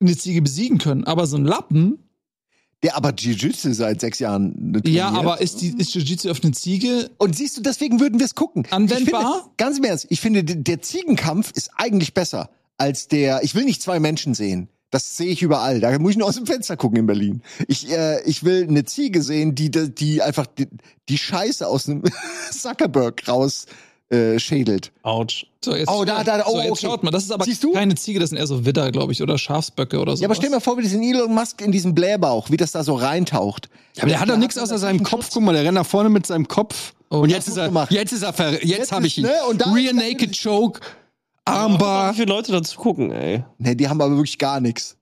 eine 0.00 0.16
Ziege 0.16 0.42
besiegen 0.42 0.78
können, 0.78 1.04
aber 1.04 1.26
so 1.26 1.36
ein 1.36 1.44
Lappen, 1.44 2.05
Der 2.82 2.96
aber 2.96 3.14
Jiu-Jitsu 3.14 3.72
seit 3.72 4.00
sechs 4.00 4.18
Jahren 4.18 4.52
trainiert. 4.72 4.88
ja, 4.88 5.08
aber 5.08 5.40
ist, 5.40 5.60
die, 5.60 5.74
ist 5.78 5.94
Jiu-Jitsu 5.94 6.30
auf 6.30 6.42
eine 6.42 6.52
Ziege 6.52 7.10
Und 7.18 7.34
siehst 7.36 7.56
du, 7.56 7.62
deswegen 7.62 8.00
würden 8.00 8.18
wir 8.18 8.26
es 8.26 8.34
gucken. 8.34 8.66
Anwendbar? 8.70 9.32
Finde, 9.32 9.50
ganz 9.56 9.78
im 9.78 9.84
Ernst, 9.84 10.06
ich 10.10 10.20
finde, 10.20 10.44
der 10.44 10.82
Ziegenkampf 10.82 11.52
ist 11.52 11.70
eigentlich 11.76 12.12
besser 12.12 12.50
als 12.76 13.08
der. 13.08 13.42
Ich 13.42 13.54
will 13.54 13.64
nicht 13.64 13.82
zwei 13.82 13.98
Menschen 13.98 14.34
sehen. 14.34 14.68
Das 14.90 15.16
sehe 15.16 15.28
ich 15.28 15.42
überall. 15.42 15.80
Da 15.80 15.98
muss 15.98 16.12
ich 16.12 16.16
nur 16.16 16.28
aus 16.28 16.36
dem 16.36 16.46
Fenster 16.46 16.76
gucken 16.76 16.98
in 16.98 17.06
Berlin. 17.06 17.42
Ich, 17.66 17.90
äh, 17.90 18.22
ich 18.22 18.44
will 18.44 18.66
eine 18.68 18.84
Ziege 18.84 19.20
sehen, 19.20 19.54
die, 19.54 19.70
die 19.70 20.22
einfach 20.22 20.46
die, 20.46 20.68
die 21.08 21.18
Scheiße 21.18 21.66
aus 21.66 21.88
einem 21.88 22.04
Zuckerberg 22.52 23.26
raus 23.26 23.66
äh, 24.10 24.38
schädelt. 24.38 24.92
So, 25.02 25.10
Ouch. 25.10 25.44
jetzt, 25.76 25.88
Oh, 25.90 26.04
da, 26.04 26.22
da, 26.22 26.44
so, 26.44 26.52
oh, 26.54 26.60
jetzt 26.60 26.70
okay. 26.72 26.86
schaut 26.86 27.02
mal, 27.02 27.10
das 27.10 27.24
ist 27.24 27.32
aber 27.32 27.44
Siehst 27.44 27.64
du? 27.64 27.72
keine 27.72 27.94
Ziege, 27.96 28.20
das 28.20 28.30
sind 28.30 28.38
eher 28.38 28.46
so 28.46 28.64
Widder, 28.64 28.92
glaube 28.92 29.12
ich, 29.12 29.22
oder 29.22 29.36
Schafsböcke 29.36 29.98
oder 29.98 30.16
so. 30.16 30.22
Ja, 30.22 30.28
aber 30.28 30.34
stell 30.36 30.48
dir 30.48 30.56
mal 30.56 30.60
vor, 30.60 30.78
wie 30.78 30.82
diesen 30.82 31.02
Elon 31.02 31.34
Musk 31.34 31.60
in 31.60 31.72
diesem 31.72 31.94
Blähbauch, 31.94 32.50
wie 32.50 32.56
das 32.56 32.70
da 32.72 32.84
so 32.84 32.94
reintaucht. 32.94 33.68
Ja, 33.96 34.02
aber 34.02 34.10
der 34.10 34.20
hat 34.20 34.28
doch 34.28 34.36
nichts 34.36 34.56
außer 34.58 34.78
seinem 34.78 35.02
Kopf. 35.02 35.30
Guck 35.32 35.42
mal, 35.42 35.52
der 35.54 35.64
rennt 35.64 35.74
nach 35.74 35.86
vorne 35.86 36.08
mit 36.08 36.26
seinem 36.26 36.46
Kopf. 36.46 36.94
Oh, 37.10 37.18
und 37.18 37.30
jetzt 37.30 37.48
ist 37.48 37.56
er, 37.56 37.66
du 37.68 37.72
machen. 37.74 37.92
jetzt 37.94 38.12
ist 38.12 38.22
er, 38.22 38.32
ver 38.32 38.52
jetzt, 38.52 38.64
Jetzt 38.64 38.92
habe 38.92 39.06
ich 39.06 39.16
ihn. 39.18 39.24
ne, 39.24 39.32
und 39.48 39.60
da- 39.60 39.70
Rear 39.72 39.92
Naked 39.92 40.36
Choke, 40.40 40.80
Wie 40.80 40.86
Armbar. 41.52 42.14
viele 42.14 42.26
Leute 42.26 42.52
dazu 42.52 42.78
gucken, 42.78 43.10
ey? 43.12 43.44
Ne, 43.58 43.76
die 43.76 43.88
haben 43.88 44.00
aber 44.00 44.14
wirklich 44.16 44.38
gar 44.38 44.60
nichts. 44.60 44.96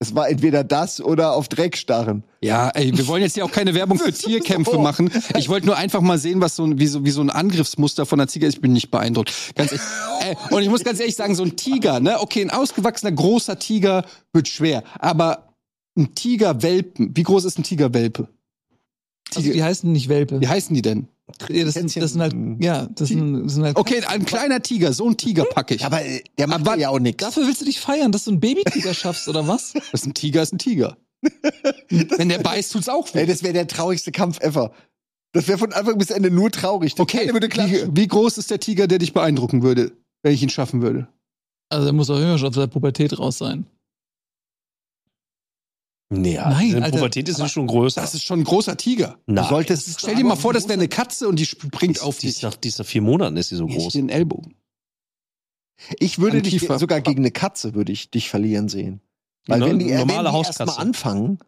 Es 0.00 0.14
war 0.14 0.28
entweder 0.28 0.64
das 0.64 1.00
oder 1.00 1.32
auf 1.34 1.48
Dreck 1.48 1.76
starren. 1.76 2.24
Ja, 2.42 2.68
ey, 2.70 2.96
wir 2.96 3.06
wollen 3.06 3.22
jetzt 3.22 3.36
ja 3.36 3.44
auch 3.44 3.50
keine 3.50 3.74
Werbung 3.74 3.98
für 3.98 4.12
Tierkämpfe 4.12 4.72
so. 4.72 4.80
machen. 4.80 5.10
Ich 5.38 5.48
wollte 5.48 5.66
nur 5.66 5.76
einfach 5.76 6.00
mal 6.00 6.18
sehen, 6.18 6.40
was 6.40 6.56
so 6.56 6.64
ein, 6.64 6.78
wie 6.78 6.86
so, 6.86 7.04
wie 7.04 7.10
so 7.10 7.20
ein 7.22 7.30
Angriffsmuster 7.30 8.04
von 8.04 8.20
einer 8.20 8.28
Ziege 8.28 8.46
ist. 8.46 8.54
Ich 8.56 8.60
bin 8.60 8.72
nicht 8.72 8.90
beeindruckt. 8.90 9.32
Ganz 9.54 9.72
ehrlich. 9.72 9.86
Ey, 10.20 10.36
und 10.50 10.62
ich 10.62 10.68
muss 10.68 10.84
ganz 10.84 11.00
ehrlich 11.00 11.16
sagen, 11.16 11.34
so 11.34 11.44
ein 11.44 11.56
Tiger, 11.56 12.00
ne? 12.00 12.20
Okay, 12.20 12.42
ein 12.42 12.50
ausgewachsener 12.50 13.12
großer 13.12 13.58
Tiger 13.58 14.04
wird 14.32 14.48
schwer. 14.48 14.82
Aber 14.98 15.54
ein 15.96 16.14
Tigerwelpen, 16.14 17.16
wie 17.16 17.22
groß 17.22 17.44
ist 17.44 17.58
ein 17.58 17.62
Tigerwelpe? 17.62 18.28
Also 19.34 19.52
die 19.52 19.62
heißen 19.62 19.90
nicht 19.90 20.08
Welpe. 20.08 20.40
Wie 20.40 20.48
heißen 20.48 20.74
die 20.74 20.82
denn? 20.82 21.08
Ja, 21.48 21.64
das, 21.64 21.74
sind, 21.74 21.96
das 21.96 22.12
sind 22.12 22.20
halt, 22.20 22.34
ja, 22.60 22.86
das 22.94 23.08
sind, 23.08 23.44
das 23.44 23.54
sind 23.54 23.64
halt. 23.64 23.76
Okay, 23.76 24.02
ein 24.06 24.26
kleiner 24.26 24.62
Tiger, 24.62 24.92
so 24.92 25.08
ein 25.08 25.16
Tiger 25.16 25.44
packe 25.44 25.74
ich. 25.74 25.84
Aber 25.84 26.04
äh, 26.04 26.22
der 26.38 26.46
macht 26.46 26.60
Aber 26.60 26.76
ja 26.76 26.90
auch 26.90 26.98
nichts. 26.98 27.24
Dafür 27.24 27.46
willst 27.46 27.62
du 27.62 27.64
dich 27.64 27.80
feiern, 27.80 28.12
dass 28.12 28.24
du 28.24 28.32
einen 28.32 28.40
Babytiger 28.40 28.92
schaffst, 28.92 29.28
oder 29.28 29.48
was? 29.48 29.72
Das 29.92 30.02
ist 30.02 30.06
ein 30.06 30.14
Tiger, 30.14 30.42
ist 30.42 30.52
ein 30.52 30.58
Tiger. 30.58 30.96
Wenn 31.88 32.28
der 32.28 32.38
beißt, 32.38 32.72
tut's 32.72 32.88
auch 32.88 33.08
Ey, 33.14 33.22
weh. 33.22 33.26
das 33.26 33.42
wäre 33.42 33.54
der 33.54 33.66
traurigste 33.66 34.12
Kampf 34.12 34.40
ever. 34.40 34.72
Das 35.32 35.48
wäre 35.48 35.58
von 35.58 35.72
Anfang 35.72 35.96
bis 35.98 36.10
Ende 36.10 36.30
nur 36.30 36.50
traurig. 36.50 36.94
Okay, 36.98 37.26
Keiner 37.26 37.32
würde 37.32 37.48
wie, 37.48 37.96
wie 38.02 38.06
groß 38.06 38.38
ist 38.38 38.50
der 38.50 38.60
Tiger, 38.60 38.86
der 38.86 38.98
dich 38.98 39.14
beeindrucken 39.14 39.62
würde, 39.62 39.92
wenn 40.22 40.34
ich 40.34 40.42
ihn 40.42 40.50
schaffen 40.50 40.82
würde? 40.82 41.08
Also 41.70 41.86
er 41.86 41.92
muss 41.92 42.10
auch 42.10 42.18
immer 42.18 42.38
schon 42.38 42.48
aus 42.48 42.54
der 42.54 42.66
Pubertät 42.66 43.18
raus 43.18 43.38
sein. 43.38 43.66
Nee, 46.20 46.36
Nein, 46.36 46.70
in 46.76 46.82
Alter. 46.82 46.96
Pubertät 46.98 47.28
ist 47.28 47.38
es 47.40 47.50
schon 47.52 47.66
größer. 47.66 48.00
Das 48.00 48.14
ist 48.14 48.24
schon 48.24 48.40
ein 48.40 48.44
großer 48.44 48.76
Tiger. 48.76 49.18
Du 49.26 49.34
Nein. 49.34 49.46
solltest. 49.48 50.00
Stell 50.00 50.14
dir 50.16 50.24
mal 50.24 50.36
vor, 50.36 50.52
das 50.52 50.64
wäre 50.64 50.74
eine 50.74 50.88
Katze 50.88 51.28
und 51.28 51.38
die 51.38 51.46
springt 51.46 52.00
auf 52.02 52.18
die 52.18 52.28
ist 52.28 52.36
dich. 52.36 52.42
nach, 52.42 52.56
die 52.56 52.68
ist 52.68 52.78
nach 52.78 52.86
vier 52.86 53.02
Monaten 53.02 53.36
ist 53.36 53.48
sie 53.50 53.56
so 53.56 53.66
groß. 53.66 53.92
den 53.94 54.08
Ellbogen. 54.08 54.54
Ich 55.98 56.18
würde 56.18 56.36
Am 56.38 56.42
dich 56.44 56.58
Kiefer. 56.58 56.78
sogar 56.78 57.00
gegen 57.00 57.20
eine 57.20 57.30
Katze 57.30 57.74
würde 57.74 57.92
ich 57.92 58.10
dich 58.10 58.28
verlieren 58.30 58.68
sehen. 58.68 59.00
Weil 59.46 59.60
Ne- 59.60 59.66
wenn 59.66 59.78
die, 59.78 59.86
normale 59.92 60.18
wenn 60.18 60.24
die 60.24 60.30
Hauskatze. 60.38 60.62
erstmal 60.62 60.86
anfangen, 60.86 61.38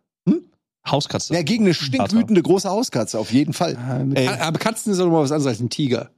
Hauskatze. 0.87 1.35
ja, 1.35 1.43
gegen 1.43 1.65
eine 1.65 1.75
stinkwütende 1.75 2.43
große 2.43 2.69
Hauskatze, 2.69 3.19
auf 3.19 3.33
jeden 3.33 3.53
Fall. 3.53 3.77
Ah, 3.77 4.05
Ey. 4.15 4.29
Aber 4.29 4.59
Katzen 4.59 4.95
sind 4.95 5.05
doch 5.05 5.11
mal 5.11 5.23
was 5.23 5.33
anderes 5.33 5.47
als 5.55 5.61
ein 5.61 5.71
Tiger. 5.71 6.11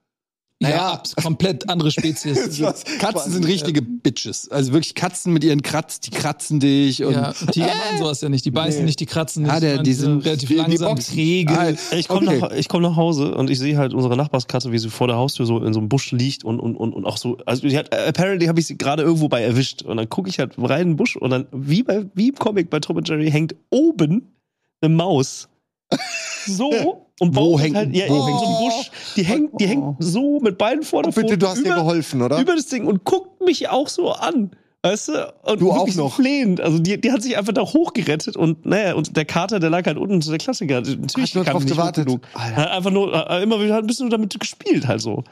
Naja, 0.60 0.92
abs- 0.94 1.14
komplett 1.14 1.68
andere 1.68 1.92
Spezies. 1.92 2.60
Was- 2.60 2.82
Katzen 2.98 3.30
sind 3.32 3.46
richtige 3.46 3.80
Bitches. 3.80 4.50
Also 4.50 4.72
wirklich 4.72 4.96
Katzen 4.96 5.32
mit 5.32 5.44
ihren 5.44 5.62
Kratz, 5.62 6.00
die 6.00 6.10
kratzen 6.10 6.58
dich 6.58 7.04
und 7.04 7.12
ja, 7.12 7.28
und 7.28 7.52
Tiger 7.52 7.66
machen 7.68 7.98
sowas 7.98 8.20
ja 8.22 8.28
nicht. 8.28 8.44
Die 8.44 8.50
beißen 8.50 8.80
Nee. 8.80 8.86
nicht, 8.86 8.98
die 8.98 9.06
kratzen 9.06 9.44
nicht. 9.44 9.52
Ah, 9.52 9.60
der- 9.60 9.82
die 9.84 9.92
sind- 9.92 10.24
relativ 10.24 10.48
die- 10.48 10.54
die 10.56 10.60
langsam, 10.60 10.98
träge. 10.98 11.56
Ah, 11.56 11.70
Ich 11.96 12.08
komme 12.08 12.26
Okay. 12.26 12.38
nach, 12.40 12.50
ich 12.50 12.68
komm 12.68 12.82
nach 12.82 12.96
Hause 12.96 13.36
und 13.36 13.50
ich 13.50 13.58
sehe 13.60 13.78
halt 13.78 13.94
unsere 13.94 14.16
Nachbarskatze, 14.16 14.72
wie 14.72 14.78
sie 14.78 14.90
vor 14.90 15.06
der 15.06 15.14
Haustür 15.16 15.46
so 15.46 15.58
in 15.62 15.72
so 15.72 15.78
einem 15.78 15.88
Busch 15.88 16.10
liegt 16.10 16.42
und, 16.42 16.58
und, 16.58 16.74
und, 16.74 16.92
und 16.92 17.04
auch 17.04 17.18
so. 17.18 17.38
Also 17.46 17.68
die 17.68 17.78
hat, 17.78 17.94
apparently 17.96 18.46
habe 18.48 18.58
ich 18.58 18.66
sie 18.66 18.76
gerade 18.76 19.04
irgendwo 19.04 19.28
bei 19.28 19.42
erwischt. 19.42 19.82
Und 19.82 19.96
dann 19.96 20.08
gucke 20.08 20.28
ich 20.28 20.40
halt 20.40 20.54
rein 20.58 20.80
in 20.82 20.88
den 20.90 20.96
Busch 20.96 21.14
und 21.16 21.30
dann, 21.30 21.46
wie, 21.52 21.84
bei, 21.84 22.04
wie 22.14 22.30
im 22.30 22.34
Comic 22.34 22.68
bei 22.68 22.80
Tom 22.80 22.96
und 22.96 23.08
Jerry, 23.08 23.30
hängt 23.30 23.54
oben 23.70 24.32
eine 24.80 24.92
Maus. 24.92 25.48
So 26.46 27.06
und 27.20 27.34
Wo 27.36 27.58
hängt- 27.58 27.76
halt, 27.76 27.94
ja, 27.94 28.04
wo 28.08 28.14
in 28.14 28.20
so 28.20 28.26
einem 28.26 28.38
hängt- 28.38 28.58
Busch. 28.58 28.90
Die 29.16 29.22
hängt, 29.24 29.60
die 29.60 29.66
hängt 29.66 29.96
so 29.98 30.38
mit 30.40 30.58
beiden 30.58 30.82
vorne 30.82 31.08
Oh, 31.08 31.12
bitte, 31.12 31.36
du 31.38 31.48
hast 31.48 31.58
über, 31.58 31.68
dir 31.70 31.74
geholfen, 31.76 32.22
oder? 32.22 32.38
über 32.40 32.54
das 32.54 32.66
Ding 32.66 32.86
und 32.86 33.04
guckt 33.04 33.44
mich 33.44 33.68
auch 33.68 33.88
so 33.88 34.10
an. 34.12 34.50
Weißt 34.82 35.08
du? 35.08 35.34
Und 35.42 35.60
Du 35.60 35.72
auch 35.72 35.88
so 35.88 36.04
noch. 36.04 36.14
flehend. 36.14 36.60
Also 36.60 36.78
die, 36.78 37.00
die 37.00 37.10
hat 37.10 37.20
sich 37.20 37.36
einfach 37.36 37.52
da 37.52 37.62
hochgerettet 37.62 38.36
und 38.36 38.64
naja, 38.64 38.94
und 38.94 39.16
der 39.16 39.24
Kater, 39.24 39.58
der 39.58 39.70
lag 39.70 39.84
halt 39.86 39.98
unten, 39.98 40.22
so 40.22 40.30
der 40.30 40.38
Klassiker. 40.38 40.80
Natürlich 40.80 41.34
nur 41.34 41.42
kam 41.44 41.54
drauf 41.54 41.64
nicht 41.64 41.72
gewartet. 41.74 42.06
Genug. 42.06 42.20
Alter. 42.32 42.56
Hat 42.56 42.70
einfach 42.70 42.90
nur, 42.92 43.30
immer 43.42 43.60
wieder 43.60 43.76
ein 43.78 43.86
bisschen 43.88 44.04
nur 44.06 44.10
damit 44.16 44.38
gespielt 44.38 44.86
halt 44.86 45.00
so. 45.00 45.24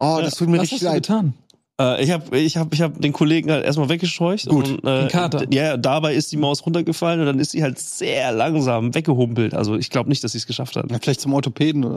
Oh, 0.00 0.18
das 0.20 0.34
tut 0.34 0.48
mir 0.48 0.56
Was 0.56 0.62
richtig 0.64 0.78
hast 0.78 0.82
du 0.82 0.86
leid. 0.86 1.02
getan? 1.04 1.34
Äh, 1.80 2.04
ich 2.04 2.10
habe 2.10 2.38
ich 2.38 2.56
hab, 2.56 2.72
ich 2.74 2.82
hab 2.82 3.00
den 3.00 3.12
Kollegen 3.12 3.50
halt 3.50 3.64
erstmal 3.64 3.88
weggescheucht. 3.88 4.46
Gut, 4.48 4.68
und, 4.68 4.84
äh, 4.84 5.08
Kater. 5.08 5.46
Ja, 5.50 5.76
dabei 5.76 6.14
ist 6.14 6.30
die 6.30 6.36
Maus 6.36 6.64
runtergefallen 6.66 7.20
und 7.20 7.26
dann 7.26 7.38
ist 7.38 7.52
sie 7.52 7.62
halt 7.62 7.78
sehr 7.78 8.32
langsam 8.32 8.94
weggehumpelt. 8.94 9.54
Also 9.54 9.76
ich 9.76 9.88
glaube 9.90 10.08
nicht, 10.10 10.22
dass 10.22 10.32
sie 10.32 10.38
es 10.38 10.46
geschafft 10.46 10.76
hat. 10.76 10.90
Ja, 10.90 10.98
vielleicht 11.00 11.20
zum 11.22 11.32
Orthopäden 11.32 11.84
oder. 11.84 11.94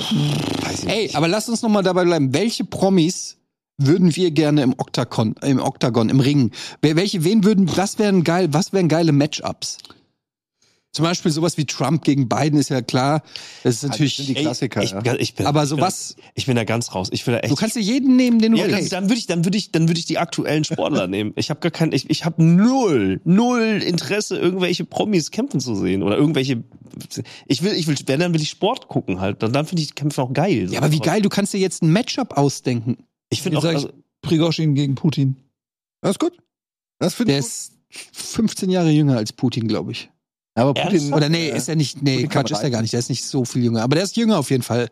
Weiß 0.61 0.83
ich 0.83 0.89
Ey, 0.89 1.03
nicht. 1.03 1.15
aber 1.15 1.27
lass 1.27 1.49
uns 1.49 1.61
noch 1.61 1.69
mal 1.69 1.81
dabei 1.83 2.05
bleiben. 2.05 2.33
Welche 2.33 2.63
Promis 2.63 3.37
würden 3.77 4.15
wir 4.15 4.31
gerne 4.31 4.61
im 4.61 4.73
Oktagon, 4.77 5.35
im 5.43 5.59
Oktagon, 5.59 6.09
im 6.09 6.19
Ring? 6.19 6.51
Wer- 6.81 6.95
Welche, 6.95 7.23
wen 7.23 7.43
würden, 7.43 7.69
was 7.75 7.99
wären 7.99 8.23
geil, 8.23 8.49
was 8.51 8.71
wären 8.71 8.87
geile 8.87 9.11
Matchups? 9.11 9.79
Zum 10.93 11.03
Beispiel 11.03 11.31
sowas 11.31 11.57
wie 11.57 11.65
Trump 11.65 12.03
gegen 12.03 12.29
Biden 12.29 12.59
ist 12.59 12.69
ja 12.69 12.83
klar. 12.83 13.23
Das 13.63 13.77
ist 13.77 13.83
natürlich. 13.83 14.15
sind 14.15 14.29
die 14.29 14.35
Ey, 14.35 14.43
Klassiker, 14.43 14.83
ich, 14.83 14.91
ja. 14.91 15.15
ich 15.15 15.33
bin, 15.33 15.47
aber 15.47 15.63
ich 15.63 15.69
bin, 15.69 15.77
sowas, 15.79 16.15
Ich 16.35 16.45
bin 16.45 16.55
da 16.55 16.65
ganz 16.65 16.93
raus. 16.93 17.09
Ich 17.11 17.25
will 17.25 17.33
da 17.33 17.39
echt. 17.39 17.51
du 17.51 17.55
kannst 17.55 17.75
dir 17.75 17.79
jeden 17.81 18.15
nehmen, 18.15 18.37
den 18.37 18.51
du 18.51 18.59
Ja, 18.59 18.67
willst. 18.67 18.91
dann, 18.91 19.01
dann 19.01 19.09
würde 19.09 19.17
ich, 19.17 19.25
dann 19.25 19.43
würde 19.43 19.57
ich, 19.57 19.71
dann 19.71 19.87
würde 19.89 19.99
ich 19.99 20.05
die 20.05 20.19
aktuellen 20.19 20.63
Sportler 20.63 21.07
nehmen. 21.09 21.33
Ich 21.35 21.49
habe 21.49 21.59
gar 21.61 21.71
kein, 21.71 21.93
ich, 21.93 22.11
ich 22.11 22.25
habe 22.25 22.43
null, 22.43 23.19
null 23.23 23.81
Interesse, 23.83 24.37
irgendwelche 24.37 24.85
Promis 24.85 25.31
kämpfen 25.31 25.59
zu 25.59 25.73
sehen 25.73 26.03
oder 26.03 26.15
irgendwelche. 26.15 26.63
Ich 27.47 27.63
will, 27.63 27.73
ich 27.73 27.87
will, 27.87 27.95
wenn 28.05 28.19
dann 28.19 28.33
will 28.35 28.41
ich 28.41 28.51
Sport 28.51 28.87
gucken 28.87 29.19
halt. 29.19 29.41
Dann, 29.41 29.51
dann 29.51 29.65
finde 29.65 29.81
ich 29.81 29.87
die 29.87 29.95
Kämpfe 29.95 30.21
auch 30.21 30.31
geil. 30.31 30.67
Ja, 30.71 30.77
aber 30.79 30.91
wie 30.91 30.99
geil, 30.99 31.23
du 31.23 31.29
kannst 31.29 31.53
dir 31.53 31.59
jetzt 31.59 31.81
ein 31.81 31.91
Matchup 31.91 32.37
ausdenken. 32.37 32.97
Ich 33.31 33.41
finde 33.41 33.57
auch, 33.57 33.63
also, 33.63 33.89
Prigozhin 34.21 34.75
gegen 34.75 34.93
Putin. 34.93 35.37
Das 36.01 36.11
ist 36.11 36.19
gut. 36.19 36.33
Das 36.99 37.15
finde 37.15 37.31
Der 37.33 37.39
ich 37.39 37.45
gut. 37.45 37.51
ist 37.51 37.73
15 38.11 38.69
Jahre 38.69 38.91
jünger 38.91 39.17
als 39.17 39.33
Putin, 39.33 39.67
glaube 39.67 39.91
ich. 39.91 40.11
Aber 40.55 40.73
Putin, 40.73 40.91
Ernsthaft? 40.91 41.17
Oder 41.17 41.29
nee, 41.29 41.49
ist 41.49 41.67
er 41.67 41.75
nicht, 41.75 42.01
nee, 42.01 42.15
Putin 42.15 42.29
Quatsch, 42.29 42.51
ist 42.51 42.63
er 42.63 42.69
gar 42.69 42.81
nicht. 42.81 42.93
Der 42.93 42.99
ist 42.99 43.09
nicht 43.09 43.25
so 43.25 43.43
viel 43.45 43.63
jünger. 43.63 43.81
Aber 43.81 43.95
der 43.95 44.03
ist 44.03 44.15
jünger 44.15 44.37
auf 44.37 44.51
jeden 44.51 44.63
Fall. 44.63 44.89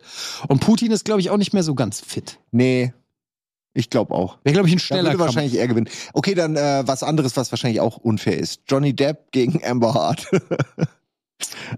Und 0.48 0.60
Putin 0.60 0.90
ist, 0.90 1.04
glaube 1.04 1.20
ich, 1.20 1.30
auch 1.30 1.36
nicht 1.36 1.52
mehr 1.52 1.62
so 1.62 1.74
ganz 1.74 2.00
fit. 2.00 2.38
Nee, 2.50 2.92
ich 3.74 3.88
glaube 3.88 4.14
auch. 4.14 4.38
Wäre, 4.44 4.54
glaube 4.54 4.68
ich, 4.68 4.74
ein 4.74 4.80
schneller 4.80 5.10
würde 5.10 5.20
wahrscheinlich 5.20 5.54
eher 5.54 5.68
gewinnen. 5.68 5.88
Okay, 6.12 6.34
dann 6.34 6.56
äh, 6.56 6.82
was 6.86 7.02
anderes, 7.02 7.36
was 7.36 7.52
wahrscheinlich 7.52 7.80
auch 7.80 7.96
unfair 7.96 8.38
ist. 8.38 8.62
Johnny 8.68 8.94
Depp 8.94 9.30
gegen 9.30 9.64
Amber 9.64 9.94
Hart. 9.94 10.26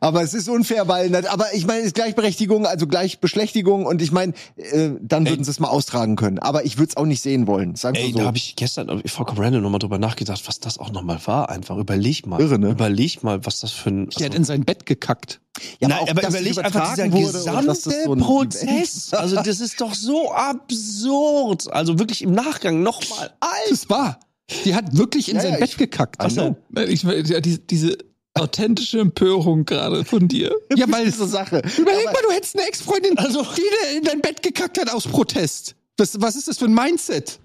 aber 0.01 0.23
es 0.23 0.35
ist 0.35 0.49
unfair, 0.49 0.89
weil, 0.89 1.15
aber 1.27 1.53
ich 1.55 1.67
meine, 1.67 1.81
es 1.81 1.87
ist 1.87 1.95
Gleichberechtigung, 1.95 2.67
also 2.67 2.87
Gleichbeschlechtigung 2.87 3.87
und 3.87 4.03
ich 4.03 4.13
meine, 4.13 4.33
äh, 4.57 4.91
dann 5.01 5.29
würden 5.29 5.45
sie 5.45 5.51
es 5.51 5.61
mal 5.61 5.69
austragen 5.69 6.17
können. 6.17 6.39
Aber 6.39 6.65
ich 6.65 6.79
würde 6.79 6.91
es 6.91 6.97
auch 6.97 7.07
nicht 7.07 7.23
sehen 7.23 7.47
wollen. 7.47 7.75
Sagen 7.77 7.97
ey, 7.97 8.07
wir 8.09 8.13
so. 8.13 8.19
da 8.21 8.25
habe 8.27 8.37
ich 8.37 8.57
gestern 8.57 9.03
vollkommen 9.07 9.39
random 9.41 9.63
nochmal 9.63 9.79
drüber 9.79 9.99
nachgedacht, 9.99 10.43
was 10.47 10.61
das 10.61 10.79
auch 10.79 10.91
nochmal 10.93 11.19
war. 11.27 11.49
Einfach 11.51 11.77
überleg 11.77 12.27
mal. 12.27 12.41
Irre, 12.41 12.59
ne? 12.59 12.71
Überleg 12.71 13.23
mal, 13.23 13.45
was 13.47 13.61
das 13.61 13.73
für 13.73 13.91
ein. 13.91 14.09
Der 14.19 14.27
hat 14.27 14.35
in 14.35 14.45
sein 14.45 14.65
Bett 14.65 14.87
gekackt. 14.87 15.41
ja, 15.81 15.89
Nein, 15.89 15.99
auch, 16.01 16.09
aber 16.11 16.23
es 16.23 16.29
überleg 16.29 16.59
einfach 16.59 16.91
dieser 16.95 17.09
gesamte 17.09 17.75
so 17.75 18.17
Prozess. 18.17 19.13
Also 19.13 19.37
das 19.43 19.61
ist 19.61 19.81
doch 19.81 19.95
so 19.95 20.33
absurd. 20.33 21.73
Also 21.73 21.99
wirklich 21.99 22.23
im 22.23 22.33
Nachgang 22.33 22.83
nochmal. 22.83 23.31
Das 23.71 23.89
war. 23.89 24.19
Die 24.65 24.75
hat 24.75 24.97
wirklich 24.97 25.31
in 25.31 25.37
Ja, 25.37 25.43
sein 25.43 25.53
ja, 25.53 25.59
Bett 25.59 25.71
ich- 25.71 25.77
gekackt. 25.79 26.19
Know. 26.35 26.57
Nein, 26.69 26.91
Ich, 26.91 27.03
ja, 27.03 27.41
diese, 27.41 27.59
diese 27.61 27.97
authentische 28.35 28.99
Empörung 29.01 29.65
gerade 29.65 30.05
von 30.05 30.27
dir. 30.29 30.55
Ja, 30.77 30.87
weil 30.91 31.05
Diese 31.07 31.27
Sache. 31.27 31.63
Überleg 31.79 32.05
mal, 32.07 32.15
du 32.27 32.33
hättest 32.33 32.57
eine 32.59 32.67
Ex-Freundin, 32.67 33.17
Also- 33.17 33.45
die 33.57 33.97
in 33.97 34.05
dein 34.05 34.21
Bett 34.21 34.43
gekackt 34.43 34.79
hat 34.79 34.91
aus 34.93 35.07
Protest. 35.07 35.75
Das, 35.97 36.21
was 36.21 36.35
ist 36.37 36.49
das 36.49 36.59
für 36.59 36.65
ein 36.65 36.75
Mindset? 36.75 37.39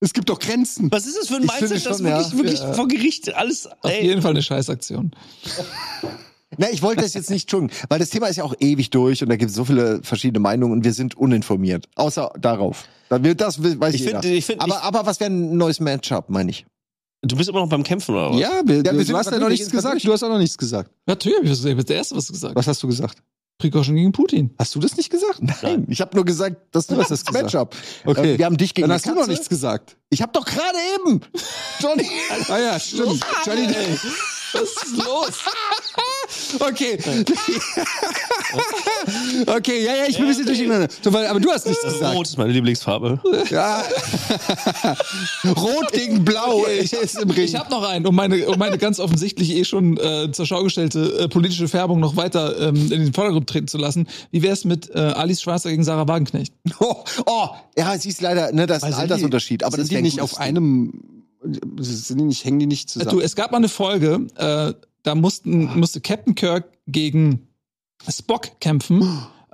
Es 0.00 0.12
gibt 0.12 0.28
doch 0.28 0.38
Grenzen. 0.38 0.90
Was 0.92 1.06
ist 1.06 1.16
das 1.16 1.28
für 1.28 1.36
ein 1.36 1.44
Ich 1.44 1.48
Mindset, 1.60 1.84
das 1.86 1.96
schon, 1.98 2.04
wirklich, 2.06 2.26
ja. 2.32 2.36
wirklich 2.38 2.60
Ja. 2.60 2.72
vor 2.72 2.88
Gericht 2.88 3.34
alles. 3.34 3.66
Auf 3.66 3.90
Ey, 3.90 4.04
jeden 4.06 4.22
Fall 4.22 4.30
eine 4.32 4.42
Scheißaktion. 4.42 5.12
Na, 6.56 6.70
ich 6.70 6.82
wollte 6.82 7.02
das 7.02 7.14
jetzt 7.14 7.30
nicht 7.30 7.48
tun, 7.48 7.70
weil 7.88 7.98
das 7.98 8.10
Thema 8.10 8.26
ist 8.26 8.36
ja 8.36 8.44
auch 8.44 8.54
ewig 8.58 8.90
durch 8.90 9.22
und 9.22 9.28
da 9.28 9.36
gibt 9.36 9.50
es 9.50 9.56
so 9.56 9.64
viele 9.64 10.00
verschiedene 10.02 10.40
Meinungen 10.40 10.72
und 10.72 10.84
wir 10.84 10.92
sind 10.92 11.16
uninformiert. 11.16 11.88
Außer 11.94 12.32
darauf. 12.40 12.88
Das 13.10 13.62
weiß 13.62 13.94
Ich 13.94 14.00
jeder. 14.02 14.20
finde, 14.22 14.36
ich 14.36 14.44
finde, 14.44 14.64
aber, 14.64 14.82
aber 14.82 15.06
was 15.06 15.20
wäre 15.20 15.30
ein 15.30 15.56
neues 15.56 15.78
Matchup, 15.80 16.28
meine 16.30 16.50
ich? 16.50 16.66
Du 17.22 17.36
bist 17.36 17.48
immer 17.48 17.60
noch 17.60 17.68
beim 17.68 17.82
Kämpfen 17.82 18.14
oder 18.14 18.30
was? 18.30 18.40
Ja, 18.40 18.62
wir, 18.64 18.82
wir 18.84 19.04
du, 19.04 19.16
hast 19.16 19.30
ja 19.30 19.38
noch 19.38 19.48
nichts 19.48 19.70
gesagt. 19.70 19.94
durch. 19.94 20.02
Du 20.04 20.12
hast 20.12 20.22
auch 20.22 20.28
noch 20.28 20.38
nichts 20.38 20.56
gesagt. 20.58 20.90
Natürlich 21.06 21.38
habe 21.38 21.46
ich 21.46 21.52
das 21.52 21.62
gesagt. 21.62 21.88
Der 21.88 21.96
erste 21.96 22.16
was 22.16 22.28
gesagt. 22.28 22.54
Was 22.56 22.66
hast 22.66 22.82
du 22.82 22.86
gesagt? 22.86 23.18
Prigozhin 23.58 23.96
gegen 23.96 24.12
Putin. 24.12 24.54
Hast 24.56 24.72
du 24.76 24.78
das 24.78 24.96
nicht 24.96 25.10
gesagt? 25.10 25.40
Nein, 25.42 25.84
ich 25.88 26.00
habe 26.00 26.14
nur 26.14 26.24
gesagt, 26.24 26.56
das 26.70 26.86
Du 26.88 26.96
hast 26.96 27.10
es 27.10 27.24
gesagt. 27.24 27.44
Matchup. 27.52 27.74
Okay. 28.04 28.34
Äh, 28.34 28.38
Wir 28.38 28.46
haben 28.46 28.56
dich 28.56 28.72
gegen 28.72 28.86
Dann 28.88 28.94
hast 28.94 29.06
du 29.06 29.10
noch 29.10 29.16
Katze. 29.16 29.30
nichts 29.30 29.48
gesagt. 29.48 29.96
Ich 30.10 30.22
habe 30.22 30.30
doch 30.32 30.44
gerade 30.44 30.78
eben, 30.96 31.20
Johnny. 31.80 32.08
Ah 32.48 32.58
ja, 32.58 32.78
stimmt. 32.78 33.20
Johnny, 33.44 33.66
Was 34.52 34.62
ist 34.62 34.96
los? 34.96 35.38
Okay. 36.60 36.98
okay, 39.46 39.84
ja, 39.84 39.94
ja, 39.96 40.04
ich 40.08 40.16
bin 40.16 40.24
ein 40.26 40.28
bisschen 40.28 40.46
durcheinander. 40.46 40.88
So, 41.02 41.12
weil- 41.12 41.26
Aber 41.26 41.40
du 41.40 41.50
hast 41.50 41.66
nichts 41.66 41.82
gesagt. 41.82 42.14
Rot 42.16 42.26
ist 42.26 42.38
meine 42.38 42.52
Lieblingsfarbe. 42.52 43.20
Ja. 43.50 43.82
Rot 45.56 45.92
gegen 45.92 46.24
Blau 46.24 46.64
ist 46.64 47.18
im 47.20 47.30
Ring. 47.30 47.44
Ich 47.44 47.54
habe 47.54 47.70
noch 47.70 47.82
einen, 47.88 48.06
um 48.06 48.14
meine, 48.14 48.46
um 48.48 48.58
meine 48.58 48.78
ganz 48.78 49.00
offensichtlich 49.00 49.50
eh 49.54 49.64
schon 49.64 49.96
äh, 49.98 50.30
zur 50.32 50.46
Schau 50.46 50.62
gestellte 50.62 51.18
äh, 51.20 51.28
politische 51.28 51.68
Färbung 51.68 52.00
noch 52.00 52.16
weiter 52.16 52.68
ähm, 52.68 52.76
in 52.92 53.04
den 53.04 53.12
Vordergrund 53.12 53.48
treten 53.48 53.68
zu 53.68 53.78
lassen. 53.78 54.08
Wie 54.30 54.42
wär's 54.42 54.64
mit 54.64 54.90
äh, 54.94 54.98
Alice 54.98 55.42
Schwarzer 55.42 55.70
gegen 55.70 55.84
Sarah 55.84 56.08
Wagenknecht? 56.08 56.52
Oh, 56.80 57.02
oh, 57.26 57.48
ja, 57.76 57.98
sie 57.98 58.08
ist 58.10 58.20
leider, 58.20 58.52
ne, 58.52 58.66
das 58.66 58.78
ist 58.78 58.82
ein 58.84 58.94
Altersunterschied, 58.94 59.64
aber 59.64 59.76
das 59.76 59.86
die 59.88 59.92
wär 59.92 59.98
ein 59.98 60.04
nicht 60.04 60.20
auf 60.20 60.38
einem, 60.38 60.92
sind 61.80 62.20
die 62.20 62.24
nicht, 62.24 62.44
hängen 62.44 62.60
die 62.60 62.66
nicht 62.66 62.94
Du, 62.94 63.00
zusammen? 63.00 63.20
es 63.20 63.34
gab 63.34 63.50
mal 63.50 63.56
eine 63.58 63.68
Folge, 63.68 64.26
äh, 64.36 64.72
da 65.02 65.14
mussten, 65.14 65.78
musste 65.78 66.00
Captain 66.00 66.34
Kirk 66.34 66.66
gegen 66.86 67.48
Spock 68.08 68.60
kämpfen. 68.60 69.02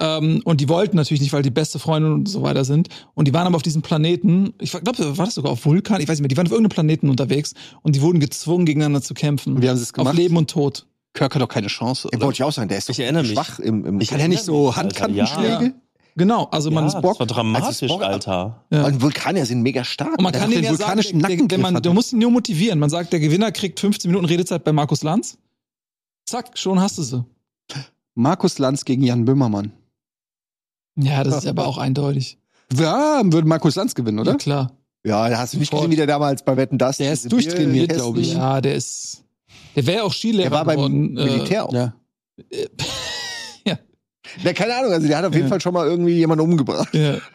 Ähm, 0.01 0.43
und 0.45 0.61
die 0.61 0.69
wollten 0.69 0.97
natürlich 0.97 1.21
nicht, 1.21 1.33
weil 1.33 1.43
die 1.43 1.51
beste 1.51 1.79
Freundin 1.79 2.13
und 2.13 2.29
so 2.29 2.43
weiter 2.43 2.65
sind. 2.65 2.89
Und 3.15 3.29
die 3.29 3.33
waren 3.35 3.47
aber 3.47 3.55
auf 3.57 3.63
diesem 3.63 3.83
Planeten, 3.83 4.53
ich 4.61 4.73
glaube, 4.73 5.17
war 5.19 5.25
das 5.25 5.35
sogar 5.35 5.53
auf 5.53 5.65
Vulkan, 5.65 6.01
ich 6.01 6.09
weiß 6.09 6.19
nicht 6.19 6.23
mehr, 6.23 6.29
die 6.29 6.37
waren 6.37 6.47
auf 6.47 6.53
irgendeinem 6.53 6.75
Planeten 6.75 7.09
unterwegs 7.09 7.55
und 7.83 7.95
die 7.95 8.01
wurden 8.03 8.19
gezwungen, 8.19 8.67
gegeneinander 8.67 9.03
zu 9.03 9.15
kämpfen. 9.15 9.55
Und 9.55 9.63
wie 9.63 9.69
haben 9.69 9.77
sie 9.77 9.85
es 9.85 9.93
gemacht? 9.93 10.11
Auf 10.13 10.17
Leben 10.19 10.37
und 10.37 10.51
Tod. 10.51 10.87
Kirk 11.13 11.33
hat 11.37 11.43
doch 11.43 11.49
keine 11.49 11.69
Chance. 11.69 12.09
Ja, 12.11 12.17
Oder? 12.19 12.27
wollte 12.27 12.39
ich 12.39 12.43
auch 12.43 12.53
sagen, 12.53 12.69
der 12.69 12.79
ist 12.79 12.91
Ich 12.91 12.97
doch 12.97 13.05
erinnere 13.05 13.23
mich. 13.23 13.33
schwach 13.35 13.61
im, 13.61 13.85
im 13.87 14.01
Ich 14.01 14.09
Kann 14.09 14.19
er 14.19 14.27
nicht 14.27 14.43
so 14.43 14.75
Handkantenschläge? 14.75 15.75
Ja. 16.17 16.23
Genau, 16.25 16.45
also 16.45 16.71
man 16.71 16.85
ja, 16.85 16.89
ist 16.89 16.95
das 16.95 17.03
Bock. 17.03 17.19
war 17.19 17.27
dramatisch, 17.27 17.89
Spock- 17.91 18.03
Alter. 18.03 18.65
Ja. 18.71 18.87
Und 18.87 19.03
Vulkanier 19.03 19.47
sind 19.47 19.63
mega 19.63 19.83
stark. 19.85 20.17
Und 20.19 20.23
man 20.23 20.33
Der 20.33 20.43
kann 20.43 20.51
den 20.51 20.59
den 20.63 20.65
ja 20.65 20.71
sagen, 20.75 20.99
vulkanischen 21.03 21.49
der, 21.49 21.59
man, 21.59 21.83
du 21.83 21.93
musst 21.93 22.13
ihn 22.13 22.21
nur 22.21 22.31
motivieren. 22.31 22.79
Man 22.79 22.89
sagt, 22.91 23.13
der 23.13 23.21
Gewinner 23.21 23.51
kriegt 23.53 23.81
15 23.81 24.09
Minuten 24.11 24.27
Redezeit 24.27 24.63
bei 24.65 24.73
Markus 24.73 25.03
Lanz. 25.03 25.39
Zack, 26.27 26.57
schon 26.57 26.81
hast 26.81 26.99
du 26.99 27.03
sie. 27.03 27.25
Markus 28.15 28.59
Lanz 28.59 28.85
gegen 28.85 29.03
Jan 29.03 29.25
Böhmermann. 29.25 29.73
Ja, 30.97 31.25
das 31.25 31.39
ist 31.39 31.47
aber 31.49 31.67
auch 31.67 31.79
eindeutig. 31.79 32.39
Ja, 32.73 33.21
würde 33.25 33.49
Markus 33.49 33.75
Lanz 33.75 33.95
gewinnen, 33.97 34.19
Ja, 34.19 34.23
oder? 34.23 34.35
klar. 34.37 34.71
ja, 35.05 35.29
da 35.29 35.39
hast 35.39 35.55
du 35.55 35.59
nicht 35.59 35.71
Sofort. 35.71 35.83
gesehen, 35.83 35.93
wie 35.93 35.97
der 35.97 36.07
damals 36.07 36.45
bei 36.45 36.57
Wetten 36.57 36.79
das. 36.79 36.99
Der 36.99 37.13
ist 37.13 37.31
durchtrainiert, 37.33 37.91
Bierkästen- 37.91 37.97
glaub 37.97 38.17
ich. 38.19 38.33
Ja, 38.35 38.61
der 38.61 38.77
ist. 38.77 39.25
Der 39.75 39.85
wäre 39.87 40.05
auch 40.05 40.13
Skilehrer 40.13 40.51
Der 40.51 40.59
war 40.59 40.65
beim 40.65 40.77
geworden. 40.77 41.17
äh, 41.19 41.25
Militär 41.25 41.65
auch. 41.67 41.73
Ja. 41.73 41.95
Ja, 44.43 44.53
keine 44.53 44.75
Ahnung, 44.77 44.93
also 44.93 45.07
der 45.07 45.19
hat 45.19 45.25
auf 45.25 45.33
jeden 45.33 45.47
Ja. 45.47 45.51
Fall 45.51 45.61
schon 45.61 45.75
mal 45.75 45.87
irgendwie 45.87 46.15
jemanden 46.15 46.45
umgebracht. 46.45 46.95
Ja. 46.95 47.19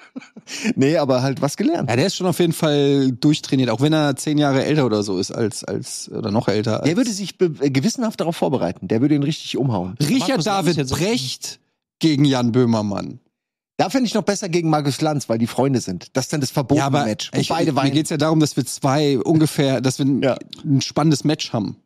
Nee, 0.76 0.98
aber 0.98 1.22
halt 1.22 1.42
was 1.42 1.56
gelernt. 1.56 1.90
Ja, 1.90 1.96
der 1.96 2.08
ist 2.08 2.16
schon 2.16 2.26
auf 2.26 2.40
jeden 2.40 2.52
Fall 2.52 3.12
durchtrainiert, 3.12 3.70
auch 3.70 3.80
wenn 3.82 3.94
er 3.94 4.16
zehn 4.16 4.38
Jahre 4.40 4.66
älter 4.66 4.86
oder 4.86 5.04
so 5.04 5.20
ist 5.20 5.32
als, 5.32 5.64
als 5.64 6.10
oder 6.12 6.32
noch 6.32 6.48
älter. 6.48 6.78
Als 6.82 6.86
Der 6.86 6.98
würde 6.98 7.12
sich 7.12 7.40
äh, 7.40 7.70
gewissenhaft 7.70 8.20
darauf 8.20 8.36
vorbereiten. 8.36 8.88
Der 8.88 9.00
würde 9.00 9.14
ihn 9.16 9.22
richtig 9.24 9.56
umhauen. 9.58 9.96
Richard 10.02 10.30
Markus 10.30 10.46
David 10.46 10.90
Brecht 10.90 11.60
gegen 12.00 12.26
Jan 12.26 12.52
Böhmermann. 12.52 13.20
Da 13.78 13.90
fände 13.92 14.08
ich 14.08 14.14
noch 14.16 14.24
besser 14.24 14.50
gegen 14.50 14.70
Markus 14.70 15.00
Lanz, 15.00 15.30
weil 15.30 15.38
die 15.38 15.48
Freunde 15.48 15.80
sind. 15.80 16.08
Das 16.18 16.26
ist 16.26 16.34
dann 16.34 16.42
das 16.42 16.50
verbotene 16.52 16.80
Ja, 16.80 16.88
aber 16.88 17.06
Match. 17.06 17.30
ich, 17.36 17.48
beide 17.50 17.72
mir 17.72 17.78
weinen. 17.78 17.94
geht's 17.94 18.10
ja 18.10 18.18
darum, 18.18 18.40
dass 18.40 18.58
wir 18.58 18.66
zwei 18.66 19.20
ungefähr, 19.20 19.80
dass 19.82 20.00
wir 20.00 20.06
ein, 20.06 20.22
Ja. 20.24 20.36
ein 20.66 20.82
spannendes 20.82 21.24
Match 21.24 21.54
haben. 21.54 21.78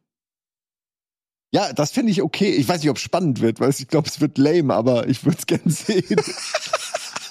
Ja, 1.53 1.71
das 1.71 1.91
finde 1.91 2.11
ich 2.11 2.21
okay. 2.21 2.49
Ich 2.49 2.67
weiß 2.67 2.81
nicht, 2.81 2.89
ob 2.89 2.97
es 2.97 3.03
spannend 3.03 3.39
wird, 3.41 3.59
weil 3.59 3.69
ich 3.69 3.87
glaube, 3.87 4.07
es 4.09 4.19
wird 4.19 4.37
lame, 4.37 4.73
aber 4.73 5.07
ich 5.07 5.23
würde 5.23 5.37
es 5.39 5.45
gern 5.45 5.61
sehen. 5.65 6.03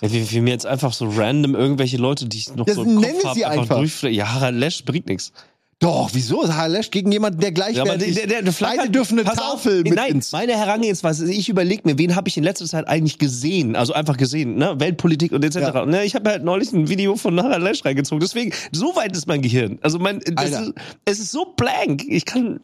Ja, 0.00 0.12
wie, 0.12 0.30
wie 0.30 0.40
mir 0.40 0.50
jetzt 0.50 0.66
einfach 0.66 0.92
so 0.92 1.08
random 1.08 1.54
irgendwelche 1.54 1.96
Leute, 1.96 2.26
die 2.26 2.38
ich 2.38 2.54
noch 2.54 2.66
Das 2.66 2.76
so 2.76 2.82
im 2.84 3.00
nennen 3.00 3.14
Kopf 3.14 3.24
hab, 3.24 3.34
sie 3.34 3.44
einfach. 3.44 3.78
durchfle- 3.80 4.08
Ja, 4.10 4.32
Harald 4.32 4.56
Lesch 4.56 4.84
bringt 4.84 5.06
nichts. 5.08 5.32
Doch, 5.80 6.10
wieso? 6.12 6.46
Halesch 6.54 6.92
gegen 6.92 7.10
jemanden, 7.10 7.40
der 7.40 7.50
gleich 7.50 7.74
Ja, 7.76 7.82
der, 7.82 7.98
der, 7.98 8.28
der, 8.28 8.42
der 8.42 8.52
Beide 8.60 8.88
dürfen 8.88 9.18
eine 9.18 9.28
Pass 9.28 9.38
auf, 9.38 9.64
Tafel 9.64 9.82
mit 9.82 9.96
Nein, 9.96 10.12
ins... 10.12 10.30
meine 10.30 10.56
Herangehensweise, 10.56 11.28
ich 11.32 11.48
überlege 11.48 11.82
mir, 11.84 11.98
wen 11.98 12.14
habe 12.14 12.28
ich 12.28 12.36
in 12.36 12.44
letzter 12.44 12.66
Zeit 12.66 12.86
eigentlich 12.86 13.18
gesehen? 13.18 13.74
Also 13.74 13.92
einfach 13.92 14.16
gesehen, 14.16 14.54
ne? 14.54 14.76
Weltpolitik 14.78 15.32
und 15.32 15.44
etc. 15.44 15.56
Ja. 15.56 15.84
Ne? 15.84 16.04
Ich 16.04 16.14
habe 16.14 16.30
halt 16.30 16.44
neulich 16.44 16.72
ein 16.72 16.88
Video 16.88 17.16
von 17.16 17.36
Harald 17.42 17.64
Lesch 17.64 17.84
reingezogen. 17.84 18.20
Deswegen, 18.20 18.52
so 18.70 18.94
weit 18.94 19.16
ist 19.16 19.26
mein 19.26 19.42
Gehirn. 19.42 19.80
Also 19.82 19.98
mein, 19.98 20.18
ist, 20.18 20.72
es 21.04 21.18
ist 21.18 21.32
so 21.32 21.46
blank. 21.56 22.04
Ich 22.06 22.26
kann. 22.26 22.60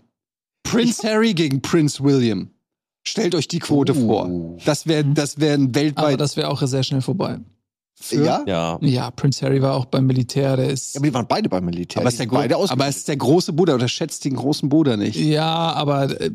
Prince 0.71 1.07
Harry 1.09 1.35
gegen 1.35 1.61
Prince 1.63 2.03
William. 2.03 2.51
Stellt 3.07 3.35
euch 3.35 3.49
die 3.49 3.59
Quote 3.59 3.93
Oh. 3.97 4.07
vor. 4.07 4.59
Das 4.65 4.87
wäre 4.87 5.05
das 5.05 5.41
wär 5.41 5.55
ein 5.55 5.65
Aber 5.69 5.75
weltweit. 5.75 6.21
das 6.21 6.37
wäre 6.37 6.49
auch 6.49 6.61
sehr 6.67 6.83
schnell 6.83 7.01
vorbei. 7.01 7.39
für- 8.01 8.25
Ja? 8.25 8.45
Ja. 8.47 8.79
Ja, 8.81 9.11
Prince 9.11 9.45
Harry 9.45 9.61
war 9.61 9.75
auch 9.75 9.87
beim 9.87 10.07
Militär, 10.07 10.57
der 10.57 10.69
ist. 10.71 10.97
Aber 10.97 11.07
die 11.07 11.13
waren 11.15 11.27
beide 11.27 11.49
beim 11.49 11.65
Militär. 11.65 12.01
aber, 12.03 12.11
Die 12.11 12.15
ist 12.15 12.21
der 12.21 12.27
beide 12.27 12.57
aber 12.57 12.87
es 12.87 12.99
ist 12.99 13.09
der 13.09 13.17
große 13.17 13.53
Bruder, 13.53 13.75
unterschätzt 13.75 14.25
den 14.25 14.37
großen 14.37 14.69
Bruder 14.69 14.97
nicht. 14.97 15.17
Ja, 15.17 15.73
aber 15.73 16.21
äh, 16.21 16.31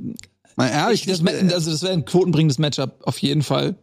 Mal 0.55 0.69
ehrlich, 0.69 1.05
das, 1.05 1.23
das, 1.23 1.53
also 1.53 1.71
das 1.71 1.81
wäre 1.83 1.93
ein 1.93 2.05
quotenbringendes 2.05 2.59
Matchup 2.59 2.99
auf 3.03 3.17
jeden 3.19 3.41
Fall. 3.43 3.75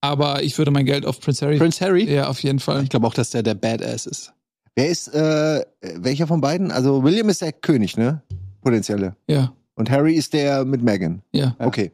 Aber 0.00 0.42
ich 0.42 0.56
würde 0.56 0.70
mein 0.70 0.86
Geld 0.86 1.04
auf 1.04 1.20
Prince 1.20 1.44
Harry. 1.44 1.58
Prince 1.58 1.84
Harry? 1.84 2.10
Ja, 2.10 2.28
auf 2.28 2.42
jeden 2.42 2.58
Fall. 2.58 2.82
Ich 2.84 2.88
glaube 2.88 3.06
auch, 3.06 3.14
dass 3.14 3.30
der 3.30 3.42
der 3.42 3.54
Badass 3.54 4.06
ist. 4.06 4.32
Wer 4.74 4.88
ist, 4.88 5.08
äh, 5.08 5.62
welcher 5.96 6.26
von 6.26 6.40
beiden? 6.40 6.70
Also 6.72 7.02
William 7.04 7.28
ist 7.28 7.42
der 7.42 7.52
König, 7.52 7.96
ne? 7.98 8.22
Potenzielle. 8.62 9.14
Ja, 9.28 9.52
Und 9.80 9.90
Harry 9.90 10.14
ist 10.14 10.34
der 10.34 10.64
mit 10.66 10.82
Meghan. 10.82 11.22
ja. 11.32 11.56
Okay. 11.58 11.90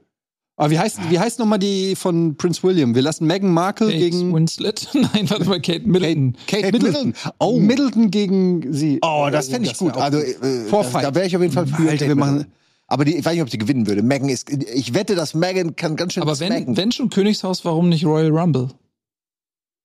Aber 0.59 0.71
wie 0.71 0.79
heißt, 0.79 0.99
wie 1.11 1.19
heißt 1.19 1.39
nochmal 1.39 1.59
die 1.59 1.95
von 1.97 2.37
Prince 2.39 2.63
William? 2.63 2.95
Wir 2.95 3.03
lassen 3.03 3.27
Meghan 3.27 3.51
Markle 3.53 3.89
Kate 3.89 3.99
gegen 3.99 4.35
Winslet? 4.35 4.89
Nein, 4.95 5.29
warte 5.29 5.45
mal, 5.45 5.61
Kate 5.61 5.87
Middleton. 5.87 6.35
Kate, 6.47 6.63
Kate 6.63 6.73
Middleton. 6.73 7.07
Middleton. 7.09 7.33
Oh. 7.39 7.59
Middleton 7.61 8.11
gegen 8.11 8.73
sie. 8.73 8.99
Oh, 9.03 9.29
das 9.31 9.49
fände 9.51 9.69
ich 9.71 9.77
gut. 9.77 9.97
Also, 9.99 10.19
äh, 10.19 10.65
Vorfight. 10.69 11.05
da 11.05 11.15
wäre 11.15 11.27
ich 11.27 11.37
auf 11.37 11.43
jeden 11.43 11.53
Fall 11.53 11.67
für. 11.67 11.75
Alter, 11.83 11.91
Kate 11.93 12.09
wir 12.09 12.15
machen-. 12.17 12.47
Aber 12.87 13.05
die, 13.05 13.17
ich 13.17 13.25
weiß 13.25 13.35
nicht, 13.35 13.43
ob 13.43 13.51
sie 13.51 13.59
gewinnen 13.59 13.87
würde. 13.87 14.03
Meghan 14.03 14.31
ist, 14.31 14.51
ich 14.51 14.95
wette, 14.95 15.15
dass 15.15 15.35
Meghan 15.35 15.77
kann 15.77 15.95
ganz 15.95 16.15
schön 16.15 16.23
Aber 16.23 16.35
smacken. 16.35 16.69
wenn, 16.69 16.77
wenn 16.79 16.91
schon 16.93 17.11
Königshaus, 17.11 17.65
warum 17.67 17.91
nicht 17.91 18.07
Royal 18.07 18.31
Rumble? 18.31 18.69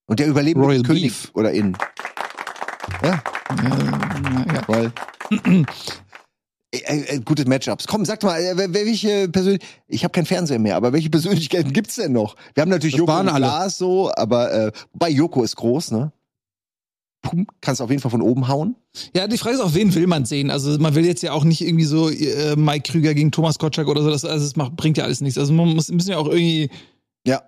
Und 0.07 0.19
der 0.21 0.27
überlebende 0.27 0.65
Royal 0.67 0.83
König 0.83 1.03
Beef. 1.03 1.31
oder 1.33 1.51
in. 1.51 1.75
Ja, 3.03 3.21
Äh, 3.49 4.53
ja. 4.55 4.61
weil. 4.67 4.91
Äh, 6.73 7.01
äh, 7.01 7.19
gute 7.19 7.47
Matchups. 7.47 7.85
Komm, 7.85 8.05
sag 8.05 8.23
mal, 8.23 8.39
äh, 8.39 8.73
welche 8.73 9.27
Persönlichkeiten, 9.27 9.73
ich 9.87 10.03
habe 10.05 10.13
keinen 10.13 10.25
Fernseher 10.25 10.59
mehr, 10.59 10.77
aber 10.77 10.93
welche 10.93 11.09
Persönlichkeiten 11.09 11.73
gibt's 11.73 11.95
denn 11.95 12.13
noch? 12.13 12.35
Wir 12.53 12.61
haben 12.61 12.69
natürlich 12.69 12.93
Das 12.93 12.99
Joko 12.99 13.11
waren 13.11 13.27
und 13.27 13.33
alle. 13.33 13.45
Lars 13.45 13.77
so, 13.77 14.09
aber 14.15 14.53
äh, 14.53 14.71
wobei 14.93 15.09
Joko 15.09 15.43
ist 15.43 15.57
groß, 15.57 15.91
ne? 15.91 16.13
Pum, 17.21 17.45
kannst 17.59 17.81
auf 17.81 17.89
jeden 17.89 18.01
Fall 18.01 18.09
von 18.09 18.21
oben 18.21 18.47
hauen. 18.47 18.75
Ja, 19.13 19.27
die 19.27 19.37
Frage 19.37 19.55
ist 19.55 19.61
auch, 19.61 19.73
wen 19.73 19.93
will 19.93 20.07
man 20.07 20.25
sehen? 20.25 20.49
Also 20.49 20.77
man 20.79 20.95
will 20.95 21.05
jetzt 21.05 21.21
ja 21.21 21.33
auch 21.33 21.43
nicht 21.43 21.61
irgendwie 21.61 21.85
so 21.85 22.09
äh, 22.09 22.55
Mike 22.55 22.91
Krüger 22.91 23.13
gegen 23.13 23.31
Thomas 23.31 23.59
Gottschalk 23.59 23.87
oder 23.87 24.01
so. 24.01 24.09
Das, 24.09 24.25
also 24.25 24.43
das 24.43 24.55
macht, 24.55 24.75
bringt 24.75 24.97
ja 24.97 25.03
alles 25.03 25.21
nichts. 25.21 25.37
Also 25.37 25.53
man 25.53 25.67
muss, 25.75 25.89
müssen 25.89 26.09
ja 26.09 26.17
auch 26.17 26.27
irgendwie. 26.27 26.69
Ja. 27.27 27.43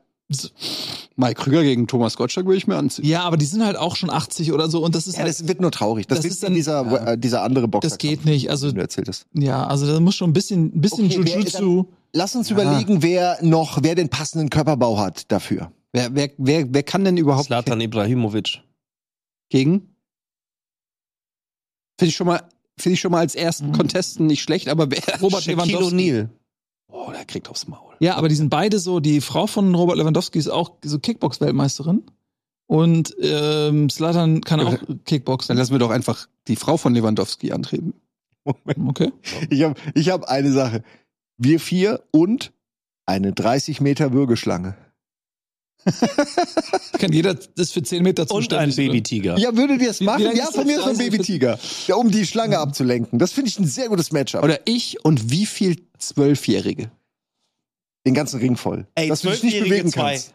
Mike 1.15 1.41
Krüger 1.41 1.63
gegen 1.63 1.85
Thomas 1.87 2.17
Gottschalk 2.17 2.45
würde 2.47 2.57
ich 2.57 2.65
mir 2.65 2.75
anziehen. 2.75 3.05
Ja, 3.05 3.21
aber 3.23 3.37
die 3.37 3.45
sind 3.45 3.63
halt 3.63 3.75
auch 3.77 3.95
schon 3.95 4.09
80 4.09 4.51
oder 4.51 4.69
so 4.69 4.83
und 4.83 4.95
das 4.95 5.05
ist 5.05 5.13
Ja, 5.15 5.19
halt, 5.23 5.29
das 5.29 5.47
wird 5.47 5.61
nur 5.61 5.71
traurig. 5.71 6.07
Das, 6.07 6.19
Das 6.21 6.25
ist 6.25 6.41
dann- 6.43 6.53
dieser, 6.55 6.83
ja. 6.85 7.11
äh, 7.13 7.17
dieser 7.17 7.43
andere 7.43 7.67
Boxer. 7.67 7.87
das 7.89 7.97
geht 7.97 8.25
nicht. 8.25 8.49
Also 8.49 8.71
du 8.71 8.79
erzählt 8.81 9.07
hast. 9.09 9.25
ja, 9.33 9.65
also 9.67 9.85
da 9.85 9.99
muss 9.99 10.15
schon 10.15 10.29
ein 10.31 10.33
bisschen, 10.33 10.65
ein 10.75 10.81
bisschen 10.81 11.05
Okay, 11.05 11.19
wer- 11.23 11.35
Jujutsu. 11.37 11.85
Lass 12.13 12.35
uns 12.35 12.49
überlegen, 12.51 13.01
wer 13.01 13.37
noch, 13.41 13.79
wer 13.83 13.95
den 13.95 14.09
passenden 14.09 14.49
Körperbau 14.49 14.97
hat 14.99 15.31
dafür. 15.31 15.71
Wer, 15.91 16.15
wer, 16.15 16.29
wer, 16.37 16.73
wer 16.73 16.83
kann 16.83 17.03
denn 17.03 17.17
überhaupt 17.17 17.45
Slatan 17.45 17.81
Ibrahimovic. 17.81 18.61
gegen? 19.49 19.95
Finde 21.99 22.09
ich 22.09 22.15
schon 22.15 22.27
mal, 22.27 22.41
finde 22.79 22.93
ich 22.95 22.99
schon 23.01 23.11
mal 23.11 23.19
als 23.19 23.35
ersten 23.35 23.67
Mhm. 23.67 23.73
Contesten 23.73 24.25
nicht 24.27 24.41
schlecht, 24.41 24.67
aber 24.69 24.89
wer? 24.89 24.99
Robert 25.21 25.43
Shaquille 25.43 25.65
Lewandowski. 25.73 25.95
O'Neal. 25.95 26.29
Oh, 26.95 27.11
der 27.11 27.25
kriegt 27.25 27.49
aufs 27.49 27.67
Maul. 27.67 27.95
Ja, 27.99 28.15
aber 28.15 28.29
die 28.29 28.35
sind 28.35 28.49
beide 28.49 28.77
so, 28.77 28.99
die 28.99 29.19
Frau 29.19 29.47
von 29.47 29.73
Robert 29.73 29.97
Lewandowski 29.97 30.37
ist 30.37 30.47
auch 30.47 30.73
so 30.85 30.99
Kickbox-Weltmeisterin. 30.99 32.03
Und 32.67 33.15
ähm, 33.19 33.89
Slatan 33.89 34.41
kann 34.41 34.59
Ja, 34.59 34.67
auch 34.67 34.77
Dann 34.77 35.03
Kickboxen. 35.03 35.57
lassen 35.57 35.71
wir 35.71 35.79
doch 35.79 35.89
einfach 35.89 36.27
die 36.47 36.55
Frau 36.55 36.77
von 36.77 36.93
Lewandowski 36.93 37.51
antreten. 37.51 37.93
Okay. 38.45 39.11
Ich 39.49 39.63
habe 39.63 39.75
ich 39.95 40.09
hab 40.09 40.25
eine 40.25 40.51
Sache. 40.51 40.83
Wir 41.37 41.59
vier 41.59 42.03
und 42.11 42.51
eine 43.05 43.33
30 43.33 43.81
Meter 43.81 44.13
Würgeschlange. 44.13 44.75
Kann 46.99 47.11
jeder 47.11 47.33
das 47.35 47.71
für 47.71 47.81
10 47.83 48.03
Meter 48.03 48.23
Und 48.23 48.53
ein 48.53 48.69
zuständig. 48.71 48.75
Babytiger. 48.77 49.37
Ja, 49.37 49.55
würdet 49.55 49.81
ihr 49.81 49.89
es 49.89 50.01
machen? 50.01 50.29
Ja, 50.35 50.45
von 50.51 50.65
mir 50.65 50.77
ist 50.77 50.83
so 50.83 50.89
ein 50.89 50.97
Babytiger. 50.97 51.59
Ja, 51.87 51.95
um 51.95 52.09
die 52.11 52.25
Schlange 52.25 52.59
abzulenken. 52.59 53.19
Das 53.19 53.31
finde 53.33 53.49
ich 53.49 53.59
ein 53.59 53.65
sehr 53.67 53.89
gutes 53.89 54.11
Matchup. 54.11 54.43
Oder 54.43 54.59
ich 54.65 55.03
und 55.03 55.29
wie 55.31 55.45
viel 55.45 55.77
Zwölfjährige? 55.97 56.91
Den 58.05 58.13
ganzen 58.13 58.39
Ring 58.39 58.55
voll. 58.57 58.87
Ey, 58.95 59.07
dass 59.09 59.21
du 59.21 59.29
dich 59.29 59.43
nicht 59.43 59.51
Zwölfjährige 59.53 59.69
bewegen 59.69 59.91
zwei. 59.91 60.11
kannst. 60.11 60.33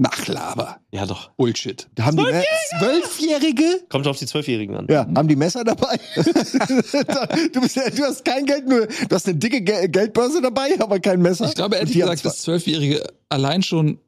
Nachlaber. 0.00 0.78
Ja, 0.92 1.06
doch. 1.06 1.30
Bullshit. 1.32 1.88
Da 1.96 2.04
haben 2.04 2.16
die, 2.16 2.22
Me 2.22 2.44
Zwölfjährige? 2.78 3.80
Kommt 3.88 4.06
auf 4.06 4.16
die 4.16 4.26
Zwölfjährigen 4.26 4.76
an. 4.76 4.86
ja, 4.88 5.00
haben 5.12 5.26
die 5.26 5.34
Messer 5.34 5.64
dabei? 5.64 5.98
du, 7.52 7.60
bist, 7.60 7.74
ja- 7.76 7.90
du 7.90 8.04
hast 8.04 8.24
kein 8.24 8.46
Geld, 8.46 8.68
nur 8.68 8.86
du 8.86 9.14
hast 9.14 9.26
eine 9.26 9.36
dicke 9.36 9.60
Ge 9.60 9.88
Geldbörse 9.88 10.40
dabei, 10.40 10.78
aber 10.78 11.00
kein 11.00 11.20
Messer. 11.20 11.46
Ich 11.48 11.56
glaube, 11.56 11.76
ehrlich 11.76 11.92
die 11.92 11.98
gesagt, 11.98 12.24
dass 12.24 12.42
Zwölfjährige 12.42 13.02
allein 13.28 13.64
schon 13.64 13.98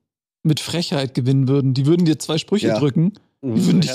mit 0.43 0.61
Frechheit 0.61 1.15
gewinnen 1.15 1.49
würden. 1.49 1.75
Die 1.75 1.87
würden 1.87 2.05
dir 2.05 2.19
zwei 2.19 2.39
Sprüche 2.39 2.69
Ja. 2.69 2.79
drücken. 2.79 3.13
Die 3.43 3.65
würden, 3.67 3.81
dich, 3.81 3.91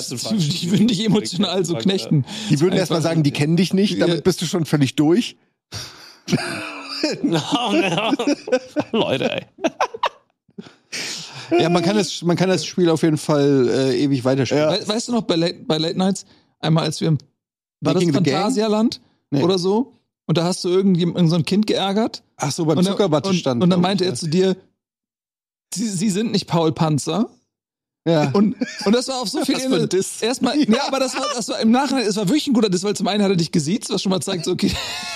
die, 0.59 0.71
würden 0.71 0.87
dich 0.87 1.05
emotional 1.05 1.63
so 1.65 1.75
knechten. 1.75 2.25
die 2.49 2.59
würden 2.59 2.71
Einfach- 2.73 2.79
erst 2.79 2.91
mal 2.91 3.01
sagen, 3.01 3.21
die 3.21 3.31
kennen 3.31 3.55
dich 3.57 3.73
nicht, 3.75 4.01
damit 4.01 4.23
bist 4.23 4.41
du 4.41 4.45
schon 4.45 4.65
völlig 4.65 4.95
durch. 4.95 5.37
Leute, 8.91 9.31
ey. 9.31 9.45
Ja, 11.59 11.69
man 11.69 11.83
kann 11.83 11.95
das, 11.95 12.21
man 12.23 12.35
kann 12.37 12.49
das 12.49 12.65
Spiel 12.65 12.89
auf 12.89 13.03
jeden 13.03 13.17
Fall 13.17 13.69
äh, 13.69 14.03
ewig 14.03 14.23
weiterspielen. 14.25 14.63
Ja. 14.63 14.79
We 14.81 14.87
weißt 14.87 15.09
du 15.09 15.11
noch, 15.11 15.21
bei 15.23 15.35
Late, 15.35 15.59
bei 15.67 15.77
Late 15.77 15.97
Nights, 15.97 16.25
einmal 16.59 16.85
als 16.85 17.01
wir 17.01 17.09
im 17.09 17.17
war 17.81 17.93
das? 17.93 18.03
Phantasialand 18.03 19.01
Nee. 19.29 19.43
oder 19.43 19.59
so? 19.59 19.93
Und 20.25 20.37
da 20.39 20.43
hast 20.45 20.63
du 20.63 20.69
irgendjemand, 20.69 21.17
irgend 21.17 21.29
so 21.29 21.35
ein 21.35 21.45
Kind 21.45 21.67
geärgert. 21.67 22.23
Ach 22.37 22.51
so, 22.51 22.65
beim 22.65 22.77
und, 22.79 22.85
dann- 22.85 22.93
Zuckerwatte 22.93 23.29
und, 23.29 23.35
stand. 23.35 23.61
und 23.61 23.69
dann 23.69 23.79
glaub 23.81 23.89
meinte 23.89 24.05
er 24.05 24.15
zu 24.15 24.27
dir, 24.27 24.55
sie, 25.75 25.87
sie 25.87 26.09
sind 26.09 26.31
nicht 26.31 26.47
Paul 26.47 26.71
Panzer. 26.71 27.29
Ja. 28.07 28.29
Und, 28.31 28.55
und 28.85 28.95
das 28.95 29.07
war 29.07 29.21
auf 29.21 29.29
so 29.29 29.41
viel 29.45 29.55
ein 29.55 29.89
Diss. 29.89 30.21
Erstmal, 30.21 30.57
ja. 30.69 30.87
aber 30.87 30.99
das 30.99 31.15
war, 31.15 31.25
das 31.35 31.49
war 31.49 31.59
im 31.59 31.71
Nachhinein, 31.71 32.05
es 32.05 32.15
war 32.15 32.27
wirklich 32.27 32.47
ein 32.47 32.53
guter 32.53 32.69
Diss, 32.69 32.83
weil 32.83 32.95
zum 32.95 33.07
einen 33.07 33.23
hat 33.23 33.31
er 33.31 33.35
dich 33.35 33.51
gesiezt, 33.51 33.89
was 33.89 34.01
schon 34.01 34.11
mal 34.11 34.21
zeigt, 34.21 34.45
so, 34.45 34.51
okay, 34.51 34.71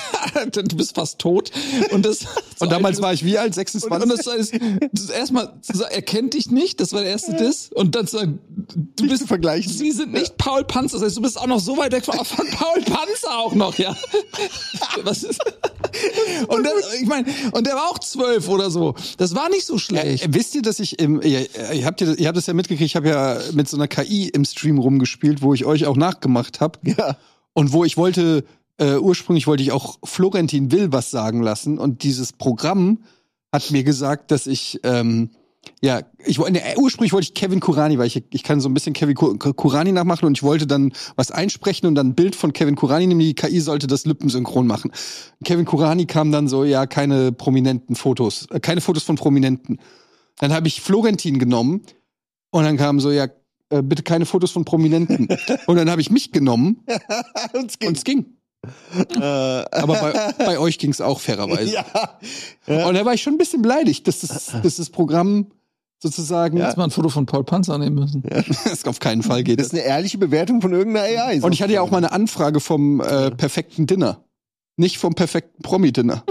du 0.52 0.76
bist 0.76 0.96
fast 0.96 1.20
tot. 1.20 1.52
Und 1.92 2.06
das 2.06 2.26
Und 2.60 2.72
damals 2.72 3.02
war 3.02 3.14
ich 3.14 3.24
wie 3.24 3.38
alt? 3.38 3.50
und, 3.50 3.54
26? 3.56 4.02
und 4.02 4.10
das 4.10 4.28
heißt, 4.28 4.60
das 4.92 5.10
erstmal, 5.10 5.54
er 5.90 6.02
kennt 6.02 6.34
dich 6.34 6.52
nicht, 6.52 6.80
das 6.80 6.94
war 6.94 7.02
der 7.02 7.12
erste 7.12 7.36
Diss. 7.36 7.70
Und 7.74 7.96
dann 7.96 8.08
sagt, 8.08 8.28
du 8.28 9.04
Nicht 9.04 9.12
bist 9.12 9.22
zu 9.22 9.28
vergleichen. 9.28 9.72
Sie 9.72 9.92
sind 9.92 10.12
nicht 10.12 10.38
Paul 10.38 10.64
Panzer, 10.64 10.98
das 10.98 11.06
heißt, 11.06 11.18
du 11.18 11.22
bist 11.22 11.40
auch 11.40 11.48
noch 11.48 11.60
so 11.60 11.78
weit 11.78 11.92
weg 11.92 12.06
von, 12.06 12.14
von 12.26 12.48
Paul 12.48 12.82
Panzer 12.82 13.38
auch 13.38 13.54
noch, 13.54 13.78
ja. 13.78 13.96
Was 15.04 15.24
ist? 15.24 15.40
Und 16.48 16.66
das, 16.66 16.94
ich 17.00 17.08
meine, 17.08 17.28
und 17.52 17.66
der 17.66 17.76
war 17.76 17.90
auch 17.90 18.00
zwölf 18.00 18.48
oder 18.48 18.70
so. 18.70 18.96
Das 19.18 19.36
war 19.36 19.50
nicht 19.50 19.66
so 19.66 19.78
schlecht. 19.78 20.26
Äh, 20.26 20.34
wisst 20.34 20.56
ihr, 20.56 20.62
dass 20.62 20.80
ich 20.80 21.00
im, 21.00 21.22
ihr, 21.22 21.48
ihr, 21.74 21.86
habt 21.86 22.02
ihr, 22.02 22.18
ihr 22.18 22.28
habt 22.28 22.38
das 22.38 22.48
ja 22.48 22.54
mitgekriegt, 22.54 22.79
ich 22.86 22.96
habe 22.96 23.10
ja 23.10 23.38
mit 23.54 23.68
so 23.68 23.78
einer 23.78 23.88
KI 23.88 24.30
im 24.30 24.46
Stream 24.46 24.78
rumgespielt, 24.78 25.42
wo 25.42 25.54
ich 25.54 25.66
euch 25.66 25.86
auch 25.86 25.98
nachgemacht 25.98 26.62
habe. 26.62 26.80
Ja. 26.84 27.18
Und 27.54 27.74
wo 27.74 27.84
ich 27.84 27.98
wollte, 27.98 28.44
äh, 28.78 28.98
ursprünglich 28.98 29.48
wollte 29.48 29.64
ich 29.64 29.72
auch 29.72 29.98
Florentin 30.04 30.72
Will 30.72 30.92
was 30.92 31.12
sagen 31.12 31.42
lassen. 31.42 31.78
Und 31.78 32.04
dieses 32.04 32.34
Programm 32.34 33.00
hat 33.52 33.72
mir 33.72 33.84
gesagt, 33.84 34.32
dass 34.32 34.48
ich, 34.48 34.80
ähm, 34.84 35.32
ja, 35.82 36.02
ich 36.26 36.40
wollte, 36.40 36.54
nee, 36.54 36.62
ursprünglich 36.78 37.12
wollte 37.12 37.26
ich 37.26 37.34
Kevin 37.34 37.60
Kurani, 37.60 37.98
weil 37.98 38.08
ich, 38.08 38.24
ich 38.30 38.44
kann 38.44 38.62
so 38.62 38.70
ein 38.70 38.74
bisschen 38.74 38.94
Kevin 38.94 39.16
Kur- 39.16 39.38
Kurani 39.38 39.92
nachmachen 39.92 40.26
und 40.26 40.38
ich 40.38 40.44
wollte 40.44 40.68
dann 40.68 40.94
was 41.16 41.32
einsprechen 41.32 41.88
und 41.88 41.96
dann 41.96 42.10
ein 42.10 42.16
Bild 42.16 42.36
von 42.36 42.54
Kevin 42.54 42.76
Kurani 42.76 43.08
nehmen. 43.08 43.20
Die 43.20 43.34
KI 43.34 43.60
sollte 43.60 43.88
das 43.88 44.06
lippensynchron 44.06 44.68
machen. 44.68 44.92
Kevin 45.44 45.66
Kurani 45.66 46.06
kam 46.06 46.32
dann 46.32 46.48
so, 46.48 46.64
ja, 46.64 46.86
keine 46.86 47.32
prominenten 47.32 47.96
Fotos, 47.96 48.48
äh, 48.52 48.60
keine 48.60 48.82
Fotos 48.82 49.04
von 49.04 49.16
Prominenten. 49.16 49.80
Dann 50.38 50.54
habe 50.54 50.68
ich 50.68 50.82
Florentin 50.82 51.40
genommen 51.40 51.82
und 52.52 52.64
dann 52.64 52.78
kam 52.78 53.00
so, 53.00 53.12
ja, 53.12 53.28
äh, 53.70 53.82
bitte 53.82 54.04
keine 54.04 54.26
Fotos 54.26 54.52
von 54.52 54.66
Prominenten. 54.66 55.28
und 55.68 55.76
dann 55.76 55.90
habe 55.90 56.02
ich 56.02 56.10
mich 56.10 56.32
genommen 56.32 56.84
und 57.54 57.80
es 57.98 58.04
ging. 58.04 58.26
äh, 59.16 59.20
Aber 59.20 59.96
bei, 59.96 60.34
bei 60.46 60.60
euch 60.60 60.80
ging 60.80 60.92
es 60.92 61.02
auch 61.02 61.20
fairerweise. 61.20 61.74
ja. 61.74 61.86
Und 62.88 62.94
da 62.96 63.06
war 63.06 63.14
ich 63.14 63.22
schon 63.22 63.34
ein 63.34 63.38
bisschen 63.38 63.62
beleidigt, 63.62 64.08
dass 64.08 64.22
das, 64.22 64.52
dass 64.64 64.76
das 64.78 64.90
Programm 64.90 65.52
sozusagen 66.02 66.58
Hättest 66.60 66.78
mal 66.78 66.86
ein 66.86 66.92
Foto 66.92 67.10
von 67.10 67.26
Paul 67.26 67.44
Panzer 67.44 67.78
nehmen 67.78 67.96
müssen. 67.96 68.24
das 68.24 68.86
auf 68.86 69.00
keinen 69.00 69.22
Fall 69.22 69.44
geht. 69.44 69.60
Das 69.60 69.68
ist 69.68 69.74
eine 69.74 69.84
ehrliche 69.84 70.18
Bewertung 70.18 70.62
von 70.62 70.72
irgendeiner 70.74 71.06
AI. 71.06 71.42
Und 71.42 71.52
ich 71.52 71.62
hatte 71.62 71.74
ja 71.74 71.82
auch 71.82 71.92
mal 71.92 71.98
eine 71.98 72.12
Anfrage 72.12 72.60
vom 72.62 73.02
äh, 73.02 73.32
perfekten 73.32 73.86
Dinner. 73.86 74.24
Nicht 74.78 74.98
vom 74.98 75.14
perfekten 75.14 75.62
Promi-Dinner. 75.62 76.24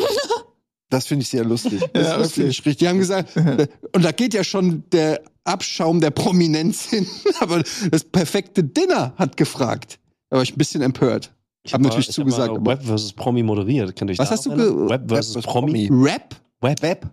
Das 0.89 1.07
finde 1.07 1.23
ich 1.23 1.29
sehr 1.29 1.45
lustig. 1.45 1.83
Das 1.93 2.07
Ja, 2.07 2.17
ist 2.17 2.39
wirklich 2.39 2.59
richtig. 2.61 2.79
Die 2.79 2.89
haben 2.89 2.99
gesagt, 2.99 3.37
und 3.37 4.03
da 4.03 4.11
geht 4.11 4.33
ja 4.33 4.43
schon 4.43 4.85
der 4.91 5.21
Abschaum 5.49 6.01
der 6.01 6.11
Prominenz 6.11 6.85
hin, 6.91 7.07
aber 7.41 7.63
das 7.91 8.05
perfekte 8.05 8.63
Dinner 8.65 9.13
hat 9.17 9.37
gefragt. 9.37 9.99
Da 10.31 10.37
war 10.37 10.43
ich 10.43 10.53
ein 10.55 10.59
bisschen 10.59 10.83
empört. 10.83 11.33
Ich 11.65 11.75
hab 11.75 11.81
mal- 11.81 11.89
natürlich 11.89 12.09
ich 12.11 12.15
zugesagt, 12.15 12.51
aber- 12.51 12.65
Web 12.71 12.83
vs. 12.85 13.13
Promi 13.15 13.43
moderiert. 13.43 13.97
Könnt 13.97 14.11
ihr 14.11 14.19
Was 14.19 14.31
hast 14.31 14.47
du 14.47 14.51
Web. 14.89 15.07
Promi. 15.43 15.89
Promi. 15.89 15.89
Rap? 15.91 16.37
Web. 16.61 16.83
Web. 16.83 17.07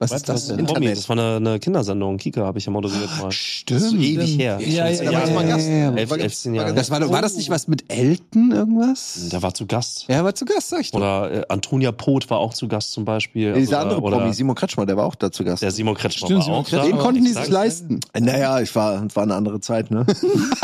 Was 0.00 0.12
ist 0.12 0.28
das 0.28 0.46
denn? 0.46 0.58
Promi. 0.58 0.68
Internet. 0.86 0.98
Das 0.98 1.08
war 1.08 1.18
eine, 1.18 1.36
eine 1.36 1.58
Kindersendung. 1.58 2.18
Kika 2.18 2.42
habe 2.42 2.58
ich 2.58 2.66
ja 2.66 2.70
moderiert 2.70 3.10
mal. 3.20 3.32
Stimmt. 3.32 3.80
Das 3.80 3.86
ist 3.86 3.90
so 3.90 3.96
ewig 3.96 4.38
her. 4.38 4.60
Ja, 4.60 4.88
ja, 4.88 4.94
Schon 4.94 5.12
ja, 5.12 5.26
ja, 5.26 5.56
ja, 5.56 5.58
ja. 5.58 5.92
Elf, 5.94 6.10
War- 6.10 6.18
elf, 6.20 6.34
zehn 6.36 6.54
Jahre. 6.54 6.72
Das 6.72 6.90
war, 6.90 7.10
war 7.10 7.20
das 7.20 7.36
nicht 7.36 7.50
was 7.50 7.66
mit 7.66 7.92
Elton 7.92 8.52
irgendwas? 8.52 9.28
Der 9.32 9.42
war 9.42 9.54
zu 9.54 9.66
Gast. 9.66 10.04
Ja, 10.08 10.22
war 10.22 10.36
zu 10.36 10.44
Gast, 10.44 10.68
sag 10.68 10.82
ich 10.82 10.92
doch. 10.92 10.98
Oder 11.00 11.32
äh, 11.32 11.44
Antonia 11.48 11.90
Poth 11.90 12.30
war 12.30 12.38
auch 12.38 12.54
zu 12.54 12.68
Gast 12.68 12.92
zum 12.92 13.04
Beispiel. 13.04 13.54
Dieser 13.54 13.78
oder, 13.78 13.80
andere 13.80 14.00
oder 14.02 14.18
Promi, 14.18 14.34
Simon 14.34 14.54
Kretschmer, 14.54 14.86
der 14.86 14.96
war 14.96 15.04
auch 15.04 15.16
da 15.16 15.32
zu 15.32 15.42
Gast. 15.42 15.64
Der 15.64 15.72
Simon 15.72 15.96
Kretschmer 15.96 16.26
Stimmt, 16.28 16.38
war 16.38 16.44
Simon 16.44 16.60
auch 16.60 16.68
Kretschmer. 16.68 16.90
Den 16.90 16.98
konnten 16.98 17.24
die 17.24 17.32
sich 17.32 17.48
leisten. 17.48 17.98
Naja, 18.16 18.60
ich 18.60 18.72
war, 18.76 19.02
war 19.16 19.22
eine 19.24 19.34
andere 19.34 19.58
Zeit, 19.58 19.90
ne? 19.90 20.06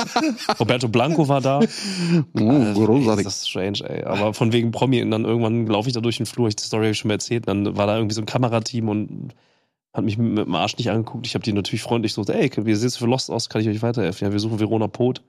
Roberto 0.60 0.86
Blanco 0.86 1.26
war 1.26 1.40
da. 1.40 1.58
Oh, 1.58 2.38
Ey, 2.38 2.74
großartig. 2.74 3.24
Das 3.24 3.36
ist 3.38 3.48
strange, 3.48 3.78
ey. 3.88 4.04
Aber 4.04 4.32
von 4.32 4.52
wegen 4.52 4.70
Promi, 4.70 5.02
und 5.02 5.10
dann 5.10 5.24
irgendwann 5.24 5.66
laufe 5.66 5.88
ich 5.88 5.94
da 5.94 6.00
durch 6.00 6.18
den 6.18 6.26
Flur, 6.26 6.46
ich 6.46 6.54
die 6.54 6.62
Story 6.62 6.84
habe 6.84 6.92
ich 6.92 6.98
schon 6.98 7.08
mal 7.08 7.14
erzählt, 7.14 7.48
dann 7.48 7.76
war 7.76 7.86
da 7.88 7.96
irgendwie 7.96 8.14
so 8.14 8.20
ein 8.22 8.26
Kamerateam 8.26 8.88
und 8.88 9.23
hat 9.94 10.04
mich 10.04 10.18
mit, 10.18 10.36
dem 10.36 10.54
Arsch 10.54 10.76
nicht 10.76 10.90
angeguckt. 10.90 11.26
Ich 11.26 11.34
habe 11.34 11.44
die 11.44 11.52
natürlich 11.52 11.82
freundlich 11.82 12.12
so, 12.12 12.22
ey, 12.24 12.50
wie 12.56 12.74
sieht 12.74 12.88
es 12.88 12.96
für 12.96 13.06
Lost 13.06 13.30
aus? 13.30 13.48
Kann 13.48 13.62
ich 13.62 13.68
euch 13.68 13.80
weiterhelfen? 13.80 14.26
Ja, 14.26 14.32
wir 14.32 14.40
suchen 14.40 14.58
Verona 14.58 14.88
Pot. 14.88 15.22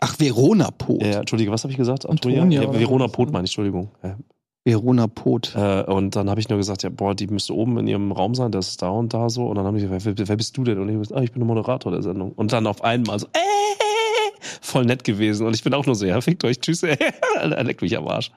Ach, 0.00 0.18
Verona 0.18 0.70
Pot. 0.70 1.02
Ja, 1.02 1.20
Entschuldige, 1.20 1.50
was 1.50 1.64
habe 1.64 1.72
ich 1.72 1.76
gesagt? 1.76 2.08
Antonia, 2.08 2.44
Ja, 2.46 2.68
oder 2.68 2.78
Verona? 2.78 3.08
Pot 3.08 3.32
meine 3.32 3.44
ich, 3.44 3.50
Entschuldigung. 3.50 3.90
Ja. 4.02 4.16
Verona 4.64 5.06
Pot. 5.08 5.54
Äh, 5.56 5.82
und 5.84 6.14
dann 6.14 6.30
habe 6.30 6.40
ich 6.40 6.48
nur 6.48 6.58
gesagt, 6.58 6.82
ja, 6.82 6.90
boah, 6.90 7.14
die 7.14 7.26
müsste 7.26 7.54
oben 7.54 7.78
in 7.78 7.86
ihrem 7.88 8.12
Raum 8.12 8.34
sein, 8.34 8.52
das 8.52 8.68
ist 8.68 8.82
da 8.82 8.90
und 8.90 9.12
da 9.12 9.28
so. 9.28 9.46
Und 9.46 9.56
dann 9.56 9.64
haben 9.64 9.76
die 9.76 9.82
gesagt, 9.82 10.04
wer, 10.04 10.28
wer 10.28 10.36
bist 10.36 10.56
du 10.56 10.64
denn? 10.64 10.78
Und 10.78 10.88
ich 10.88 10.96
gesagt, 10.96 11.18
ah, 11.18 11.22
ich 11.22 11.32
bin 11.32 11.40
der 11.40 11.46
Moderator 11.46 11.90
der 11.90 12.02
Sendung. 12.02 12.32
Und 12.32 12.52
dann 12.52 12.66
auf 12.66 12.84
einmal 12.84 13.18
so, 13.18 13.26
äh, 13.26 13.38
voll 14.60 14.84
nett 14.84 15.02
gewesen. 15.04 15.46
Und 15.46 15.54
ich 15.54 15.64
bin 15.64 15.74
auch 15.74 15.86
nur 15.86 15.94
so, 15.94 16.06
ja, 16.06 16.20
fickt 16.20 16.44
euch, 16.44 16.60
tschüss, 16.60 16.82
ey. 16.84 16.96
Leck 17.44 17.82
mich 17.82 17.96
am 17.96 18.06
Arsch. 18.06 18.30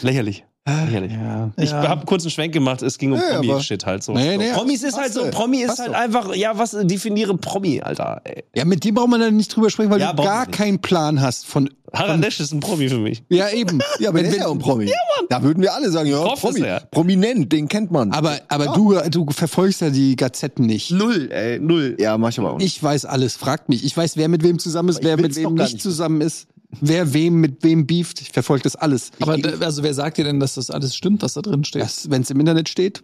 Lächerlich. 0.00 0.44
Lächerlich. 0.64 1.12
Ja. 1.12 1.50
Ich 1.56 1.70
Ja. 1.70 1.82
habe 1.88 2.00
einen 2.00 2.06
kurzen 2.06 2.30
Schwenk 2.30 2.52
gemacht, 2.52 2.82
es 2.82 2.96
ging 2.96 3.12
um 3.12 3.18
Ja, 3.18 3.40
Promi-Shit 3.40 3.84
halt 3.84 4.04
so. 4.04 4.12
Nee, 4.12 4.36
nee, 4.36 4.52
Promis 4.52 4.84
ist 4.84 4.96
halt 4.96 5.12
so, 5.12 5.22
Promi 5.30 5.58
ist 5.62 5.78
halt 5.80 5.90
doch. 5.90 5.94
einfach, 5.94 6.34
ja, 6.36 6.56
was 6.56 6.70
definiere 6.82 7.36
Promi, 7.36 7.80
Alter, 7.82 8.20
ey. 8.24 8.44
Ja, 8.54 8.64
mit 8.64 8.84
dir 8.84 8.94
braucht 8.94 9.08
man 9.08 9.20
dann 9.20 9.36
nicht 9.36 9.54
drüber 9.54 9.70
sprechen, 9.70 9.90
weil 9.90 10.00
Ja, 10.00 10.12
du 10.12 10.22
gar 10.22 10.46
keinen 10.46 10.78
Plan 10.78 11.20
hast 11.20 11.46
von. 11.46 11.68
Harald 11.92 12.22
Lesch 12.22 12.40
ist 12.40 12.52
ein 12.52 12.60
Promi 12.60 12.88
für 12.88 12.96
mich. 12.98 13.22
Ja, 13.28 13.50
eben. 13.50 13.80
Ja, 13.98 14.08
aber 14.08 14.18
Wenn- 14.18 14.24
der 14.24 14.32
ist 14.32 14.38
ja 14.38 14.46
auch 14.46 14.52
ein 14.52 14.58
Promi. 14.60 14.84
Ja, 14.86 14.94
Mann. 15.18 15.26
Da 15.28 15.42
würden 15.42 15.62
wir 15.62 15.74
alle 15.74 15.90
sagen, 15.90 16.08
ja, 16.08 16.18
Prof 16.20 16.34
ist 16.34 16.40
Promi. 16.40 16.60
er. 16.60 16.80
Prominent, 16.90 17.52
den 17.52 17.68
kennt 17.68 17.90
man. 17.90 18.12
Aber, 18.12 18.38
aber 18.48 18.64
Ja. 18.66 18.72
du, 19.08 19.24
du 19.26 19.30
verfolgst 19.32 19.80
ja 19.82 19.90
die 19.90 20.16
Gazetten 20.16 20.64
nicht. 20.64 20.90
Null, 20.92 21.28
ey, 21.32 21.58
null. 21.58 21.96
Ja, 21.98 22.16
mach 22.16 22.30
ich 22.30 22.38
aber 22.38 22.52
auch 22.52 22.58
nicht. 22.58 22.76
Ich 22.76 22.82
weiß 22.82 23.04
alles, 23.04 23.34
fragt 23.36 23.68
mich. 23.68 23.84
Ich 23.84 23.94
weiß, 23.96 24.16
wer 24.16 24.28
mit 24.28 24.42
wem 24.42 24.58
zusammen 24.58 24.88
ist, 24.90 25.02
wer 25.02 25.16
mit 25.18 25.34
wem 25.36 25.54
nicht 25.54 25.82
zusammen 25.82 26.20
ist, 26.22 26.46
wer 26.80 27.12
wem 27.12 27.40
mit 27.40 27.62
wem 27.62 27.86
beeft. 27.86 28.20
Ich 28.20 28.30
verfolge 28.30 28.62
das 28.64 28.76
alles. 28.76 29.10
Aber 29.20 29.36
ich, 29.36 29.46
also 29.62 29.82
wer 29.82 29.94
sagt 29.94 30.18
dir 30.18 30.24
denn, 30.24 30.40
dass 30.40 30.54
das 30.54 30.70
alles 30.70 30.94
stimmt, 30.96 31.22
was 31.22 31.34
da 31.34 31.42
drin 31.42 31.64
steht? 31.64 32.10
wenn 32.10 32.22
es 32.22 32.30
im 32.30 32.40
Internet 32.40 32.68
steht, 32.68 33.02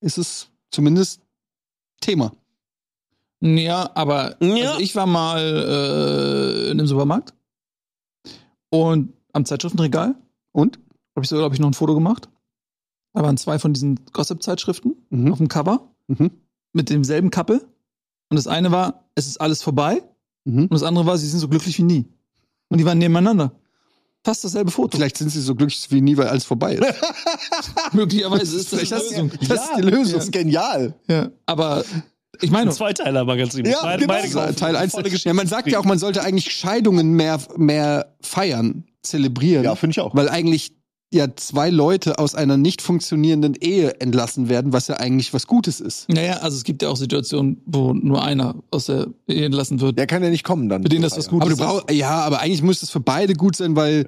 ist 0.00 0.18
es 0.18 0.48
zumindest 0.70 1.20
Thema. 2.00 2.32
Ja, 3.40 3.90
aber 3.94 4.36
Ja. 4.42 4.70
Also 4.72 4.80
ich 4.82 4.94
war 4.96 5.06
mal 5.06 5.40
äh, 5.40 6.70
in 6.70 6.78
einem 6.78 6.86
Supermarkt 6.86 7.34
und 8.70 9.12
am 9.32 9.44
Zeitschriftenregal 9.44 10.14
Und? 10.52 10.78
habe 11.14 11.24
ich 11.24 11.28
so, 11.28 11.36
glaube 11.36 11.54
ich, 11.54 11.60
noch 11.60 11.68
ein 11.68 11.74
Foto 11.74 11.94
gemacht. 11.94 12.28
Da 13.14 13.22
waren 13.22 13.36
zwei 13.36 13.58
von 13.58 13.72
diesen 13.72 14.04
Gossip-Zeitschriften 14.12 14.94
Mhm. 15.10 15.32
auf 15.32 15.38
dem 15.38 15.48
Cover 15.48 15.90
Mhm. 16.08 16.30
mit 16.72 16.90
demselben 16.90 17.30
Kappel. 17.30 17.60
Und 18.30 18.36
das 18.36 18.46
eine 18.46 18.70
war, 18.72 19.04
es 19.14 19.26
ist 19.26 19.40
alles 19.40 19.62
vorbei. 19.62 20.02
Mhm. 20.44 20.62
Und 20.64 20.72
das 20.72 20.82
andere 20.82 21.06
war, 21.06 21.16
sie 21.18 21.26
sind 21.28 21.40
so 21.40 21.48
glücklich 21.48 21.78
wie 21.78 21.82
nie. 21.84 22.04
Und 22.68 22.78
die 22.78 22.84
waren 22.84 22.98
nebeneinander. 22.98 23.52
Fast 24.24 24.42
dasselbe 24.44 24.70
Foto. 24.72 24.96
Vielleicht 24.96 25.18
sind 25.18 25.30
sie 25.30 25.40
so 25.40 25.54
glücklich 25.54 25.86
wie 25.90 26.00
nie, 26.00 26.16
weil 26.16 26.26
alles 26.26 26.44
vorbei 26.44 26.74
ist. 26.74 26.82
Möglicherweise 27.92 28.56
ist 28.56 28.72
das 28.72 28.80
Vielleicht 28.80 28.92
die 29.10 29.14
Lösung. 29.14 29.30
Das 29.48 29.64
ist 29.64 29.76
die 29.76 29.82
Lösung. 29.82 30.14
Das 30.14 30.24
ist 30.24 30.32
genial. 30.32 30.94
Ja. 31.06 31.30
Aber 31.46 31.84
ich 32.40 32.50
meine, 32.50 32.70
Ein 32.70 32.74
Zweiteiler-Magazin. 32.76 33.64
Ja, 33.64 33.78
Beide- 33.82 34.06
genau. 34.06 34.40
kaufen. 34.40 34.56
Teil 34.56 34.76
1. 34.76 34.92
Volle 34.92 35.08
Ja, 35.10 35.32
man 35.32 35.46
sagt 35.46 35.68
ja 35.70 35.78
auch, 35.78 35.84
man 35.84 35.98
sollte 35.98 36.22
eigentlich 36.22 36.52
Scheidungen 36.52 37.12
mehr, 37.12 37.38
mehr 37.56 38.16
feiern, 38.20 38.84
zelebrieren. 39.02 39.64
Ja, 39.64 39.76
finde 39.76 39.92
ich 39.92 40.00
auch. 40.00 40.14
Weil 40.14 40.28
eigentlich 40.28 40.76
ja 41.16 41.34
zwei 41.36 41.70
Leute 41.70 42.18
aus 42.18 42.34
einer 42.34 42.56
nicht 42.56 42.82
funktionierenden 42.82 43.54
Ehe 43.54 44.00
entlassen 44.00 44.48
werden, 44.48 44.72
was 44.72 44.88
ja 44.88 44.96
eigentlich 44.96 45.34
was 45.34 45.46
Gutes 45.46 45.80
ist. 45.80 46.08
naja, 46.08 46.38
also 46.38 46.56
es 46.56 46.64
gibt 46.64 46.82
ja 46.82 46.88
auch 46.88 46.96
Situationen, 46.96 47.60
wo 47.66 47.92
nur 47.92 48.22
einer 48.22 48.54
aus 48.70 48.86
der 48.86 49.08
Ehe 49.26 49.46
entlassen 49.46 49.80
wird. 49.80 49.98
Der 49.98 50.06
kann 50.06 50.22
ja 50.22 50.30
nicht 50.30 50.44
kommen 50.44 50.68
dann. 50.68 50.82
Für 50.82 50.88
den 50.88 51.02
das 51.02 51.16
was 51.16 51.28
Gutes 51.28 51.42
Aber 51.42 51.50
du 51.50 51.56
brauchst, 51.56 51.90
ja, 51.90 52.20
aber 52.20 52.40
eigentlich 52.40 52.62
muss 52.62 52.82
es 52.82 52.90
für 52.90 53.00
beide 53.00 53.34
gut 53.34 53.56
sein, 53.56 53.76
weil 53.76 54.06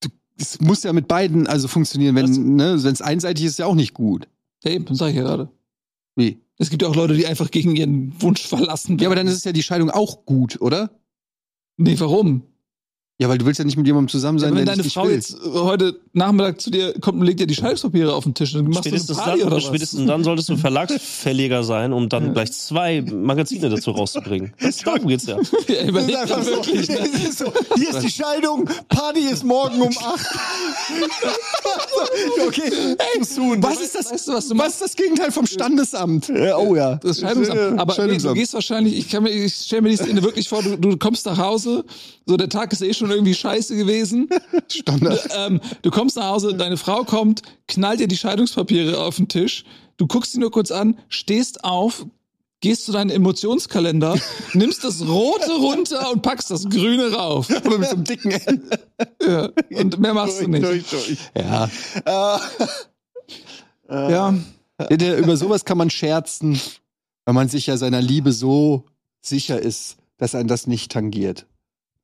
du, 0.00 0.08
es 0.38 0.60
muss 0.60 0.82
ja 0.82 0.92
mit 0.92 1.08
beiden 1.08 1.46
also 1.46 1.68
funktionieren. 1.68 2.14
Wenn 2.14 2.56
ne, 2.56 2.72
es 2.74 3.02
einseitig 3.02 3.44
ist, 3.44 3.52
ist 3.52 3.58
ja 3.58 3.66
auch 3.66 3.74
nicht 3.74 3.94
gut. 3.94 4.28
Ja, 4.64 4.70
eben, 4.70 4.86
das 4.86 4.98
sag 4.98 5.10
ich 5.10 5.16
ja 5.16 5.22
gerade. 5.22 5.50
Wie? 6.16 6.38
Es 6.58 6.70
gibt 6.70 6.82
ja 6.82 6.88
auch 6.88 6.96
Leute, 6.96 7.14
die 7.14 7.26
einfach 7.26 7.50
gegen 7.50 7.74
ihren 7.74 8.20
Wunsch 8.22 8.46
verlassen 8.46 8.98
Ja, 8.98 9.08
aber 9.08 9.16
dann 9.16 9.26
ist 9.26 9.34
es 9.34 9.44
ja 9.44 9.52
die 9.52 9.62
Scheidung 9.62 9.90
auch 9.90 10.24
gut, 10.24 10.60
oder? 10.60 10.90
Nee, 11.76 11.98
warum? 11.98 12.42
Ja, 13.20 13.28
weil 13.28 13.38
du 13.38 13.46
willst 13.46 13.60
ja 13.60 13.64
nicht 13.64 13.76
mit 13.76 13.86
jemandem 13.86 14.08
zusammen 14.08 14.40
sein, 14.40 14.54
Ja, 14.54 14.58
wenn 14.58 14.66
der 14.66 14.74
deine 14.74 14.88
Frau 14.90 15.04
will. 15.06 15.12
jetzt 15.14 15.34
äh, 15.34 15.36
heute 15.54 16.00
Nachmittag 16.14 16.60
zu 16.60 16.68
dir 16.72 16.94
kommt 17.00 17.20
und 17.20 17.26
legt 17.26 17.38
dir 17.38 17.46
die 17.46 17.54
Scheidungspapiere 17.54 18.12
auf 18.12 18.24
den 18.24 18.34
Tisch, 18.34 18.54
dann 18.54 18.64
machst 18.66 18.80
Spätestens 18.88 19.06
du 19.16 19.22
eine 19.22 19.22
Party 19.22 19.38
dann, 19.38 19.46
oder 19.46 19.56
was? 19.58 19.62
spätestens 19.64 20.06
dann 20.06 20.24
solltest 20.24 20.48
du 20.48 20.56
Verlagsverleger 20.56 21.62
sein, 21.62 21.92
um 21.92 22.08
dann 22.08 22.26
Ja. 22.26 22.32
gleich 22.32 22.50
zwei 22.50 23.02
Magazine 23.02 23.68
dazu 23.70 23.92
rauszubringen. 23.92 24.52
Das, 24.60 24.78
darum 24.78 25.06
geht's 25.06 25.26
ja. 25.26 25.36
Ja, 25.36 25.42
Das 25.68 25.76
ist 25.76 25.88
überleg 25.88 26.16
einfach 26.18 26.42
so, 26.42 26.50
wirklich. 26.50 26.88
Ne? 26.88 26.96
ist 27.28 27.38
so, 27.38 27.52
hier 27.76 27.90
ist 27.90 28.02
die 28.02 28.10
Scheidung, 28.10 28.68
Party 28.88 29.20
ist 29.20 29.44
morgen 29.44 29.80
um 29.80 29.90
8. 29.96 30.00
okay, 32.48 32.96
too 33.16 33.24
soon. 33.24 33.62
Was 33.62 33.80
ist 33.80 33.94
das? 33.94 34.10
Weißt 34.12 34.26
du, 34.28 34.32
was 34.32 34.48
du 34.48 34.58
was 34.58 34.72
ist 34.74 34.82
das 34.82 34.96
Gegenteil 34.96 35.30
vom 35.30 35.46
Standesamt? 35.46 36.30
Ja, 36.30 36.56
oh 36.58 36.74
ja. 36.74 36.96
Das 36.96 37.20
Scheidungsamt. 37.20 37.78
Aber 37.78 37.84
nee, 37.84 37.86
du 37.86 37.92
Scheidungsamt. 37.94 38.34
gehst 38.34 38.54
wahrscheinlich, 38.54 38.98
ich, 38.98 39.08
kann 39.08 39.22
mir, 39.22 39.30
ich 39.30 39.54
stelle 39.54 39.82
mir 39.82 39.90
die 39.90 39.96
Szene 39.98 40.20
wirklich 40.24 40.48
vor, 40.48 40.64
du, 40.64 40.76
du 40.76 40.96
kommst 40.96 41.26
nach 41.26 41.38
Hause, 41.38 41.84
so 42.26 42.36
der 42.36 42.48
Tag 42.48 42.72
ist 42.72 42.82
eh 42.82 42.92
schon 42.92 43.03
irgendwie 43.10 43.34
scheiße 43.34 43.76
gewesen. 43.76 44.28
Standard. 44.68 45.28
ähm, 45.36 45.60
du 45.82 45.90
kommst 45.90 46.16
nach 46.16 46.28
Hause, 46.30 46.54
deine 46.54 46.76
Frau 46.76 47.04
kommt, 47.04 47.42
knallt 47.68 48.00
dir 48.00 48.08
die 48.08 48.16
Scheidungspapiere 48.16 49.00
auf 49.02 49.16
den 49.16 49.28
Tisch, 49.28 49.64
du 49.96 50.06
guckst 50.06 50.32
sie 50.32 50.38
nur 50.40 50.50
kurz 50.50 50.70
an, 50.70 50.98
stehst 51.08 51.64
auf, 51.64 52.06
gehst 52.60 52.86
zu 52.86 52.92
deinem 52.92 53.10
Emotionskalender, 53.10 54.16
nimmst 54.54 54.84
das 54.84 55.06
Rote 55.06 55.52
runter 55.56 56.10
und 56.12 56.22
packst 56.22 56.50
das 56.50 56.64
Grüne 56.68 57.12
rauf. 57.12 57.48
Aber 57.54 57.78
mit 57.78 57.88
so 57.88 57.96
einem 57.96 58.04
dicken 58.04 58.30
L. 58.30 58.62
Ja. 59.26 59.50
Und 59.80 59.98
mehr 59.98 60.14
machst 60.14 60.40
du 60.40 60.48
nicht. 60.48 60.62
Durch, 60.64 60.84
durch. 60.88 61.18
Ja. 61.36 61.68
Äh, 62.04 62.38
Ja. 63.88 64.34
Ja, 64.80 64.86
der- 64.96 65.18
Über 65.18 65.36
sowas 65.36 65.64
kann 65.64 65.78
man 65.78 65.90
scherzen, 65.90 66.60
weil 67.24 67.34
man 67.34 67.48
sich 67.48 67.66
ja 67.66 67.76
seiner 67.76 68.00
Liebe 68.02 68.32
so 68.32 68.84
sicher 69.20 69.60
ist, 69.60 69.96
dass 70.16 70.34
einen 70.34 70.48
das 70.48 70.66
nicht 70.66 70.90
tangiert. 70.90 71.46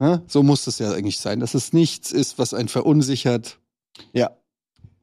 Ja? 0.01 0.23
So 0.27 0.43
muss 0.43 0.67
es 0.67 0.79
ja 0.79 0.91
eigentlich 0.93 1.19
sein, 1.19 1.41
dass 1.41 1.55
es 1.55 1.73
nichts 1.73 2.11
ist, 2.11 2.39
was 2.39 2.55
einen 2.55 2.69
verunsichert. 2.69 3.59
ja. 4.13 4.31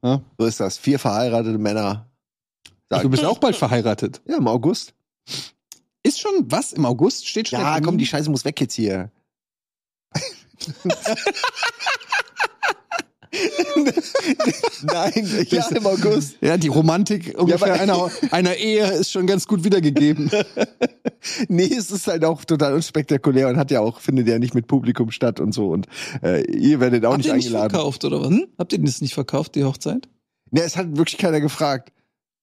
Ja? 0.02 0.22
So 0.38 0.46
ist 0.46 0.60
das. 0.60 0.78
Vier 0.78 0.98
verheiratete 1.00 1.58
Männer. 1.58 2.08
Ach, 2.88 3.02
du 3.02 3.08
bist 3.10 3.24
auch 3.24 3.38
bald 3.38 3.56
verheiratet. 3.56 4.20
Ja, 4.26 4.36
im 4.36 4.46
August. 4.46 4.94
Ist 6.04 6.20
schon 6.20 6.50
was 6.50 6.72
im 6.72 6.86
August? 6.86 7.26
Steht 7.26 7.48
schon. 7.48 7.60
Ja, 7.60 7.80
komm, 7.80 7.98
die 7.98 8.06
Scheiße 8.06 8.30
muss 8.30 8.44
weg 8.44 8.60
jetzt 8.60 8.74
hier. 8.74 9.10
Nein, 14.82 15.46
ja, 15.50 15.66
im 15.68 15.86
August. 15.86 16.36
Ja, 16.40 16.56
die 16.56 16.68
Romantik 16.68 17.34
ungefähr 17.38 17.74
aber- 17.74 17.80
einer, 17.82 18.10
einer 18.30 18.56
Ehe 18.56 18.86
ist 18.92 19.10
schon 19.12 19.26
ganz 19.26 19.46
gut 19.46 19.64
wiedergegeben. 19.64 20.30
Nee, 21.48 21.64
es 21.64 21.90
ist 21.90 22.06
halt 22.06 22.24
auch 22.24 22.44
total 22.44 22.74
unspektakulär 22.74 23.48
und 23.48 23.56
hat 23.56 23.72
ja 23.72 23.80
auch, 23.80 24.00
findet 24.00 24.28
ja 24.28 24.38
nicht 24.38 24.54
mit 24.54 24.68
Publikum 24.68 25.10
statt 25.10 25.40
und 25.40 25.52
so. 25.52 25.68
Und 25.68 25.86
äh, 26.22 26.42
ihr 26.50 26.78
werdet 26.78 27.04
auch 27.04 27.10
Habt 27.10 27.18
nicht 27.18 27.26
ihr 27.26 27.34
nicht 27.34 27.46
eingeladen. 27.46 27.70
verkauft 27.70 28.04
oder 28.04 28.22
was? 28.22 28.34
Habt 28.56 28.72
ihr 28.72 28.78
das 28.78 29.00
nicht 29.00 29.14
verkauft, 29.14 29.56
die 29.56 29.64
Hochzeit? 29.64 30.08
Nee, 30.52 30.60
es 30.60 30.76
hat 30.76 30.96
wirklich 30.96 31.18
keiner 31.18 31.40
gefragt. 31.40 31.92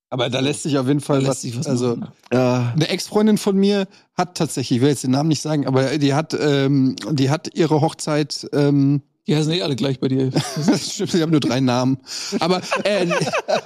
Aber 0.09 0.29
da 0.29 0.41
lässt 0.41 0.63
sich 0.63 0.77
auf 0.77 0.87
jeden 0.87 0.99
Fall 0.99 1.25
was, 1.25 1.45
was 1.57 1.67
also. 1.67 1.93
Äh, 2.31 2.35
eine 2.37 2.89
Ex-Freundin 2.89 3.37
von 3.37 3.55
mir 3.55 3.87
hat 4.13 4.37
tatsächlich, 4.37 4.77
ich 4.77 4.81
will 4.81 4.89
jetzt 4.89 5.03
den 5.05 5.11
Namen 5.11 5.29
nicht 5.29 5.41
sagen, 5.41 5.65
aber 5.65 5.97
die 5.97 6.13
hat, 6.13 6.37
ähm, 6.39 6.95
die 7.11 7.29
hat 7.29 7.55
ihre 7.55 7.79
Hochzeit, 7.81 8.47
ähm, 8.53 9.01
Die 9.27 9.35
heißen 9.35 9.51
eh 9.51 9.61
alle 9.63 9.75
gleich 9.75 9.99
bei 9.99 10.07
dir. 10.07 10.29
das 10.67 10.93
stimmt, 10.93 11.13
ich 11.13 11.21
habe 11.21 11.31
nur 11.31 11.39
drei 11.39 11.59
Namen, 11.59 11.97
aber, 12.39 12.61
äh, 12.83 13.07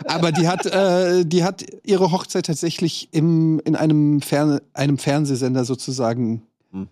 aber 0.06 0.32
die 0.32 0.48
hat, 0.48 0.66
äh, 0.66 1.26
die 1.26 1.44
hat 1.44 1.66
ihre 1.84 2.12
Hochzeit 2.12 2.46
tatsächlich 2.46 3.10
im, 3.12 3.60
in 3.66 3.76
einem, 3.76 4.22
Fern 4.22 4.62
einem 4.74 4.98
Fernsehsender 4.98 5.66
sozusagen. 5.66 6.44
Hm. 6.72 6.88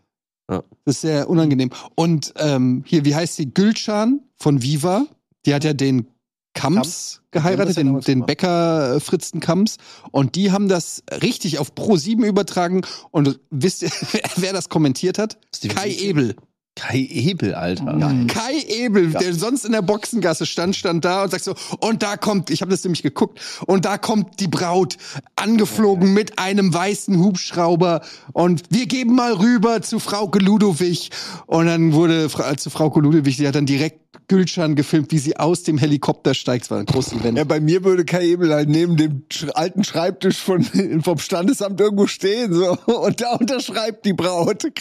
Ja. 0.50 0.64
Das 0.84 0.96
ist 0.96 1.02
sehr 1.02 1.30
unangenehm. 1.30 1.70
Und 1.96 2.34
ähm, 2.38 2.84
hier, 2.86 3.06
wie 3.06 3.16
heißt 3.16 3.38
sie? 3.38 3.54
Gülcan 3.54 4.22
von 4.36 4.62
Viva. 4.62 5.06
Die 5.46 5.54
hat 5.54 5.64
ja 5.64 5.74
den 5.74 6.08
Kams 6.54 6.76
Kams? 6.76 7.22
geheiratet, 7.32 7.78
haben 7.78 7.94
den, 7.94 8.02
den. 8.02 8.26
Bäcker 8.26 8.96
äh, 8.96 9.00
Fritzen 9.00 9.40
Kams. 9.40 9.78
Und 10.12 10.36
die 10.36 10.52
haben 10.52 10.68
das 10.68 11.04
richtig 11.22 11.60
auf 11.60 11.74
Pro 11.74 11.96
7 11.96 12.24
übertragen. 12.24 12.82
Und 13.12 13.40
wisst 13.50 13.84
ihr, 13.84 13.92
wer, 14.12 14.22
wer 14.38 14.54
das 14.54 14.68
kommentiert 14.68 15.20
hat? 15.20 15.38
Steven 15.56 15.76
Kai. 15.76 15.92
Ebel. 15.92 16.36
Kai 16.78 17.08
Ebel, 17.10 17.56
Alter. 17.56 17.94
Mhm. 17.94 18.28
Kai 18.28 18.64
Ebel, 18.68 19.12
Ja. 19.12 19.20
der 19.20 19.34
sonst 19.34 19.66
in 19.66 19.72
der 19.72 19.82
Boxengasse 19.82 20.46
stand, 20.46 20.76
stand 20.76 21.04
da 21.04 21.24
und 21.24 21.32
sagt 21.32 21.44
so, 21.44 21.56
und 21.80 22.04
da 22.04 22.18
kommt, 22.18 22.52
ich 22.52 22.62
habe 22.62 22.70
das 22.70 22.84
nämlich 22.84 23.02
geguckt, 23.02 23.40
und 23.66 23.86
da 23.86 23.98
kommt 23.98 24.40
die 24.40 24.48
Braut 24.48 24.98
angeflogen 25.36 26.14
mit 26.14 26.38
einem 26.38 26.72
weißen 26.72 27.18
Hubschrauber 27.18 28.02
und 28.32 28.64
wir 28.70 28.86
geben 28.86 29.16
mal 29.16 29.34
rüber 29.34 29.82
zu 29.82 30.00
Frau 30.00 30.32
Ludowig. 30.38 31.10
Und 31.48 31.66
dann 31.66 31.94
wurde 31.94 32.30
zu 32.58 32.70
Frau 32.70 32.94
Ludowig, 33.00 33.38
die 33.38 33.48
hat 33.48 33.56
dann 33.56 33.66
direkt 33.66 34.07
Gülschan 34.28 34.76
gefilmt, 34.76 35.12
wie 35.12 35.20
sie 35.20 35.38
aus 35.38 35.64
dem 35.64 35.78
Helikopter 35.78 36.34
steigt. 36.34 36.66
Es 36.66 36.72
war 36.72 36.80
ein 36.80 36.86
großes 36.86 37.14
Event. 37.14 37.38
ja, 37.38 37.44
bei 37.44 37.60
mir 37.60 37.84
würde 37.84 38.04
Kai 38.04 38.26
Ebel 38.26 38.54
halt 38.54 38.68
neben 38.68 38.98
dem 38.98 39.24
alten 39.54 39.84
Schreibtisch 39.84 40.38
von, 40.38 40.64
vom 41.04 41.18
Standesamt 41.18 41.80
irgendwo 41.80 42.08
stehen 42.08 42.54
so 42.54 42.78
und 42.86 43.22
da 43.22 43.36
unterschreibt 43.36 44.06
die 44.06 44.14
Braut. 44.14 44.66
Und 44.66 44.74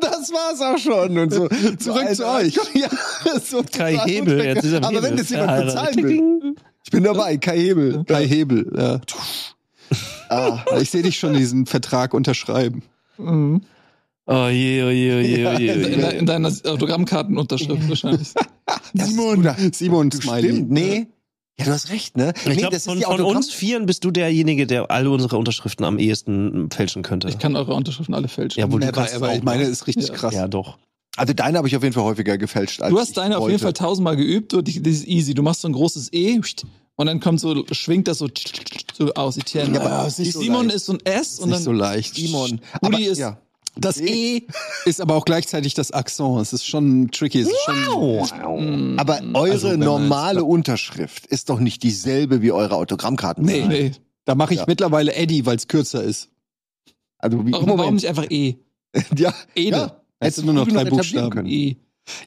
das 0.00 0.32
war's 0.32 0.60
auch 0.60 0.78
schon. 0.78 1.16
Und 1.18 1.32
so. 1.32 1.48
Zurück 1.78 2.14
zu 2.14 2.26
euch. 2.26 2.58
Ja, 2.74 2.88
so 3.40 3.62
Kai 3.62 3.96
Hebel, 3.96 4.44
jetzt 4.44 4.64
ist 4.64 4.72
er 4.72 4.84
Aber 4.84 5.02
wenn 5.02 5.16
das 5.16 5.30
jemand 5.30 5.64
bezahlen 5.64 5.96
will. 5.96 6.54
Ich 6.84 6.90
bin 6.90 7.04
dabei, 7.04 7.36
Kai 7.36 7.58
Hebel. 7.58 8.04
Kai 8.04 8.26
Hebel, 8.26 8.70
ja. 8.76 9.00
Ah. 10.28 10.64
Ich 10.80 10.90
sehe 10.90 11.02
dich 11.02 11.18
schon 11.18 11.34
diesen 11.34 11.66
Vertrag 11.66 12.12
unterschreiben. 12.12 12.82
Mhm. 13.18 13.62
Oh 14.28 14.48
je, 14.48 14.82
oh 14.84 14.90
je, 14.90 15.14
oh 15.14 15.20
je, 15.22 15.46
oh 15.46 15.58
je. 15.58 15.72
In, 15.72 15.84
Oh 15.84 15.86
in, 15.86 16.00
je. 16.00 16.16
in 16.18 16.26
deiner 16.26 16.52
Autogrammkartenunterschrift 16.64 17.88
wahrscheinlich. 17.88 18.28
Simon, 18.94 19.48
Simon 19.72 20.10
Du 20.10 20.20
Smiley. 20.20 20.42
stimmt, 20.52 20.70
nee. 20.70 21.06
Ja, 21.58 21.64
du 21.64 21.70
hast 21.70 21.90
recht, 21.90 22.16
ne? 22.16 22.32
Ich 22.40 22.46
nee, 22.46 22.54
glaube, 22.56 22.74
das 22.74 22.86
ist 22.86 22.92
von, 22.92 23.00
von 23.00 23.20
uns 23.22 23.50
Vieren 23.52 23.86
bist 23.86 24.04
du 24.04 24.10
derjenige, 24.10 24.66
der 24.66 24.90
alle 24.90 25.10
unsere 25.10 25.38
Unterschriften 25.38 25.84
am 25.86 25.98
ehesten 25.98 26.68
fälschen 26.70 27.02
könnte. 27.02 27.28
Ich 27.28 27.38
kann 27.38 27.56
eure 27.56 27.72
Unterschriften 27.72 28.14
alle 28.14 28.28
fälschen. 28.28 28.60
Ja, 28.60 28.70
wohl, 28.70 28.80
du 28.80 28.88
aber, 28.88 28.96
kannst 29.00 29.14
aber 29.14 29.30
auch, 29.30 29.42
meine, 29.42 29.62
ne? 29.64 29.68
ist 29.70 29.86
richtig 29.86 30.08
Ja. 30.08 30.14
krass. 30.14 30.34
Ja, 30.34 30.48
doch. 30.48 30.76
Also 31.16 31.32
deine 31.32 31.56
habe 31.56 31.66
ich 31.68 31.74
auf 31.76 31.82
jeden 31.82 31.94
Fall 31.94 32.04
häufiger 32.04 32.36
gefälscht. 32.36 32.82
Als 32.82 32.90
Du 32.92 32.98
hast 32.98 33.08
ich 33.10 33.14
deine 33.14 33.38
auf 33.38 33.46
jeden 33.48 33.58
Fall 33.58 33.68
wollte. 33.68 33.80
tausendmal 33.84 34.16
geübt, 34.16 34.52
so 34.52 34.60
die- 34.60 34.82
dieses 34.82 35.06
easy. 35.06 35.32
Du 35.32 35.42
machst 35.42 35.62
so 35.62 35.68
ein 35.68 35.72
großes 35.72 36.12
E 36.12 36.38
und 36.96 37.06
dann 37.06 37.20
kommt 37.20 37.40
so, 37.40 37.64
schwingt 37.72 38.06
das 38.08 38.18
so, 38.18 38.28
so 38.98 39.14
aus. 39.14 39.38
Etienne. 39.38 39.74
Ja, 39.76 39.80
aber 39.82 40.06
ist 40.08 40.18
nicht 40.18 40.32
so 40.34 40.40
Simon 40.40 40.64
leicht. 40.66 40.76
ist 40.76 40.84
so 40.86 40.92
ein 40.92 40.98
S 41.06 41.38
und 41.38 41.48
nicht 41.48 41.56
dann 41.58 41.62
so 41.64 41.72
leicht. 41.72 42.14
Simon. 42.16 42.60
Uli 42.82 42.94
Aber, 42.96 42.98
ist- 43.00 43.18
ja. 43.18 43.38
Das 43.78 44.00
E 44.00 44.46
ist 44.86 45.00
aber 45.00 45.14
auch 45.16 45.24
gleichzeitig 45.26 45.74
das 45.74 45.92
Akzent. 45.92 46.40
Es 46.40 46.52
ist 46.52 46.66
schon 46.66 47.10
tricky. 47.10 47.40
Es 47.40 47.48
ist 47.48 47.58
schon, 47.64 48.94
Mm, 48.94 48.98
Aber 48.98 49.20
eure 49.34 49.52
Also, 49.52 49.68
wenn 49.70 49.80
man 49.80 49.86
normale 49.86 50.44
Unterschrift 50.44 51.26
ist 51.26 51.50
doch 51.50 51.60
nicht 51.60 51.82
dieselbe 51.82 52.40
wie 52.42 52.52
eure 52.52 52.76
Autogrammkarten. 52.76 53.44
Nee. 53.44 53.66
nee. 53.66 53.92
da 54.24 54.34
mache 54.34 54.54
ich 54.54 54.60
Ja. 54.60 54.64
mittlerweile 54.66 55.14
Eddie, 55.14 55.44
weil 55.46 55.56
es 55.56 55.68
kürzer 55.68 56.02
ist. 56.02 56.30
Also 57.18 57.46
wie 57.46 57.52
Warum, 57.52 57.78
warum 57.78 57.94
nicht 57.94 58.06
einfach 58.08 58.26
E? 58.30 58.56
Ja, 59.16 59.34
Ede. 59.54 59.76
ja. 59.76 60.00
Hättest 60.20 60.38
du 60.38 60.42
nur 60.44 60.54
noch 60.54 60.68
drei 60.68 60.84
Buchstaben. 60.86 61.30
können. 61.30 61.48
E. 61.48 61.76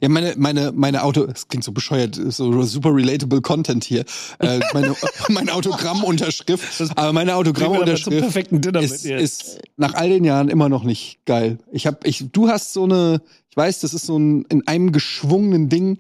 Ja, 0.01 0.09
meine, 0.09 0.33
meine, 0.37 0.71
meine 0.73 1.03
Auto, 1.03 1.25
es 1.25 1.47
klingt 1.47 1.63
so 1.63 1.71
bescheuert, 1.71 2.15
so 2.15 2.63
super 2.63 2.93
relatable 2.93 3.41
Content 3.41 3.83
hier. 3.83 4.05
Äh, 4.39 4.59
meine, 4.73 4.95
meine 5.29 5.53
Autogrammunterschrift, 5.53 6.97
aber 6.97 7.13
meine 7.13 7.35
Autogrammunterschrift 7.35 8.51
ist, 8.81 9.05
ist 9.05 9.59
nach 9.77 9.93
all 9.93 10.09
den 10.09 10.23
Jahren 10.23 10.49
immer 10.49 10.69
noch 10.69 10.83
nicht 10.83 11.19
geil. 11.25 11.59
Ich 11.71 11.87
habe, 11.87 11.99
ich, 12.03 12.25
du 12.31 12.49
hast 12.49 12.73
so 12.73 12.83
eine, 12.83 13.21
ich 13.49 13.57
weiß, 13.57 13.79
das 13.79 13.93
ist 13.93 14.05
so 14.05 14.17
ein 14.17 14.45
in 14.49 14.67
einem 14.67 14.91
geschwungenen 14.91 15.69
Ding. 15.69 15.99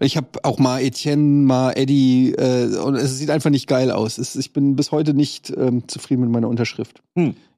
Ich 0.00 0.16
habe 0.16 0.28
auch 0.42 0.58
mal 0.58 0.80
Etienne, 0.80 1.46
mal 1.46 1.72
Eddie, 1.72 2.32
äh, 2.32 2.76
und 2.78 2.96
es 2.96 3.16
sieht 3.18 3.30
einfach 3.30 3.50
nicht 3.50 3.66
geil 3.66 3.90
aus. 3.90 4.18
Es, 4.18 4.36
ich 4.36 4.52
bin 4.52 4.76
bis 4.76 4.92
heute 4.92 5.14
nicht 5.14 5.52
ähm, 5.56 5.86
zufrieden 5.88 6.22
mit 6.22 6.30
meiner 6.30 6.48
Unterschrift. 6.48 7.02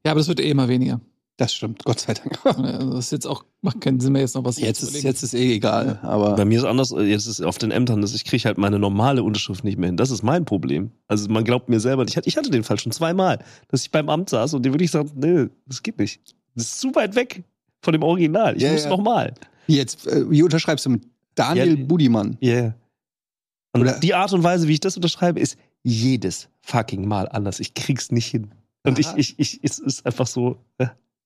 Ja, 0.05 0.12
aber 0.12 0.20
das 0.20 0.28
wird 0.28 0.40
eh 0.40 0.51
immer 0.51 0.69
weniger. 0.69 1.01
Das 1.39 1.55
stimmt, 1.55 1.83
Gott 1.85 1.99
sei 1.99 2.15
Dank. 2.15 2.39
Das 2.45 3.07
ist 3.07 3.11
jetzt 3.13 3.27
auch, 3.27 3.45
macht 3.63 3.81
keinen 3.81 4.01
Sinn 4.01 4.13
mehr 4.13 4.21
jetzt 4.23 4.35
noch 4.35 4.45
was 4.45 4.59
Jetzt 4.61 4.81
zu 4.81 4.87
ist, 4.89 5.03
jetzt 5.03 5.23
ist 5.23 5.33
eh 5.35 5.55
egal, 5.55 5.99
aber. 6.03 6.35
Bei 6.37 6.45
mir 6.45 6.59
ist 6.59 6.65
anders, 6.65 6.91
jetzt 6.97 7.27
ist 7.27 7.41
auf 7.41 7.57
den 7.59 7.71
Ämtern, 7.71 8.03
dass 8.03 8.15
ich 8.15 8.25
kriege 8.25 8.45
halt 8.45 8.59
meine 8.59 8.79
normale 8.79 9.23
Unterschrift 9.23 9.65
nicht 9.65 9.79
mehr 9.79 9.89
hin. 9.89 9.97
Das 9.97 10.11
ist 10.11 10.23
mein 10.23 10.45
Problem. 10.45 10.91
Also 11.09 11.29
man 11.31 11.43
glaubt 11.45 11.69
mir 11.71 11.81
selber, 11.81 12.05
ich 12.07 12.17
hatte, 12.17 12.29
ich 12.29 12.37
hatte 12.37 12.51
den 12.51 12.65
Fall 12.65 12.79
schon 12.79 12.93
zweimal, 12.93 13.43
dass 13.69 13.83
ich 13.83 13.91
beim 13.91 14.09
Amt 14.11 14.29
saß 14.29 14.55
und 14.55 14.65
die 14.67 14.73
wirklich 14.73 14.91
sagt, 14.91 15.17
nee, 15.17 15.47
das 15.67 15.83
geht 15.83 15.99
nicht. 15.99 16.21
Das 16.55 16.65
ist 16.65 16.81
zu 16.81 16.95
weit 16.95 17.15
weg 17.17 17.43
von 17.81 17.93
dem 17.93 18.03
Original. 18.03 18.55
Ich 18.57 18.63
Ja, 18.63 18.73
muss 18.73 18.85
ja. 18.85 18.91
nochmal. 18.91 19.33
Wie 19.67 19.77
Jetzt, 19.77 20.07
äh, 20.07 20.31
wie 20.31 20.43
unterschreibst 20.43 20.85
du 20.87 20.91
mit 20.91 21.03
Daniel 21.35 21.79
Ja, 21.81 21.87
Budimann? 21.87 22.37
Yeah. 22.43 22.75
Und 23.73 23.81
Oder- 23.83 23.99
die 24.01 24.13
Art 24.13 24.33
und 24.35 24.43
Weise, 24.43 24.69
wie 24.69 24.75
ich 24.75 24.81
das 24.81 24.97
unterschreibe, 24.97 25.41
ist 25.41 25.57
jedes 25.83 26.49
fucking 26.61 27.09
Mal 27.09 27.27
anders. 27.31 27.59
Ich 27.59 27.73
krieg's 27.73 28.11
nicht 28.13 28.27
hin. 28.27 28.51
Und 28.85 28.99
ich, 28.99 29.07
Aha. 29.07 29.15
ich, 29.17 29.39
ich, 29.39 29.61
es 29.63 29.79
ist 29.79 30.05
einfach 30.05 30.27
so, 30.27 30.59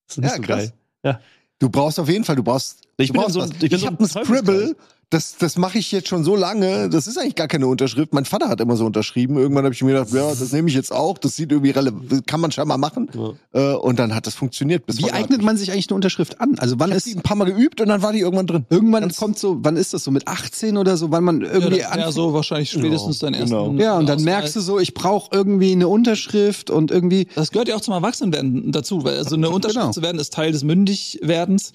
äh, 0.06 0.10
ist 0.10 0.18
nicht 0.18 0.30
Ja, 0.30 0.36
so 0.36 0.42
krass. 0.42 0.72
geil. 1.02 1.20
Du 1.58 1.70
brauchst 1.70 1.98
auf 1.98 2.08
jeden 2.08 2.24
Fall, 2.24 2.36
du 2.36 2.42
brauchst. 2.42 2.82
Ich 2.98 3.08
du 3.08 3.14
brauchst 3.14 3.32
so- 3.34 3.44
ich 3.44 3.70
bin 3.70 3.78
so 3.78 3.86
hab 3.86 3.98
ein 4.00 4.06
Scribble. 4.08 4.76
Das, 5.10 5.36
das 5.38 5.56
mache 5.56 5.78
ich 5.78 5.92
jetzt 5.92 6.08
schon 6.08 6.24
so 6.24 6.34
lange. 6.34 6.88
Das 6.90 7.06
ist 7.06 7.16
eigentlich 7.16 7.36
gar 7.36 7.46
keine 7.46 7.68
Unterschrift. 7.68 8.12
Mein 8.12 8.24
Vater 8.24 8.48
hat 8.48 8.60
immer 8.60 8.76
so 8.76 8.84
unterschrieben. 8.86 9.36
Irgendwann 9.36 9.64
habe 9.64 9.72
ich 9.72 9.80
mir 9.84 9.92
gedacht, 9.92 10.12
ja, 10.12 10.28
das 10.34 10.50
nehme 10.52 10.68
ich 10.68 10.74
jetzt 10.74 10.90
auch. 10.92 11.16
Das 11.18 11.36
sieht 11.36 11.52
irgendwie 11.52 11.70
relevant, 11.70 12.26
kann 12.26 12.40
man 12.40 12.50
scheinbar 12.50 12.76
machen. 12.76 13.08
Ja. 13.14 13.74
Äh, 13.74 13.76
und 13.76 14.00
dann 14.00 14.16
hat 14.16 14.26
das 14.26 14.34
funktioniert. 14.34 14.84
Bis 14.84 14.98
Wie 14.98 15.12
eignet 15.12 15.42
man 15.42 15.56
sich 15.56 15.70
eigentlich 15.70 15.88
eine 15.88 15.94
Unterschrift 15.94 16.40
an? 16.40 16.58
Also 16.58 16.80
wann 16.80 16.90
ist 16.90 17.06
die 17.06 17.14
ein 17.14 17.22
paar 17.22 17.36
Mal 17.36 17.44
geübt 17.44 17.80
und 17.80 17.88
dann 17.88 18.02
war 18.02 18.12
die 18.12 18.18
irgendwann 18.18 18.48
drin. 18.48 18.66
irgendwann 18.68 19.02
Ganz- 19.02 19.16
kommt 19.16 19.38
so, 19.38 19.58
wann 19.60 19.76
ist 19.76 19.94
das 19.94 20.02
so 20.02 20.10
mit 20.10 20.26
18 20.26 20.76
oder 20.76 20.96
so, 20.96 21.12
wann 21.12 21.22
man 21.22 21.42
irgendwie 21.42 21.78
ja, 21.78 21.90
anfängt- 21.90 22.12
so 22.12 22.32
wahrscheinlich 22.34 22.70
spätestens 22.72 23.20
dein 23.20 23.34
ersten. 23.34 23.50
genau. 23.50 23.72
Ja, 23.80 23.98
und 23.98 24.08
dann 24.08 24.24
merkst 24.24 24.56
du 24.56 24.60
so, 24.60 24.80
ich 24.80 24.92
brauche 24.92 25.30
irgendwie 25.32 25.70
eine 25.70 25.86
Unterschrift 25.86 26.68
und 26.68 26.90
irgendwie 26.90 27.28
Das 27.36 27.52
gehört 27.52 27.68
ja 27.68 27.76
auch 27.76 27.80
zum 27.80 27.94
Erwachsenwerden 27.94 28.72
dazu, 28.72 29.04
weil 29.04 29.18
also 29.18 29.36
eine 29.36 29.50
Unterschrift 29.50 29.82
Genau. 29.82 29.92
zu 29.92 30.02
werden 30.02 30.18
ist 30.18 30.32
Teil 30.32 30.50
des 30.50 30.64
Mündigwerdens. 30.64 31.72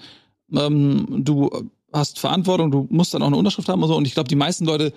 Ähm, 0.53 1.05
du 1.23 1.49
hast 1.93 2.19
Verantwortung, 2.19 2.71
du 2.71 2.87
musst 2.89 3.13
dann 3.13 3.21
auch 3.23 3.27
eine 3.27 3.37
Unterschrift 3.37 3.67
haben 3.69 3.81
und 3.83 3.89
so. 3.89 3.95
Und 3.95 4.05
ich 4.07 4.13
glaube, 4.13 4.27
die 4.29 4.35
meisten 4.35 4.65
Leute 4.65 4.93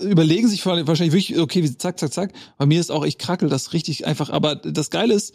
überlegen 0.00 0.46
sich 0.48 0.62
vor- 0.62 0.86
wahrscheinlich 0.86 1.14
wirklich, 1.14 1.38
okay, 1.38 1.62
wie 1.62 1.76
zack, 1.76 1.98
zack, 1.98 2.12
zack. 2.12 2.32
Bei 2.58 2.66
mir 2.66 2.80
ist 2.80 2.90
auch, 2.90 3.04
ich 3.04 3.16
krackel 3.18 3.48
das 3.48 3.72
richtig 3.72 4.06
einfach. 4.06 4.28
Aber 4.30 4.56
das 4.56 4.90
Geile 4.90 5.14
ist, 5.14 5.34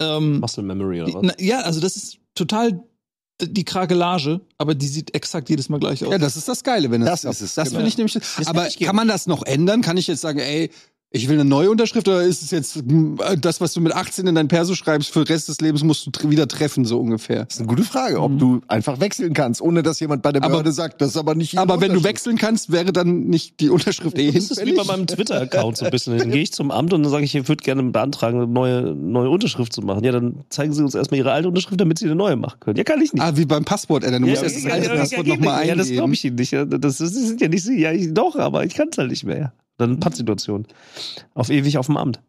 ähm, 0.00 0.40
Muscle 0.40 0.64
Memory 0.64 1.02
oder 1.02 1.14
was? 1.14 1.22
na, 1.22 1.34
ja, 1.38 1.60
also 1.60 1.80
das 1.80 1.96
ist 1.96 2.18
total 2.34 2.82
die 3.40 3.64
Krakelage, 3.64 4.40
aber 4.58 4.74
die 4.74 4.88
sieht 4.88 5.14
exakt 5.14 5.48
jedes 5.48 5.68
Mal 5.68 5.78
gleich 5.78 6.04
aus. 6.04 6.10
ja, 6.10 6.18
das 6.18 6.36
ist 6.36 6.48
das 6.48 6.64
Geile, 6.64 6.90
wenn 6.90 7.02
Das 7.02 7.20
klappt. 7.20 7.36
ist 7.36 7.40
es, 7.42 7.54
Das 7.54 7.68
genau. 7.68 7.78
finde 7.78 7.88
ich 7.88 7.96
nämlich. 7.98 8.16
aber 8.48 8.64
hätte 8.64 8.76
ich 8.80 8.84
kann 8.84 8.96
man 8.96 9.06
das 9.06 9.28
noch 9.28 9.44
ändern? 9.44 9.80
Kann 9.80 9.96
ich 9.96 10.08
jetzt 10.08 10.20
sagen, 10.22 10.40
ey, 10.40 10.70
Ich 11.10 11.26
will 11.26 11.40
eine 11.40 11.48
neue 11.48 11.70
Unterschrift 11.70 12.06
oder 12.06 12.22
ist 12.22 12.42
es 12.42 12.50
jetzt 12.50 12.84
mm, 12.84 13.14
das, 13.40 13.62
was 13.62 13.72
du 13.72 13.80
mit 13.80 13.94
18 13.94 14.26
in 14.26 14.34
dein 14.34 14.46
Perso 14.48 14.74
schreibst, 14.74 15.08
für 15.10 15.24
den 15.24 15.32
Rest 15.32 15.48
des 15.48 15.58
Lebens 15.62 15.82
musst 15.82 16.04
du 16.06 16.10
tr- 16.10 16.28
wieder 16.28 16.46
treffen, 16.46 16.84
so 16.84 17.00
ungefähr? 17.00 17.46
Das 17.46 17.54
ist 17.54 17.60
eine 17.60 17.66
gute 17.68 17.82
Frage, 17.82 18.20
ob 18.20 18.38
du 18.38 18.60
einfach 18.68 19.00
wechseln 19.00 19.32
kannst, 19.32 19.62
ohne 19.62 19.82
dass 19.82 20.00
jemand 20.00 20.20
bei 20.20 20.32
der 20.32 20.42
Aber- 20.42 20.50
Behörde 20.50 20.72
sagt, 20.72 21.00
das 21.00 21.08
ist 21.12 21.16
aber 21.16 21.34
nicht 21.34 21.56
Aber 21.56 21.80
wenn 21.80 21.94
du 21.94 22.04
wechseln 22.04 22.36
kannst, 22.36 22.70
wäre 22.72 22.92
dann 22.92 23.20
nicht 23.24 23.58
die 23.60 23.70
Unterschrift 23.70 24.18
eh 24.18 24.30
Das 24.32 24.50
ist 24.50 24.62
wie 24.66 24.74
bei 24.74 24.84
meinem 24.84 25.06
Twitter-Account 25.06 25.78
so 25.78 25.86
ein 25.86 25.90
bisschen. 25.90 26.18
Dann 26.18 26.30
gehe 26.30 26.42
ich 26.42 26.52
zum 26.52 26.70
Amt 26.70 26.92
und 26.92 27.02
dann 27.04 27.10
sage 27.10 27.24
ich, 27.24 27.34
ich 27.34 27.48
würde 27.48 27.64
gerne 27.64 27.82
beantragen, 27.84 28.36
eine 28.42 28.46
neue, 28.46 28.94
neue 28.94 29.30
Unterschrift 29.30 29.72
zu 29.72 29.80
machen. 29.80 30.04
Ja, 30.04 30.12
dann 30.12 30.44
zeigen 30.50 30.74
Sie 30.74 30.82
uns 30.82 30.94
erstmal 30.94 31.20
Ihre 31.20 31.32
alte 31.32 31.48
Unterschrift, 31.48 31.80
damit 31.80 31.98
Sie 31.98 32.04
eine 32.04 32.16
neue 32.16 32.36
machen 32.36 32.60
können. 32.60 32.76
Ja, 32.76 32.84
kann 32.84 33.00
ich 33.00 33.14
nicht. 33.14 33.22
Ah, 33.22 33.34
wie 33.34 33.46
beim 33.46 33.64
Passwort, 33.64 34.04
Alter. 34.04 34.20
Du 34.20 34.26
musst 34.26 34.42
ja, 34.42 34.42
erst 34.42 34.56
das 34.56 34.64
ja, 34.64 34.72
alte 34.72 34.88
ja, 34.88 34.94
Passwort 34.96 35.26
ja, 35.26 35.34
nochmal 35.36 35.54
Ja, 35.54 35.72
eingeben. 35.72 35.78
das 35.78 35.88
glaube 35.90 36.12
ich 36.12 36.22
Ihnen 36.26 36.36
nicht. 36.36 36.50
Ja, 36.52 36.66
Das, 36.66 36.98
das 36.98 37.14
sind 37.14 37.40
ja 37.40 37.48
nicht 37.48 37.64
Sie. 37.64 37.80
Ja, 37.80 37.92
ich, 37.92 38.12
doch, 38.12 38.36
aber 38.36 38.66
ich 38.66 38.74
kann 38.74 38.88
es 38.92 38.98
halt 38.98 39.08
nicht 39.08 39.24
mehr. 39.24 39.54
Dann 39.78 40.00
Pattsituation. 40.00 40.66
Auf 41.34 41.50
ewig 41.50 41.78
auf 41.78 41.86
dem 41.86 41.96
Amt. 41.96 42.20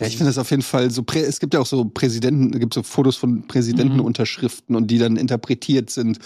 Ja, 0.00 0.06
ich 0.06 0.16
finde 0.16 0.30
das 0.30 0.38
auf 0.38 0.50
jeden 0.50 0.62
Fall 0.62 0.90
so. 0.90 1.04
Es 1.14 1.38
gibt 1.38 1.54
ja 1.54 1.60
auch 1.60 1.66
so 1.66 1.84
Präsidenten, 1.84 2.52
es 2.54 2.60
gibt 2.60 2.72
so 2.72 2.82
Fotos 2.82 3.16
von 3.16 3.46
Präsidentenunterschriften 3.46 4.74
und 4.74 4.86
die 4.86 4.98
dann 4.98 5.16
interpretiert 5.16 5.90
sind, 5.90 6.18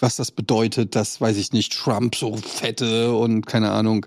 was 0.00 0.16
das 0.16 0.32
bedeutet, 0.32 0.96
dass, 0.96 1.20
weiß 1.20 1.36
ich 1.36 1.52
nicht, 1.52 1.72
Trump 1.72 2.16
so 2.16 2.36
fette 2.36 3.14
und 3.14 3.46
keine 3.46 3.70
Ahnung. 3.70 4.06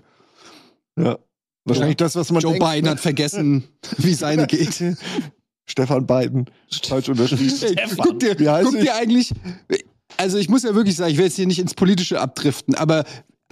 Ja. 0.98 1.18
Wahrscheinlich 1.64 1.96
das, 1.96 2.16
was 2.16 2.30
man 2.30 2.42
Joe 2.42 2.52
denkt. 2.52 2.66
Biden 2.66 2.90
hat 2.90 3.00
vergessen, 3.00 3.64
wie 3.98 4.14
seine 4.14 4.46
geht. 4.46 4.82
Stefan 5.66 6.06
Biden. 6.06 6.46
Falsch 6.86 7.08
unterschrieben. 7.08 7.76
Ey, 7.76 7.88
guck 7.98 8.18
dir, 8.20 8.38
Wie 8.38 8.48
heißt 8.48 8.66
guck 8.66 8.76
ich? 8.76 8.84
dir 8.84 8.94
eigentlich. 8.94 9.32
Also 10.16 10.38
ich 10.38 10.48
muss 10.48 10.62
ja 10.62 10.74
wirklich 10.74 10.96
sagen, 10.96 11.12
ich 11.12 11.18
will 11.18 11.26
jetzt 11.26 11.36
hier 11.36 11.46
nicht 11.46 11.58
ins 11.58 11.74
Politische 11.74 12.20
abdriften, 12.20 12.74
aber 12.74 13.04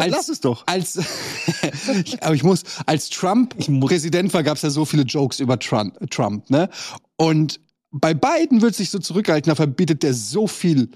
als, 0.05 0.13
lass 0.13 0.29
es 0.29 0.41
doch. 0.41 0.67
als 0.67 0.99
aber 2.21 2.35
ich 2.35 2.43
muss, 2.43 2.65
als 2.85 3.09
Trump 3.09 3.57
Präsident 3.81 4.33
war, 4.35 4.43
gab 4.43 4.57
es 4.57 4.63
ja 4.63 4.71
so 4.71 4.85
viele 4.85 5.05
Jokes 5.05 5.41
über 5.41 5.59
Trump, 5.59 6.11
Trump, 6.11 6.51
ne? 6.51 6.69
Und 7.17 7.61
bei 7.91 8.15
Biden 8.15 8.61
wird 8.63 8.75
sich 8.75 8.91
so 8.91 8.99
zurückhalten, 8.99 9.51
da 9.51 9.55
verbietet 9.55 10.03
der 10.03 10.13
so 10.13 10.47
viel 10.47 10.91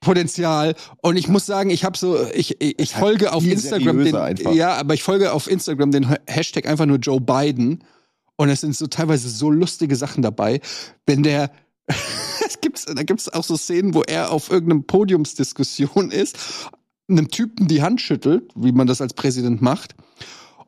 Potenzial. 0.00 0.74
Und 1.02 1.16
ich 1.16 1.28
muss 1.28 1.46
sagen, 1.46 1.70
ich 1.70 1.84
habe 1.84 1.96
so, 1.96 2.26
ich, 2.32 2.60
ich, 2.60 2.78
ich 2.78 2.92
folge 2.92 3.32
auf 3.32 3.44
Instagram 3.44 4.02
den, 4.02 4.16
einfach. 4.16 4.52
ja, 4.52 4.74
aber 4.74 4.94
ich 4.94 5.02
folge 5.02 5.32
auf 5.32 5.48
Instagram 5.48 5.92
den 5.92 6.16
Hashtag 6.26 6.66
einfach 6.66 6.86
nur 6.86 6.98
Joe 6.98 7.20
Biden. 7.20 7.84
Und 8.36 8.48
es 8.48 8.62
sind 8.62 8.74
so 8.74 8.86
teilweise 8.86 9.28
so 9.28 9.50
lustige 9.50 9.94
Sachen 9.96 10.22
dabei, 10.22 10.60
wenn 11.04 11.22
der 11.22 11.50
es 12.46 12.60
gibt's, 12.60 12.86
da 12.86 13.02
gibt's 13.02 13.28
auch 13.28 13.44
so 13.44 13.56
Szenen, 13.56 13.94
wo 13.94 14.02
er 14.02 14.32
auf 14.32 14.50
irgendeinem 14.50 14.84
Podiumsdiskussion 14.84 16.10
ist, 16.10 16.38
einem 17.18 17.28
Typen 17.28 17.68
die 17.68 17.82
Hand 17.82 18.00
schüttelt, 18.00 18.50
wie 18.54 18.72
man 18.72 18.86
das 18.86 19.00
als 19.00 19.14
Präsident 19.14 19.62
macht. 19.62 19.94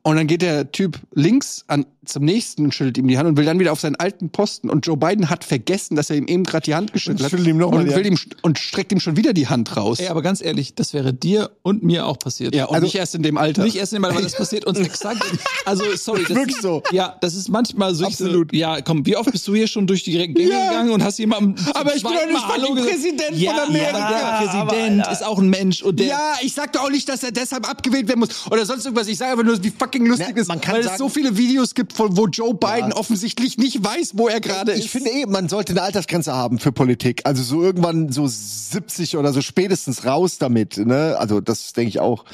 Und 0.05 0.16
dann 0.16 0.27
geht 0.27 0.43
der 0.43 0.73
Typ 0.73 0.99
links 1.15 1.65
an, 1.69 1.87
zum 2.05 2.24
nächsten 2.24 2.65
und 2.65 2.74
schüttelt 2.74 2.99
ihm 2.99 3.07
die 3.07 3.19
Hand 3.19 3.29
und 3.29 3.37
will 3.37 3.45
dann 3.45 3.61
wieder 3.61 3.70
auf 3.70 3.79
seinen 3.79 3.95
alten 3.95 4.31
Posten. 4.31 4.69
Und 4.69 4.85
Joe 4.85 4.97
Biden 4.97 5.31
hat 5.31 5.45
vergessen, 5.45 5.95
dass 5.95 6.11
er 6.11 6.16
ihm 6.16 6.27
eben 6.27 6.43
gerade 6.43 6.65
die 6.65 6.74
Hand 6.74 6.93
geschüttelt 6.93 7.33
hat. 7.33 7.39
ihm 7.47 7.57
noch 7.59 7.70
und, 7.70 7.87
will 7.95 8.07
ihm, 8.07 8.19
und 8.43 8.59
streckt 8.59 8.91
ihm 8.91 8.99
schon 8.99 9.16
wieder 9.16 9.33
die 9.33 9.47
Hand 9.47 9.77
raus. 9.77 10.01
Ey, 10.01 10.09
aber 10.09 10.20
ganz 10.20 10.43
ehrlich, 10.43 10.74
das 10.74 10.93
wäre 10.93 11.15
dir 11.15 11.53
und 11.62 11.85
mir 11.85 12.05
auch 12.07 12.19
passiert. 12.19 12.53
ja, 12.53 12.65
und 12.65 12.74
Also- 12.74 12.87
nicht 12.87 12.97
erst 12.97 13.15
in 13.15 13.23
dem 13.23 13.39
Alter. 13.39 13.62
Nicht 13.62 13.77
erst 13.77 13.95
einmal, 13.95 14.12
weil 14.12 14.23
das 14.23 14.35
passiert 14.35 14.65
uns 14.65 14.81
exakt. 14.81 15.23
Also, 15.65 15.85
sorry. 15.95 16.24
Das 16.27 16.37
Wirklich 16.37 16.57
so. 16.61 16.83
Ja, 16.91 17.16
das 17.20 17.37
ist 17.37 17.49
manchmal 17.49 17.95
so. 17.95 18.05
Absolut. 18.07 18.53
Ja, 18.53 18.81
komm, 18.81 19.07
wie 19.07 19.16
oft 19.16 19.31
bist 19.31 19.47
du 19.47 19.55
hier 19.55 19.69
schon 19.69 19.87
durch 19.87 20.03
die 20.03 20.11
Gänge 20.11 20.41
Ja. 20.41 20.70
gegangen 20.70 20.91
und 20.91 21.05
hast 21.05 21.20
jemandem. 21.20 21.55
Aber 21.74 21.95
ich 21.95 22.03
bin 22.03 22.12
doch 22.12 22.27
nicht 22.27 22.33
Mal 22.33 22.49
Hallo 22.49 22.74
gesagt? 22.74 22.93
Präsident 22.93 23.37
ja, 23.39 23.53
von 23.53 23.69
Amerika. 23.69 23.99
Ja, 23.99 24.41
der 24.41 24.47
Präsident 24.66 25.07
ist 25.12 25.24
auch 25.24 25.39
ein 25.39 25.49
Mensch 25.49 25.83
und 25.83 26.01
der. 26.01 26.07
ja, 26.09 26.35
ich 26.43 26.53
sag 26.53 26.73
doch 26.73 26.83
auch 26.83 26.91
nicht, 26.91 27.09
dass 27.09 27.23
er 27.23 27.31
deshalb 27.31 27.69
abgewählt 27.70 28.09
werden 28.09 28.19
muss 28.19 28.31
oder 28.51 28.66
sonst 28.66 28.85
irgendwas. 28.87 29.07
Ich 29.07 29.19
sage 29.19 29.31
einfach 29.33 29.45
nur, 29.45 29.62
wie 29.62 29.70
fucking 29.93 30.06
lustig 30.06 30.32
Na, 30.35 30.40
ist, 30.40 30.48
man 30.48 30.60
kann 30.60 30.74
weil 30.74 30.81
es 30.81 30.86
sagen- 30.86 30.98
so 30.98 31.09
viele 31.09 31.36
Videos 31.36 31.74
gibt, 31.74 31.93
von, 31.93 32.16
wo 32.16 32.27
Joe 32.27 32.55
Biden 32.55 32.93
offensichtlich 32.93 33.59
nicht 33.59 33.82
weiß, 33.85 34.12
wo 34.14 34.28
er 34.28 34.40
gerade 34.40 34.73
ist. 34.73 34.85
Ich 34.85 34.90
finde 34.90 35.10
eh, 35.10 35.27
man 35.27 35.48
sollte 35.48 35.73
eine 35.73 35.82
Altersgrenze 35.82 36.32
haben 36.32 36.59
für 36.59 36.73
Politik. 36.73 37.23
Also 37.24 37.43
so 37.43 37.62
irgendwann 37.62 38.10
so 38.12 38.27
70 38.27 39.16
oder 39.16 39.32
so 39.32 39.40
spätestens 39.43 40.05
raus 40.05 40.39
damit. 40.39 40.77
Ne? 40.78 41.16
Also 41.19 41.40
das 41.40 41.73
denke 41.73 41.89
ich 41.90 42.01
auch. 42.01 42.24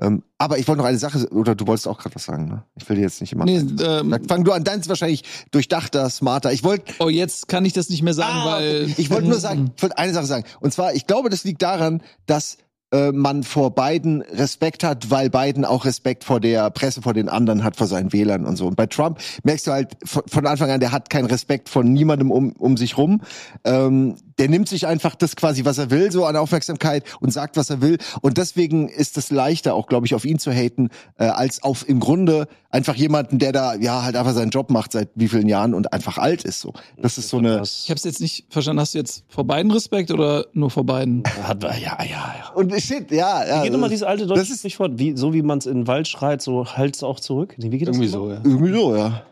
Ähm, 0.00 0.22
aber 0.38 0.58
ich 0.58 0.68
wollte 0.68 0.78
noch 0.80 0.86
eine 0.88 0.98
Sache, 0.98 1.28
oder 1.30 1.56
du 1.56 1.66
wolltest 1.66 1.88
auch 1.88 1.98
gerade 1.98 2.14
was 2.14 2.22
sagen, 2.24 2.46
ne? 2.46 2.62
Ich 2.76 2.88
will 2.88 2.94
dir 2.96 3.02
jetzt 3.02 3.20
nicht 3.20 3.32
immer. 3.32 3.44
Nee, 3.44 3.56
ähm, 3.82 4.16
Fang 4.28 4.44
du 4.44 4.52
an, 4.52 4.62
deins 4.62 4.82
ist 4.82 4.88
wahrscheinlich 4.88 5.24
durchdachter, 5.50 6.08
smarter. 6.08 6.52
Ich 6.52 6.62
wollte 6.62 6.92
oh, 7.00 7.08
jetzt 7.08 7.48
kann 7.48 7.64
ich 7.64 7.72
das 7.72 7.88
nicht 7.90 8.02
mehr 8.02 8.14
sagen, 8.14 8.32
Ah, 8.32 8.52
weil. 8.52 8.94
ich 8.96 9.10
wollte 9.10 9.26
nur 9.26 9.40
sagen, 9.40 9.72
ich 9.76 9.82
wollte 9.82 9.98
eine 9.98 10.12
Sache 10.14 10.26
sagen. 10.26 10.44
Und 10.60 10.72
zwar, 10.72 10.94
ich 10.94 11.08
glaube, 11.08 11.30
das 11.30 11.42
liegt 11.42 11.62
daran, 11.62 12.00
dass 12.26 12.58
äh, 12.92 13.12
man 13.12 13.42
vor 13.42 13.74
Biden 13.74 14.22
Respekt 14.22 14.82
hat, 14.84 15.10
weil 15.10 15.30
Biden 15.30 15.64
auch 15.64 15.84
Respekt 15.84 16.24
vor 16.24 16.40
der 16.40 16.70
Presse, 16.70 17.02
vor 17.02 17.14
den 17.14 17.28
anderen 17.28 17.64
hat, 17.64 17.76
vor 17.76 17.86
seinen 17.86 18.12
Wählern 18.12 18.46
und 18.46 18.56
so. 18.56 18.66
Und 18.66 18.76
bei 18.76 18.86
Trump 18.86 19.18
merkst 19.42 19.66
du 19.66 19.72
halt 19.72 19.96
von, 20.04 20.46
Anfang 20.46 20.70
an, 20.70 20.80
der 20.80 20.92
hat 20.92 21.10
keinen 21.10 21.26
Respekt 21.26 21.68
von 21.68 21.92
niemandem 21.92 22.30
um, 22.30 22.52
um 22.52 22.76
sich 22.76 22.96
rum. 22.96 23.20
Ähm, 23.64 24.16
der 24.38 24.48
nimmt 24.48 24.68
sich 24.68 24.86
einfach 24.86 25.14
das 25.14 25.36
quasi, 25.36 25.64
was 25.64 25.78
er 25.78 25.90
will, 25.90 26.12
so 26.12 26.24
an 26.24 26.36
Aufmerksamkeit 26.36 27.04
und 27.20 27.32
sagt, 27.32 27.56
was 27.56 27.70
er 27.70 27.80
will. 27.80 27.98
Und 28.20 28.38
deswegen 28.38 28.88
ist 28.88 29.18
es 29.18 29.30
leichter, 29.30 29.74
auch, 29.74 29.86
glaube 29.86 30.06
ich, 30.06 30.14
auf 30.14 30.24
ihn 30.24 30.38
zu 30.38 30.52
haten, 30.52 30.90
äh, 31.18 31.24
als 31.24 31.62
auf 31.62 31.88
im 31.88 32.00
Grunde 32.00 32.46
einfach 32.70 32.94
jemanden, 32.94 33.38
der 33.38 33.52
da 33.52 33.74
ja 33.74 34.02
halt 34.02 34.16
einfach 34.16 34.32
seinen 34.32 34.50
Job 34.50 34.70
macht 34.70 34.92
seit 34.92 35.10
wie 35.14 35.28
vielen 35.28 35.48
Jahren 35.48 35.74
und 35.74 35.92
einfach 35.92 36.18
alt 36.18 36.44
ist. 36.44 36.60
So, 36.60 36.72
das 36.96 37.18
ist 37.18 37.28
so 37.28 37.38
eine. 37.38 37.62
Ich 37.62 37.90
habe 37.90 37.96
es 37.96 38.04
jetzt 38.04 38.20
nicht 38.20 38.46
verstanden. 38.50 38.80
Hast 38.80 38.94
du 38.94 38.98
jetzt 38.98 39.24
vor 39.28 39.44
beiden 39.44 39.70
Respekt 39.70 40.10
oder 40.10 40.46
nur 40.52 40.70
vor 40.70 40.84
beiden? 40.84 41.22
Hat, 41.42 41.62
ja, 41.62 41.72
ja, 41.80 42.04
ja. 42.04 42.52
Und 42.54 42.72
shit, 42.80 43.10
ja, 43.10 43.46
ja. 43.46 43.58
Wie 43.58 43.64
geht 43.64 43.72
nochmal 43.72 43.90
dieses 43.90 44.04
alte 44.04 44.26
deutsche 44.26 44.54
Sprichwort? 44.54 44.98
Wie, 44.98 45.16
so 45.16 45.32
wie 45.32 45.42
man 45.42 45.58
es 45.58 45.66
in 45.66 45.74
den 45.74 45.86
Wald 45.86 46.08
schreit, 46.08 46.42
so 46.42 46.66
halt's 46.66 47.02
auch 47.02 47.20
zurück. 47.20 47.54
Nee, 47.58 47.72
wie 47.72 47.78
geht 47.78 47.88
das 47.88 47.96
Irgendwie 47.96 48.08
so, 48.08 48.30
ja. 48.30 48.40
Irgendwie 48.44 48.72
so, 48.72 48.96
ja. 48.96 49.22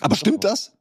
Aber 0.00 0.16
stimmt 0.16 0.44
das? 0.44 0.72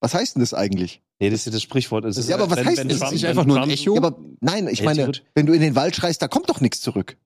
Was 0.00 0.14
heißt 0.14 0.34
denn 0.36 0.40
das 0.40 0.54
eigentlich? 0.54 1.02
Nee, 1.18 1.28
das 1.30 1.46
ist 1.46 1.52
das 1.54 1.62
Sprichwort. 1.62 2.04
Es 2.06 2.16
ist, 2.16 2.28
Ja, 2.28 2.36
aber 2.36 2.50
was 2.50 2.64
heißt 2.64 2.78
wenn 2.78 2.88
das? 2.88 2.96
Ist 2.96 3.00
Trump- 3.02 3.22
wenn 3.22 3.28
einfach 3.28 3.44
nur 3.44 3.56
ein 3.58 3.68
Trump- 3.68 3.72
Echo? 3.80 3.94
Ja, 3.94 4.00
aber 4.02 4.18
nein, 4.40 4.68
ich 4.68 4.78
Ja, 4.78 4.84
meine, 4.86 5.12
wenn 5.34 5.46
du 5.46 5.52
in 5.52 5.60
den 5.60 5.74
Wald 5.76 5.94
schreist, 5.94 6.22
da 6.22 6.28
kommt 6.28 6.48
doch 6.48 6.60
nichts 6.62 6.80
zurück. 6.80 7.18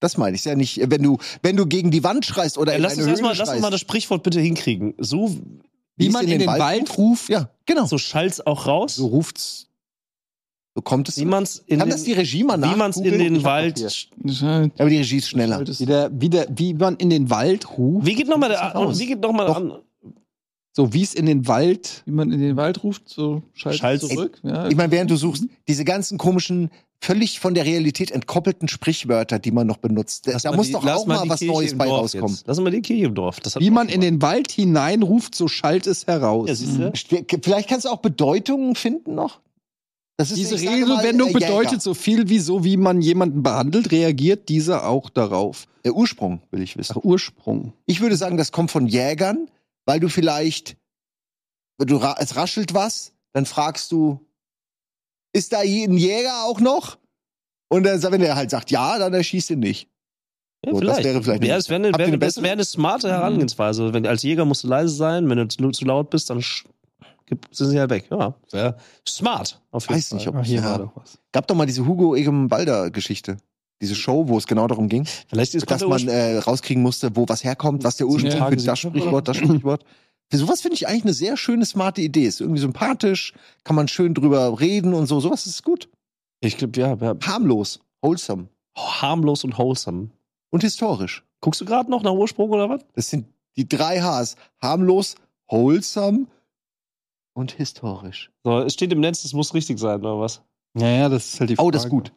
Das 0.00 0.16
meine 0.18 0.34
ich. 0.34 0.42
Ist 0.42 0.44
ja 0.44 0.54
nicht, 0.54 0.78
wenn 0.90 1.02
du, 1.02 1.18
wenn 1.42 1.56
du 1.56 1.66
gegen 1.66 1.90
die 1.90 2.04
Wand 2.04 2.24
schreist 2.26 2.58
oder 2.58 2.72
Ey, 2.72 2.76
in 2.78 2.82
lass 2.82 2.92
eine 2.98 3.02
uns 3.10 3.18
Höhle 3.20 3.28
lass 3.30 3.38
uns 3.40 3.48
schreist. 3.48 3.62
mal 3.62 3.70
das 3.70 3.80
Sprichwort 3.80 4.22
bitte 4.22 4.40
hinkriegen. 4.40 4.94
So, 4.98 5.36
Wie 5.96 6.06
es 6.08 6.12
man 6.12 6.28
in 6.28 6.38
den 6.38 6.46
Wald 6.46 6.96
ruft. 6.98 7.30
Ja, 7.30 7.50
genau. 7.66 7.82
So, 7.84 7.88
so 7.96 7.98
schallt's 7.98 8.46
auch 8.46 8.66
raus. 8.66 8.94
So 8.96 9.06
ruft's. 9.06 9.66
kommt 10.84 11.08
es. 11.08 11.16
wie 11.16 11.24
man's 11.24 11.64
in 11.66 11.78
Kann 11.80 11.88
den, 11.88 11.92
das 11.92 12.04
die 12.04 12.12
Regie 12.12 12.44
mal 12.44 12.62
wie 12.62 12.76
man's 12.76 12.98
in 12.98 13.18
den 13.18 13.42
Wald. 13.42 13.78
Ja, 14.24 14.68
aber 14.78 14.90
die 14.90 14.98
Regie 14.98 15.16
ist 15.16 15.28
schneller. 15.30 15.66
Wie, 15.66 15.86
der, 15.86 16.10
wie, 16.12 16.28
der, 16.28 16.46
wie 16.56 16.74
man 16.74 16.94
in 16.96 17.10
den 17.10 17.30
Wald 17.30 17.76
ruft. 17.76 18.06
Wie 18.06 18.14
geht 18.14 18.28
nochmal 18.28 18.50
der, 18.50 18.74
ist 18.90 18.98
wie 19.00 19.06
geht 19.06 19.20
noch 19.20 19.32
mal 19.32 19.46
Doch. 19.46 19.56
an? 19.56 19.72
So 20.78 20.92
wie 20.94 21.02
es 21.02 21.12
in 21.12 21.26
den 21.26 21.48
Wald. 21.48 22.02
Wie 22.06 22.12
man 22.12 22.30
in 22.30 22.38
den 22.40 22.54
Wald 22.56 22.84
ruft, 22.84 23.08
so 23.08 23.42
schaltet 23.52 23.80
Schalt's- 23.80 24.06
zurück. 24.08 24.38
Ja. 24.44 24.68
Ich 24.68 24.76
meine, 24.76 24.92
während 24.92 25.10
du 25.10 25.16
suchst, 25.16 25.44
diese 25.66 25.84
ganzen 25.84 26.18
komischen, 26.18 26.70
völlig 27.00 27.40
von 27.40 27.54
der 27.54 27.64
Realität 27.64 28.12
entkoppelten 28.12 28.68
Sprichwörter, 28.68 29.40
die 29.40 29.50
man 29.50 29.66
noch 29.66 29.78
benutzt. 29.78 30.28
Lass 30.32 30.44
da 30.44 30.52
muss 30.52 30.68
die- 30.68 30.74
doch 30.74 30.86
auch 30.86 31.04
mal 31.04 31.28
was 31.28 31.40
Kirche 31.40 31.52
Neues 31.52 31.76
bei 31.76 31.86
Dorf 31.86 32.02
rauskommen. 32.02 32.28
Jetzt. 32.36 32.46
Lass 32.46 32.60
mal 32.60 32.70
die 32.70 32.80
Kirche 32.80 33.06
im 33.06 33.14
Dorf. 33.16 33.38
Wie 33.58 33.70
man 33.70 33.88
in 33.88 34.00
den 34.00 34.22
Wald 34.22 34.52
hineinruft, 34.52 35.34
so 35.34 35.48
schallt 35.48 35.88
es 35.88 36.06
heraus. 36.06 36.48
Ja, 36.48 36.54
siehst 36.54 36.78
du? 36.78 36.92
Ste- 36.94 37.24
Vielleicht 37.42 37.68
kannst 37.68 37.84
du 37.84 37.88
auch 37.88 37.98
Bedeutungen 37.98 38.76
finden 38.76 39.16
noch. 39.16 39.40
Das 40.16 40.30
ist, 40.30 40.36
Diese 40.38 40.58
sage 40.58 40.84
mal, 40.86 40.94
Redewendung 40.98 41.30
äh, 41.30 41.32
bedeutet 41.32 41.82
so 41.82 41.94
viel 41.94 42.28
wie 42.28 42.38
so, 42.38 42.62
wie 42.62 42.76
man 42.76 43.00
jemanden 43.00 43.42
behandelt, 43.42 43.90
reagiert 43.90 44.48
dieser 44.48 44.86
auch 44.88 45.10
darauf. 45.10 45.66
Der 45.84 45.94
Ursprung, 45.96 46.40
will 46.52 46.62
ich 46.62 46.76
wissen. 46.76 46.94
Ach, 46.98 47.04
Ursprung. 47.04 47.72
Ich 47.86 48.00
würde 48.00 48.16
sagen, 48.16 48.36
das 48.36 48.50
kommt 48.52 48.70
von 48.72 48.86
Jägern, 48.86 49.48
weil 49.88 50.00
du 50.00 50.08
vielleicht, 50.10 50.76
du, 51.78 51.98
es 52.18 52.36
raschelt 52.36 52.74
was, 52.74 53.14
dann 53.32 53.46
fragst 53.46 53.90
du, 53.90 54.20
ist 55.32 55.52
da 55.54 55.60
ein 55.60 55.96
Jäger 55.96 56.44
auch 56.44 56.60
noch? 56.60 56.98
Und 57.70 57.84
dann, 57.84 58.00
wenn 58.02 58.20
er 58.22 58.36
halt 58.36 58.50
sagt 58.50 58.70
ja, 58.70 58.98
dann 58.98 59.14
erschießt 59.14 59.50
ihn 59.50 59.60
nicht. 59.60 59.88
Ja, 60.64 60.72
So, 60.74 60.80
das 60.80 60.98
vielleicht. 60.98 61.04
wäre 61.04 61.22
vielleicht 61.22 61.44
Ja, 61.44 61.54
eine- 61.54 61.58
es 61.60 61.68
wäre 61.70 61.76
eine, 61.76 61.92
wäre, 61.94 62.08
eine 62.08 62.18
das 62.18 62.36
wäre 62.42 62.52
eine 62.52 62.64
smarte 62.64 63.08
Herangehensweise. 63.10 63.94
Wenn, 63.94 64.06
als 64.06 64.22
Jäger 64.22 64.44
musst 64.44 64.64
du 64.64 64.68
leise 64.68 64.94
sein, 64.94 65.28
wenn 65.30 65.38
du 65.38 65.48
zu, 65.48 65.70
zu 65.70 65.84
laut 65.86 66.10
bist, 66.10 66.28
dann 66.28 66.42
sind 67.50 67.70
sie 67.70 67.78
halt 67.80 67.90
weg. 67.90 68.08
Ja, 68.10 68.34
wäre 68.50 68.76
smart. 69.08 69.60
Auf 69.70 69.84
jeden 69.84 69.96
Weiß 69.96 70.08
Fall. 70.08 70.18
nicht, 70.18 70.28
ob 70.28 70.34
Ah, 70.36 70.42
hier 70.44 70.60
ja. 70.60 70.64
war 70.64 70.78
doch 70.80 70.92
was. 70.96 71.18
Gab 71.32 71.46
doch 71.46 71.54
mal 71.54 71.66
diese 71.66 71.86
Hugo 71.86 72.14
Egem 72.14 72.48
Balder 72.48 72.90
Geschichte. 72.90 73.38
Diese 73.80 73.94
Show, 73.94 74.28
wo 74.28 74.38
es 74.38 74.46
genau 74.46 74.66
darum 74.66 74.88
ging, 74.88 75.06
Vielleicht 75.28 75.54
ist 75.54 75.70
dass 75.70 75.84
man 75.84 76.08
äh, 76.08 76.38
rauskriegen 76.38 76.82
musste, 76.82 77.14
wo 77.14 77.28
was 77.28 77.44
herkommt, 77.44 77.84
was 77.84 77.96
der 77.96 78.08
Ursprung 78.08 78.32
Ja, 78.32 78.48
für 78.48 78.56
das 78.56 78.78
Sprichwort, 78.78 79.28
das 79.28 79.36
Sprichwort. 79.36 79.84
Für 80.30 80.36
sowas 80.36 80.60
finde 80.60 80.74
ich 80.74 80.88
eigentlich 80.88 81.04
eine 81.04 81.14
sehr 81.14 81.36
schöne, 81.36 81.64
smarte 81.64 82.02
Idee. 82.02 82.26
Ist 82.26 82.40
irgendwie 82.40 82.60
sympathisch, 82.60 83.32
kann 83.64 83.76
man 83.76 83.88
schön 83.88 84.14
drüber 84.14 84.60
reden 84.60 84.92
und 84.94 85.06
so. 85.06 85.20
Sowas 85.20 85.46
ist 85.46 85.62
gut. 85.62 85.88
ich 86.40 86.56
glaube, 86.56 86.78
ja, 86.78 86.94
ja. 86.94 87.14
Harmlos, 87.24 87.80
wholesome 88.02 88.48
harmlos 88.78 89.44
und 89.44 89.58
wholesome. 89.58 90.10
und 90.50 90.62
historisch. 90.62 91.24
Guckst 91.40 91.60
du 91.60 91.64
gerade 91.64 91.90
noch 91.90 92.02
nach 92.02 92.12
Ursprung 92.12 92.50
oder 92.50 92.68
was? 92.68 92.80
Das 92.94 93.10
sind 93.10 93.26
die 93.56 93.68
drei 93.68 94.00
Hs. 94.00 94.36
Harmlos, 94.60 95.16
wholesome 95.48 96.26
und 97.34 97.52
historisch. 97.52 98.30
So, 98.44 98.60
es 98.60 98.72
steht 98.72 98.92
im 98.92 99.00
Netz, 99.00 99.24
es 99.24 99.32
muss 99.32 99.54
richtig 99.54 99.78
sein, 99.78 100.00
oder 100.00 100.18
was? 100.18 100.42
Ja, 100.74 100.88
ja, 100.88 101.08
das 101.08 101.34
ist 101.34 101.40
halt 101.40 101.50
die 101.50 101.56
Frage. 101.56 101.66
Oh, 101.66 101.70
das 101.70 101.84
ist 101.84 101.90
gut. 101.90 102.12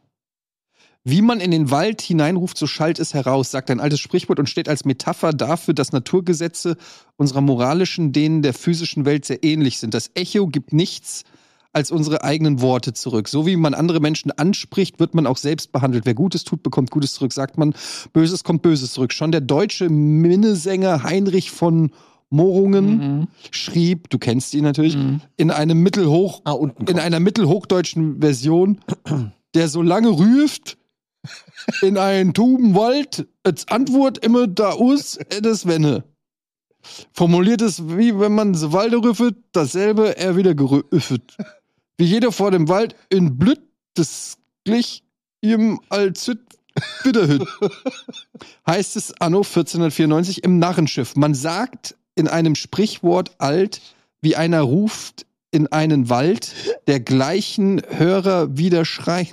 Wie 1.03 1.21
man 1.23 1.39
in 1.39 1.49
den 1.49 1.71
Wald 1.71 1.99
hineinruft, 2.01 2.57
so 2.57 2.67
schallt 2.67 2.99
es 2.99 3.13
heraus, 3.15 3.49
sagt 3.49 3.71
ein 3.71 3.79
altes 3.79 3.99
Sprichwort 3.99 4.37
und 4.39 4.47
steht 4.49 4.69
als 4.69 4.85
Metapher 4.85 5.33
dafür, 5.33 5.73
dass 5.73 5.91
Naturgesetze 5.93 6.77
unserer 7.17 7.41
moralischen 7.41 8.11
denen 8.11 8.43
der 8.43 8.53
physischen 8.53 9.03
Welt 9.05 9.25
sehr 9.25 9.43
ähnlich 9.43 9.79
sind. 9.79 9.95
Das 9.95 10.11
Echo 10.13 10.45
gibt 10.47 10.73
nichts 10.73 11.23
als 11.73 11.89
unsere 11.89 12.23
eigenen 12.23 12.61
Worte 12.61 12.93
zurück. 12.93 13.29
So 13.29 13.47
wie 13.47 13.55
man 13.55 13.73
andere 13.73 13.99
Menschen 13.99 14.29
anspricht, 14.31 14.99
wird 14.99 15.15
man 15.15 15.25
auch 15.25 15.37
selbst 15.37 15.71
behandelt. 15.71 16.05
Wer 16.05 16.13
Gutes 16.13 16.43
tut, 16.43 16.61
bekommt 16.61 16.91
Gutes 16.91 17.13
zurück, 17.13 17.33
sagt 17.33 17.57
man. 17.57 17.73
Böses 18.13 18.43
kommt 18.43 18.61
Böses 18.61 18.91
zurück. 18.93 19.13
Schon 19.13 19.31
der 19.31 19.41
deutsche 19.41 19.89
Minnesänger 19.89 21.01
Heinrich 21.03 21.49
von 21.49 21.91
Morungen 22.29 23.19
Mhm. 23.21 23.27
schrieb, 23.51 24.09
du 24.09 24.19
kennst 24.19 24.53
ihn 24.53 24.63
natürlich, 24.63 24.95
Mhm. 24.95 25.21
in 25.37 25.49
einem 25.51 25.81
mittelhoch 25.81 26.41
Ah, 26.43 26.57
in 26.87 26.99
einer 26.99 27.19
mittelhochdeutschen 27.19 28.21
Version, 28.21 28.77
der 29.53 29.67
so 29.67 29.81
lange 29.81 30.09
rüft 30.09 30.77
in 31.81 31.97
einen 31.97 32.33
Tubenwald, 32.33 33.27
als 33.43 33.67
Antwort 33.67 34.17
immer 34.19 34.47
da 34.47 34.75
us, 34.75 35.19
das 35.41 35.65
wenne. 35.65 36.03
Formuliert 37.13 37.61
es, 37.61 37.87
wie 37.87 38.19
wenn 38.19 38.33
man 38.33 38.55
so 38.55 38.73
Walde 38.73 38.97
rüffet, 38.97 39.35
dasselbe 39.51 40.17
er 40.17 40.35
wieder 40.35 40.55
gerüffet. 40.55 41.37
Wie 41.97 42.05
jeder 42.05 42.31
vor 42.31 42.51
dem 42.51 42.67
Wald 42.67 42.95
in 43.09 43.37
Blüt, 43.37 43.61
das 43.93 44.37
glich 44.63 45.03
ihm 45.41 45.79
als 45.89 46.31
Bitterhüt. 47.03 47.47
Heißt 48.65 48.95
es 48.95 49.13
anno 49.19 49.39
1494 49.39 50.43
im 50.43 50.57
Narrenschiff. 50.57 51.15
Man 51.15 51.35
sagt 51.35 51.95
in 52.15 52.27
einem 52.27 52.55
Sprichwort 52.55 53.31
alt, 53.37 53.81
wie 54.21 54.35
einer 54.35 54.61
ruft 54.61 55.25
in 55.51 55.67
einen 55.67 56.09
Wald, 56.09 56.53
dergleichen 56.87 57.81
Hörer 57.89 58.57
wieder 58.57 58.85
schreien. 58.85 59.27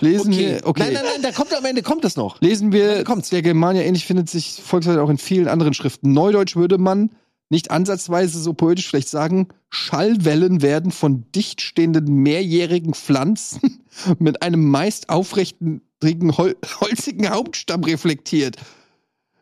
Lesen 0.00 0.36
wir, 0.36 0.62
okay. 0.64 0.82
Nein, 0.82 0.94
nein, 0.94 1.04
nein, 1.04 1.22
da 1.22 1.30
kommt 1.30 1.54
am 1.56 1.64
Ende 1.64 1.82
kommt 1.82 2.04
das 2.04 2.16
noch. 2.16 2.40
Lesen 2.40 2.72
wir, 2.72 3.04
kommt's. 3.04 3.30
der 3.30 3.42
Germania 3.42 3.82
ähnlich 3.82 4.04
findet 4.04 4.28
sich 4.28 4.60
Volkswort 4.62 4.98
auch 4.98 5.10
in 5.10 5.18
vielen 5.18 5.46
anderen 5.46 5.72
Schriften. 5.72 6.12
Neudeutsch 6.12 6.56
würde 6.56 6.78
man 6.78 7.10
nicht 7.50 7.70
ansatzweise 7.70 8.40
so 8.40 8.52
poetisch 8.52 8.88
vielleicht 8.88 9.08
sagen, 9.08 9.48
Schallwellen 9.68 10.62
werden 10.62 10.90
von 10.90 11.24
dicht 11.34 11.60
stehenden 11.60 12.06
mehrjährigen 12.06 12.94
Pflanzen 12.94 13.84
mit 14.18 14.42
einem 14.42 14.68
meist 14.68 15.08
aufrechten, 15.08 15.82
hol 16.02 16.56
holzigen 16.80 17.30
Hauptstamm 17.30 17.84
reflektiert. 17.84 18.56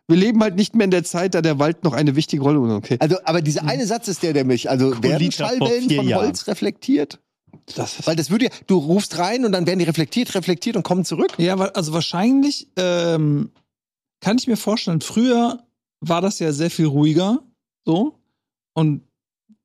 Wir 0.08 0.16
leben 0.16 0.42
halt 0.42 0.56
nicht 0.56 0.74
mehr 0.74 0.84
in 0.84 0.90
der 0.90 1.04
Zeit, 1.04 1.34
da 1.34 1.42
der 1.42 1.58
Wald 1.58 1.84
noch 1.84 1.92
eine 1.92 2.16
wichtige 2.16 2.42
Rolle 2.42 2.60
okay. 2.74 2.96
Also, 2.98 3.16
aber 3.24 3.42
dieser 3.42 3.64
eine 3.64 3.86
Satz 3.86 4.08
ist 4.08 4.22
der, 4.22 4.32
der 4.32 4.44
mich, 4.44 4.70
also 4.70 5.02
werden 5.02 5.18
Liter 5.18 5.46
vor 5.46 5.58
Schallwellen 5.58 5.90
von 5.90 6.08
Jahren. 6.08 6.24
Holz 6.24 6.46
reflektiert? 6.46 7.20
Das 7.76 8.06
Weil 8.06 8.16
das 8.16 8.30
würde 8.30 8.46
ja, 8.46 8.50
du 8.66 8.78
rufst 8.78 9.18
rein 9.18 9.44
und 9.44 9.52
dann 9.52 9.66
werden 9.66 9.78
die 9.78 9.84
reflektiert, 9.84 10.34
reflektiert 10.34 10.76
und 10.76 10.82
kommen 10.82 11.04
zurück. 11.04 11.34
Ja, 11.38 11.56
also 11.56 11.92
wahrscheinlich 11.92 12.68
ähm, 12.76 13.50
kann 14.20 14.38
ich 14.38 14.46
mir 14.46 14.56
vorstellen, 14.56 15.00
früher 15.00 15.62
war 16.00 16.20
das 16.20 16.38
ja 16.38 16.52
sehr 16.52 16.70
viel 16.70 16.86
ruhiger 16.86 17.42
so 17.84 18.18
und 18.74 19.02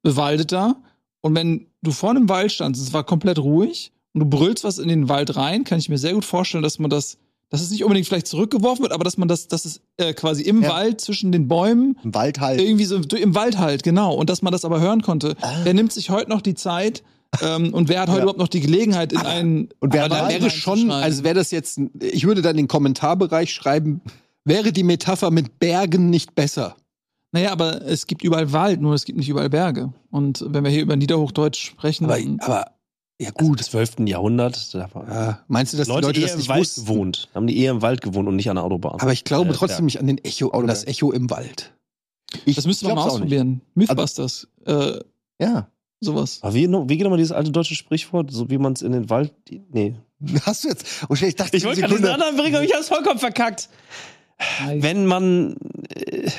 bewaldeter. 0.01 0.81
Und 1.21 1.35
wenn 1.35 1.67
du 1.81 1.91
vor 1.91 2.09
einem 2.09 2.27
Wald 2.29 2.51
standst, 2.51 2.81
es 2.81 2.93
war 2.93 3.03
komplett 3.05 3.39
ruhig 3.39 3.91
und 4.13 4.21
du 4.21 4.25
brüllst 4.25 4.63
was 4.63 4.77
in 4.77 4.89
den 4.89 5.09
Wald 5.09 5.35
rein, 5.35 5.63
kann 5.63 5.79
ich 5.79 5.89
mir 5.89 5.97
sehr 5.97 6.13
gut 6.13 6.25
vorstellen, 6.25 6.63
dass 6.63 6.79
man 6.79 6.89
das, 6.89 7.17
dass 7.53 7.61
es 7.61 7.69
nicht 7.69 7.83
unbedingt 7.83 8.07
vielleicht 8.07 8.25
zurückgeworfen 8.25 8.81
wird, 8.81 8.93
aber 8.93 9.03
dass 9.03 9.15
man 9.17 9.27
das, 9.27 9.47
dass 9.47 9.63
es 9.65 9.79
äh, 9.97 10.13
quasi 10.15 10.41
im 10.41 10.63
Ja. 10.63 10.69
Wald 10.69 10.99
zwischen 10.99 11.31
den 11.31 11.47
Bäumen 11.47 11.99
Im 12.03 12.15
Wald 12.15 12.39
halt. 12.39 12.59
irgendwie 12.59 12.85
so 12.85 12.95
im 12.97 13.35
Wald 13.35 13.59
halt, 13.59 13.83
genau. 13.83 14.15
Und 14.15 14.31
dass 14.31 14.41
man 14.41 14.51
das 14.51 14.65
aber 14.65 14.81
hören 14.81 15.03
konnte. 15.03 15.35
Wer 15.63 15.75
nimmt 15.75 15.93
sich 15.93 16.09
heute 16.09 16.31
noch 16.31 16.41
die 16.41 16.55
Zeit 16.55 17.03
ähm, 17.43 17.71
und 17.71 17.89
wer 17.89 18.01
hat 18.01 18.07
heute 18.09 18.17
Ja. 18.17 18.23
überhaupt 18.23 18.39
noch 18.39 18.47
die 18.47 18.59
Gelegenheit 18.61 19.13
in 19.13 19.19
einen 19.19 19.69
Und 19.79 19.93
wer 19.93 20.09
da 20.09 20.29
wäre 20.29 20.49
schon, 20.49 20.89
also 20.89 21.23
wäre 21.23 21.35
das 21.35 21.51
jetzt, 21.51 21.79
ich 21.99 22.25
würde 22.25 22.41
dann 22.41 22.51
in 22.53 22.63
den 22.63 22.67
Kommentarbereich 22.67 23.53
schreiben, 23.53 24.01
wäre 24.45 24.71
die 24.71 24.83
Metapher 24.83 25.29
mit 25.29 25.59
Bergen 25.59 26.09
nicht 26.09 26.33
besser? 26.33 26.75
Naja, 27.33 27.51
aber 27.51 27.83
es 27.83 28.07
gibt 28.07 28.23
überall 28.23 28.51
Wald, 28.51 28.81
nur 28.81 28.95
es 28.95 29.05
gibt 29.05 29.19
nicht 29.19 29.29
überall 29.29 29.49
Berge. 29.51 29.93
Und 30.09 30.43
wenn 30.49 30.63
wir 30.63 30.71
hier 30.71 30.81
über 30.81 30.95
Niederhochdeutsch 30.95 31.63
sprechen, 31.69 32.05
Aber, 32.05 32.17
aber 32.39 32.65
ja 33.19 33.29
Gut, 33.31 33.47
gut. 33.49 33.59
des 33.59 33.67
12. 33.71 34.07
Jahrhundert. 34.07 34.73
Da 34.73 34.89
war 34.93 35.07
Ja, 35.07 35.39
meinst 35.47 35.73
du, 35.73 35.77
dass 35.77 35.87
Leute, 35.87 36.01
die 36.01 36.07
Leute 36.07 36.19
eher 36.21 36.25
das 36.27 36.33
im 36.33 36.37
nicht 36.39 36.49
Wald 36.49 36.59
wussten? 36.61 36.81
gewohnt. 36.85 37.29
Haben 37.35 37.47
die 37.47 37.57
eher 37.57 37.71
im 37.71 37.81
Wald 37.81 38.01
gewohnt 38.01 38.27
und 38.27 38.35
nicht 38.35 38.49
an 38.49 38.55
der 38.55 38.63
Autobahn. 38.65 38.99
Aber 38.99 39.13
ich 39.13 39.23
glaube 39.23 39.51
Äh, 39.51 39.53
trotzdem 39.53 39.85
nicht 39.85 39.99
an 39.99 40.07
den 40.07 40.17
Echo, 40.23 40.49
an 40.49 40.67
das 40.67 40.85
Echo 40.85 41.11
im 41.11 41.29
Wald. 41.29 41.73
ich 42.45 42.55
das 42.55 42.65
müssten 42.65 42.87
wir 42.87 42.95
mal 42.95 43.03
ausprobieren. 43.07 43.61
Mythbusters, 43.75 44.47
äh, 44.65 44.99
Ja. 45.39 45.67
sowas. 46.01 46.39
Aber 46.41 46.53
wie, 46.53 46.67
noch- 46.67 46.89
wie 46.89 46.97
geht 46.97 47.03
nochmal 47.03 47.17
dieses 47.19 47.31
alte 47.31 47.51
deutsche 47.51 47.75
Sprichwort, 47.75 48.31
so 48.31 48.49
wie 48.49 48.57
man 48.57 48.73
es 48.73 48.81
in 48.81 48.91
den 48.91 49.09
Wald. 49.09 49.31
Nee. 49.71 49.95
Hast 50.45 50.63
du 50.63 50.69
jetzt? 50.69 50.85
Oh, 51.09 51.13
ich 51.13 51.35
dachte, 51.35 51.55
Ich 51.57 51.63
wollte 51.65 51.81
gerade 51.81 51.93
diesen 51.95 52.09
anderen 52.09 52.35
bringen, 52.35 52.55
aber 52.55 52.65
ich 52.65 52.73
hab's 52.73 52.87
vollkommen 52.87 53.19
verkackt. 53.19 53.69
Wenn 54.75 55.05
man. 55.05 55.55
Äh, 55.89 56.29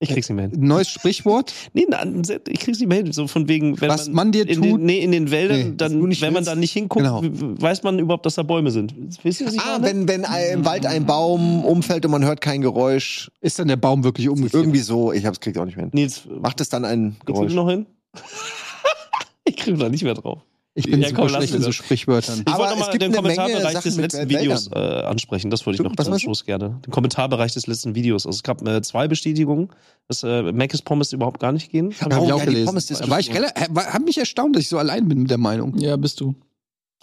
ich 0.00 0.10
krieg's 0.10 0.28
nicht 0.28 0.36
mehr 0.36 0.48
hin. 0.48 0.60
Ein 0.62 0.66
neues 0.68 0.88
Sprichwort? 0.88 1.52
Nee, 1.72 1.86
nein, 1.88 2.22
ich 2.48 2.60
krieg's 2.60 2.78
nicht 2.78 2.88
mehr 2.88 2.98
hin. 2.98 3.12
So 3.12 3.26
von 3.26 3.48
wegen, 3.48 3.80
wenn 3.80 3.88
Was 3.88 4.06
man, 4.06 4.14
man 4.14 4.32
dir 4.32 4.48
in 4.48 4.54
tut? 4.56 4.64
Den, 4.64 4.84
nee, 4.86 4.98
in 4.98 5.12
den 5.12 5.30
Wäldern, 5.30 5.58
Nee, 5.70 5.74
dann, 5.76 5.92
wenn 5.94 6.00
man 6.00 6.34
willst. 6.36 6.48
da 6.48 6.54
nicht 6.54 6.72
hinguckt, 6.72 7.04
Genau. 7.04 7.20
weiß 7.22 7.82
man 7.82 7.98
überhaupt, 7.98 8.24
dass 8.26 8.36
da 8.36 8.42
Bäume 8.42 8.70
sind. 8.70 8.94
Wisst 9.24 9.40
ihr, 9.40 9.46
was 9.48 9.54
ich 9.54 9.60
Ah, 9.60 9.78
meine? 9.80 10.06
wenn, 10.06 10.08
wenn 10.08 10.26
im 10.52 10.64
Wald 10.64 10.86
ein 10.86 11.04
Baum 11.06 11.64
umfällt 11.64 12.04
und 12.04 12.12
man 12.12 12.24
hört 12.24 12.40
kein 12.40 12.60
Geräusch. 12.60 13.30
Ist 13.40 13.58
dann 13.58 13.68
der 13.68 13.76
Baum 13.76 14.04
wirklich 14.04 14.28
umgekehrt? 14.28 14.54
Irgendwie 14.54 14.80
so. 14.80 15.12
Ich 15.12 15.26
hab's 15.26 15.40
kriegt 15.40 15.58
auch 15.58 15.64
nicht 15.64 15.76
mehr 15.76 15.86
hin. 15.86 15.90
Nils, 15.94 16.22
Macht 16.40 16.60
es 16.60 16.68
dann 16.68 16.84
ein 16.84 17.16
kriegst 17.24 17.28
du 17.28 17.32
Geräusch? 17.32 17.54
noch 17.54 17.68
hin? 17.68 17.86
ich 19.44 19.56
krieg 19.56 19.78
da 19.78 19.88
nicht 19.88 20.04
mehr 20.04 20.14
drauf. 20.14 20.40
Ich 20.74 20.84
bin 20.88 21.02
Ja, 21.02 21.08
super 21.08 21.28
schlecht 21.28 21.54
in 21.54 21.62
so. 21.62 21.72
Sprichwörtern. 21.72 22.42
Ich 22.46 22.52
Aber 22.52 22.58
wollte 22.60 22.74
es 22.74 22.78
nochmal 22.78 22.92
gibt 22.92 23.02
den 23.02 23.12
eine 23.12 23.22
Menge 23.22 23.34
Kommentarbereich 23.36 23.82
des 23.82 23.96
letzten. 23.96 24.28
Videos 24.28 24.70
äh, 24.72 24.78
ansprechen. 24.78 25.50
Das 25.50 25.66
wollte 25.66 25.82
ich 25.82 25.88
Du, 25.88 25.88
noch 25.94 26.04
zum? 26.04 26.18
Schluss 26.18 26.44
gerne. 26.44 26.80
Den 26.86 26.90
Kommentarbereich 26.92 27.52
des 27.54 27.66
letzten 27.66 27.94
Videos. 27.96 28.26
Also 28.26 28.36
es 28.36 28.42
gab 28.44 28.64
äh, 28.66 28.80
zwei 28.82 29.08
Bestätigungen, 29.08 29.70
dass 30.06 30.22
äh, 30.22 30.52
Mc's 30.52 30.82
Pommes 30.82 31.12
überhaupt 31.12 31.40
gar 31.40 31.50
nicht 31.52 31.70
gehen. 31.72 31.92
Hab 32.00 32.12
ich 32.12 32.18
Oh, 32.18 32.22
auch 32.32 32.38
ja, 32.38 32.44
gelesen. 32.44 33.10
War 33.10 33.18
ich 33.18 33.34
relativ, 33.34 33.66
war, 33.70 33.92
hab 33.92 34.02
mich 34.04 34.18
erstaunt, 34.18 34.54
dass 34.54 34.62
ich 34.62 34.68
so 34.68 34.78
allein 34.78 35.08
bin 35.08 35.18
mit 35.22 35.30
der 35.30 35.38
Meinung. 35.38 35.76
Ja, 35.78 35.96
bist 35.96 36.20
du. 36.20 36.34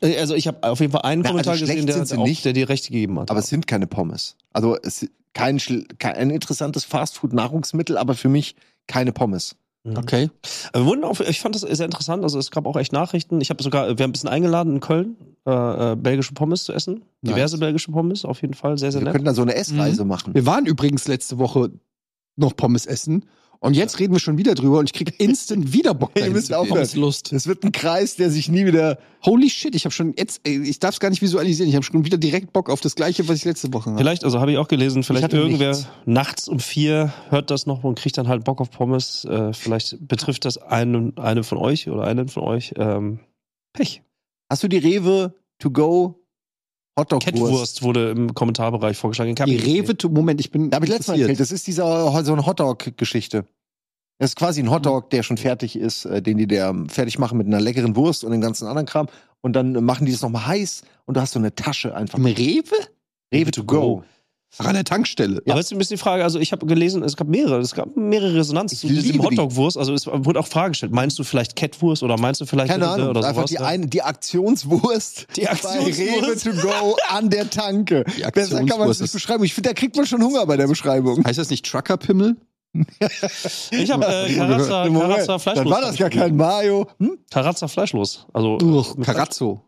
Äh, 0.01 0.17
Also 0.19 0.35
ich 0.35 0.47
habe 0.47 0.63
auf 0.63 0.79
jeden 0.79 0.93
Fall 0.93 1.01
einen 1.01 1.23
Na, 1.23 1.29
Kommentar 1.31 1.53
also 1.53 1.65
gesehen, 1.65 1.85
der, 1.85 2.01
der, 2.05 2.17
auch, 2.19 2.23
nicht. 2.25 2.45
der 2.45 2.53
dir 2.53 2.69
recht 2.69 2.85
gegeben 2.87 3.19
hat. 3.19 3.29
Aber 3.29 3.39
es 3.41 3.47
sind 3.49 3.67
keine 3.67 3.87
Pommes. 3.87 4.37
Also 4.53 4.77
es 4.81 5.03
ist 5.03 5.11
kein, 5.33 5.57
kein 5.99 6.29
interessantes 6.29 6.85
Fastfood-Nahrungsmittel, 6.85 7.97
aber 7.97 8.13
für 8.15 8.29
mich 8.29 8.55
keine 8.87 9.11
Pommes. 9.11 9.57
Mhm. 9.85 9.97
Okay. 9.97 10.29
Wir 10.73 11.03
auch, 11.03 11.19
ich 11.19 11.39
fand 11.39 11.55
das 11.55 11.61
sehr 11.61 11.85
interessant. 11.85 12.23
Also 12.23 12.39
es 12.39 12.49
gab 12.51 12.65
auch 12.65 12.75
echt 12.75 12.91
Nachrichten. 12.91 13.39
Ich 13.39 13.49
habe 13.51 13.61
sogar, 13.61 13.85
wir 13.85 13.91
haben 14.03 14.09
ein 14.09 14.11
bisschen 14.11 14.29
eingeladen 14.29 14.73
in 14.73 14.79
Köln, 14.79 15.15
äh, 15.45 15.91
äh, 15.91 15.95
belgische 15.95 16.33
Pommes 16.33 16.63
zu 16.63 16.73
essen. 16.73 17.03
Nice. 17.21 17.35
Diverse 17.35 17.57
belgische 17.59 17.91
Pommes, 17.91 18.25
auf 18.25 18.41
jeden 18.41 18.55
Fall. 18.55 18.77
Sehr, 18.77 18.91
sehr 18.91 19.01
Wir 19.01 19.05
nett. 19.05 19.13
könnten 19.13 19.27
da 19.27 19.33
so 19.33 19.43
eine 19.43 19.55
Essreise 19.55 20.03
machen. 20.03 20.33
Wir 20.33 20.45
waren 20.45 20.65
übrigens 20.65 21.07
letzte 21.07 21.37
Woche 21.37 21.71
noch 22.35 22.55
Pommes 22.55 22.85
essen 22.85 23.25
und 23.65 23.75
jetzt 23.75 23.99
reden 23.99 24.13
wir 24.13 24.19
schon 24.19 24.37
wieder 24.37 24.55
drüber 24.55 24.79
und 24.79 24.89
ich 24.89 24.93
krieg 24.93 25.19
instant 25.19 25.73
wieder 25.73 25.93
Bock 25.93 26.11
Ihr 26.15 26.21
dahin 26.21 26.33
müsst 26.33 26.53
aufhören. 26.53 26.75
Pommes 26.75 26.95
Lust. 26.95 27.33
Es 27.33 27.47
wird 27.47 27.63
ein 27.63 27.71
Kreis, 27.71 28.15
der 28.15 28.29
sich 28.29 28.49
nie 28.49 28.65
wieder. 28.65 28.97
Holy 29.23 29.49
shit, 29.49 29.73
ich 29.75 29.85
habe 29.85 29.93
schon 29.93 30.13
jetzt, 30.17 30.41
ey, 30.43 30.61
ich 30.61 30.79
darf 30.79 30.93
es 30.93 30.99
gar 30.99 31.09
nicht 31.09 31.21
visualisieren, 31.21 31.67
ich 31.67 31.75
habe 31.75 31.83
schon 31.83 32.05
wieder 32.05 32.17
direkt 32.17 32.53
Bock 32.53 32.69
auf 32.69 32.79
das 32.79 32.95
gleiche, 32.95 33.27
was 33.27 33.37
ich 33.37 33.45
letzte 33.45 33.73
Woche 33.73 33.89
hatte. 33.89 33.97
Vielleicht, 33.97 34.23
also 34.23 34.39
habe 34.39 34.51
ich 34.51 34.57
auch 34.57 34.67
gelesen, 34.67 35.03
vielleicht 35.03 35.33
irgendwer 35.33 35.69
nichts. 35.69 35.87
nachts 36.05 36.47
um 36.47 36.59
vier 36.59 37.13
hört 37.29 37.49
das 37.49 37.65
noch 37.65 37.83
und 37.83 37.99
kriegt 37.99 38.17
dann 38.17 38.27
halt 38.27 38.43
Bock 38.43 38.61
auf 38.61 38.69
Pommes. 38.69 39.25
Äh, 39.25 39.53
vielleicht 39.53 40.07
betrifft 40.07 40.45
das 40.45 40.57
einen, 40.57 41.17
eine 41.17 41.43
von 41.43 41.57
euch 41.57 41.89
oder 41.89 42.03
einen 42.03 42.27
von 42.27 42.43
euch. 42.43 42.73
Ähm, 42.77 43.19
Pech. 43.73 44.03
Hast 44.49 44.63
du 44.63 44.67
die 44.67 44.77
Rewe 44.77 45.33
to 45.57 45.71
go 45.71 46.24
Hotdog-Wurst? 46.97 47.25
Kettwurst 47.25 47.83
wurde 47.83 48.11
im 48.11 48.33
Kommentarbereich 48.33 48.97
vorgeschlagen. 48.97 49.35
Die 49.35 49.57
Rewe, 49.57 49.95
Moment, 50.09 50.39
ich 50.39 50.51
bin 50.51 50.69
Da 50.69 50.75
habe 50.75 50.85
ich 50.85 50.91
letztes 50.91 51.07
Mal 51.07 51.19
erzählt. 51.19 51.39
Das 51.39 51.51
ist 51.51 51.67
dieser 51.67 52.23
so 52.23 52.33
eine 52.33 52.45
Hotdog-Geschichte. 52.45 53.45
Das 54.17 54.31
ist 54.31 54.35
quasi 54.37 54.61
ein 54.61 54.71
Hotdog, 54.71 55.09
der 55.09 55.23
schon 55.23 55.37
fertig 55.37 55.75
ist, 55.75 56.05
äh, 56.05 56.21
den 56.21 56.37
die 56.37 56.47
der 56.47 56.73
fertig 56.87 57.19
machen 57.19 57.37
mit 57.37 57.47
einer 57.47 57.59
leckeren 57.59 57.97
Wurst 57.97 58.23
und 58.23 58.31
dem 58.31 58.39
ganzen 58.39 58.65
anderen 58.65 58.85
Kram. 58.85 59.07
Und 59.41 59.53
dann 59.53 59.83
machen 59.83 60.05
die 60.05 60.13
das 60.13 60.21
nochmal 60.21 60.47
heiß 60.47 60.83
und 61.05 61.17
du 61.17 61.21
hast 61.21 61.33
so 61.33 61.39
eine 61.39 61.53
Tasche 61.53 61.93
einfach. 61.93 62.17
Im 62.17 62.25
Rewe? 62.25 62.63
Rewe 63.33 63.51
to 63.51 63.63
go. 63.65 64.03
Ach, 64.57 64.65
an 64.65 64.73
der 64.73 64.83
Tankstelle. 64.83 65.41
Aber 65.47 65.57
jetzt 65.57 65.65
ist 65.67 65.71
ein 65.73 65.77
bisschen 65.77 65.97
die 65.97 66.01
Frage, 66.01 66.23
also 66.23 66.39
ich 66.39 66.51
habe 66.51 66.65
gelesen, 66.65 67.03
es 67.03 67.17
gab 67.17 67.27
mehrere, 67.27 67.59
es 67.59 67.73
gab 67.73 67.95
mehrere 67.95 68.35
Resonanzen 68.35 68.77
zu 68.77 68.87
diesem. 68.87 69.21
Hotdog-Wurst. 69.21 69.77
Also 69.77 69.93
es 69.93 70.07
wurde 70.07 70.39
auch 70.39 70.47
Frage 70.47 70.71
gestellt, 70.71 70.91
meinst 70.93 71.19
du 71.19 71.23
vielleicht 71.23 71.55
Kettwurst 71.55 72.03
oder 72.03 72.17
meinst 72.17 72.41
du 72.41 72.45
vielleicht 72.45 72.69
Keine 72.71 72.85
äh, 72.85 72.89
Ahnung, 72.89 73.09
oder 73.09 73.19
einfach 73.27 73.41
sowas? 73.41 73.49
die, 73.49 73.55
ja? 73.55 73.61
eine, 73.61 73.87
die 73.87 74.01
Aktionswurst. 74.01 75.27
Die 75.35 75.41
Bei 75.41 75.49
Rewe 75.49 75.87
Aktionswurst. 75.87 76.43
to 76.45 76.51
go 76.67 76.95
an 77.09 77.29
der 77.29 77.49
Tanke. 77.49 78.03
Die 78.17 78.21
Besser 78.21 78.23
kann 78.23 78.35
man 78.39 78.49
es 78.49 78.61
Aktionswurst 78.71 79.01
nicht 79.01 79.13
beschreiben. 79.13 79.43
Ich 79.43 79.53
finde, 79.53 79.69
da 79.69 79.73
kriegt 79.73 79.95
man 79.95 80.05
schon 80.05 80.21
Hunger 80.23 80.45
bei 80.45 80.57
der 80.57 80.67
Beschreibung. 80.67 81.23
Heißt 81.25 81.39
das 81.39 81.49
nicht 81.49 81.65
Truckerpimmel? 81.65 82.35
Ich 83.71 83.91
habe 83.91 84.05
äh, 84.05 84.33
Karazza, 84.35 84.87
Karazza 84.89 85.39
Fleischlos. 85.39 85.63
Dann 85.63 85.69
war 85.69 85.81
das 85.81 85.97
gar 85.97 86.09
kein 86.09 86.35
Mayo. 86.35 86.87
Hm? 86.99 87.17
Karazza 87.31 87.67
Fleischlos. 87.67 88.27
Also 88.33 88.57
Durch 88.57 88.95
Carazzo. 89.01 89.61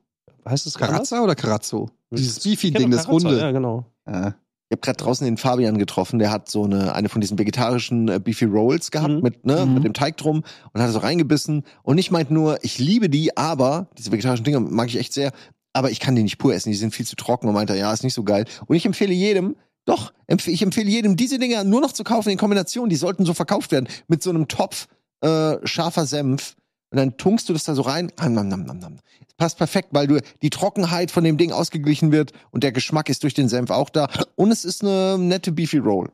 Fleisch- 0.44 0.52
heißt 0.52 0.68
es? 0.68 0.74
Carazza 0.76 1.22
oder 1.22 1.36
Carazzo? 1.36 1.90
Dieses 2.12 2.38
Ich 2.38 2.44
kenn 2.44 2.52
Beefy-Ding, 2.74 2.92
das 2.92 3.06
Karazza, 3.06 3.28
Runde. 3.28 3.40
Ja, 3.42 3.52
genau. 3.52 3.86
Ja. 4.08 4.36
Ich 4.70 4.76
habe 4.76 4.82
gerade 4.82 4.98
draußen 4.98 5.24
den 5.24 5.38
Fabian 5.38 5.78
getroffen, 5.78 6.20
der 6.20 6.30
hat 6.30 6.50
so 6.50 6.66
eine, 6.66 6.94
eine 6.94 7.08
von 7.08 7.22
diesen 7.22 7.40
vegetarischen 7.40 8.10
äh, 8.10 8.20
Beefy 8.20 8.46
Rolls 8.46 8.92
gehabt 8.92 9.14
Mhm. 9.14 9.22
mit, 9.22 9.46
ne, 9.46 9.66
Mhm. 9.66 9.74
mit 9.76 9.84
dem 9.86 9.94
Teig 9.94 10.18
drum 10.18 10.44
und 10.74 10.82
hat 10.82 10.92
so 10.92 11.00
reingebissen 11.00 11.64
und 11.84 11.98
ich 11.98 12.12
meint 12.12 12.32
nur, 12.32 12.60
ich 12.64 12.78
liebe 12.78 13.10
die, 13.10 13.38
aber 13.38 13.88
diese 13.98 14.12
vegetarischen 14.12 14.44
Dinge 14.44 14.60
mag 14.60 14.88
ich 14.90 14.98
echt 14.98 15.14
sehr, 15.14 15.32
aber 15.72 15.90
ich 15.90 16.02
kann 16.02 16.16
die 16.16 16.24
nicht 16.24 16.38
pur 16.38 16.54
essen, 16.54 16.70
die 16.70 16.76
sind 16.76 16.94
viel 16.94 17.06
zu 17.06 17.16
trocken 17.16 17.48
und 17.48 17.54
meinte, 17.54 17.78
ja, 17.78 17.94
ist 17.94 18.04
nicht 18.04 18.14
so 18.14 18.24
geil. 18.24 18.44
Und 18.66 18.76
ich 18.76 18.86
empfehle 18.86 19.14
jedem, 19.14 19.56
doch, 19.86 20.12
empf 20.26 20.48
ich 20.48 20.62
empfehle 20.62 20.90
jedem, 20.90 21.16
diese 21.16 21.40
Dinger 21.40 21.64
nur 21.64 21.80
noch 21.80 21.94
zu 21.94 22.04
kaufen 22.04 22.30
in 22.30 22.38
Kombination, 22.38 22.90
die 22.90 22.98
sollten 22.98 23.24
so 23.26 23.34
verkauft 23.34 23.72
werden, 23.72 23.88
mit 24.10 24.22
so 24.22 24.32
einem 24.32 24.50
Topf 24.50 24.88
äh, 25.22 25.56
scharfer 25.66 26.06
Senf. 26.06 26.56
Und 26.90 26.98
dann 26.98 27.18
tunkst 27.18 27.50
du 27.50 27.54
das 27.54 27.66
da 27.66 27.76
so 27.76 27.82
rein. 27.82 28.12
Ah, 28.16 28.30
nam, 28.30 28.48
nam, 28.48 28.64
nam, 28.64 28.80
nam. 28.80 29.00
Passt 29.38 29.58
perfekt, 29.58 29.90
weil 29.92 30.08
du 30.08 30.22
die 30.42 30.50
Trockenheit 30.50 31.12
von 31.12 31.24
dem 31.24 31.38
Ding 31.38 31.52
ausgeglichen 31.52 32.12
wird 32.12 32.32
und 32.52 32.64
der 32.64 32.72
Geschmack 32.72 33.10
ist 33.10 33.24
durch 33.24 33.34
den 33.34 33.50
Senf 33.50 33.70
auch 33.70 33.90
da. 33.90 34.10
Und 34.36 34.52
es 34.52 34.66
ist 34.66 34.84
eine 34.84 35.18
nette 35.18 35.52
Beefy 35.52 35.78
Roll. 35.78 36.10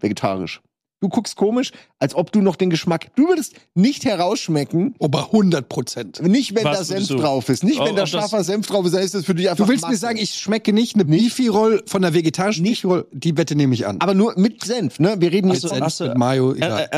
Vegetarisch. 0.00 0.62
Du 1.04 1.10
guckst 1.10 1.36
komisch, 1.36 1.70
als 1.98 2.14
ob 2.14 2.32
du 2.32 2.40
noch 2.40 2.56
den 2.56 2.70
Geschmack. 2.70 3.14
Du 3.14 3.28
würdest 3.28 3.56
nicht 3.74 4.06
herausschmecken, 4.06 4.94
Aber 5.00 5.26
100 5.32 5.68
Prozent. 5.68 6.22
nicht 6.22 6.54
wenn 6.54 6.64
Was 6.64 6.78
da 6.78 6.84
Senf 6.84 7.08
du- 7.08 7.16
drauf 7.16 7.50
ist. 7.50 7.62
Nicht 7.62 7.78
Oh, 7.78 7.84
wenn 7.84 7.94
da 7.94 8.06
scharfer 8.06 8.42
Senf 8.42 8.66
drauf 8.68 8.86
ist, 8.86 8.94
dann 8.94 9.02
ist 9.02 9.14
das 9.14 9.26
für 9.26 9.34
dich 9.34 9.50
einfach. 9.50 9.66
Du 9.66 9.70
willst 9.70 9.82
mir 9.84 9.88
Masse. 9.90 10.00
sagen, 10.00 10.16
ich 10.16 10.34
schmecke 10.34 10.72
nicht 10.72 10.94
eine 10.94 11.04
Beefy-Roll 11.04 11.82
von 11.84 12.00
der 12.00 12.14
vegetarischen 12.14 12.64
Beefy-Roll? 12.64 13.06
Die 13.12 13.36
Wette 13.36 13.54
nehme 13.54 13.74
ich 13.74 13.86
an. 13.86 13.98
Aber 14.00 14.14
nur 14.14 14.32
mit 14.38 14.64
Senf, 14.64 14.98
ne? 14.98 15.16
Wir 15.18 15.30
reden 15.30 15.52
jetzt 15.52 15.64
du- 15.64 16.04
mit 16.06 16.16
Mayo, 16.16 16.54
egal. 16.54 16.88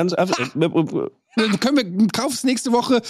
können 1.60 1.76
wir, 1.76 2.06
kauf's 2.12 2.44
nächste 2.44 2.70
Woche. 2.70 3.02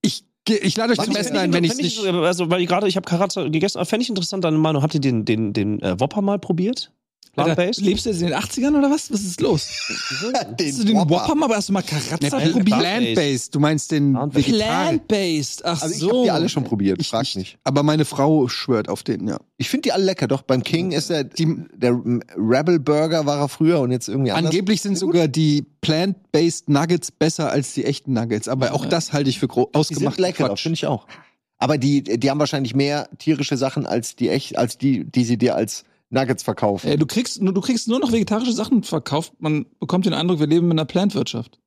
Ich, 0.00 0.24
ich 0.48 0.76
lade 0.78 0.92
euch 0.94 0.98
zum 0.98 1.14
Essen 1.14 1.36
ein, 1.36 1.52
wenn 1.52 1.64
ich- 1.64 1.76
nicht. 1.76 2.02
Also, 2.06 2.48
weil 2.48 2.62
ich 2.62 2.68
gerade, 2.68 2.88
ich 2.88 2.96
habe 2.96 3.04
Karatza 3.04 3.48
gegessen, 3.48 3.76
aber 3.78 3.84
fände 3.86 4.02
ich 4.04 4.08
interessant, 4.08 4.44
deine 4.44 4.56
Meinung. 4.56 4.82
Habt 4.82 4.94
ihr 4.94 5.00
den, 5.00 5.26
den, 5.26 5.52
den 5.52 5.82
äh, 5.82 6.00
Whopper 6.00 6.22
mal 6.22 6.38
probiert? 6.38 6.90
Alter, 7.34 7.54
Plant-based? 7.54 7.80
lebst 7.80 8.04
du 8.04 8.10
jetzt 8.10 8.20
in 8.20 8.26
den 8.28 8.36
80ern 8.36 8.76
oder 8.78 8.90
was? 8.90 9.10
Was 9.10 9.22
ist 9.22 9.40
los? 9.40 9.68
Hast 10.32 10.78
du 10.78 10.84
den 10.84 10.96
Whopper 10.96 11.34
mal, 11.34 11.46
aber 11.46 11.56
hast 11.56 11.68
du 11.68 11.72
mal 11.72 11.82
Karazza 11.82 12.38
Ne, 12.38 12.50
probiert? 12.50 12.78
Plant-based. 12.78 13.54
Du 13.54 13.60
meinst 13.60 13.90
den 13.90 14.12
Plant-based. 14.12 15.64
Ach 15.64 15.80
Also 15.82 15.94
ich 15.94 16.00
so. 16.00 16.08
habe 16.10 16.22
die 16.24 16.30
alle 16.30 16.48
schon 16.48 16.64
probiert, 16.64 17.00
Ich 17.00 17.08
frag 17.08 17.22
nicht. 17.22 17.36
nicht. 17.36 17.58
Aber 17.64 17.82
meine 17.82 18.04
Frau 18.04 18.48
schwört 18.48 18.88
auf 18.88 19.02
den, 19.02 19.28
ja. 19.28 19.38
Ich 19.56 19.68
finde 19.68 19.82
die 19.82 19.92
alle 19.92 20.04
lecker, 20.04 20.26
doch 20.28 20.42
beim 20.42 20.62
King 20.62 20.92
ist 20.92 21.10
der, 21.10 21.24
der 21.24 21.92
Rebel 22.36 22.78
Burger 22.80 23.26
war 23.26 23.38
er 23.40 23.48
früher 23.48 23.80
und 23.80 23.90
jetzt 23.92 24.08
irgendwie 24.08 24.32
anders. 24.32 24.50
Angeblich 24.52 24.82
sind 24.82 24.98
sogar 24.98 25.28
die 25.28 25.62
Plant-based 25.80 26.68
Nuggets 26.68 27.10
besser 27.10 27.50
als 27.50 27.74
die 27.74 27.84
echten 27.84 28.12
Nuggets. 28.12 28.48
Aber 28.48 28.74
auch 28.74 28.86
das 28.86 29.12
halte 29.12 29.30
ich 29.30 29.38
für 29.38 29.48
gro- 29.48 29.64
die 29.66 29.70
sind 29.72 29.76
ausgemacht 29.80 30.18
lecker, 30.18 30.56
finde 30.56 30.74
ich 30.74 30.86
auch. 30.86 31.06
Aber 31.58 31.78
die, 31.78 32.02
die 32.02 32.30
haben 32.30 32.40
wahrscheinlich 32.40 32.74
mehr 32.74 33.08
tierische 33.18 33.56
Sachen 33.56 33.86
als 33.86 34.16
die 34.16 34.28
echt, 34.28 34.58
als 34.58 34.78
die, 34.78 35.04
die 35.04 35.24
sie 35.24 35.38
dir 35.38 35.54
als 35.54 35.84
Nuggets 36.12 36.42
verkaufen. 36.42 36.86
Ey, 36.88 36.96
du 36.98 37.06
kriegst, 37.06 37.40
nur- 37.40 37.54
du 37.54 37.60
kriegst 37.62 37.88
nur 37.88 37.98
noch 37.98 38.12
vegetarische 38.12 38.52
Sachen 38.52 38.82
verkauft. 38.82 39.32
Man 39.38 39.66
bekommt 39.80 40.04
den 40.06 40.12
Eindruck, 40.12 40.38
wir 40.40 40.46
leben 40.46 40.66
in 40.66 40.72
einer 40.78 40.84
Plantwirtschaft. 40.84 41.58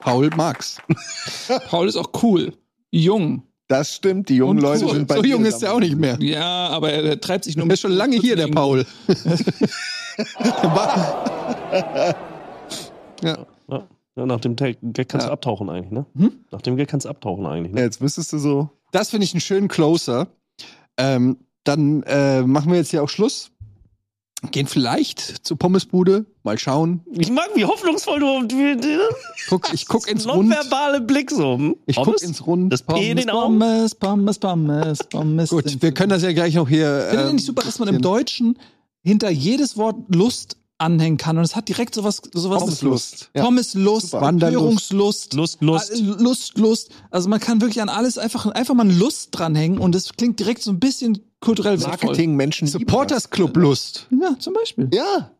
Paul 0.00 0.30
Marx. 0.36 0.78
Paul 1.68 1.88
ist 1.88 1.96
auch 1.96 2.10
cool. 2.22 2.52
Jung. 2.90 3.42
Das 3.68 3.94
stimmt, 3.94 4.28
die 4.28 4.36
jungen 4.36 4.56
Und 4.58 4.62
Leute 4.62 4.84
cool. 4.86 4.94
sind 4.94 5.06
bei 5.06 5.16
So 5.16 5.22
jung 5.24 5.44
ist 5.44 5.62
er 5.62 5.72
auch 5.74 5.78
nicht 5.78 5.96
mehr. 5.96 6.18
Ja, 6.20 6.68
aber 6.68 6.90
er, 6.90 7.04
er 7.04 7.20
treibt 7.20 7.44
sich 7.44 7.56
nur 7.56 7.66
Er 7.68 7.72
ist 7.74 7.80
schon 7.80 7.92
lange 7.92 8.16
hier, 8.16 8.34
der 8.34 8.48
Paul. 8.48 8.84
ja. 13.22 13.46
Ja. 13.68 13.86
Ja, 14.16 14.26
nach 14.26 14.40
dem 14.40 14.56
Gag 14.56 14.78
kannst 15.08 15.24
Ja. 15.24 15.26
du 15.28 15.32
abtauchen 15.32 15.70
eigentlich, 15.70 15.90
ne? 15.92 16.04
Hm? 16.16 16.32
Nach 16.50 16.60
dem 16.62 16.76
Gag 16.76 16.88
kannst 16.88 17.06
du 17.06 17.10
abtauchen 17.10 17.46
eigentlich, 17.46 17.70
Ja, 17.72 17.76
ne? 17.76 17.82
jetzt 17.82 18.00
müsstest 18.00 18.32
du 18.32 18.38
so. 18.38 18.68
Das 18.92 19.10
finde 19.10 19.24
ich 19.24 19.32
einen 19.34 19.40
schönen 19.40 19.68
Closer. 19.68 20.26
Ähm, 20.96 21.36
dann 21.64 22.02
äh, 22.04 22.42
machen 22.42 22.70
wir 22.72 22.78
jetzt 22.78 22.90
hier 22.90 23.02
auch 23.02 23.08
Schluss. 23.08 23.50
Gehen 24.52 24.66
vielleicht 24.66 25.20
zur 25.46 25.58
Pommesbude. 25.58 26.24
Mal 26.44 26.58
schauen. 26.58 27.00
Ich 27.12 27.30
mag, 27.30 27.50
wie 27.54 27.66
hoffnungsvoll 27.66 28.20
du. 28.20 28.48
Guck, 29.50 29.72
ich 29.74 29.86
guck 29.86 30.08
ins 30.10 30.26
Rund. 30.26 30.48
Nonverbale 30.48 31.02
Blick 31.02 31.30
so. 31.30 31.58
hm? 31.58 31.76
Ich 31.86 31.96
guck 31.96 32.06
Pommes? 32.06 32.22
ins 32.22 32.46
Rund. 32.46 32.72
Das 32.72 32.82
P 32.82 33.10
in 33.10 33.18
den 33.18 33.28
Augen. 33.30 33.58
Pommes, 33.58 33.94
Pommes, 33.94 34.38
Pommes, 34.38 34.98
Pommes. 35.10 35.50
Gut, 35.50 35.82
wir 35.82 35.92
können 35.92 36.08
das 36.08 36.22
ja 36.22 36.32
gleich 36.32 36.54
noch 36.54 36.68
hier. 36.68 37.00
Findet 37.10 37.24
ihr 37.26 37.28
ähm, 37.28 37.34
nicht 37.36 37.44
super, 37.44 37.62
dass 37.62 37.78
man 37.78 37.88
im 37.88 38.00
Deutschen 38.00 38.58
hinter 39.02 39.28
jedes 39.30 39.76
Wort 39.76 39.96
Lust 40.08 40.56
anhängen 40.80 41.18
kann 41.18 41.36
und 41.38 41.44
es 41.44 41.54
hat 41.54 41.68
direkt 41.68 41.94
sowas 41.94 42.22
sowas 42.32 42.60
Pommeslust. 42.60 43.30
Ja. 43.34 43.44
Pommeslust, 43.44 44.10
Super. 44.10 44.22
Wanderungslust, 44.22 45.34
Lust, 45.34 45.62
Lust. 45.62 46.00
Lust, 46.00 46.58
Lust. 46.58 46.90
Also 47.10 47.28
man 47.28 47.40
kann 47.40 47.60
wirklich 47.60 47.82
an 47.82 47.88
alles 47.88 48.18
einfach 48.18 48.46
einfach 48.46 48.74
mal 48.74 48.90
Lust 48.90 49.28
dranhängen 49.32 49.78
und 49.78 49.94
es 49.94 50.12
klingt 50.14 50.40
direkt 50.40 50.62
so 50.62 50.70
ein 50.70 50.80
bisschen 50.80 51.20
kulturell 51.40 51.80
wertvoll. 51.80 52.08
Marketing, 52.08 52.36
Menschen. 52.36 52.66
lieben 52.66 52.78
Supporters 52.80 53.30
Club 53.30 53.56
Lust. 53.56 54.06
Ja, 54.10 54.38
zum 54.38 54.54
Beispiel. 54.54 54.88
Ja. 54.92 55.30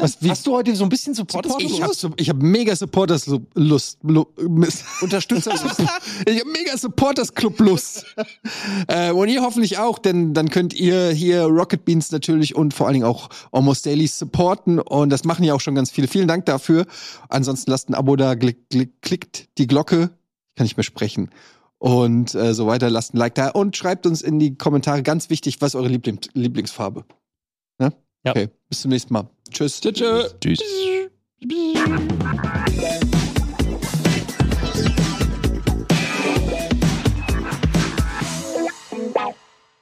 Was, 0.00 0.22
wie, 0.22 0.30
Hast 0.30 0.46
du 0.46 0.54
heute 0.54 0.74
so 0.74 0.84
ein 0.84 0.88
bisschen 0.88 1.14
Supporters 1.14 1.52
Supporters 1.52 1.72
ich 1.72 1.82
habe 1.82 1.94
so, 1.94 2.10
hab 2.10 2.42
mega 2.42 2.74
Supporters 2.74 3.26
Lu- 3.26 3.46
Lust. 3.54 3.98
Lu- 4.02 4.26
Mist. 4.48 4.84
Unterstützer? 5.02 5.52
Ich 6.26 6.40
habe 6.40 6.50
mega 6.50 6.76
Supporters 6.76 7.34
Club 7.34 7.58
Lust. 7.60 8.06
äh, 8.88 9.10
und 9.10 9.28
ihr 9.28 9.42
hoffentlich 9.42 9.78
auch, 9.78 9.98
denn 9.98 10.34
dann 10.34 10.50
könnt 10.50 10.74
ihr 10.74 11.10
hier 11.10 11.44
Rocket 11.44 11.84
Beans 11.84 12.10
natürlich 12.10 12.54
und 12.54 12.74
vor 12.74 12.86
allen 12.86 12.94
Dingen 12.94 13.06
auch 13.06 13.28
Almost 13.52 13.86
Daily 13.86 14.06
supporten. 14.06 14.78
Und 14.78 15.10
das 15.10 15.24
machen 15.24 15.44
ja 15.44 15.54
auch 15.54 15.60
schon 15.60 15.74
ganz 15.74 15.90
viele. 15.90 16.08
Vielen 16.08 16.28
Dank 16.28 16.46
dafür. 16.46 16.86
Ansonsten 17.28 17.70
lasst 17.70 17.88
ein 17.88 17.94
Abo 17.94 18.16
da, 18.16 18.34
klick, 18.36 18.68
klick, 18.70 19.00
klickt 19.02 19.48
die 19.58 19.66
Glocke. 19.66 20.10
Ich 20.50 20.56
kann 20.56 20.64
nicht 20.64 20.76
mehr 20.76 20.84
sprechen. 20.84 21.30
Und 21.78 22.34
äh, 22.34 22.52
so 22.52 22.66
weiter, 22.66 22.90
lasst 22.90 23.14
ein 23.14 23.16
Like 23.16 23.34
da 23.34 23.48
und 23.48 23.76
schreibt 23.76 24.04
uns 24.04 24.20
in 24.20 24.38
die 24.38 24.56
Kommentare 24.56 25.02
ganz 25.02 25.30
wichtig, 25.30 25.62
was 25.62 25.74
eure 25.74 25.88
Lieblings 25.88 26.28
Lieblingsfarbe. 26.34 27.04
Ne? 27.78 27.94
Ja. 28.24 28.32
Okay, 28.32 28.48
bis 28.70 28.80
zum 28.80 28.90
nächsten 28.90 29.12
Mal. 29.12 29.28
Tschüss. 29.50 29.80
Tschö, 29.80 29.92
tschö. 29.92 30.28
Tschüss. 30.40 30.62